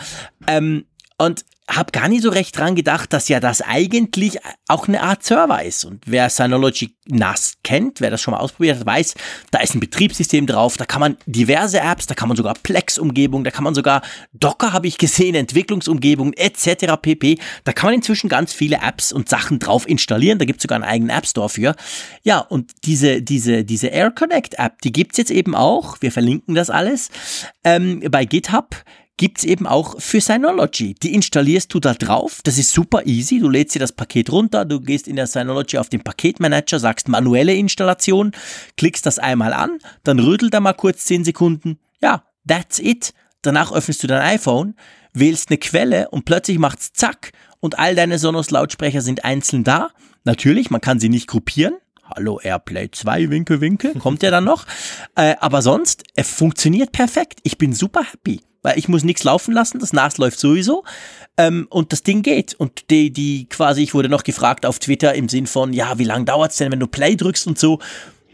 Ähm, 0.45 0.85
und 1.17 1.45
habe 1.69 1.91
gar 1.91 2.09
nicht 2.09 2.23
so 2.23 2.29
recht 2.29 2.57
dran 2.57 2.75
gedacht, 2.75 3.13
dass 3.13 3.29
ja 3.29 3.39
das 3.39 3.61
eigentlich 3.61 4.37
auch 4.67 4.87
eine 4.87 5.01
Art 5.01 5.23
Server 5.23 5.63
ist. 5.63 5.85
Und 5.85 6.03
wer 6.05 6.29
Synology 6.29 6.95
NAS 7.07 7.55
kennt, 7.63 8.01
wer 8.01 8.11
das 8.11 8.21
schon 8.21 8.33
mal 8.33 8.39
ausprobiert 8.39 8.79
hat, 8.79 8.85
weiß, 8.85 9.15
da 9.51 9.59
ist 9.59 9.73
ein 9.73 9.79
Betriebssystem 9.79 10.45
drauf, 10.45 10.75
da 10.77 10.85
kann 10.85 10.99
man 10.99 11.17
diverse 11.25 11.79
Apps, 11.79 12.07
da 12.07 12.15
kann 12.15 12.27
man 12.27 12.35
sogar 12.35 12.53
Plex-Umgebung, 12.55 13.43
da 13.43 13.51
kann 13.51 13.63
man 13.63 13.75
sogar 13.75 14.01
Docker, 14.33 14.73
habe 14.73 14.87
ich 14.87 14.97
gesehen, 14.97 15.35
Entwicklungsumgebung 15.35 16.33
etc. 16.33 16.95
pp. 17.01 17.39
Da 17.63 17.71
kann 17.71 17.87
man 17.87 17.95
inzwischen 17.95 18.29
ganz 18.29 18.51
viele 18.51 18.77
Apps 18.77 19.13
und 19.13 19.29
Sachen 19.29 19.59
drauf 19.59 19.87
installieren. 19.87 20.39
Da 20.39 20.45
gibt 20.45 20.59
es 20.59 20.63
sogar 20.63 20.75
einen 20.75 20.83
eigenen 20.89 21.15
App 21.15 21.25
Store 21.25 21.49
für. 21.49 21.75
Ja, 22.23 22.39
und 22.39 22.71
diese, 22.83 23.21
diese, 23.21 23.63
diese 23.63 23.87
Air 23.87 24.11
Connect 24.11 24.55
App, 24.59 24.81
die 24.81 24.91
gibt's 24.91 25.17
jetzt 25.17 25.31
eben 25.31 25.55
auch. 25.55 25.97
Wir 26.01 26.11
verlinken 26.11 26.55
das 26.55 26.69
alles 26.69 27.09
ähm, 27.63 28.01
bei 28.09 28.25
GitHub 28.25 28.83
gibt's 29.17 29.43
eben 29.43 29.67
auch 29.67 29.99
für 29.99 30.21
Synology. 30.21 30.95
Die 30.95 31.13
installierst 31.13 31.73
du 31.73 31.79
da 31.79 31.93
drauf. 31.93 32.39
Das 32.43 32.57
ist 32.57 32.71
super 32.71 33.05
easy. 33.05 33.39
Du 33.39 33.49
lädst 33.49 33.75
dir 33.75 33.79
das 33.79 33.91
Paket 33.91 34.31
runter, 34.31 34.65
du 34.65 34.79
gehst 34.79 35.07
in 35.07 35.15
der 35.15 35.27
Synology 35.27 35.77
auf 35.77 35.89
den 35.89 36.03
Paketmanager, 36.03 36.79
sagst 36.79 37.07
manuelle 37.07 37.53
Installation, 37.53 38.31
klickst 38.77 39.05
das 39.05 39.19
einmal 39.19 39.53
an, 39.53 39.77
dann 40.03 40.19
rüttelt 40.19 40.53
er 40.53 40.61
mal 40.61 40.73
kurz 40.73 41.05
10 41.05 41.25
Sekunden. 41.25 41.79
Ja, 42.01 42.23
that's 42.47 42.79
it. 42.79 43.13
Danach 43.41 43.71
öffnest 43.71 44.03
du 44.03 44.07
dein 44.07 44.21
iPhone, 44.21 44.75
wählst 45.13 45.49
eine 45.49 45.57
Quelle 45.57 46.09
und 46.09 46.25
plötzlich 46.25 46.57
macht's 46.57 46.93
zack 46.93 47.31
und 47.59 47.77
all 47.77 47.95
deine 47.95 48.17
Sonos-Lautsprecher 48.17 49.01
sind 49.01 49.25
einzeln 49.25 49.63
da. 49.63 49.89
Natürlich, 50.23 50.71
man 50.71 50.81
kann 50.81 50.99
sie 50.99 51.09
nicht 51.09 51.27
gruppieren. 51.27 51.75
Hallo 52.03 52.39
Airplay 52.41 52.89
2, 52.91 53.29
Winke, 53.29 53.61
Winke, 53.61 53.93
kommt 53.99 54.23
ja 54.23 54.31
dann 54.31 54.43
noch. 54.43 54.65
Äh, 55.15 55.35
aber 55.39 55.61
sonst, 55.61 56.03
es 56.15 56.29
funktioniert 56.29 56.91
perfekt. 56.91 57.39
Ich 57.43 57.57
bin 57.57 57.73
super 57.73 58.03
happy 58.03 58.41
weil 58.63 58.79
ich 58.79 58.87
muss 58.87 59.03
nichts 59.03 59.23
laufen 59.23 59.53
lassen, 59.53 59.79
das 59.79 59.93
NAS 59.93 60.17
läuft 60.17 60.39
sowieso 60.39 60.83
ähm, 61.37 61.67
und 61.69 61.91
das 61.91 62.01
Ding 62.01 62.23
geht. 62.23 62.55
Und 62.55 62.89
die, 62.89 63.11
die 63.11 63.45
quasi, 63.49 63.83
ich 63.83 63.93
wurde 63.93 64.09
noch 64.09 64.23
gefragt 64.23 64.65
auf 64.65 64.79
Twitter 64.79 65.13
im 65.13 65.29
Sinn 65.29 65.45
von, 65.45 65.73
ja, 65.73 65.99
wie 65.99 66.05
lange 66.05 66.25
dauert's 66.25 66.57
denn, 66.57 66.71
wenn 66.71 66.79
du 66.79 66.87
Play 66.87 67.15
drückst 67.15 67.45
und 67.45 67.59
so. 67.59 67.79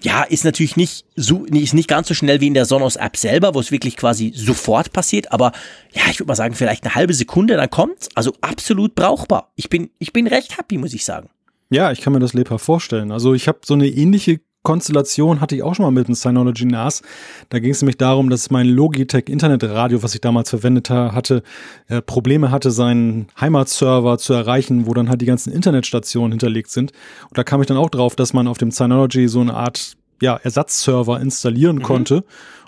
Ja, 0.02 0.24
ist 0.24 0.46
natürlich 0.46 0.78
nicht 0.78 1.06
so, 1.18 1.44
ist 1.44 1.74
nicht 1.74 1.90
ganz 1.90 2.08
so 2.08 2.14
schnell 2.14 2.40
wie 2.40 2.48
in 2.48 2.54
der 2.54 2.64
Sonos 2.64 2.96
App 2.96 3.18
selber, 3.18 3.54
wo 3.54 3.60
es 3.60 3.70
wirklich 3.70 3.98
quasi 3.98 4.32
sofort 4.34 4.94
passiert, 4.94 5.34
aber 5.34 5.52
ja, 5.94 6.04
ich 6.10 6.20
würde 6.20 6.30
mal 6.30 6.36
sagen, 6.36 6.56
vielleicht 6.56 6.86
eine 6.86 6.96
halbe 6.96 7.14
Sekunde, 7.14 7.58
dann 7.58 7.70
kommt's. 7.70 8.08
Also 8.16 8.32
absolut 8.40 8.96
brauchbar. 8.96 9.52
Ich 9.58 9.68
bin, 9.68 9.90
ich 10.00 10.14
bin 10.14 10.28
recht 10.28 10.58
happy, 10.58 10.78
muss 10.78 10.94
ich 10.94 11.04
sagen. 11.04 11.30
Ja, 11.70 11.92
ich 11.92 12.00
kann 12.02 12.14
mir 12.14 12.20
das 12.20 12.34
lebhaft 12.34 12.64
vorstellen. 12.64 13.12
Also 13.12 13.34
ich 13.34 13.48
habe 13.48 13.60
so 13.66 13.74
eine 13.74 13.88
ähnliche 13.88 14.40
Konstellation 14.70 15.42
hatte 15.42 15.56
ich 15.56 15.64
auch 15.64 15.74
schon 15.74 15.84
mal 15.84 15.90
mit 15.90 16.08
dem 16.08 16.14
Synology 16.14 16.64
NAS. 16.64 17.02
Da 17.50 17.58
ging 17.58 17.72
es 17.72 17.82
nämlich 17.82 17.98
darum, 17.98 18.30
dass 18.30 18.52
mein 18.52 18.68
Logitech 18.68 19.28
Internetradio, 19.28 20.04
was 20.04 20.14
ich 20.14 20.22
damals 20.22 20.52
verwendet 20.52 20.92
hatte, 20.92 21.42
äh, 21.88 22.04
Probleme 22.04 22.52
hatte, 22.52 22.70
seinen 22.70 23.30
Heimatserver 23.42 24.20
zu 24.20 24.34
erreichen, 24.34 24.86
wo 24.86 24.94
dann 24.94 25.10
halt 25.10 25.22
die 25.22 25.26
ganzen 25.26 25.52
Internetstationen 25.52 26.34
hinterlegt 26.34 26.70
sind. 26.70 26.92
Und 27.30 27.36
da 27.40 27.44
kam 27.44 27.62
ich 27.62 27.68
dann 27.68 27.78
auch 27.78 27.90
drauf, 27.90 28.16
dass 28.16 28.32
man 28.34 28.48
auf 28.48 28.60
dem 28.60 28.70
Synology 28.70 29.28
so 29.28 29.42
eine 29.42 29.56
Art 29.56 29.94
ja, 30.22 30.36
Ersatzserver 30.36 31.20
installieren 31.20 31.78
mhm. 31.78 31.82
konnte. 31.82 32.24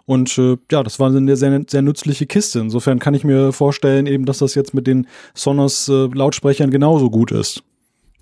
Und 0.07 0.35
äh, 0.39 0.57
ja, 0.71 0.81
das 0.81 0.99
war 0.99 1.13
eine 1.13 1.35
sehr, 1.37 1.61
sehr 1.67 1.81
nützliche 1.83 2.25
Kiste. 2.25 2.61
Insofern 2.61 2.97
kann 2.97 3.13
ich 3.13 3.23
mir 3.23 3.53
vorstellen, 3.53 4.07
eben, 4.07 4.25
dass 4.25 4.39
das 4.39 4.55
jetzt 4.55 4.73
mit 4.73 4.87
den 4.87 5.05
Sonos 5.35 5.87
äh, 5.87 6.07
Lautsprechern 6.11 6.71
genauso 6.71 7.11
gut 7.11 7.31
ist. 7.31 7.61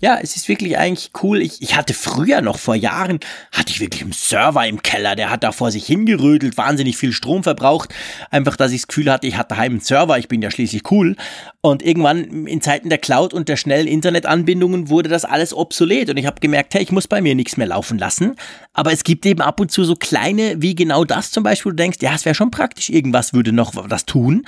Ja, 0.00 0.18
es 0.20 0.34
ist 0.34 0.48
wirklich 0.48 0.78
eigentlich 0.78 1.10
cool. 1.22 1.42
Ich, 1.42 1.60
ich 1.60 1.76
hatte 1.76 1.92
früher 1.92 2.40
noch 2.40 2.58
vor 2.58 2.74
Jahren, 2.74 3.20
hatte 3.52 3.70
ich 3.70 3.80
wirklich 3.80 4.00
einen 4.02 4.12
Server 4.12 4.66
im 4.66 4.82
Keller, 4.82 5.14
der 5.14 5.28
hat 5.28 5.44
da 5.44 5.52
vor 5.52 5.70
sich 5.70 5.84
hingerödelt, 5.84 6.56
wahnsinnig 6.56 6.96
viel 6.96 7.12
Strom 7.12 7.42
verbraucht. 7.42 7.94
Einfach, 8.30 8.56
dass 8.56 8.72
ich 8.72 8.80
das 8.80 8.88
Gefühl 8.88 9.12
hatte, 9.12 9.26
ich 9.26 9.36
hatte 9.36 9.50
daheim 9.50 9.72
einen 9.72 9.80
Server, 9.80 10.16
ich 10.18 10.28
bin 10.28 10.40
ja 10.40 10.50
schließlich 10.50 10.90
cool. 10.90 11.16
Und 11.60 11.82
irgendwann 11.82 12.46
in 12.46 12.62
Zeiten 12.62 12.88
der 12.88 12.96
Cloud 12.96 13.34
und 13.34 13.50
der 13.50 13.56
schnellen 13.56 13.86
Internetanbindungen 13.86 14.88
wurde 14.88 15.10
das 15.10 15.26
alles 15.26 15.52
obsolet. 15.52 16.08
Und 16.08 16.16
ich 16.16 16.24
habe 16.24 16.40
gemerkt, 16.40 16.72
hey, 16.72 16.82
ich 16.82 16.92
muss 16.92 17.06
bei 17.06 17.20
mir 17.20 17.34
nichts 17.34 17.58
mehr 17.58 17.66
laufen 17.66 17.98
lassen. 17.98 18.36
Aber 18.72 18.92
es 18.92 19.04
gibt 19.04 19.26
eben 19.26 19.42
ab 19.42 19.60
und 19.60 19.70
zu 19.70 19.84
so 19.84 19.94
kleine, 19.96 20.62
wie 20.62 20.74
genau 20.74 21.04
das 21.04 21.30
zum 21.30 21.42
Beispiel, 21.42 21.72
du 21.72 21.76
denkst, 21.76 21.98
ja, 22.00 22.14
es 22.14 22.24
wäre 22.24 22.34
schon 22.34 22.50
praktisch, 22.50 22.88
irgendwas 22.88 23.34
würde 23.34 23.52
noch 23.52 23.86
das 23.88 24.06
tun. 24.06 24.46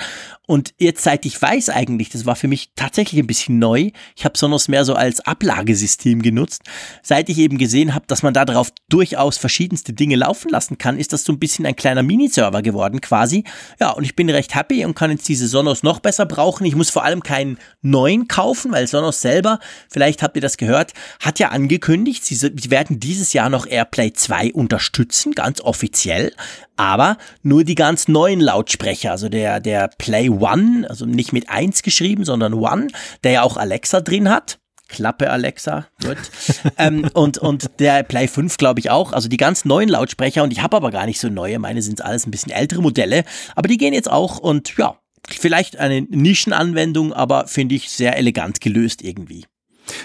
Und 0.52 0.74
jetzt, 0.76 1.02
seit 1.02 1.24
ich 1.24 1.40
weiß 1.40 1.70
eigentlich, 1.70 2.10
das 2.10 2.26
war 2.26 2.36
für 2.36 2.46
mich 2.46 2.72
tatsächlich 2.76 3.18
ein 3.18 3.26
bisschen 3.26 3.58
neu, 3.58 3.88
ich 4.14 4.26
habe 4.26 4.36
Sonos 4.36 4.68
mehr 4.68 4.84
so 4.84 4.92
als 4.92 5.20
Ablagesystem 5.20 6.20
genutzt, 6.20 6.60
seit 7.02 7.30
ich 7.30 7.38
eben 7.38 7.56
gesehen 7.56 7.94
habe, 7.94 8.04
dass 8.06 8.22
man 8.22 8.34
darauf 8.34 8.70
durchaus 8.90 9.38
verschiedenste 9.38 9.94
Dinge 9.94 10.16
laufen 10.16 10.50
lassen 10.50 10.76
kann, 10.76 10.98
ist 10.98 11.14
das 11.14 11.24
so 11.24 11.32
ein 11.32 11.38
bisschen 11.38 11.64
ein 11.64 11.74
kleiner 11.74 12.02
Mini-Server 12.02 12.60
geworden 12.60 13.00
quasi. 13.00 13.44
Ja, 13.80 13.92
und 13.92 14.04
ich 14.04 14.14
bin 14.14 14.28
recht 14.28 14.54
happy 14.54 14.84
und 14.84 14.94
kann 14.94 15.10
jetzt 15.10 15.26
diese 15.26 15.48
Sonos 15.48 15.82
noch 15.82 16.00
besser 16.00 16.26
brauchen. 16.26 16.66
Ich 16.66 16.76
muss 16.76 16.90
vor 16.90 17.04
allem 17.04 17.22
keinen 17.22 17.56
neuen 17.80 18.28
kaufen, 18.28 18.72
weil 18.72 18.86
Sonos 18.86 19.22
selber, 19.22 19.58
vielleicht 19.88 20.22
habt 20.22 20.36
ihr 20.36 20.42
das 20.42 20.58
gehört, 20.58 20.92
hat 21.20 21.38
ja 21.38 21.48
angekündigt, 21.48 22.26
sie 22.26 22.70
werden 22.70 23.00
dieses 23.00 23.32
Jahr 23.32 23.48
noch 23.48 23.66
AirPlay 23.66 24.12
2 24.12 24.52
unterstützen, 24.52 25.32
ganz 25.32 25.62
offiziell, 25.62 26.34
aber 26.82 27.16
nur 27.42 27.62
die 27.62 27.76
ganz 27.76 28.08
neuen 28.08 28.40
Lautsprecher, 28.40 29.12
also 29.12 29.28
der, 29.28 29.60
der 29.60 29.88
Play 29.98 30.28
One, 30.28 30.84
also 30.88 31.06
nicht 31.06 31.32
mit 31.32 31.48
1 31.48 31.82
geschrieben, 31.82 32.24
sondern 32.24 32.54
One, 32.54 32.88
der 33.22 33.32
ja 33.32 33.42
auch 33.42 33.56
Alexa 33.56 34.00
drin 34.00 34.28
hat. 34.28 34.58
Klappe 34.88 35.30
Alexa, 35.30 35.86
gut. 36.04 36.18
ähm, 36.78 37.08
und, 37.14 37.38
und 37.38 37.70
der 37.78 38.02
Play 38.02 38.26
5 38.26 38.56
glaube 38.56 38.80
ich 38.80 38.90
auch. 38.90 39.12
Also 39.12 39.28
die 39.28 39.36
ganz 39.36 39.64
neuen 39.64 39.88
Lautsprecher 39.88 40.42
und 40.42 40.52
ich 40.52 40.60
habe 40.60 40.76
aber 40.76 40.90
gar 40.90 41.06
nicht 41.06 41.20
so 41.20 41.28
neue. 41.28 41.60
Meine 41.60 41.82
sind 41.82 42.04
alles 42.04 42.26
ein 42.26 42.32
bisschen 42.32 42.52
ältere 42.52 42.82
Modelle, 42.82 43.24
aber 43.54 43.68
die 43.68 43.78
gehen 43.78 43.94
jetzt 43.94 44.10
auch 44.10 44.38
und 44.38 44.76
ja, 44.76 44.96
vielleicht 45.30 45.78
eine 45.78 46.02
Nischenanwendung, 46.02 47.12
aber 47.12 47.46
finde 47.46 47.76
ich 47.76 47.90
sehr 47.90 48.16
elegant 48.18 48.60
gelöst 48.60 49.02
irgendwie. 49.02 49.44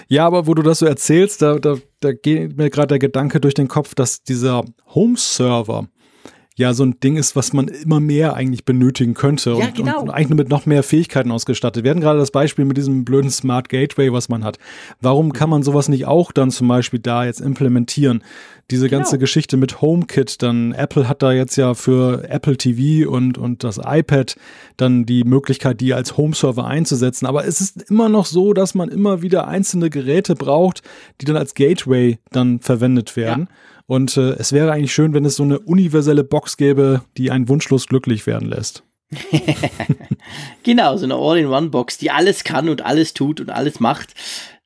Ja, 0.06 0.26
aber 0.26 0.46
wo 0.46 0.54
du 0.54 0.62
das 0.62 0.78
so 0.78 0.86
erzählst, 0.86 1.42
da, 1.42 1.58
da, 1.58 1.76
da 2.00 2.12
geht 2.12 2.56
mir 2.56 2.70
gerade 2.70 2.88
der 2.88 2.98
Gedanke 2.98 3.40
durch 3.40 3.54
den 3.54 3.68
Kopf, 3.68 3.94
dass 3.94 4.22
dieser 4.22 4.64
Home-Server, 4.94 5.88
ja 6.58 6.74
so 6.74 6.84
ein 6.84 6.98
Ding 7.00 7.16
ist, 7.16 7.36
was 7.36 7.52
man 7.52 7.68
immer 7.68 8.00
mehr 8.00 8.34
eigentlich 8.34 8.64
benötigen 8.64 9.14
könnte 9.14 9.54
und, 9.54 9.60
ja, 9.60 9.70
genau. 9.70 10.00
und, 10.00 10.08
und 10.08 10.10
eigentlich 10.10 10.36
mit 10.36 10.48
noch 10.48 10.66
mehr 10.66 10.82
Fähigkeiten 10.82 11.30
ausgestattet. 11.30 11.84
Wir 11.84 11.90
hatten 11.92 12.00
gerade 12.00 12.18
das 12.18 12.32
Beispiel 12.32 12.64
mit 12.64 12.76
diesem 12.76 13.04
blöden 13.04 13.30
Smart 13.30 13.68
Gateway, 13.68 14.12
was 14.12 14.28
man 14.28 14.44
hat. 14.44 14.58
Warum 15.00 15.32
kann 15.32 15.48
man 15.48 15.62
sowas 15.62 15.88
nicht 15.88 16.06
auch 16.06 16.32
dann 16.32 16.50
zum 16.50 16.68
Beispiel 16.68 16.98
da 16.98 17.24
jetzt 17.24 17.40
implementieren? 17.40 18.22
Diese 18.70 18.90
ganze 18.90 19.12
genau. 19.12 19.20
Geschichte 19.20 19.56
mit 19.56 19.80
HomeKit, 19.80 20.42
dann 20.42 20.72
Apple 20.72 21.08
hat 21.08 21.22
da 21.22 21.32
jetzt 21.32 21.56
ja 21.56 21.72
für 21.72 22.28
Apple 22.28 22.56
TV 22.56 23.08
und, 23.08 23.38
und 23.38 23.64
das 23.64 23.80
iPad 23.82 24.36
dann 24.76 25.06
die 25.06 25.24
Möglichkeit, 25.24 25.80
die 25.80 25.94
als 25.94 26.18
Home-Server 26.18 26.66
einzusetzen. 26.66 27.24
Aber 27.24 27.46
es 27.46 27.62
ist 27.62 27.88
immer 27.88 28.10
noch 28.10 28.26
so, 28.26 28.52
dass 28.52 28.74
man 28.74 28.90
immer 28.90 29.22
wieder 29.22 29.48
einzelne 29.48 29.88
Geräte 29.88 30.34
braucht, 30.34 30.82
die 31.20 31.24
dann 31.24 31.36
als 31.36 31.54
Gateway 31.54 32.18
dann 32.30 32.60
verwendet 32.60 33.16
werden. 33.16 33.48
Ja. 33.48 33.54
Und 33.88 34.18
äh, 34.18 34.32
es 34.32 34.52
wäre 34.52 34.70
eigentlich 34.70 34.92
schön, 34.92 35.14
wenn 35.14 35.24
es 35.24 35.36
so 35.36 35.42
eine 35.42 35.60
universelle 35.60 36.22
Box 36.22 36.58
gäbe, 36.58 37.00
die 37.16 37.30
einen 37.30 37.48
wunschlos 37.48 37.86
glücklich 37.86 38.26
werden 38.26 38.46
lässt. 38.46 38.82
genau, 40.62 40.98
so 40.98 41.04
eine 41.04 41.14
All-in-One-Box, 41.14 41.96
die 41.96 42.10
alles 42.10 42.44
kann 42.44 42.68
und 42.68 42.84
alles 42.84 43.14
tut 43.14 43.40
und 43.40 43.48
alles 43.48 43.80
macht. 43.80 44.12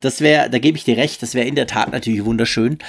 Das 0.00 0.20
wäre, 0.20 0.50
da 0.50 0.58
gebe 0.58 0.76
ich 0.76 0.82
dir 0.82 0.96
recht, 0.96 1.22
das 1.22 1.36
wäre 1.36 1.46
in 1.46 1.54
der 1.54 1.68
Tat 1.68 1.92
natürlich 1.92 2.24
wunderschön. 2.24 2.80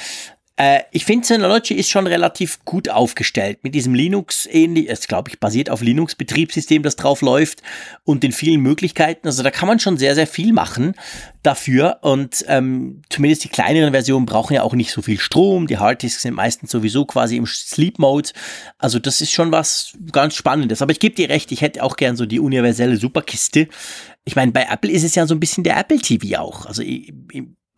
Äh, 0.55 0.81
ich 0.91 1.05
finde, 1.05 1.25
Synology 1.25 1.73
ist 1.73 1.89
schon 1.89 2.05
relativ 2.05 2.63
gut 2.63 2.87
aufgestellt 2.87 3.59
mit 3.63 3.73
diesem 3.73 3.95
Linux 3.95 4.45
ähnlich, 4.45 4.87
es 4.87 5.07
glaube 5.07 5.29
ich 5.29 5.39
basiert 5.39 5.71
auf 5.71 5.81
Linux 5.81 6.13
Betriebssystem, 6.13 6.83
das 6.83 6.95
drauf 6.95 7.21
läuft 7.21 7.63
und 8.03 8.21
den 8.21 8.31
vielen 8.31 8.61
Möglichkeiten. 8.61 9.27
Also 9.27 9.41
da 9.41 9.49
kann 9.49 9.67
man 9.67 9.79
schon 9.79 9.97
sehr 9.97 10.13
sehr 10.13 10.27
viel 10.27 10.53
machen 10.53 10.93
dafür 11.41 11.97
und 12.01 12.45
ähm, 12.47 13.01
zumindest 13.09 13.43
die 13.45 13.49
kleineren 13.49 13.93
Versionen 13.93 14.27
brauchen 14.27 14.53
ja 14.53 14.61
auch 14.61 14.75
nicht 14.75 14.91
so 14.91 15.01
viel 15.01 15.19
Strom. 15.19 15.65
Die 15.65 15.79
Harddisks 15.79 16.21
sind 16.21 16.35
meistens 16.35 16.69
sowieso 16.69 17.05
quasi 17.05 17.37
im 17.37 17.47
Sleep 17.47 17.97
Mode. 17.97 18.29
Also 18.77 18.99
das 18.99 19.21
ist 19.21 19.31
schon 19.31 19.51
was 19.51 19.97
ganz 20.11 20.35
Spannendes. 20.35 20.83
Aber 20.83 20.91
ich 20.91 20.99
gebe 20.99 21.15
dir 21.15 21.29
recht, 21.29 21.51
ich 21.51 21.61
hätte 21.61 21.81
auch 21.81 21.95
gern 21.95 22.15
so 22.15 22.27
die 22.27 22.39
universelle 22.39 22.97
Superkiste. 22.97 23.69
Ich 24.23 24.35
meine, 24.35 24.51
bei 24.51 24.67
Apple 24.69 24.91
ist 24.91 25.03
es 25.03 25.15
ja 25.15 25.25
so 25.25 25.33
ein 25.33 25.39
bisschen 25.39 25.63
der 25.63 25.77
Apple 25.77 25.97
TV 25.97 26.39
auch. 26.39 26.67
Also 26.67 26.83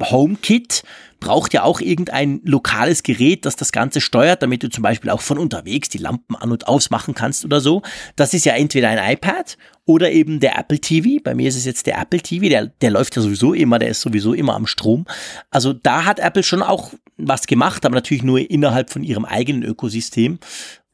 HomeKit 0.01 0.83
braucht 1.19 1.53
ja 1.53 1.63
auch 1.63 1.81
irgendein 1.81 2.41
lokales 2.43 3.01
Gerät, 3.01 3.45
das 3.45 3.55
das 3.55 3.71
Ganze 3.71 4.01
steuert, 4.01 4.43
damit 4.43 4.61
du 4.61 4.69
zum 4.69 4.83
Beispiel 4.83 5.09
auch 5.09 5.21
von 5.21 5.37
unterwegs 5.37 5.89
die 5.89 5.97
Lampen 5.97 6.35
an- 6.35 6.51
und 6.51 6.67
ausmachen 6.67 7.15
kannst 7.15 7.45
oder 7.45 7.61
so. 7.61 7.81
Das 8.15 8.33
ist 8.33 8.45
ja 8.45 8.53
entweder 8.53 8.89
ein 8.89 9.13
iPad 9.13 9.57
oder 9.85 10.11
eben 10.11 10.39
der 10.39 10.57
Apple 10.57 10.79
TV. 10.79 11.21
Bei 11.23 11.33
mir 11.33 11.47
ist 11.47 11.55
es 11.55 11.65
jetzt 11.65 11.87
der 11.87 11.99
Apple 11.99 12.19
TV, 12.19 12.49
der, 12.49 12.67
der 12.67 12.91
läuft 12.91 13.15
ja 13.15 13.21
sowieso 13.21 13.53
immer, 13.53 13.79
der 13.79 13.89
ist 13.89 14.01
sowieso 14.01 14.33
immer 14.33 14.55
am 14.55 14.67
Strom. 14.67 15.05
Also 15.49 15.73
da 15.73 16.05
hat 16.05 16.19
Apple 16.19 16.43
schon 16.43 16.61
auch 16.61 16.93
was 17.17 17.47
gemacht, 17.47 17.85
aber 17.85 17.95
natürlich 17.95 18.23
nur 18.23 18.39
innerhalb 18.39 18.89
von 18.89 19.03
ihrem 19.03 19.25
eigenen 19.25 19.63
Ökosystem. 19.63 20.39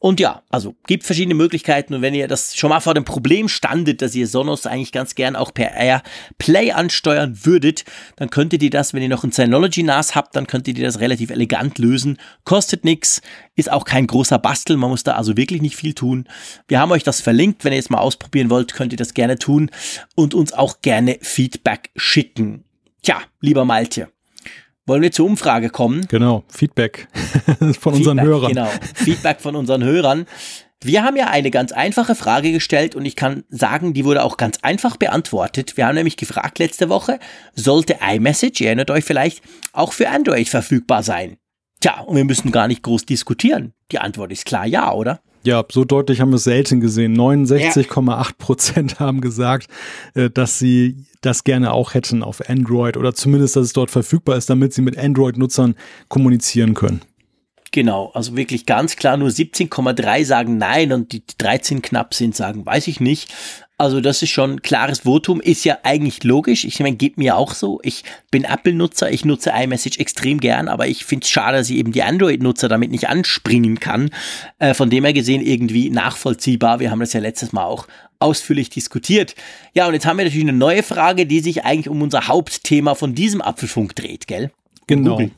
Und 0.01 0.19
ja, 0.19 0.41
also 0.49 0.75
gibt 0.87 1.03
verschiedene 1.03 1.35
Möglichkeiten 1.35 1.93
und 1.93 2.01
wenn 2.01 2.15
ihr 2.15 2.27
das 2.27 2.57
schon 2.57 2.71
mal 2.71 2.79
vor 2.79 2.95
dem 2.95 3.05
Problem 3.05 3.47
standet, 3.47 4.01
dass 4.01 4.15
ihr 4.15 4.25
Sonos 4.25 4.65
eigentlich 4.65 4.91
ganz 4.91 5.13
gern 5.13 5.35
auch 5.35 5.53
per 5.53 5.75
AirPlay 5.75 6.71
ansteuern 6.71 7.45
würdet, 7.45 7.85
dann 8.15 8.31
könntet 8.31 8.63
ihr 8.63 8.71
das, 8.71 8.95
wenn 8.95 9.03
ihr 9.03 9.09
noch 9.09 9.23
ein 9.23 9.31
Synology 9.31 9.83
NAS 9.83 10.15
habt, 10.15 10.35
dann 10.35 10.47
könntet 10.47 10.79
ihr 10.79 10.85
das 10.85 11.01
relativ 11.01 11.29
elegant 11.29 11.77
lösen. 11.77 12.17
Kostet 12.45 12.83
nichts, 12.83 13.21
ist 13.55 13.71
auch 13.71 13.85
kein 13.85 14.07
großer 14.07 14.39
Bastel, 14.39 14.75
man 14.75 14.89
muss 14.89 15.03
da 15.03 15.13
also 15.13 15.37
wirklich 15.37 15.61
nicht 15.61 15.75
viel 15.75 15.93
tun. 15.93 16.27
Wir 16.67 16.79
haben 16.79 16.91
euch 16.91 17.03
das 17.03 17.21
verlinkt, 17.21 17.63
wenn 17.63 17.73
ihr 17.73 17.77
es 17.77 17.91
mal 17.91 17.99
ausprobieren 17.99 18.49
wollt, 18.49 18.73
könnt 18.73 18.93
ihr 18.93 18.97
das 18.97 19.13
gerne 19.13 19.37
tun 19.37 19.69
und 20.15 20.33
uns 20.33 20.51
auch 20.51 20.81
gerne 20.81 21.19
Feedback 21.21 21.91
schicken. 21.95 22.63
Tja, 23.03 23.21
lieber 23.39 23.65
Malte, 23.65 24.07
wollen 24.85 25.01
wir 25.01 25.11
zur 25.11 25.25
Umfrage 25.25 25.69
kommen? 25.69 26.07
Genau, 26.07 26.43
Feedback 26.47 27.07
von 27.79 27.93
unseren 27.93 28.17
Feedback, 28.17 28.25
Hörern. 28.25 28.49
Genau, 28.49 28.69
Feedback 28.95 29.41
von 29.41 29.55
unseren 29.55 29.83
Hörern. 29.83 30.25
Wir 30.83 31.03
haben 31.03 31.15
ja 31.15 31.27
eine 31.27 31.51
ganz 31.51 31.71
einfache 31.71 32.15
Frage 32.15 32.51
gestellt 32.51 32.95
und 32.95 33.05
ich 33.05 33.15
kann 33.15 33.43
sagen, 33.49 33.93
die 33.93 34.03
wurde 34.03 34.23
auch 34.23 34.37
ganz 34.37 34.57
einfach 34.63 34.97
beantwortet. 34.97 35.77
Wir 35.77 35.85
haben 35.85 35.93
nämlich 35.93 36.17
gefragt 36.17 36.57
letzte 36.57 36.89
Woche, 36.89 37.19
sollte 37.53 37.97
iMessage, 38.01 38.61
ihr 38.61 38.67
erinnert 38.67 38.89
euch 38.89 39.05
vielleicht, 39.05 39.43
auch 39.73 39.93
für 39.93 40.09
Android 40.09 40.49
verfügbar 40.49 41.03
sein? 41.03 41.37
Tja, 41.81 41.99
und 41.99 42.15
wir 42.15 42.25
müssen 42.25 42.51
gar 42.51 42.67
nicht 42.67 42.81
groß 42.81 43.05
diskutieren. 43.05 43.73
Die 43.91 43.99
Antwort 43.99 44.31
ist 44.31 44.45
klar 44.45 44.65
ja, 44.65 44.91
oder? 44.91 45.21
Ja, 45.43 45.63
so 45.72 45.85
deutlich 45.85 46.22
haben 46.22 46.30
wir 46.30 46.35
es 46.35 46.43
selten 46.43 46.80
gesehen. 46.80 47.18
69,8 47.18 48.38
Prozent 48.38 48.99
haben 48.99 49.22
gesagt, 49.22 49.68
äh, 50.13 50.30
dass 50.30 50.59
sie 50.59 51.05
das 51.22 51.43
gerne 51.43 51.73
auch 51.73 51.93
hätten 51.93 52.23
auf 52.23 52.47
Android 52.49 52.97
oder 52.97 53.13
zumindest, 53.13 53.55
dass 53.55 53.65
es 53.65 53.73
dort 53.73 53.91
verfügbar 53.91 54.38
ist, 54.38 54.49
damit 54.49 54.73
sie 54.73 54.81
mit 54.81 54.97
Android-Nutzern 54.97 55.76
kommunizieren 56.09 56.73
können. 56.73 57.01
Genau, 57.72 58.11
also 58.14 58.35
wirklich 58.35 58.65
ganz 58.65 58.98
klar, 58.98 59.15
nur 59.15 59.30
17,3 59.30 60.26
sagen 60.26 60.57
nein 60.57 60.91
und 60.91 61.14
die 61.14 61.23
13 61.38 61.81
knapp 61.81 62.14
sind, 62.14 62.35
sagen, 62.35 62.65
weiß 62.65 62.88
ich 62.88 62.99
nicht. 62.99 63.31
Also 63.77 64.02
das 64.02 64.22
ist 64.22 64.30
schon 64.30 64.52
ein 64.52 64.61
klares 64.61 64.99
Votum, 64.99 65.41
ist 65.41 65.64
ja 65.64 65.80
eigentlich 65.84 66.23
logisch. 66.23 66.65
Ich 66.65 66.80
meine, 66.81 66.98
geht 66.98 67.18
mir 67.18 67.35
auch 67.38 67.53
so. 67.56 67.80
Ich 67.81 68.03
bin 68.30 68.43
Apple-Nutzer, 68.43 69.10
ich 69.10 69.26
nutze 69.26 69.53
iMessage 69.56 69.98
extrem 69.99 70.39
gern, 70.39 70.68
aber 70.68 70.88
ich 70.88 71.06
finde 71.06 71.23
es 71.23 71.31
schade, 71.31 71.57
dass 71.57 71.69
ich 71.69 71.77
eben 71.77 71.91
die 71.91 72.03
Android-Nutzer 72.03 72.68
damit 72.68 72.91
nicht 72.91 73.10
anspringen 73.10 73.80
kann. 73.80 74.11
Äh, 74.60 74.76
von 74.76 74.91
dem 74.91 75.03
her 75.03 75.14
gesehen 75.14 75.41
irgendwie 75.41 75.89
nachvollziehbar. 75.89 76.80
Wir 76.80 76.91
haben 76.91 76.99
das 76.99 77.14
ja 77.14 77.22
letztes 77.22 77.53
Mal 77.53 77.64
auch 77.64 77.88
ausführlich 78.19 78.69
diskutiert. 78.69 79.34
Ja, 79.73 79.88
und 79.88 79.93
jetzt 79.93 80.06
haben 80.06 80.18
wir 80.18 80.26
natürlich 80.26 80.48
eine 80.48 80.57
neue 80.57 80.84
Frage, 80.84 81.26
die 81.26 81.39
sich 81.39 81.64
eigentlich 81.64 81.89
um 81.89 82.02
unser 82.03 82.27
Hauptthema 82.27 82.93
von 82.93 83.15
diesem 83.15 83.41
Apfelfunk 83.41 83.95
dreht, 83.95 84.27
gell? 84.27 84.52
Genau. 84.85 85.11
Google. 85.11 85.31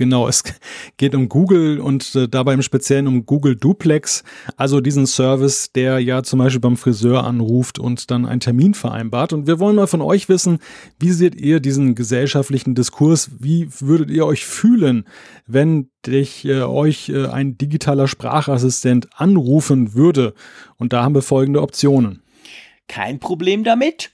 Genau, 0.00 0.28
es 0.28 0.44
geht 0.96 1.14
um 1.14 1.28
Google 1.28 1.78
und 1.78 2.14
äh, 2.14 2.26
dabei 2.26 2.54
im 2.54 2.62
Speziellen 2.62 3.06
um 3.06 3.26
Google 3.26 3.54
Duplex, 3.54 4.24
also 4.56 4.80
diesen 4.80 5.06
Service, 5.06 5.72
der 5.72 5.98
ja 5.98 6.22
zum 6.22 6.38
Beispiel 6.38 6.62
beim 6.62 6.78
Friseur 6.78 7.22
anruft 7.24 7.78
und 7.78 8.10
dann 8.10 8.24
einen 8.24 8.40
Termin 8.40 8.72
vereinbart. 8.72 9.34
Und 9.34 9.46
wir 9.46 9.58
wollen 9.58 9.76
mal 9.76 9.86
von 9.86 10.00
euch 10.00 10.30
wissen, 10.30 10.60
wie 10.98 11.10
seht 11.10 11.34
ihr 11.34 11.60
diesen 11.60 11.94
gesellschaftlichen 11.94 12.74
Diskurs? 12.74 13.30
Wie 13.40 13.68
würdet 13.78 14.10
ihr 14.10 14.24
euch 14.24 14.46
fühlen, 14.46 15.04
wenn 15.46 15.90
dich 16.06 16.46
äh, 16.46 16.62
euch 16.62 17.10
äh, 17.10 17.26
ein 17.26 17.58
digitaler 17.58 18.08
Sprachassistent 18.08 19.10
anrufen 19.20 19.92
würde? 19.92 20.32
Und 20.78 20.94
da 20.94 21.02
haben 21.02 21.14
wir 21.14 21.20
folgende 21.20 21.60
Optionen. 21.60 22.22
Kein 22.88 23.18
Problem 23.18 23.64
damit. 23.64 24.12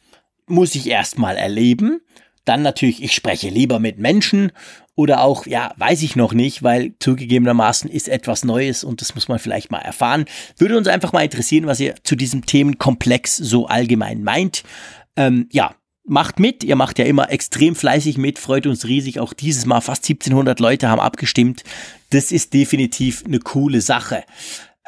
Muss 0.48 0.74
ich 0.74 0.88
erst 0.88 1.16
mal 1.16 1.36
erleben. 1.36 2.00
Dann 2.46 2.62
natürlich, 2.62 3.02
ich 3.02 3.12
spreche 3.12 3.50
lieber 3.50 3.78
mit 3.78 3.98
Menschen 3.98 4.52
oder 4.94 5.20
auch, 5.20 5.46
ja, 5.46 5.74
weiß 5.76 6.02
ich 6.02 6.16
noch 6.16 6.32
nicht, 6.32 6.62
weil 6.62 6.94
zugegebenermaßen 6.98 7.90
ist 7.90 8.08
etwas 8.08 8.44
Neues 8.44 8.82
und 8.82 9.02
das 9.02 9.14
muss 9.14 9.28
man 9.28 9.38
vielleicht 9.38 9.70
mal 9.70 9.80
erfahren. 9.80 10.24
Würde 10.56 10.78
uns 10.78 10.88
einfach 10.88 11.12
mal 11.12 11.24
interessieren, 11.24 11.66
was 11.66 11.80
ihr 11.80 11.94
zu 12.02 12.16
diesem 12.16 12.46
Themenkomplex 12.46 13.36
so 13.36 13.66
allgemein 13.66 14.24
meint. 14.24 14.62
Ähm, 15.16 15.48
ja, 15.52 15.74
macht 16.06 16.38
mit. 16.38 16.64
Ihr 16.64 16.76
macht 16.76 16.98
ja 16.98 17.04
immer 17.04 17.30
extrem 17.30 17.74
fleißig 17.74 18.16
mit, 18.16 18.38
freut 18.38 18.66
uns 18.66 18.86
riesig. 18.86 19.20
Auch 19.20 19.34
dieses 19.34 19.66
Mal 19.66 19.82
fast 19.82 20.04
1700 20.04 20.60
Leute 20.60 20.88
haben 20.88 21.00
abgestimmt. 21.00 21.62
Das 22.10 22.32
ist 22.32 22.54
definitiv 22.54 23.24
eine 23.26 23.40
coole 23.40 23.82
Sache. 23.82 24.24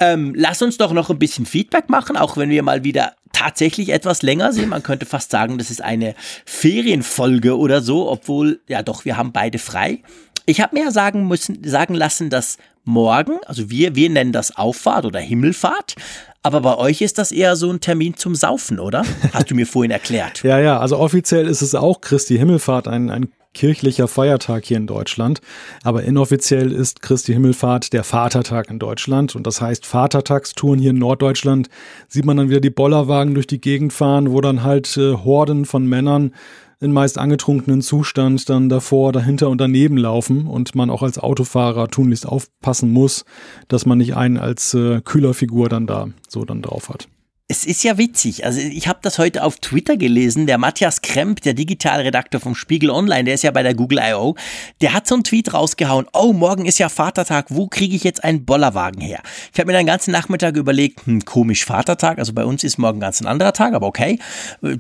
Ähm, 0.01 0.33
lass 0.37 0.63
uns 0.63 0.79
doch 0.79 0.93
noch 0.93 1.11
ein 1.11 1.19
bisschen 1.19 1.45
Feedback 1.45 1.89
machen, 1.89 2.17
auch 2.17 2.37
wenn 2.37 2.51
wir 2.51 2.63
mal 2.63 2.85
wieder 2.85 3.15
tatsächlich 3.33 3.91
etwas 3.91 4.23
länger 4.23 4.53
sind. 4.53 4.69
Man 4.69 4.83
könnte 4.83 5.07
fast 5.07 5.31
sagen, 5.31 5.59
das 5.59 5.71
ist 5.71 5.83
eine 5.83 6.15
Ferienfolge 6.45 7.57
oder 7.57 7.81
so, 7.81 8.11
obwohl, 8.11 8.61
ja 8.69 8.83
doch, 8.83 9.05
wir 9.05 9.17
haben 9.17 9.33
beide 9.33 9.59
frei. 9.59 10.03
Ich 10.47 10.61
habe 10.61 10.77
mir 10.77 10.85
ja 10.85 10.91
sagen 10.91 11.29
müssen, 11.29 11.63
sagen 11.65 11.95
lassen, 11.95 12.31
dass 12.31 12.57
morgen, 12.85 13.39
also 13.47 13.69
wir, 13.71 13.95
wir 13.95 14.09
nennen 14.09 14.33
das 14.33 14.57
Auffahrt 14.57 15.05
oder 15.05 15.21
Himmelfahrt, 15.21 15.97
aber 16.43 16.61
bei 16.61 16.77
euch 16.79 17.03
ist 17.03 17.19
das 17.19 17.33
eher 17.33 17.57
so 17.57 17.71
ein 17.71 17.81
Termin 17.81 18.17
zum 18.17 18.35
Saufen, 18.35 18.81
oder? 18.81 19.05
Hast 19.33 19.51
du 19.51 19.55
mir 19.55 19.67
vorhin 19.67 19.91
erklärt. 19.91 20.43
ja, 20.45 20.59
ja, 20.59 20.79
also 20.79 20.99
offiziell 20.99 21.47
ist 21.47 21.61
es 21.63 21.75
auch 21.75 22.01
Christi 22.01 22.39
Himmelfahrt, 22.39 22.89
ein, 22.89 23.11
ein 23.11 23.29
kirchlicher 23.55 24.09
Feiertag 24.09 24.65
hier 24.65 24.77
in 24.77 24.87
Deutschland. 24.87 25.41
Aber 25.83 26.03
inoffiziell 26.03 26.73
ist 26.73 27.03
Christi 27.03 27.33
Himmelfahrt 27.33 27.93
der 27.93 28.05
Vatertag 28.05 28.71
in 28.71 28.79
Deutschland. 28.79 29.35
Und 29.37 29.47
das 29.47 29.61
heißt, 29.61 29.87
Vatertagstouren 29.87 30.79
hier 30.79 30.91
in 30.91 30.99
Norddeutschland 30.99 31.69
sieht 32.09 32.25
man 32.25 32.37
dann 32.37 32.51
wieder 32.51 32.61
die 32.61 32.71
Bollerwagen 32.71 33.35
durch 33.35 33.47
die 33.47 33.61
Gegend 33.61 33.93
fahren, 33.93 34.33
wo 34.33 34.41
dann 34.41 34.63
halt 34.63 34.97
äh, 34.97 35.15
Horden 35.15 35.65
von 35.65 35.87
Männern 35.87 36.33
in 36.81 36.93
meist 36.93 37.19
angetrunkenen 37.19 37.83
Zustand 37.83 38.49
dann 38.49 38.69
davor, 38.69 39.13
dahinter 39.13 39.49
und 39.49 39.61
daneben 39.61 39.97
laufen 39.97 40.47
und 40.47 40.77
man 40.77 40.91
auch 40.91 41.03
als 41.03 41.19
Autofahrer 41.19 41.89
tunlichst 41.89 42.27
aufpassen 42.27 42.91
muss, 42.91 43.25
dass 43.67 43.85
man 43.85 43.99
nicht 43.99 44.15
einen 44.15 44.37
als 44.37 44.75
äh, 44.75 45.01
Kühlerfigur 45.01 45.69
dann 45.69 45.87
da 45.87 46.09
so 46.29 46.45
dann 46.45 46.63
drauf 46.63 46.89
hat 46.89 47.09
es 47.51 47.65
ist 47.65 47.83
ja 47.83 47.97
witzig. 47.97 48.45
Also 48.45 48.61
ich 48.61 48.89
habe 48.89 48.99
das 49.01 49.19
heute 49.19 49.43
auf 49.43 49.57
Twitter 49.57 49.97
gelesen. 49.97 50.47
Der 50.47 50.59
Matthias 50.59 51.01
Kremp, 51.01 51.41
der 51.41 51.55
Digitalredakteur 51.55 52.41
vom 52.41 52.55
Spiegel 52.55 52.91
Online, 52.91 53.25
der 53.25 53.35
ist 53.35 53.43
ja 53.43 53.51
bei 53.51 53.63
der 53.63 53.75
Google 53.75 54.01
I.O., 54.03 54.35
der 54.83 54.93
hat 54.93 55.07
so 55.07 55.15
einen 55.15 55.25
Tweet 55.25 55.55
rausgehauen. 55.55 56.07
Oh, 56.13 56.35
morgen 56.35 56.67
ist 56.67 56.79
ja 56.79 56.91
Vatertag. 56.91 57.47
Wo 57.49 57.67
kriege 57.67 57.97
ich 57.97 58.05
jetzt 58.05 58.23
einen 58.23 58.45
Bollerwagen 58.45 59.01
her? 59.01 59.23
Ich 59.51 59.59
habe 59.59 59.73
mir 59.73 59.79
den 59.79 59.87
ganzen 59.87 60.11
Nachmittag 60.11 60.59
überlegt, 60.59 61.07
hm, 61.07 61.25
komisch 61.25 61.65
Vatertag. 61.65 62.19
Also 62.19 62.35
bei 62.35 62.45
uns 62.45 62.65
ist 62.65 62.77
morgen 62.77 63.01
ganz 63.01 63.23
ein 63.23 63.27
anderer 63.27 63.55
Tag, 63.55 63.73
aber 63.73 63.87
okay. 63.87 64.19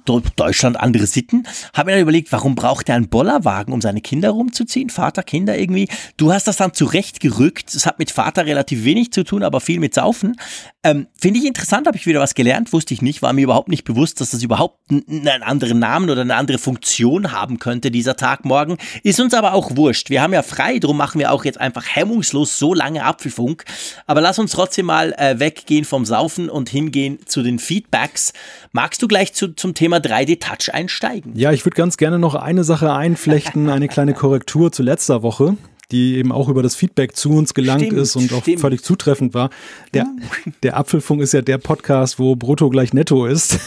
Deutschland 0.04 0.78
andere 0.78 1.06
Sitten. 1.06 1.48
Habe 1.72 1.86
mir 1.86 1.92
dann 1.92 2.02
überlegt, 2.02 2.30
warum 2.32 2.54
braucht 2.54 2.90
er 2.90 2.96
einen 2.96 3.08
Bollerwagen, 3.08 3.72
um 3.72 3.80
seine 3.80 4.02
Kinder 4.02 4.28
rumzuziehen? 4.28 4.90
Vater, 4.90 5.22
Kinder 5.22 5.56
irgendwie. 5.56 5.88
Du 6.18 6.34
hast 6.34 6.46
das 6.46 6.58
dann 6.58 6.74
zurechtgerückt. 6.74 7.74
Es 7.74 7.86
hat 7.86 7.98
mit 7.98 8.10
Vater 8.10 8.44
relativ 8.44 8.84
wenig 8.84 9.10
zu 9.10 9.24
tun, 9.24 9.42
aber 9.42 9.62
viel 9.62 9.80
mit 9.80 9.94
Saufen. 9.94 10.36
Ähm, 10.84 11.06
Finde 11.18 11.40
ich 11.40 11.46
interessant, 11.46 11.86
habe 11.86 11.96
ich 11.96 12.06
wieder 12.06 12.20
was 12.20 12.34
gelernt 12.34 12.57
gelernt, 12.58 12.72
wusste 12.72 12.94
ich 12.94 13.02
nicht, 13.02 13.22
war 13.22 13.32
mir 13.32 13.42
überhaupt 13.42 13.68
nicht 13.68 13.84
bewusst, 13.84 14.20
dass 14.20 14.30
das 14.30 14.42
überhaupt 14.42 14.78
einen 14.90 15.42
anderen 15.42 15.78
Namen 15.78 16.10
oder 16.10 16.22
eine 16.22 16.34
andere 16.34 16.58
Funktion 16.58 17.32
haben 17.32 17.58
könnte, 17.58 17.90
dieser 17.90 18.16
Tag 18.16 18.44
morgen. 18.44 18.78
Ist 19.02 19.20
uns 19.20 19.34
aber 19.34 19.54
auch 19.54 19.76
wurscht. 19.76 20.10
Wir 20.10 20.22
haben 20.22 20.32
ja 20.32 20.42
frei, 20.42 20.78
darum 20.78 20.96
machen 20.96 21.18
wir 21.18 21.32
auch 21.32 21.44
jetzt 21.44 21.60
einfach 21.60 21.84
hemmungslos 21.86 22.58
so 22.58 22.74
lange 22.74 23.04
Apfelfunk. 23.04 23.64
Aber 24.06 24.20
lass 24.20 24.38
uns 24.38 24.52
trotzdem 24.52 24.86
mal 24.86 25.12
äh, 25.16 25.38
weggehen 25.38 25.84
vom 25.84 26.04
Saufen 26.04 26.48
und 26.48 26.68
hingehen 26.68 27.18
zu 27.26 27.42
den 27.42 27.58
Feedbacks. 27.58 28.32
Magst 28.72 29.02
du 29.02 29.08
gleich 29.08 29.32
zu, 29.34 29.54
zum 29.54 29.74
Thema 29.74 29.98
3D-Touch 29.98 30.74
einsteigen? 30.74 31.32
Ja, 31.36 31.52
ich 31.52 31.64
würde 31.64 31.76
ganz 31.76 31.96
gerne 31.96 32.18
noch 32.18 32.34
eine 32.34 32.64
Sache 32.64 32.92
einflechten, 32.92 33.70
eine 33.70 33.88
kleine 33.88 34.14
Korrektur 34.14 34.72
zu 34.72 34.82
letzter 34.82 35.22
Woche. 35.22 35.56
Die 35.90 36.16
eben 36.16 36.32
auch 36.32 36.48
über 36.48 36.62
das 36.62 36.74
Feedback 36.74 37.16
zu 37.16 37.30
uns 37.30 37.54
gelangt 37.54 37.82
stimmt, 37.82 37.98
ist 37.98 38.16
und 38.16 38.32
auch 38.32 38.42
stimmt. 38.42 38.60
völlig 38.60 38.82
zutreffend 38.82 39.32
war. 39.32 39.50
Der, 39.94 40.06
der 40.62 40.76
Apfelfunk 40.76 41.22
ist 41.22 41.32
ja 41.32 41.40
der 41.40 41.58
Podcast, 41.58 42.18
wo 42.18 42.36
Brutto 42.36 42.68
gleich 42.68 42.92
Netto 42.92 43.26
ist. 43.26 43.58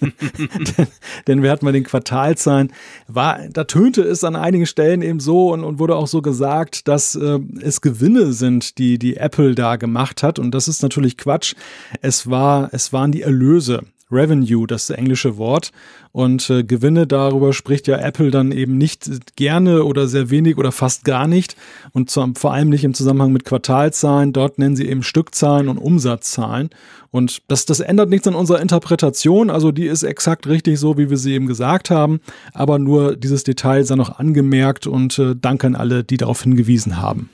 denn, 0.00 0.86
denn 1.28 1.42
wir 1.42 1.50
hatten 1.50 1.64
mal 1.64 1.72
den 1.72 1.84
Quartalzahlen, 1.84 2.72
war, 3.06 3.40
da 3.52 3.64
tönte 3.64 4.02
es 4.02 4.24
an 4.24 4.34
einigen 4.34 4.66
Stellen 4.66 5.02
eben 5.02 5.20
so 5.20 5.52
und, 5.52 5.62
und 5.62 5.78
wurde 5.78 5.96
auch 5.96 6.08
so 6.08 6.22
gesagt, 6.22 6.88
dass 6.88 7.14
äh, 7.14 7.38
es 7.60 7.80
Gewinne 7.80 8.32
sind, 8.32 8.78
die 8.78 8.98
die 8.98 9.16
Apple 9.16 9.54
da 9.54 9.76
gemacht 9.76 10.22
hat. 10.22 10.38
Und 10.38 10.52
das 10.52 10.66
ist 10.66 10.82
natürlich 10.82 11.16
Quatsch. 11.16 11.54
Es 12.02 12.28
war, 12.28 12.70
es 12.72 12.92
waren 12.92 13.12
die 13.12 13.22
Erlöse. 13.22 13.84
Revenue, 14.10 14.66
das 14.66 14.90
englische 14.90 15.36
Wort. 15.36 15.70
Und 16.12 16.48
äh, 16.50 16.64
Gewinne, 16.64 17.06
darüber 17.06 17.52
spricht 17.52 17.86
ja 17.86 17.98
Apple 17.98 18.30
dann 18.30 18.52
eben 18.52 18.78
nicht 18.78 19.36
gerne 19.36 19.84
oder 19.84 20.08
sehr 20.08 20.30
wenig 20.30 20.56
oder 20.56 20.72
fast 20.72 21.04
gar 21.04 21.26
nicht. 21.26 21.56
Und 21.92 22.10
zu, 22.10 22.32
vor 22.36 22.52
allem 22.52 22.68
nicht 22.70 22.84
im 22.84 22.94
Zusammenhang 22.94 23.32
mit 23.32 23.44
Quartalzahlen. 23.44 24.32
Dort 24.32 24.58
nennen 24.58 24.76
sie 24.76 24.88
eben 24.88 25.02
Stückzahlen 25.02 25.68
und 25.68 25.78
Umsatzzahlen. 25.78 26.70
Und 27.10 27.42
das, 27.48 27.66
das 27.66 27.80
ändert 27.80 28.10
nichts 28.10 28.26
an 28.26 28.34
unserer 28.34 28.60
Interpretation. 28.60 29.50
Also 29.50 29.72
die 29.72 29.86
ist 29.86 30.02
exakt 30.02 30.46
richtig 30.46 30.78
so, 30.78 30.98
wie 30.98 31.10
wir 31.10 31.16
sie 31.16 31.34
eben 31.34 31.46
gesagt 31.46 31.90
haben. 31.90 32.20
Aber 32.52 32.78
nur 32.78 33.16
dieses 33.16 33.44
Detail 33.44 33.84
sei 33.84 33.94
noch 33.94 34.18
angemerkt 34.18 34.86
und 34.86 35.18
äh, 35.18 35.34
danke 35.38 35.66
an 35.66 35.74
alle, 35.74 36.04
die 36.04 36.16
darauf 36.16 36.42
hingewiesen 36.42 37.00
haben. 37.00 37.30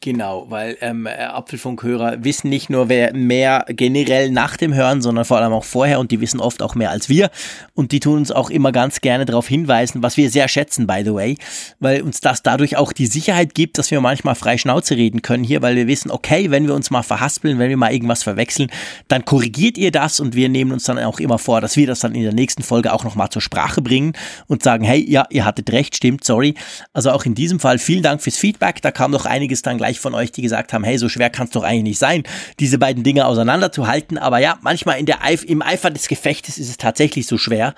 Genau, 0.00 0.46
weil 0.48 0.76
ähm, 0.80 1.06
äh, 1.06 1.10
Apfelfunkhörer 1.10 2.22
wissen 2.22 2.48
nicht 2.48 2.70
nur 2.70 2.86
mehr 2.86 3.64
generell 3.68 4.30
nach 4.30 4.56
dem 4.56 4.72
Hören, 4.72 5.02
sondern 5.02 5.24
vor 5.24 5.38
allem 5.38 5.52
auch 5.52 5.64
vorher. 5.64 5.98
Und 5.98 6.12
die 6.12 6.20
wissen 6.20 6.38
oft 6.38 6.62
auch 6.62 6.76
mehr 6.76 6.90
als 6.90 7.08
wir. 7.08 7.30
Und 7.74 7.90
die 7.90 7.98
tun 7.98 8.18
uns 8.18 8.30
auch 8.30 8.48
immer 8.48 8.70
ganz 8.70 9.00
gerne 9.00 9.24
darauf 9.24 9.48
hinweisen, 9.48 10.00
was 10.02 10.16
wir 10.16 10.30
sehr 10.30 10.46
schätzen, 10.46 10.86
by 10.86 11.02
the 11.04 11.14
way, 11.14 11.36
weil 11.80 12.02
uns 12.02 12.20
das 12.20 12.44
dadurch 12.44 12.76
auch 12.76 12.92
die 12.92 13.06
Sicherheit 13.06 13.54
gibt, 13.54 13.76
dass 13.76 13.90
wir 13.90 14.00
manchmal 14.00 14.36
frei 14.36 14.56
Schnauze 14.56 14.94
reden 14.94 15.20
können 15.22 15.42
hier, 15.42 15.62
weil 15.62 15.74
wir 15.74 15.88
wissen, 15.88 16.12
okay, 16.12 16.52
wenn 16.52 16.68
wir 16.68 16.74
uns 16.74 16.90
mal 16.92 17.02
verhaspeln, 17.02 17.58
wenn 17.58 17.68
wir 17.68 17.76
mal 17.76 17.92
irgendwas 17.92 18.22
verwechseln, 18.22 18.70
dann 19.08 19.24
korrigiert 19.24 19.76
ihr 19.78 19.90
das. 19.90 20.20
Und 20.20 20.36
wir 20.36 20.48
nehmen 20.48 20.70
uns 20.70 20.84
dann 20.84 21.00
auch 21.00 21.18
immer 21.18 21.38
vor, 21.38 21.60
dass 21.60 21.76
wir 21.76 21.88
das 21.88 22.00
dann 22.00 22.14
in 22.14 22.22
der 22.22 22.34
nächsten 22.34 22.62
Folge 22.62 22.92
auch 22.92 23.02
nochmal 23.02 23.30
zur 23.30 23.42
Sprache 23.42 23.82
bringen 23.82 24.12
und 24.46 24.62
sagen, 24.62 24.84
hey, 24.84 25.04
ja, 25.10 25.26
ihr 25.30 25.44
hattet 25.44 25.72
recht, 25.72 25.96
stimmt, 25.96 26.22
sorry. 26.22 26.54
Also 26.92 27.10
auch 27.10 27.24
in 27.24 27.34
diesem 27.34 27.58
Fall 27.58 27.78
vielen 27.78 28.04
Dank 28.04 28.22
fürs 28.22 28.36
Feedback, 28.36 28.80
da 28.80 28.92
kam 28.92 29.10
doch 29.10 29.26
einiges 29.26 29.62
dann 29.62 29.76
gleich 29.76 29.87
gleich 29.88 30.00
von 30.00 30.14
euch, 30.14 30.32
die 30.32 30.42
gesagt 30.42 30.72
haben, 30.72 30.84
hey, 30.84 30.98
so 30.98 31.08
schwer 31.08 31.30
kann 31.30 31.46
es 31.46 31.52
doch 31.52 31.62
eigentlich 31.62 31.82
nicht 31.82 31.98
sein, 31.98 32.24
diese 32.60 32.78
beiden 32.78 33.04
Dinge 33.04 33.26
auseinanderzuhalten. 33.26 34.18
Aber 34.18 34.38
ja, 34.38 34.58
manchmal 34.60 34.98
in 34.98 35.06
der 35.06 35.24
Eif 35.24 35.44
im 35.44 35.62
Eifer 35.62 35.90
des 35.90 36.08
Gefechtes 36.08 36.58
ist 36.58 36.68
es 36.68 36.76
tatsächlich 36.76 37.26
so 37.26 37.38
schwer. 37.38 37.74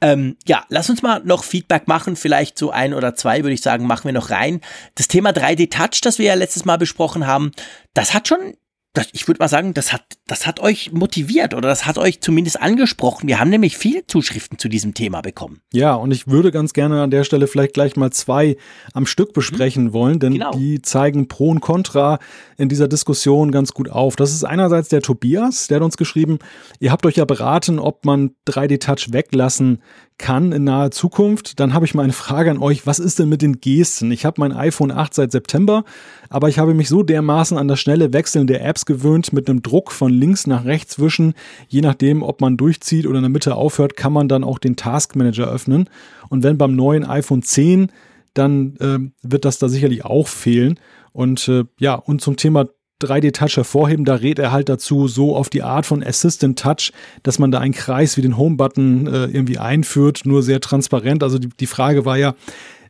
Ähm, 0.00 0.36
ja, 0.46 0.64
lass 0.68 0.90
uns 0.90 1.02
mal 1.02 1.22
noch 1.24 1.44
Feedback 1.44 1.88
machen. 1.88 2.16
Vielleicht 2.16 2.58
so 2.58 2.70
ein 2.70 2.92
oder 2.92 3.14
zwei, 3.14 3.42
würde 3.42 3.54
ich 3.54 3.62
sagen, 3.62 3.86
machen 3.86 4.04
wir 4.04 4.12
noch 4.12 4.30
rein. 4.30 4.60
Das 4.94 5.08
Thema 5.08 5.30
3D 5.30 5.70
Touch, 5.70 6.00
das 6.02 6.18
wir 6.18 6.26
ja 6.26 6.34
letztes 6.34 6.66
Mal 6.66 6.76
besprochen 6.76 7.26
haben, 7.26 7.50
das 7.94 8.12
hat 8.14 8.28
schon 8.28 8.54
das, 8.94 9.08
ich 9.12 9.28
würde 9.28 9.38
mal 9.38 9.48
sagen, 9.48 9.74
das 9.74 9.92
hat, 9.92 10.02
das 10.26 10.46
hat 10.46 10.60
euch 10.60 10.92
motiviert 10.92 11.54
oder 11.54 11.68
das 11.68 11.86
hat 11.86 11.98
euch 11.98 12.20
zumindest 12.20 12.60
angesprochen. 12.60 13.28
Wir 13.28 13.38
haben 13.38 13.50
nämlich 13.50 13.76
viele 13.76 14.06
Zuschriften 14.06 14.58
zu 14.58 14.68
diesem 14.68 14.94
Thema 14.94 15.20
bekommen. 15.20 15.60
Ja, 15.72 15.94
und 15.94 16.10
ich 16.10 16.26
würde 16.26 16.50
ganz 16.50 16.72
gerne 16.72 17.02
an 17.02 17.10
der 17.10 17.24
Stelle 17.24 17.46
vielleicht 17.46 17.74
gleich 17.74 17.96
mal 17.96 18.10
zwei 18.10 18.56
am 18.94 19.06
Stück 19.06 19.34
besprechen 19.34 19.84
mhm. 19.84 19.92
wollen, 19.92 20.18
denn 20.18 20.32
genau. 20.32 20.52
die 20.52 20.82
zeigen 20.82 21.28
Pro 21.28 21.50
und 21.50 21.60
Contra 21.60 22.18
in 22.56 22.68
dieser 22.68 22.88
Diskussion 22.88 23.52
ganz 23.52 23.72
gut 23.72 23.90
auf. 23.90 24.16
Das 24.16 24.32
ist 24.32 24.44
einerseits 24.44 24.88
der 24.88 25.02
Tobias, 25.02 25.68
der 25.68 25.76
hat 25.76 25.84
uns 25.84 25.96
geschrieben, 25.96 26.38
ihr 26.80 26.90
habt 26.90 27.04
euch 27.06 27.16
ja 27.16 27.24
beraten, 27.24 27.78
ob 27.78 28.04
man 28.04 28.30
3D-Touch 28.46 29.12
weglassen 29.12 29.82
kann 30.18 30.52
in 30.52 30.64
naher 30.64 30.90
Zukunft, 30.90 31.60
dann 31.60 31.72
habe 31.72 31.86
ich 31.86 31.94
mal 31.94 32.02
eine 32.02 32.12
Frage 32.12 32.50
an 32.50 32.58
euch. 32.58 32.86
Was 32.86 32.98
ist 32.98 33.18
denn 33.18 33.28
mit 33.28 33.40
den 33.40 33.60
Gesten? 33.60 34.10
Ich 34.10 34.24
habe 34.24 34.40
mein 34.40 34.52
iPhone 34.52 34.90
8 34.90 35.14
seit 35.14 35.32
September, 35.32 35.84
aber 36.28 36.48
ich 36.48 36.58
habe 36.58 36.74
mich 36.74 36.88
so 36.88 37.02
dermaßen 37.02 37.56
an 37.56 37.68
das 37.68 37.80
schnelle 37.80 38.12
Wechseln 38.12 38.46
der 38.46 38.64
Apps 38.64 38.84
gewöhnt, 38.84 39.32
mit 39.32 39.48
einem 39.48 39.62
Druck 39.62 39.92
von 39.92 40.12
links 40.12 40.46
nach 40.46 40.64
rechts 40.64 40.98
wischen. 40.98 41.34
Je 41.68 41.80
nachdem, 41.80 42.22
ob 42.22 42.40
man 42.40 42.56
durchzieht 42.56 43.06
oder 43.06 43.18
in 43.18 43.22
der 43.22 43.30
Mitte 43.30 43.54
aufhört, 43.54 43.96
kann 43.96 44.12
man 44.12 44.28
dann 44.28 44.44
auch 44.44 44.58
den 44.58 44.76
Task 44.76 45.16
Manager 45.16 45.48
öffnen. 45.48 45.88
Und 46.28 46.42
wenn 46.42 46.58
beim 46.58 46.74
neuen 46.74 47.04
iPhone 47.04 47.42
10, 47.42 47.92
dann 48.34 48.76
äh, 48.76 48.98
wird 49.22 49.44
das 49.44 49.58
da 49.58 49.68
sicherlich 49.68 50.04
auch 50.04 50.28
fehlen. 50.28 50.78
Und 51.12 51.48
äh, 51.48 51.64
ja, 51.78 51.94
und 51.94 52.20
zum 52.20 52.36
Thema 52.36 52.66
3D-Touch 53.02 53.56
hervorheben. 53.56 54.04
Da 54.04 54.16
rät 54.16 54.38
er 54.38 54.52
halt 54.52 54.68
dazu, 54.68 55.08
so 55.08 55.36
auf 55.36 55.50
die 55.50 55.62
Art 55.62 55.86
von 55.86 56.02
Assistant 56.02 56.58
Touch, 56.58 56.92
dass 57.22 57.38
man 57.38 57.50
da 57.50 57.60
einen 57.60 57.74
Kreis 57.74 58.16
wie 58.16 58.22
den 58.22 58.36
Home-Button 58.36 59.06
äh, 59.06 59.24
irgendwie 59.26 59.58
einführt, 59.58 60.22
nur 60.24 60.42
sehr 60.42 60.60
transparent. 60.60 61.22
Also 61.22 61.38
die, 61.38 61.48
die 61.48 61.66
Frage 61.66 62.04
war 62.04 62.16
ja, 62.16 62.34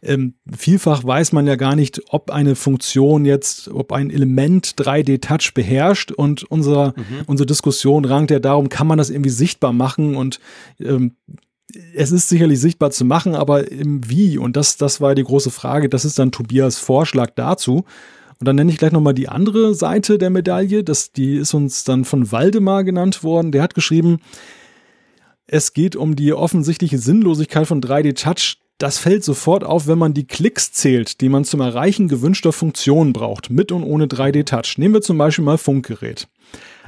ähm, 0.02 0.34
vielfach 0.56 1.04
weiß 1.04 1.32
man 1.32 1.46
ja 1.46 1.56
gar 1.56 1.74
nicht, 1.74 2.00
ob 2.10 2.30
eine 2.30 2.54
Funktion 2.54 3.24
jetzt, 3.24 3.68
ob 3.68 3.92
ein 3.92 4.10
Element 4.10 4.74
3D-Touch 4.78 5.54
beherrscht 5.54 6.12
und 6.12 6.44
unser, 6.44 6.94
mhm. 6.96 7.22
unsere 7.26 7.46
Diskussion 7.46 8.04
rankt 8.04 8.30
ja 8.30 8.38
darum, 8.38 8.68
kann 8.68 8.86
man 8.86 8.98
das 8.98 9.10
irgendwie 9.10 9.30
sichtbar 9.30 9.72
machen 9.72 10.16
und 10.16 10.40
ähm, 10.80 11.16
es 11.94 12.12
ist 12.12 12.28
sicherlich 12.28 12.60
sichtbar 12.60 12.90
zu 12.90 13.04
machen, 13.04 13.34
aber 13.34 13.70
im 13.70 14.08
Wie, 14.08 14.38
und 14.38 14.56
das, 14.56 14.78
das 14.78 15.00
war 15.00 15.14
die 15.14 15.24
große 15.24 15.50
Frage, 15.50 15.88
das 15.88 16.04
ist 16.04 16.18
dann 16.18 16.32
Tobias 16.32 16.78
Vorschlag 16.78 17.30
dazu. 17.34 17.84
Und 18.40 18.46
dann 18.46 18.56
nenne 18.56 18.70
ich 18.70 18.78
gleich 18.78 18.92
nochmal 18.92 19.14
die 19.14 19.28
andere 19.28 19.74
Seite 19.74 20.18
der 20.18 20.30
Medaille. 20.30 20.84
Das, 20.84 21.12
die 21.12 21.36
ist 21.36 21.54
uns 21.54 21.84
dann 21.84 22.04
von 22.04 22.30
Waldemar 22.30 22.84
genannt 22.84 23.24
worden. 23.24 23.50
Der 23.50 23.62
hat 23.62 23.74
geschrieben, 23.74 24.20
es 25.46 25.72
geht 25.72 25.96
um 25.96 26.14
die 26.14 26.32
offensichtliche 26.32 26.98
Sinnlosigkeit 26.98 27.66
von 27.66 27.80
3D-Touch. 27.80 28.58
Das 28.76 28.98
fällt 28.98 29.24
sofort 29.24 29.64
auf, 29.64 29.88
wenn 29.88 29.98
man 29.98 30.14
die 30.14 30.26
Klicks 30.26 30.70
zählt, 30.72 31.20
die 31.20 31.28
man 31.28 31.44
zum 31.44 31.60
Erreichen 31.60 32.06
gewünschter 32.06 32.52
Funktionen 32.52 33.12
braucht, 33.12 33.50
mit 33.50 33.72
und 33.72 33.82
ohne 33.82 34.06
3D-Touch. 34.06 34.78
Nehmen 34.78 34.94
wir 34.94 35.00
zum 35.00 35.18
Beispiel 35.18 35.44
mal 35.44 35.58
Funkgerät. 35.58 36.28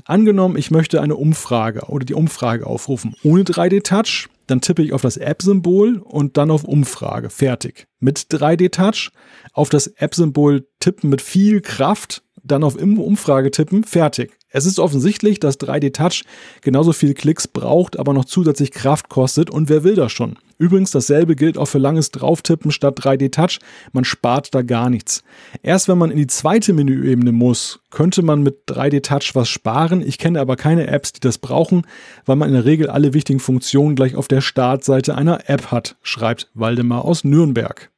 Angenommen, 0.05 0.57
ich 0.57 0.71
möchte 0.71 1.01
eine 1.01 1.17
Umfrage 1.17 1.87
oder 1.89 2.05
die 2.05 2.15
Umfrage 2.15 2.67
aufrufen 2.67 3.17
ohne 3.25 3.43
3D-Touch, 3.43 4.29
dann 4.47 4.61
tippe 4.61 4.83
ich 4.83 4.93
auf 4.93 5.03
das 5.03 5.17
App-Symbol 5.17 5.99
und 5.99 6.37
dann 6.37 6.51
auf 6.51 6.65
Umfrage. 6.65 7.31
Fertig. 7.31 7.87
Mit 7.99 8.19
3D-Touch 8.19 9.11
auf 9.53 9.69
das 9.69 9.87
App-Symbol 9.87 10.67
tippen 10.79 11.11
mit 11.11 11.23
viel 11.23 11.61
Kraft, 11.61 12.23
dann 12.43 12.65
auf 12.65 12.77
Umfrage 12.77 13.51
tippen. 13.51 13.85
Fertig. 13.85 14.37
Es 14.53 14.67
ist 14.67 14.81
offensichtlich, 14.81 15.39
dass 15.39 15.61
3D 15.61 15.93
Touch 15.93 16.25
genauso 16.61 16.93
viel 16.93 17.15
Klicks 17.15 17.47
braucht, 17.47 17.99
aber 17.99 18.13
noch 18.13 18.25
zusätzlich 18.25 18.73
Kraft 18.73 19.09
kostet 19.09 19.49
und 19.49 19.69
wer 19.69 19.85
will 19.85 19.95
das 19.95 20.11
schon? 20.11 20.37
Übrigens, 20.59 20.91
dasselbe 20.91 21.37
gilt 21.37 21.57
auch 21.57 21.67
für 21.67 21.79
langes 21.79 22.11
Drauftippen 22.11 22.71
statt 22.71 22.99
3D 23.01 23.31
Touch. 23.31 23.61
Man 23.93 24.05
spart 24.05 24.55
da 24.55 24.61
gar 24.61 24.91
nichts. 24.91 25.23
Erst 25.63 25.89
wenn 25.89 25.97
man 25.97 26.11
in 26.11 26.19
die 26.19 26.27
zweite 26.27 26.73
Menüebene 26.73 27.33
muss, 27.33 27.81
könnte 27.91 28.23
man 28.23 28.43
mit 28.43 28.69
3D 28.69 29.03
Touch 29.03 29.35
was 29.35 29.49
sparen. 29.49 30.03
Ich 30.03 30.19
kenne 30.19 30.41
aber 30.41 30.57
keine 30.57 30.89
Apps, 30.89 31.13
die 31.13 31.21
das 31.21 31.39
brauchen, 31.39 31.87
weil 32.27 32.37
man 32.37 32.49
in 32.49 32.55
der 32.55 32.67
Regel 32.67 32.91
alle 32.91 33.15
wichtigen 33.15 33.41
Funktionen 33.41 33.95
gleich 33.95 34.17
auf 34.17 34.29
der 34.29 34.43
Startseite 34.43 35.15
einer 35.15 35.49
App 35.49 35.71
hat, 35.71 35.97
schreibt 36.03 36.51
Waldemar 36.55 37.05
aus 37.05 37.25
Nürnberg. 37.25 37.90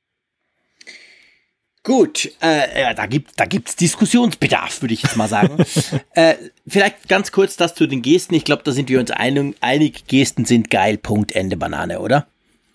Gut, 1.85 2.31
äh, 2.41 2.95
da 2.95 3.07
gibt 3.07 3.41
da 3.41 3.45
gibt's 3.45 3.75
Diskussionsbedarf, 3.75 4.83
würde 4.83 4.95
ich 4.95 5.03
jetzt 5.03 5.17
mal 5.17 5.29
sagen. 5.29 5.65
äh, 6.15 6.35
vielleicht 6.67 7.09
ganz 7.09 7.33
kurz 7.33 7.57
das 7.57 7.75
zu 7.75 7.89
den 7.89 8.03
Gesten. 8.03 8.35
Ich 8.35 8.45
glaube, 8.45 8.63
da 8.63 8.71
sind 8.71 8.89
wir 8.89 9.01
uns 9.01 9.11
einig, 9.11 9.57
einig. 9.61 10.07
Gesten 10.07 10.45
sind 10.45 10.71
geil. 10.71 10.97
Punkt 10.97 11.33
Ende 11.33 11.57
Banane, 11.57 11.99
oder? 11.99 12.29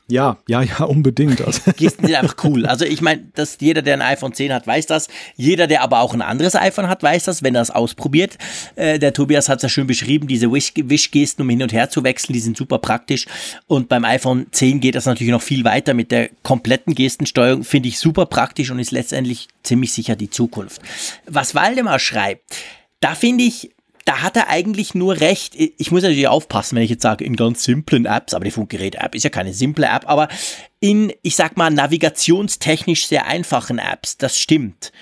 Ja, 0.10 0.38
ja, 0.48 0.62
ja, 0.62 0.86
unbedingt. 0.86 1.42
Also. 1.42 1.72
Gesten 1.76 2.06
sind 2.06 2.16
einfach 2.16 2.38
cool. 2.46 2.66
Also 2.66 2.86
ich 2.86 3.02
meine, 3.02 3.24
dass 3.36 3.58
jeder, 3.60 3.82
der 3.82 3.96
ein 3.96 4.02
iPhone 4.02 4.34
10 4.34 4.54
hat, 4.54 4.66
weiß 4.66 4.86
das. 4.86 5.10
Jeder, 5.36 5.68
der 5.68 5.82
aber 5.82 6.00
auch 6.00 6.14
ein 6.14 6.22
anderes 6.22 6.56
iPhone 6.56 6.88
hat, 6.88 7.04
weiß 7.04 7.26
das, 7.26 7.44
wenn 7.44 7.56
er 7.56 7.62
es 7.62 7.72
ausprobiert. 7.72 8.38
Äh, 8.76 9.00
der 9.00 9.12
Tobias 9.12 9.50
hat 9.50 9.58
es 9.58 9.64
ja 9.64 9.70
schön 9.70 9.86
beschrieben, 9.86 10.28
diese 10.28 10.50
Wish-Gesten, 10.50 11.42
um 11.42 11.50
hin 11.50 11.62
und 11.62 11.74
her 11.74 11.90
zu 11.90 12.06
wechseln, 12.06 12.34
die 12.34 12.40
sind 12.40 12.56
super 12.56 12.80
praktisch. 12.80 13.26
Und 13.68 13.90
beim 13.90 14.06
iPhone 14.06 14.48
10 14.52 14.80
geht 14.80 14.96
das 14.96 15.06
natürlich 15.06 15.32
noch 15.32 15.42
viel 15.42 15.66
weiter 15.66 15.94
mit 15.94 16.12
der 16.12 16.30
kompletten 16.42 16.96
Gestensteuerung. 16.96 17.66
Finde 17.66 17.90
ich 17.90 18.00
super 18.00 18.28
praktisch 18.28 18.72
und 18.72 18.80
ist 18.80 18.92
letztendlich 18.92 19.50
ziemlich 19.64 19.92
sicher 19.92 20.16
die 20.16 20.30
Zukunft. 20.30 20.82
Was 21.26 21.54
Waldemar 21.54 22.00
schreibt, 22.00 22.44
da 23.02 23.14
finde 23.14 23.44
ich, 23.44 23.72
da 24.08 24.22
hat 24.22 24.38
er 24.38 24.48
eigentlich 24.48 24.96
nur 24.96 25.20
recht. 25.20 25.54
Ich 25.56 25.92
muss 25.92 26.02
natürlich 26.02 26.30
aufpassen, 26.30 26.78
wenn 26.78 26.84
ich 26.84 26.90
jetzt 26.90 27.02
sage, 27.02 27.26
in 27.26 27.36
ganz 27.36 27.66
simplen 27.66 28.06
Apps, 28.06 28.34
aber 28.34 28.46
die 28.46 28.52
Funkgerät-App 28.52 29.14
ist 29.14 29.24
ja 29.24 29.30
keine 29.30 29.54
simple 29.54 29.86
App, 29.86 30.08
aber 30.08 30.30
in, 30.80 31.12
ich 31.24 31.36
sag 31.36 31.58
mal, 31.58 31.70
navigationstechnisch 31.70 33.08
sehr 33.08 33.26
einfachen 33.28 33.80
Apps, 33.80 34.18
das 34.18 34.40
stimmt. 34.40 34.94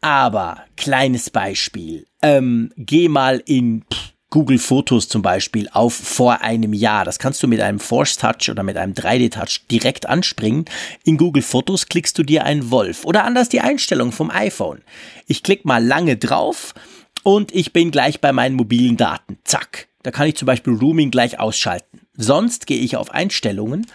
Aber, 0.00 0.62
kleines 0.76 1.30
Beispiel, 1.30 2.06
ähm, 2.22 2.70
geh 2.76 3.08
mal 3.08 3.42
in 3.44 3.84
Google 4.30 4.58
Fotos 4.58 5.08
zum 5.08 5.22
Beispiel 5.22 5.68
auf 5.72 5.94
vor 5.94 6.42
einem 6.42 6.74
Jahr. 6.74 7.04
Das 7.04 7.18
kannst 7.18 7.42
du 7.42 7.48
mit 7.48 7.60
einem 7.60 7.80
Force 7.80 8.16
Touch 8.18 8.50
oder 8.50 8.62
mit 8.62 8.76
einem 8.76 8.92
3D 8.92 9.32
Touch 9.32 9.66
direkt 9.68 10.06
anspringen. 10.06 10.66
In 11.04 11.16
Google 11.16 11.42
Fotos 11.42 11.86
klickst 11.86 12.18
du 12.18 12.22
dir 12.22 12.44
einen 12.44 12.70
Wolf 12.70 13.04
oder 13.04 13.24
anders 13.24 13.48
die 13.48 13.60
Einstellung 13.60 14.12
vom 14.12 14.30
iPhone. 14.30 14.82
Ich 15.26 15.42
klicke 15.42 15.66
mal 15.66 15.84
lange 15.84 16.16
drauf 16.16 16.74
und 17.22 17.54
ich 17.54 17.72
bin 17.72 17.90
gleich 17.90 18.20
bei 18.20 18.32
meinen 18.32 18.56
mobilen 18.56 18.96
Daten. 18.96 19.38
Zack. 19.44 19.88
Da 20.02 20.10
kann 20.10 20.28
ich 20.28 20.36
zum 20.36 20.46
Beispiel 20.46 20.74
Rooming 20.74 21.10
gleich 21.10 21.40
ausschalten. 21.40 22.00
Sonst 22.16 22.66
gehe 22.66 22.78
ich 22.78 22.96
auf 22.96 23.10
Einstellungen, 23.10 23.86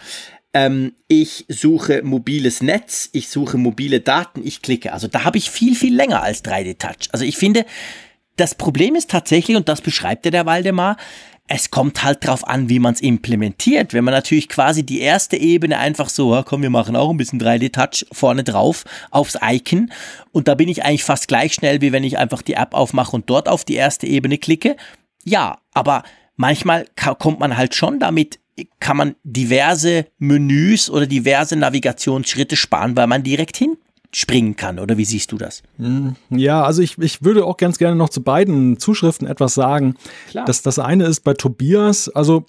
ähm, 0.52 0.94
ich 1.06 1.46
suche 1.48 2.02
mobiles 2.02 2.60
Netz, 2.60 3.08
ich 3.12 3.28
suche 3.28 3.56
mobile 3.56 4.00
Daten, 4.00 4.44
ich 4.44 4.62
klicke. 4.62 4.92
Also 4.92 5.06
da 5.06 5.24
habe 5.24 5.38
ich 5.38 5.50
viel, 5.50 5.76
viel 5.76 5.94
länger 5.94 6.22
als 6.22 6.44
3D-Touch. 6.44 7.08
Also 7.12 7.24
ich 7.24 7.36
finde, 7.36 7.64
das 8.36 8.54
Problem 8.54 8.96
ist 8.96 9.10
tatsächlich, 9.10 9.56
und 9.56 9.68
das 9.68 9.80
beschreibt 9.80 10.24
ja 10.24 10.30
der 10.30 10.46
Waldemar, 10.46 10.96
es 11.52 11.72
kommt 11.72 12.04
halt 12.04 12.24
drauf 12.24 12.46
an, 12.46 12.68
wie 12.68 12.78
man 12.78 12.94
es 12.94 13.00
implementiert. 13.00 13.92
Wenn 13.92 14.04
man 14.04 14.14
natürlich 14.14 14.48
quasi 14.48 14.86
die 14.86 15.00
erste 15.00 15.36
Ebene 15.36 15.78
einfach 15.78 16.08
so, 16.08 16.32
ja, 16.32 16.44
komm, 16.44 16.62
wir 16.62 16.70
machen 16.70 16.94
auch 16.94 17.10
ein 17.10 17.16
bisschen 17.16 17.40
3D-Touch 17.40 18.06
vorne 18.12 18.44
drauf 18.44 18.84
aufs 19.10 19.36
Icon 19.42 19.90
und 20.30 20.46
da 20.46 20.54
bin 20.54 20.68
ich 20.68 20.84
eigentlich 20.84 21.02
fast 21.02 21.26
gleich 21.26 21.52
schnell, 21.52 21.80
wie 21.80 21.90
wenn 21.90 22.04
ich 22.04 22.18
einfach 22.18 22.42
die 22.42 22.54
App 22.54 22.72
aufmache 22.72 23.16
und 23.16 23.28
dort 23.28 23.48
auf 23.48 23.64
die 23.64 23.74
erste 23.74 24.06
Ebene 24.06 24.38
klicke. 24.38 24.76
Ja, 25.24 25.58
aber 25.74 26.04
manchmal 26.36 26.86
kommt 27.18 27.40
man 27.40 27.56
halt 27.56 27.74
schon 27.74 27.98
damit 27.98 28.38
kann 28.78 28.96
man 28.96 29.16
diverse 29.24 30.06
Menüs 30.18 30.88
oder 30.88 31.06
diverse 31.06 31.56
Navigationsschritte 31.56 32.56
sparen, 32.56 32.96
weil 32.96 33.06
man 33.06 33.22
direkt 33.22 33.56
hin 33.56 33.76
springen 34.12 34.56
kann. 34.56 34.78
Oder 34.78 34.96
wie 34.96 35.04
siehst 35.04 35.32
du 35.32 35.38
das? 35.38 35.62
Hm, 35.78 36.16
ja, 36.30 36.64
also 36.64 36.82
ich, 36.82 36.98
ich 36.98 37.22
würde 37.22 37.44
auch 37.44 37.56
ganz 37.56 37.78
gerne 37.78 37.96
noch 37.96 38.08
zu 38.08 38.22
beiden 38.22 38.78
Zuschriften 38.78 39.26
etwas 39.26 39.54
sagen. 39.54 39.94
Klar. 40.30 40.44
Das, 40.44 40.62
das 40.62 40.78
eine 40.78 41.04
ist 41.04 41.20
bei 41.20 41.34
Tobias, 41.34 42.08
also 42.08 42.46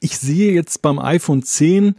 ich 0.00 0.18
sehe 0.18 0.52
jetzt 0.52 0.82
beim 0.82 0.98
iPhone 0.98 1.42
10 1.42 1.96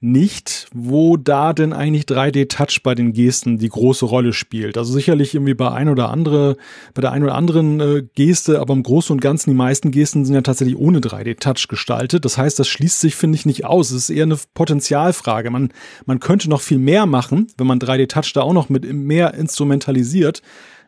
nicht, 0.00 0.68
wo 0.72 1.16
da 1.16 1.52
denn 1.52 1.72
eigentlich 1.72 2.04
3D-Touch 2.04 2.82
bei 2.84 2.94
den 2.94 3.12
Gesten 3.12 3.58
die 3.58 3.68
große 3.68 4.04
Rolle 4.04 4.32
spielt. 4.32 4.78
Also 4.78 4.92
sicherlich 4.92 5.34
irgendwie 5.34 5.54
bei 5.54 5.72
ein 5.72 5.88
oder 5.88 6.10
andere, 6.10 6.56
bei 6.94 7.00
der 7.00 7.10
ein 7.10 7.24
oder 7.24 7.34
anderen 7.34 7.80
äh, 7.80 8.02
Geste, 8.14 8.60
aber 8.60 8.74
im 8.74 8.84
Großen 8.84 9.12
und 9.12 9.20
Ganzen 9.20 9.50
die 9.50 9.56
meisten 9.56 9.90
Gesten 9.90 10.24
sind 10.24 10.36
ja 10.36 10.42
tatsächlich 10.42 10.78
ohne 10.78 11.00
3D-Touch 11.00 11.66
gestaltet. 11.68 12.24
Das 12.24 12.38
heißt, 12.38 12.58
das 12.60 12.68
schließt 12.68 13.00
sich, 13.00 13.16
finde 13.16 13.36
ich, 13.36 13.46
nicht 13.46 13.64
aus. 13.64 13.90
Es 13.90 14.08
ist 14.08 14.10
eher 14.10 14.22
eine 14.22 14.38
Potenzialfrage. 14.54 15.50
Man, 15.50 15.72
man 16.06 16.20
könnte 16.20 16.48
noch 16.48 16.60
viel 16.60 16.78
mehr 16.78 17.06
machen, 17.06 17.48
wenn 17.56 17.66
man 17.66 17.80
3D-Touch 17.80 18.32
da 18.34 18.42
auch 18.42 18.52
noch 18.52 18.68
mit 18.68 18.90
mehr 18.92 19.34
instrumentalisiert. 19.34 20.42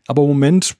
Aber 0.06 0.22
im 0.22 0.28
Moment 0.28 0.76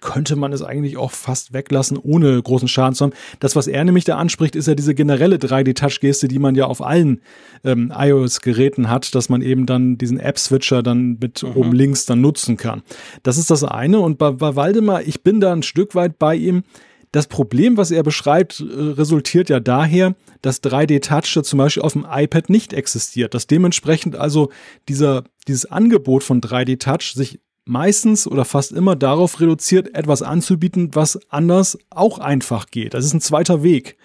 könnte 0.00 0.36
man 0.36 0.52
es 0.52 0.62
eigentlich 0.62 0.96
auch 0.96 1.12
fast 1.12 1.52
weglassen, 1.52 1.96
ohne 1.96 2.42
großen 2.42 2.68
Schaden 2.68 2.94
zu 2.94 3.04
haben. 3.04 3.12
Das, 3.40 3.56
was 3.56 3.66
er 3.66 3.84
nämlich 3.84 4.04
da 4.04 4.16
anspricht, 4.16 4.56
ist 4.56 4.66
ja 4.68 4.74
diese 4.74 4.94
generelle 4.94 5.36
3D-Touch-Geste, 5.36 6.28
die 6.28 6.38
man 6.38 6.54
ja 6.54 6.66
auf 6.66 6.82
allen 6.82 7.20
ähm, 7.64 7.92
iOS-Geräten 7.96 8.90
hat, 8.90 9.14
dass 9.14 9.28
man 9.28 9.42
eben 9.42 9.64
dann 9.66 9.96
diesen 9.96 10.18
App-Switcher 10.18 10.82
dann 10.82 11.18
mit 11.20 11.42
mhm. 11.42 11.56
oben 11.56 11.72
links 11.72 12.04
dann 12.04 12.20
nutzen 12.20 12.56
kann. 12.56 12.82
Das 13.22 13.38
ist 13.38 13.50
das 13.50 13.64
eine. 13.64 14.00
Und 14.00 14.18
bei, 14.18 14.32
bei 14.32 14.56
Waldemar, 14.56 15.02
ich 15.02 15.22
bin 15.22 15.40
da 15.40 15.52
ein 15.52 15.62
Stück 15.62 15.94
weit 15.94 16.18
bei 16.18 16.34
ihm. 16.34 16.64
Das 17.12 17.28
Problem, 17.28 17.76
was 17.76 17.92
er 17.92 18.02
beschreibt, 18.02 18.60
äh, 18.60 18.64
resultiert 18.64 19.48
ja 19.48 19.60
daher, 19.60 20.16
dass 20.42 20.62
3D-Touch 20.62 21.42
zum 21.44 21.58
Beispiel 21.58 21.82
auf 21.82 21.92
dem 21.92 22.06
iPad 22.10 22.50
nicht 22.50 22.72
existiert. 22.72 23.34
Dass 23.34 23.46
dementsprechend 23.46 24.16
also 24.16 24.50
dieser, 24.88 25.24
dieses 25.48 25.64
Angebot 25.66 26.24
von 26.24 26.40
3D-Touch 26.40 27.14
sich 27.14 27.40
meistens 27.66 28.26
oder 28.26 28.44
fast 28.44 28.72
immer 28.72 28.96
darauf 28.96 29.40
reduziert, 29.40 29.94
etwas 29.94 30.22
anzubieten, 30.22 30.90
was 30.94 31.18
anders 31.28 31.78
auch 31.90 32.18
einfach 32.18 32.70
geht. 32.70 32.94
Das 32.94 33.04
ist 33.04 33.12
ein 33.12 33.20
zweiter 33.20 33.62
Weg. 33.62 33.96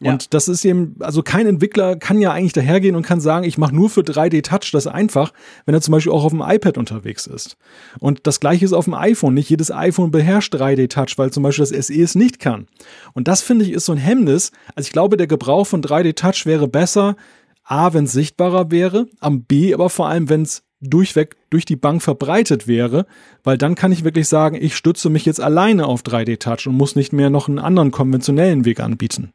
Ja. 0.00 0.12
Und 0.12 0.34
das 0.34 0.48
ist 0.48 0.64
eben, 0.64 0.96
also 1.00 1.22
kein 1.22 1.46
Entwickler 1.46 1.96
kann 1.96 2.20
ja 2.20 2.32
eigentlich 2.32 2.52
dahergehen 2.52 2.96
und 2.96 3.02
kann 3.02 3.20
sagen, 3.20 3.44
ich 3.44 3.56
mache 3.56 3.74
nur 3.74 3.88
für 3.88 4.02
3D-Touch 4.02 4.70
das 4.72 4.86
einfach, 4.86 5.32
wenn 5.64 5.74
er 5.74 5.80
zum 5.80 5.92
Beispiel 5.92 6.12
auch 6.12 6.24
auf 6.24 6.32
dem 6.32 6.42
iPad 6.42 6.76
unterwegs 6.76 7.26
ist. 7.26 7.56
Und 7.98 8.26
das 8.26 8.40
gleiche 8.40 8.64
ist 8.64 8.74
auf 8.74 8.84
dem 8.84 8.94
iPhone. 8.94 9.34
Nicht 9.34 9.48
jedes 9.48 9.70
iPhone 9.70 10.10
beherrscht 10.10 10.54
3D-Touch, 10.54 11.16
weil 11.16 11.30
zum 11.30 11.42
Beispiel 11.42 11.66
das 11.66 11.86
SE 11.86 11.94
es 11.94 12.14
nicht 12.14 12.40
kann. 12.40 12.66
Und 13.14 13.28
das 13.28 13.42
finde 13.42 13.64
ich 13.64 13.72
ist 13.72 13.86
so 13.86 13.92
ein 13.92 13.98
Hemmnis. 13.98 14.52
Also 14.74 14.88
ich 14.88 14.92
glaube, 14.92 15.16
der 15.16 15.26
Gebrauch 15.26 15.66
von 15.66 15.82
3D-Touch 15.82 16.44
wäre 16.44 16.68
besser, 16.68 17.16
A, 17.64 17.94
wenn 17.94 18.04
es 18.04 18.12
sichtbarer 18.12 18.70
wäre, 18.70 19.08
am 19.18 19.42
B, 19.42 19.74
aber 19.74 19.90
vor 19.90 20.08
allem, 20.08 20.28
wenn 20.28 20.42
es 20.42 20.62
durchweg 20.80 21.36
durch 21.50 21.64
die 21.64 21.76
Bank 21.76 22.02
verbreitet 22.02 22.66
wäre, 22.66 23.06
weil 23.44 23.58
dann 23.58 23.74
kann 23.74 23.92
ich 23.92 24.04
wirklich 24.04 24.28
sagen, 24.28 24.56
ich 24.60 24.76
stütze 24.76 25.10
mich 25.10 25.24
jetzt 25.24 25.40
alleine 25.40 25.86
auf 25.86 26.02
3D-Touch 26.02 26.66
und 26.66 26.76
muss 26.76 26.96
nicht 26.96 27.12
mehr 27.12 27.30
noch 27.30 27.48
einen 27.48 27.58
anderen 27.58 27.90
konventionellen 27.90 28.64
Weg 28.64 28.80
anbieten. 28.80 29.32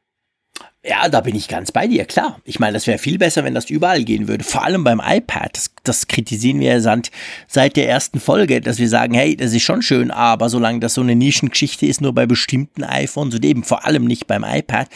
Ja, 0.84 1.08
da 1.10 1.22
bin 1.22 1.36
ich 1.36 1.48
ganz 1.48 1.72
bei 1.72 1.86
dir, 1.86 2.06
klar. 2.06 2.40
Ich 2.44 2.60
meine, 2.60 2.74
das 2.74 2.88
wäre 2.88 2.98
viel 2.98 3.20
besser, 3.20 3.44
wenn 3.44 3.53
das 3.53 3.70
überall 3.70 4.03
gehen 4.03 4.28
würde. 4.28 4.44
Vor 4.44 4.64
allem 4.64 4.84
beim 4.84 4.99
iPad. 4.99 5.56
Das, 5.56 5.72
das 5.84 6.08
kritisieren 6.08 6.60
wir 6.60 6.76
ja 6.76 6.99
seit 7.48 7.76
der 7.76 7.88
ersten 7.88 8.20
Folge, 8.20 8.62
dass 8.62 8.80
wir 8.80 8.90
sagen, 8.90 9.14
hey, 9.14 9.36
das 9.36 9.53
ist 9.53 9.62
schon 9.62 9.84
schön, 9.84 10.10
aber 10.10 10.49
solange 10.49 10.80
das 10.80 10.95
so 10.95 11.02
eine 11.02 11.16
Nischengeschichte 11.16 11.86
ist, 11.86 12.02
nur 12.02 12.16
bei 12.16 12.26
bestimmten 12.26 12.84
iPhones 12.84 13.36
und 13.36 13.45
eben 13.45 13.64
vor 13.64 13.86
allem 13.86 14.06
nicht 14.06 14.26
beim 14.26 14.44
iPad, 14.44 14.90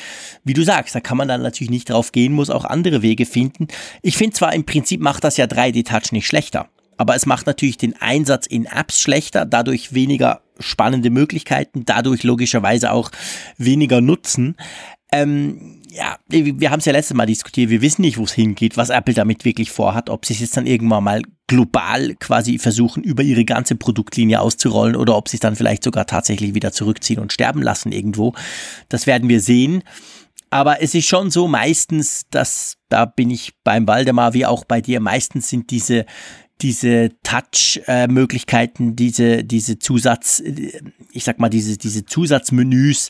wie 0.44 0.56
du 0.56 0.64
sagst, 0.64 0.96
da 0.96 1.02
kann 1.02 1.18
man 1.18 1.28
dann 1.28 1.44
natürlich 1.44 1.70
nicht 1.70 1.88
drauf 1.88 2.12
gehen, 2.12 2.34
muss 2.34 2.50
auch 2.50 2.66
andere 2.66 3.04
Wege 3.04 3.28
finden. 3.28 3.68
Ich 4.02 4.18
finde 4.18 4.36
zwar 4.36 4.56
im 4.56 4.66
Prinzip 4.66 5.02
macht 5.02 5.24
das 5.24 5.38
ja 5.38 5.46
3D-Touch 5.46 6.12
nicht 6.14 6.26
schlechter, 6.26 6.68
aber 6.98 7.16
es 7.16 7.28
macht 7.28 7.46
natürlich 7.46 7.78
den 7.78 7.96
Einsatz 8.02 8.48
in 8.48 8.66
Apps 8.66 9.02
schlechter, 9.02 9.46
dadurch 9.46 9.94
weniger 9.94 10.42
spannende 10.60 11.12
Möglichkeiten, 11.12 11.86
dadurch 11.86 12.24
logischerweise 12.24 12.92
auch 12.92 13.12
weniger 13.58 14.02
Nutzen. 14.02 14.56
Ähm, 15.22 15.82
ja, 15.90 16.18
wir 16.28 16.72
haben 16.72 16.80
es 16.80 16.86
ja 16.86 16.92
letztes 16.92 17.16
Mal 17.16 17.26
diskutiert, 17.26 17.70
wir 17.70 17.82
wissen 17.82 18.02
nicht, 18.02 18.18
wo 18.18 18.24
es 18.24 18.34
hingeht, 18.34 18.76
was 18.76 18.90
Apple 18.90 19.14
damit 19.14 19.46
wirklich 19.46 19.72
vorhat, 19.72 20.10
ob 20.10 20.26
sie 20.26 20.34
es 20.34 20.42
jetzt 20.42 20.58
dann 20.58 20.66
irgendwann 20.66 21.06
mal 21.06 21.22
global 21.48 22.16
quasi 22.16 22.58
versuchen, 22.58 23.02
über 23.02 23.24
ihre 23.24 23.46
ganze 23.46 23.76
Produktlinie 23.76 24.42
auszurollen 24.42 24.98
oder 24.98 25.16
ob 25.16 25.30
sie 25.30 25.38
es 25.38 25.42
dann 25.42 25.56
vielleicht 25.56 25.86
sogar 25.86 26.06
tatsächlich 26.06 26.54
wieder 26.54 26.74
zurückziehen 26.74 27.20
und 27.20 27.32
sterben 27.32 27.62
lassen 27.62 27.94
irgendwo. 27.94 28.34
Das 28.90 29.08
werden 29.08 29.30
wir 29.30 29.40
sehen. 29.40 29.84
Aber 30.50 30.82
es 30.82 30.94
ist 30.96 31.08
schon 31.08 31.32
so 31.32 31.48
meistens, 31.48 32.28
dass, 32.30 32.78
da 32.90 33.06
bin 33.06 33.30
ich 33.30 33.54
beim 33.64 33.88
Waldemar 33.88 34.34
wie 34.34 34.46
auch 34.46 34.66
bei 34.66 34.82
dir, 34.82 35.00
meistens 35.00 35.50
sind 35.50 35.72
diese, 35.72 36.06
diese 36.62 37.10
Touch-Möglichkeiten, 37.24 38.96
diese, 38.96 39.44
diese 39.44 39.78
Zusatz, 39.78 40.42
ich 41.12 41.24
sag 41.26 41.38
mal, 41.40 41.50
diese, 41.50 41.78
diese 41.78 42.06
Zusatzmenüs 42.06 43.10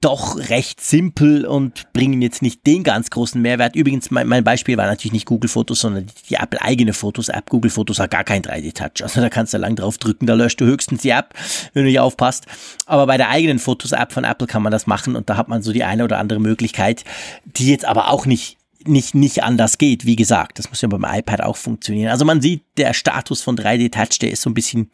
doch 0.00 0.38
recht 0.50 0.80
simpel 0.80 1.46
und 1.46 1.92
bringen 1.92 2.22
jetzt 2.22 2.42
nicht 2.42 2.64
den 2.64 2.84
ganz 2.84 3.10
großen 3.10 3.42
Mehrwert. 3.42 3.74
Übrigens, 3.74 4.12
mein, 4.12 4.28
mein 4.28 4.44
Beispiel 4.44 4.76
war 4.76 4.86
natürlich 4.86 5.12
nicht 5.12 5.26
Google 5.26 5.48
Fotos, 5.48 5.80
sondern 5.80 6.06
die, 6.06 6.28
die 6.28 6.34
Apple 6.36 6.62
eigene 6.62 6.92
Fotos-App. 6.92 7.50
Google 7.50 7.72
Fotos 7.72 7.98
hat 7.98 8.12
gar 8.12 8.24
kein 8.24 8.42
3D-Touch. 8.42 9.02
Also 9.02 9.20
da 9.20 9.30
kannst 9.30 9.52
du 9.52 9.58
lang 9.58 9.74
drauf 9.74 9.98
drücken, 9.98 10.26
da 10.26 10.34
löscht 10.34 10.60
du 10.60 10.64
höchstens 10.64 11.02
die 11.02 11.10
App, 11.10 11.34
wenn 11.72 11.82
du 11.82 11.88
nicht 11.88 11.98
aufpasst. 12.00 12.46
Aber 12.86 13.06
bei 13.06 13.16
der 13.16 13.30
eigenen 13.30 13.58
Fotos-App 13.58 14.12
von 14.12 14.22
Apple 14.22 14.46
kann 14.46 14.62
man 14.62 14.70
das 14.70 14.86
machen 14.86 15.16
und 15.16 15.28
da 15.28 15.36
hat 15.36 15.48
man 15.48 15.62
so 15.62 15.72
die 15.72 15.82
eine 15.82 16.04
oder 16.04 16.18
andere 16.18 16.38
Möglichkeit, 16.38 17.04
die 17.44 17.68
jetzt 17.68 17.84
aber 17.84 18.10
auch 18.10 18.26
nicht 18.26 18.58
nicht, 18.88 19.14
nicht 19.14 19.42
anders 19.42 19.78
geht. 19.78 20.06
Wie 20.06 20.16
gesagt, 20.16 20.58
das 20.58 20.70
muss 20.70 20.80
ja 20.80 20.88
beim 20.88 21.04
iPad 21.04 21.42
auch 21.42 21.56
funktionieren. 21.56 22.10
Also 22.10 22.24
man 22.24 22.40
sieht, 22.40 22.62
der 22.76 22.94
Status 22.94 23.42
von 23.42 23.56
3D 23.56 23.90
Touch, 23.90 24.18
der 24.20 24.30
ist 24.30 24.42
so 24.42 24.50
ein 24.50 24.54
bisschen, 24.54 24.90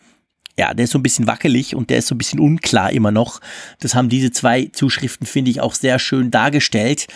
ja, 0.59 0.75
der 0.75 0.85
ist 0.85 0.91
so 0.91 0.99
ein 0.99 1.03
bisschen 1.03 1.27
wackelig 1.27 1.75
und 1.75 1.91
der 1.91 1.99
ist 1.99 2.09
so 2.09 2.15
ein 2.15 2.19
bisschen 2.19 2.41
unklar 2.41 2.93
immer 2.93 3.11
noch. 3.11 3.41
Das 3.81 3.95
haben 3.95 4.09
diese 4.09 4.31
zwei 4.31 4.71
Zuschriften, 4.73 5.27
finde 5.27 5.51
ich, 5.51 5.61
auch 5.61 5.75
sehr 5.75 5.99
schön 5.99 6.31
dargestellt. 6.31 7.07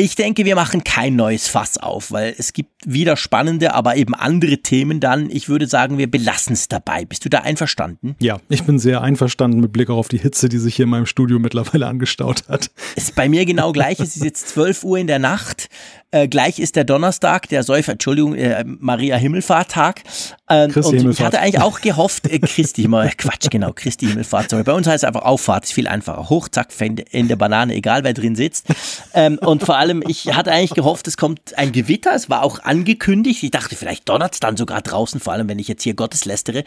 Ich 0.00 0.14
denke, 0.14 0.46
wir 0.46 0.54
machen 0.54 0.82
kein 0.82 1.14
neues 1.14 1.46
Fass 1.46 1.76
auf, 1.76 2.10
weil 2.10 2.34
es 2.38 2.54
gibt 2.54 2.70
wieder 2.86 3.18
spannende, 3.18 3.74
aber 3.74 3.96
eben 3.96 4.14
andere 4.14 4.56
Themen 4.56 4.98
dann. 4.98 5.28
Ich 5.28 5.50
würde 5.50 5.66
sagen, 5.66 5.98
wir 5.98 6.10
belassen 6.10 6.54
es 6.54 6.68
dabei. 6.68 7.04
Bist 7.04 7.26
du 7.26 7.28
da 7.28 7.40
einverstanden? 7.40 8.16
Ja, 8.18 8.40
ich 8.48 8.62
bin 8.62 8.78
sehr 8.78 9.02
einverstanden 9.02 9.60
mit 9.60 9.72
Blick 9.74 9.90
auf 9.90 10.08
die 10.08 10.16
Hitze, 10.16 10.48
die 10.48 10.56
sich 10.56 10.76
hier 10.76 10.84
in 10.84 10.88
meinem 10.88 11.04
Studio 11.04 11.38
mittlerweile 11.38 11.86
angestaut 11.86 12.48
hat. 12.48 12.70
Ist 12.96 13.14
bei 13.14 13.28
mir 13.28 13.44
genau 13.44 13.72
gleich. 13.72 14.00
Es 14.00 14.16
ist 14.16 14.24
jetzt 14.24 14.48
12 14.48 14.84
Uhr 14.84 14.96
in 14.96 15.06
der 15.06 15.18
Nacht. 15.18 15.68
Äh, 16.12 16.26
gleich 16.26 16.58
ist 16.58 16.74
der 16.74 16.82
Donnerstag, 16.82 17.48
der 17.50 17.62
Säufer, 17.62 17.92
Entschuldigung, 17.92 18.34
äh, 18.34 18.64
Maria 18.66 19.16
Himmelfahrttag. 19.16 20.02
Äh, 20.48 20.66
Christi 20.66 20.96
und 20.96 20.98
Himmelfahrt. 20.98 21.18
ich 21.18 21.24
hatte 21.24 21.40
eigentlich 21.40 21.62
auch 21.62 21.80
gehofft, 21.82 22.26
äh, 22.26 22.40
Christi, 22.40 22.82
immer, 22.82 23.06
Quatsch, 23.10 23.48
genau, 23.48 23.72
Christi 23.72 24.06
Himmelfahrt. 24.08 24.50
Sorry. 24.50 24.64
Bei 24.64 24.72
uns 24.72 24.88
heißt 24.88 25.04
es 25.04 25.06
einfach 25.06 25.22
Auffahrt, 25.22 25.66
ist 25.66 25.72
viel 25.72 25.86
einfacher. 25.86 26.28
Hoch, 26.28 26.48
zack, 26.48 26.70
in 26.80 27.28
der 27.28 27.36
Banane, 27.36 27.74
egal 27.74 28.02
wer 28.02 28.12
drin 28.12 28.34
sitzt. 28.34 28.66
Ähm, 29.14 29.38
und 29.38 29.62
vor 29.62 29.76
allem, 29.76 30.02
ich 30.06 30.34
hatte 30.34 30.50
eigentlich 30.50 30.74
gehofft, 30.74 31.06
es 31.06 31.16
kommt 31.16 31.56
ein 31.56 31.70
Gewitter. 31.70 32.12
Es 32.14 32.28
war 32.28 32.42
auch 32.42 32.58
angekündigt. 32.58 33.44
Ich 33.44 33.52
dachte, 33.52 33.76
vielleicht 33.76 34.08
donnert 34.08 34.34
es 34.34 34.40
dann 34.40 34.56
sogar 34.56 34.82
draußen, 34.82 35.20
vor 35.20 35.32
allem 35.32 35.48
wenn 35.48 35.60
ich 35.60 35.68
jetzt 35.68 35.84
hier 35.84 35.94
Gottes 35.94 36.24
lästere. 36.24 36.64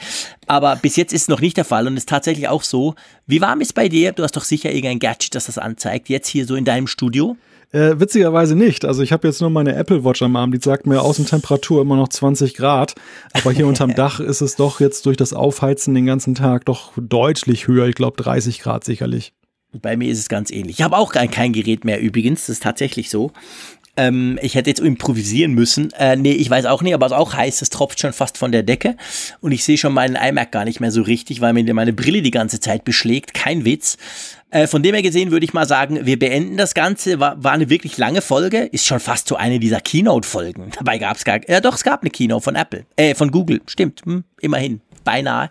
Aber 0.48 0.78
bis 0.78 0.96
jetzt 0.96 1.12
ist 1.12 1.24
es 1.24 1.28
noch 1.28 1.42
nicht 1.42 1.58
der 1.58 1.66
Fall 1.66 1.88
und 1.88 1.94
es 1.94 2.04
ist 2.04 2.10
tatsächlich 2.10 2.48
auch 2.48 2.64
so. 2.64 2.96
Wie 3.28 3.42
warm 3.42 3.60
ist 3.60 3.74
bei 3.76 3.90
dir? 3.90 4.14
Du 4.14 4.24
hast 4.24 4.38
doch 4.38 4.46
sicher 4.46 4.72
irgendein 4.72 5.00
Gadget, 5.00 5.36
das 5.36 5.46
das 5.46 5.58
anzeigt, 5.58 6.08
jetzt 6.08 6.30
hier 6.30 6.46
so 6.46 6.56
in 6.56 6.64
deinem 6.64 6.88
Studio? 6.88 7.36
Äh, 7.74 8.00
witzigerweise 8.00 8.56
nicht. 8.56 8.86
Also 8.86 9.02
ich 9.02 9.12
habe 9.12 9.28
jetzt 9.28 9.42
nur 9.42 9.50
meine 9.50 9.76
Apple 9.76 10.06
Watch 10.06 10.22
am 10.22 10.36
Arm, 10.36 10.52
die 10.52 10.60
sagt 10.62 10.86
mir 10.86 11.02
Außentemperatur 11.02 11.82
immer 11.82 11.96
noch 11.96 12.08
20 12.08 12.54
Grad. 12.54 12.94
Aber 13.34 13.52
hier 13.52 13.66
unterm 13.66 13.96
Dach 13.96 14.20
ist 14.20 14.42
es 14.42 14.56
doch 14.56 14.80
jetzt 14.80 15.08
durch 15.08 15.18
das 15.18 15.34
Aufheizen 15.34 15.96
den 15.96 16.06
ganzen 16.06 16.36
Tag 16.36 16.66
doch 16.66 16.94
deutlich 16.96 17.68
höher. 17.68 17.88
Ich 17.88 17.96
glaube 17.96 18.22
30 18.22 18.60
Grad 18.60 18.84
sicherlich. 18.84 19.34
Bei 19.82 19.98
mir 19.98 20.12
ist 20.12 20.20
es 20.20 20.30
ganz 20.30 20.52
ähnlich. 20.52 20.78
Ich 20.78 20.84
habe 20.84 20.96
auch 20.96 21.12
kein, 21.12 21.32
kein 21.32 21.52
Gerät 21.52 21.84
mehr 21.84 22.00
übrigens, 22.00 22.42
das 22.42 22.58
ist 22.58 22.64
tatsächlich 22.64 23.10
so. 23.10 23.32
Ähm, 23.96 24.40
ich 24.42 24.56
hätte 24.56 24.70
jetzt 24.70 24.80
improvisieren 24.80 25.54
müssen. 25.54 25.92
Äh, 25.94 26.16
nee, 26.16 26.32
ich 26.32 26.50
weiß 26.50 26.66
auch 26.66 26.82
nicht, 26.82 26.94
aber 26.94 27.06
es 27.06 27.12
ist 27.12 27.18
auch 27.18 27.34
heiß. 27.34 27.62
Es 27.62 27.70
tropft 27.70 28.00
schon 28.00 28.14
fast 28.14 28.38
von 28.38 28.52
der 28.52 28.64
Decke. 28.64 28.96
Und 29.40 29.52
ich 29.52 29.64
sehe 29.64 29.78
schon 29.78 29.94
meinen 29.94 30.16
iMac 30.16 30.52
gar 30.52 30.66
nicht 30.66 30.80
mehr 30.80 30.92
so 30.92 31.02
richtig, 31.02 31.42
weil 31.42 31.54
mir 31.54 31.74
meine 31.74 31.94
Brille 31.94 32.22
die 32.22 32.32
ganze 32.32 32.60
Zeit 32.60 32.86
beschlägt. 32.86 33.34
Kein 33.34 33.66
Witz. 33.66 33.98
Äh, 34.50 34.68
von 34.68 34.84
dem 34.84 34.94
her 34.94 35.02
gesehen 35.02 35.32
würde 35.32 35.46
ich 35.46 35.54
mal 35.54 35.68
sagen, 35.68 36.06
wir 36.06 36.18
beenden 36.18 36.58
das 36.58 36.74
Ganze. 36.74 37.20
War, 37.20 37.44
war 37.44 37.52
eine 37.52 37.70
wirklich 37.70 37.98
lange 37.98 38.22
Folge. 38.22 38.64
Ist 38.66 38.86
schon 38.86 39.00
fast 39.00 39.28
so 39.28 39.36
eine 39.36 39.60
dieser 39.60 39.82
Keynote-Folgen. 39.82 40.72
Dabei 40.78 40.98
gab 40.98 41.18
es 41.18 41.24
gar, 41.24 41.48
ja 41.48 41.62
doch, 41.62 41.76
es 41.76 41.84
gab 41.84 42.02
eine 42.02 42.10
Keynote 42.10 42.44
von 42.44 42.56
Apple, 42.56 42.86
äh, 42.96 43.14
von 43.16 43.32
Google. 43.32 43.62
Stimmt, 43.68 44.02
hm, 44.06 44.24
immerhin 44.42 44.82
beinahe. 45.04 45.50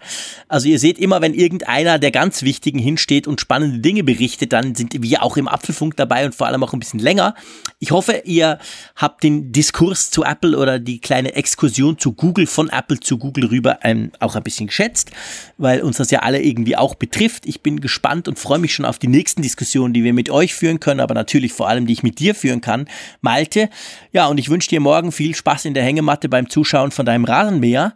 Also 0.48 0.68
ihr 0.68 0.78
seht 0.78 0.98
immer, 0.98 1.20
wenn 1.20 1.34
irgendeiner 1.34 1.98
der 1.98 2.10
ganz 2.10 2.42
Wichtigen 2.42 2.78
hinsteht 2.78 3.26
und 3.26 3.40
spannende 3.40 3.78
Dinge 3.78 4.04
berichtet, 4.04 4.52
dann 4.52 4.74
sind 4.74 5.02
wir 5.02 5.22
auch 5.22 5.36
im 5.36 5.48
Apfelfunk 5.48 5.96
dabei 5.96 6.24
und 6.26 6.34
vor 6.34 6.46
allem 6.46 6.62
auch 6.62 6.72
ein 6.72 6.80
bisschen 6.80 7.00
länger. 7.00 7.34
Ich 7.78 7.90
hoffe, 7.90 8.22
ihr 8.24 8.58
habt 8.96 9.22
den 9.22 9.52
Diskurs 9.52 10.10
zu 10.10 10.24
Apple 10.24 10.56
oder 10.56 10.78
die 10.78 11.00
kleine 11.00 11.34
Exkursion 11.34 11.98
zu 11.98 12.12
Google 12.12 12.46
von 12.46 12.68
Apple 12.68 13.00
zu 13.00 13.18
Google 13.18 13.46
rüber 13.46 13.78
ähm, 13.82 14.12
auch 14.20 14.36
ein 14.36 14.42
bisschen 14.42 14.68
geschätzt, 14.68 15.10
weil 15.58 15.82
uns 15.82 15.96
das 15.96 16.10
ja 16.10 16.20
alle 16.20 16.42
irgendwie 16.42 16.76
auch 16.76 16.94
betrifft. 16.94 17.46
Ich 17.46 17.62
bin 17.62 17.80
gespannt 17.80 18.28
und 18.28 18.38
freue 18.38 18.58
mich 18.58 18.74
schon 18.74 18.84
auf 18.84 18.98
die 18.98 19.08
nächsten 19.08 19.42
Diskussionen, 19.42 19.94
die 19.94 20.04
wir 20.04 20.12
mit 20.12 20.30
euch 20.30 20.54
führen 20.54 20.80
können, 20.80 21.00
aber 21.00 21.14
natürlich 21.14 21.52
vor 21.52 21.68
allem, 21.68 21.86
die 21.86 21.92
ich 21.92 22.02
mit 22.02 22.18
dir 22.18 22.34
führen 22.34 22.60
kann, 22.60 22.88
Malte. 23.20 23.68
Ja, 24.12 24.26
und 24.26 24.38
ich 24.38 24.48
wünsche 24.48 24.68
dir 24.68 24.80
morgen 24.80 25.12
viel 25.12 25.34
Spaß 25.34 25.64
in 25.64 25.74
der 25.74 25.84
Hängematte 25.84 26.28
beim 26.28 26.48
Zuschauen 26.48 26.90
von 26.90 27.06
deinem 27.06 27.24
Rasenmäher. 27.24 27.94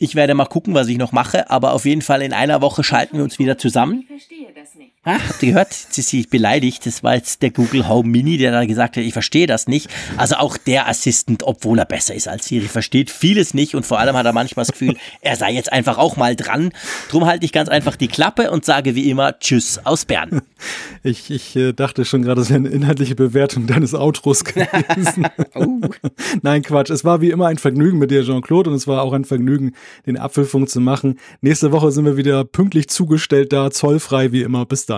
Ich 0.00 0.14
werde 0.14 0.34
mal 0.34 0.46
gucken, 0.46 0.74
was 0.74 0.86
ich 0.86 0.96
noch 0.96 1.10
mache, 1.10 1.50
aber 1.50 1.72
auf 1.72 1.84
jeden 1.84 2.02
Fall 2.02 2.22
in 2.22 2.32
einer 2.32 2.60
Woche 2.60 2.84
schalten 2.84 3.16
wir 3.16 3.24
uns 3.24 3.40
wieder 3.40 3.58
zusammen. 3.58 4.02
Ich 4.02 4.06
verstehe 4.06 4.52
das 4.54 4.76
nicht. 4.76 4.92
Ah, 5.08 5.18
habt 5.26 5.42
ihr 5.42 5.52
gehört? 5.52 5.72
Sie 5.72 6.02
ist 6.02 6.10
sich 6.10 6.28
beleidigt. 6.28 6.84
Das 6.84 7.02
war 7.02 7.14
jetzt 7.14 7.40
der 7.40 7.50
Google 7.50 7.88
Home 7.88 8.10
Mini, 8.10 8.36
der 8.36 8.52
da 8.52 8.66
gesagt 8.66 8.98
hat, 8.98 9.04
ich 9.04 9.14
verstehe 9.14 9.46
das 9.46 9.66
nicht. 9.66 9.88
Also 10.18 10.34
auch 10.34 10.58
der 10.58 10.86
Assistent, 10.86 11.44
obwohl 11.44 11.78
er 11.78 11.86
besser 11.86 12.14
ist 12.14 12.28
als 12.28 12.46
Siri, 12.46 12.68
versteht 12.68 13.10
vieles 13.10 13.54
nicht 13.54 13.74
und 13.74 13.86
vor 13.86 13.98
allem 13.98 14.14
hat 14.18 14.26
er 14.26 14.34
manchmal 14.34 14.66
das 14.66 14.72
Gefühl, 14.72 14.96
er 15.22 15.36
sei 15.36 15.52
jetzt 15.52 15.72
einfach 15.72 15.96
auch 15.96 16.18
mal 16.18 16.36
dran. 16.36 16.72
Drum 17.08 17.24
halte 17.24 17.46
ich 17.46 17.52
ganz 17.52 17.70
einfach 17.70 17.96
die 17.96 18.08
Klappe 18.08 18.50
und 18.50 18.66
sage 18.66 18.94
wie 18.96 19.08
immer 19.08 19.38
Tschüss 19.38 19.80
aus 19.82 20.04
Bern. 20.04 20.42
Ich, 21.04 21.30
ich 21.30 21.54
äh, 21.54 21.72
dachte 21.72 22.04
schon 22.04 22.22
gerade, 22.22 22.40
es 22.40 22.50
wäre 22.50 22.58
eine 22.58 22.70
inhaltliche 22.70 23.14
Bewertung 23.14 23.68
deines 23.68 23.94
Outros 23.94 24.44
gewesen. 24.44 25.28
oh. 25.54 25.80
Nein, 26.42 26.62
Quatsch. 26.62 26.90
Es 26.90 27.04
war 27.04 27.20
wie 27.20 27.30
immer 27.30 27.46
ein 27.46 27.58
Vergnügen 27.58 27.98
mit 27.98 28.10
dir, 28.10 28.24
Jean-Claude, 28.24 28.70
und 28.70 28.76
es 28.76 28.88
war 28.88 29.02
auch 29.02 29.12
ein 29.12 29.24
Vergnügen, 29.24 29.74
den 30.06 30.18
Apfelfunk 30.18 30.68
zu 30.68 30.80
machen. 30.80 31.20
Nächste 31.40 31.70
Woche 31.70 31.92
sind 31.92 32.04
wir 32.04 32.16
wieder 32.16 32.44
pünktlich 32.44 32.88
zugestellt 32.88 33.52
da, 33.52 33.70
zollfrei 33.70 34.32
wie 34.32 34.42
immer. 34.42 34.66
Bis 34.66 34.86
dann. 34.86 34.97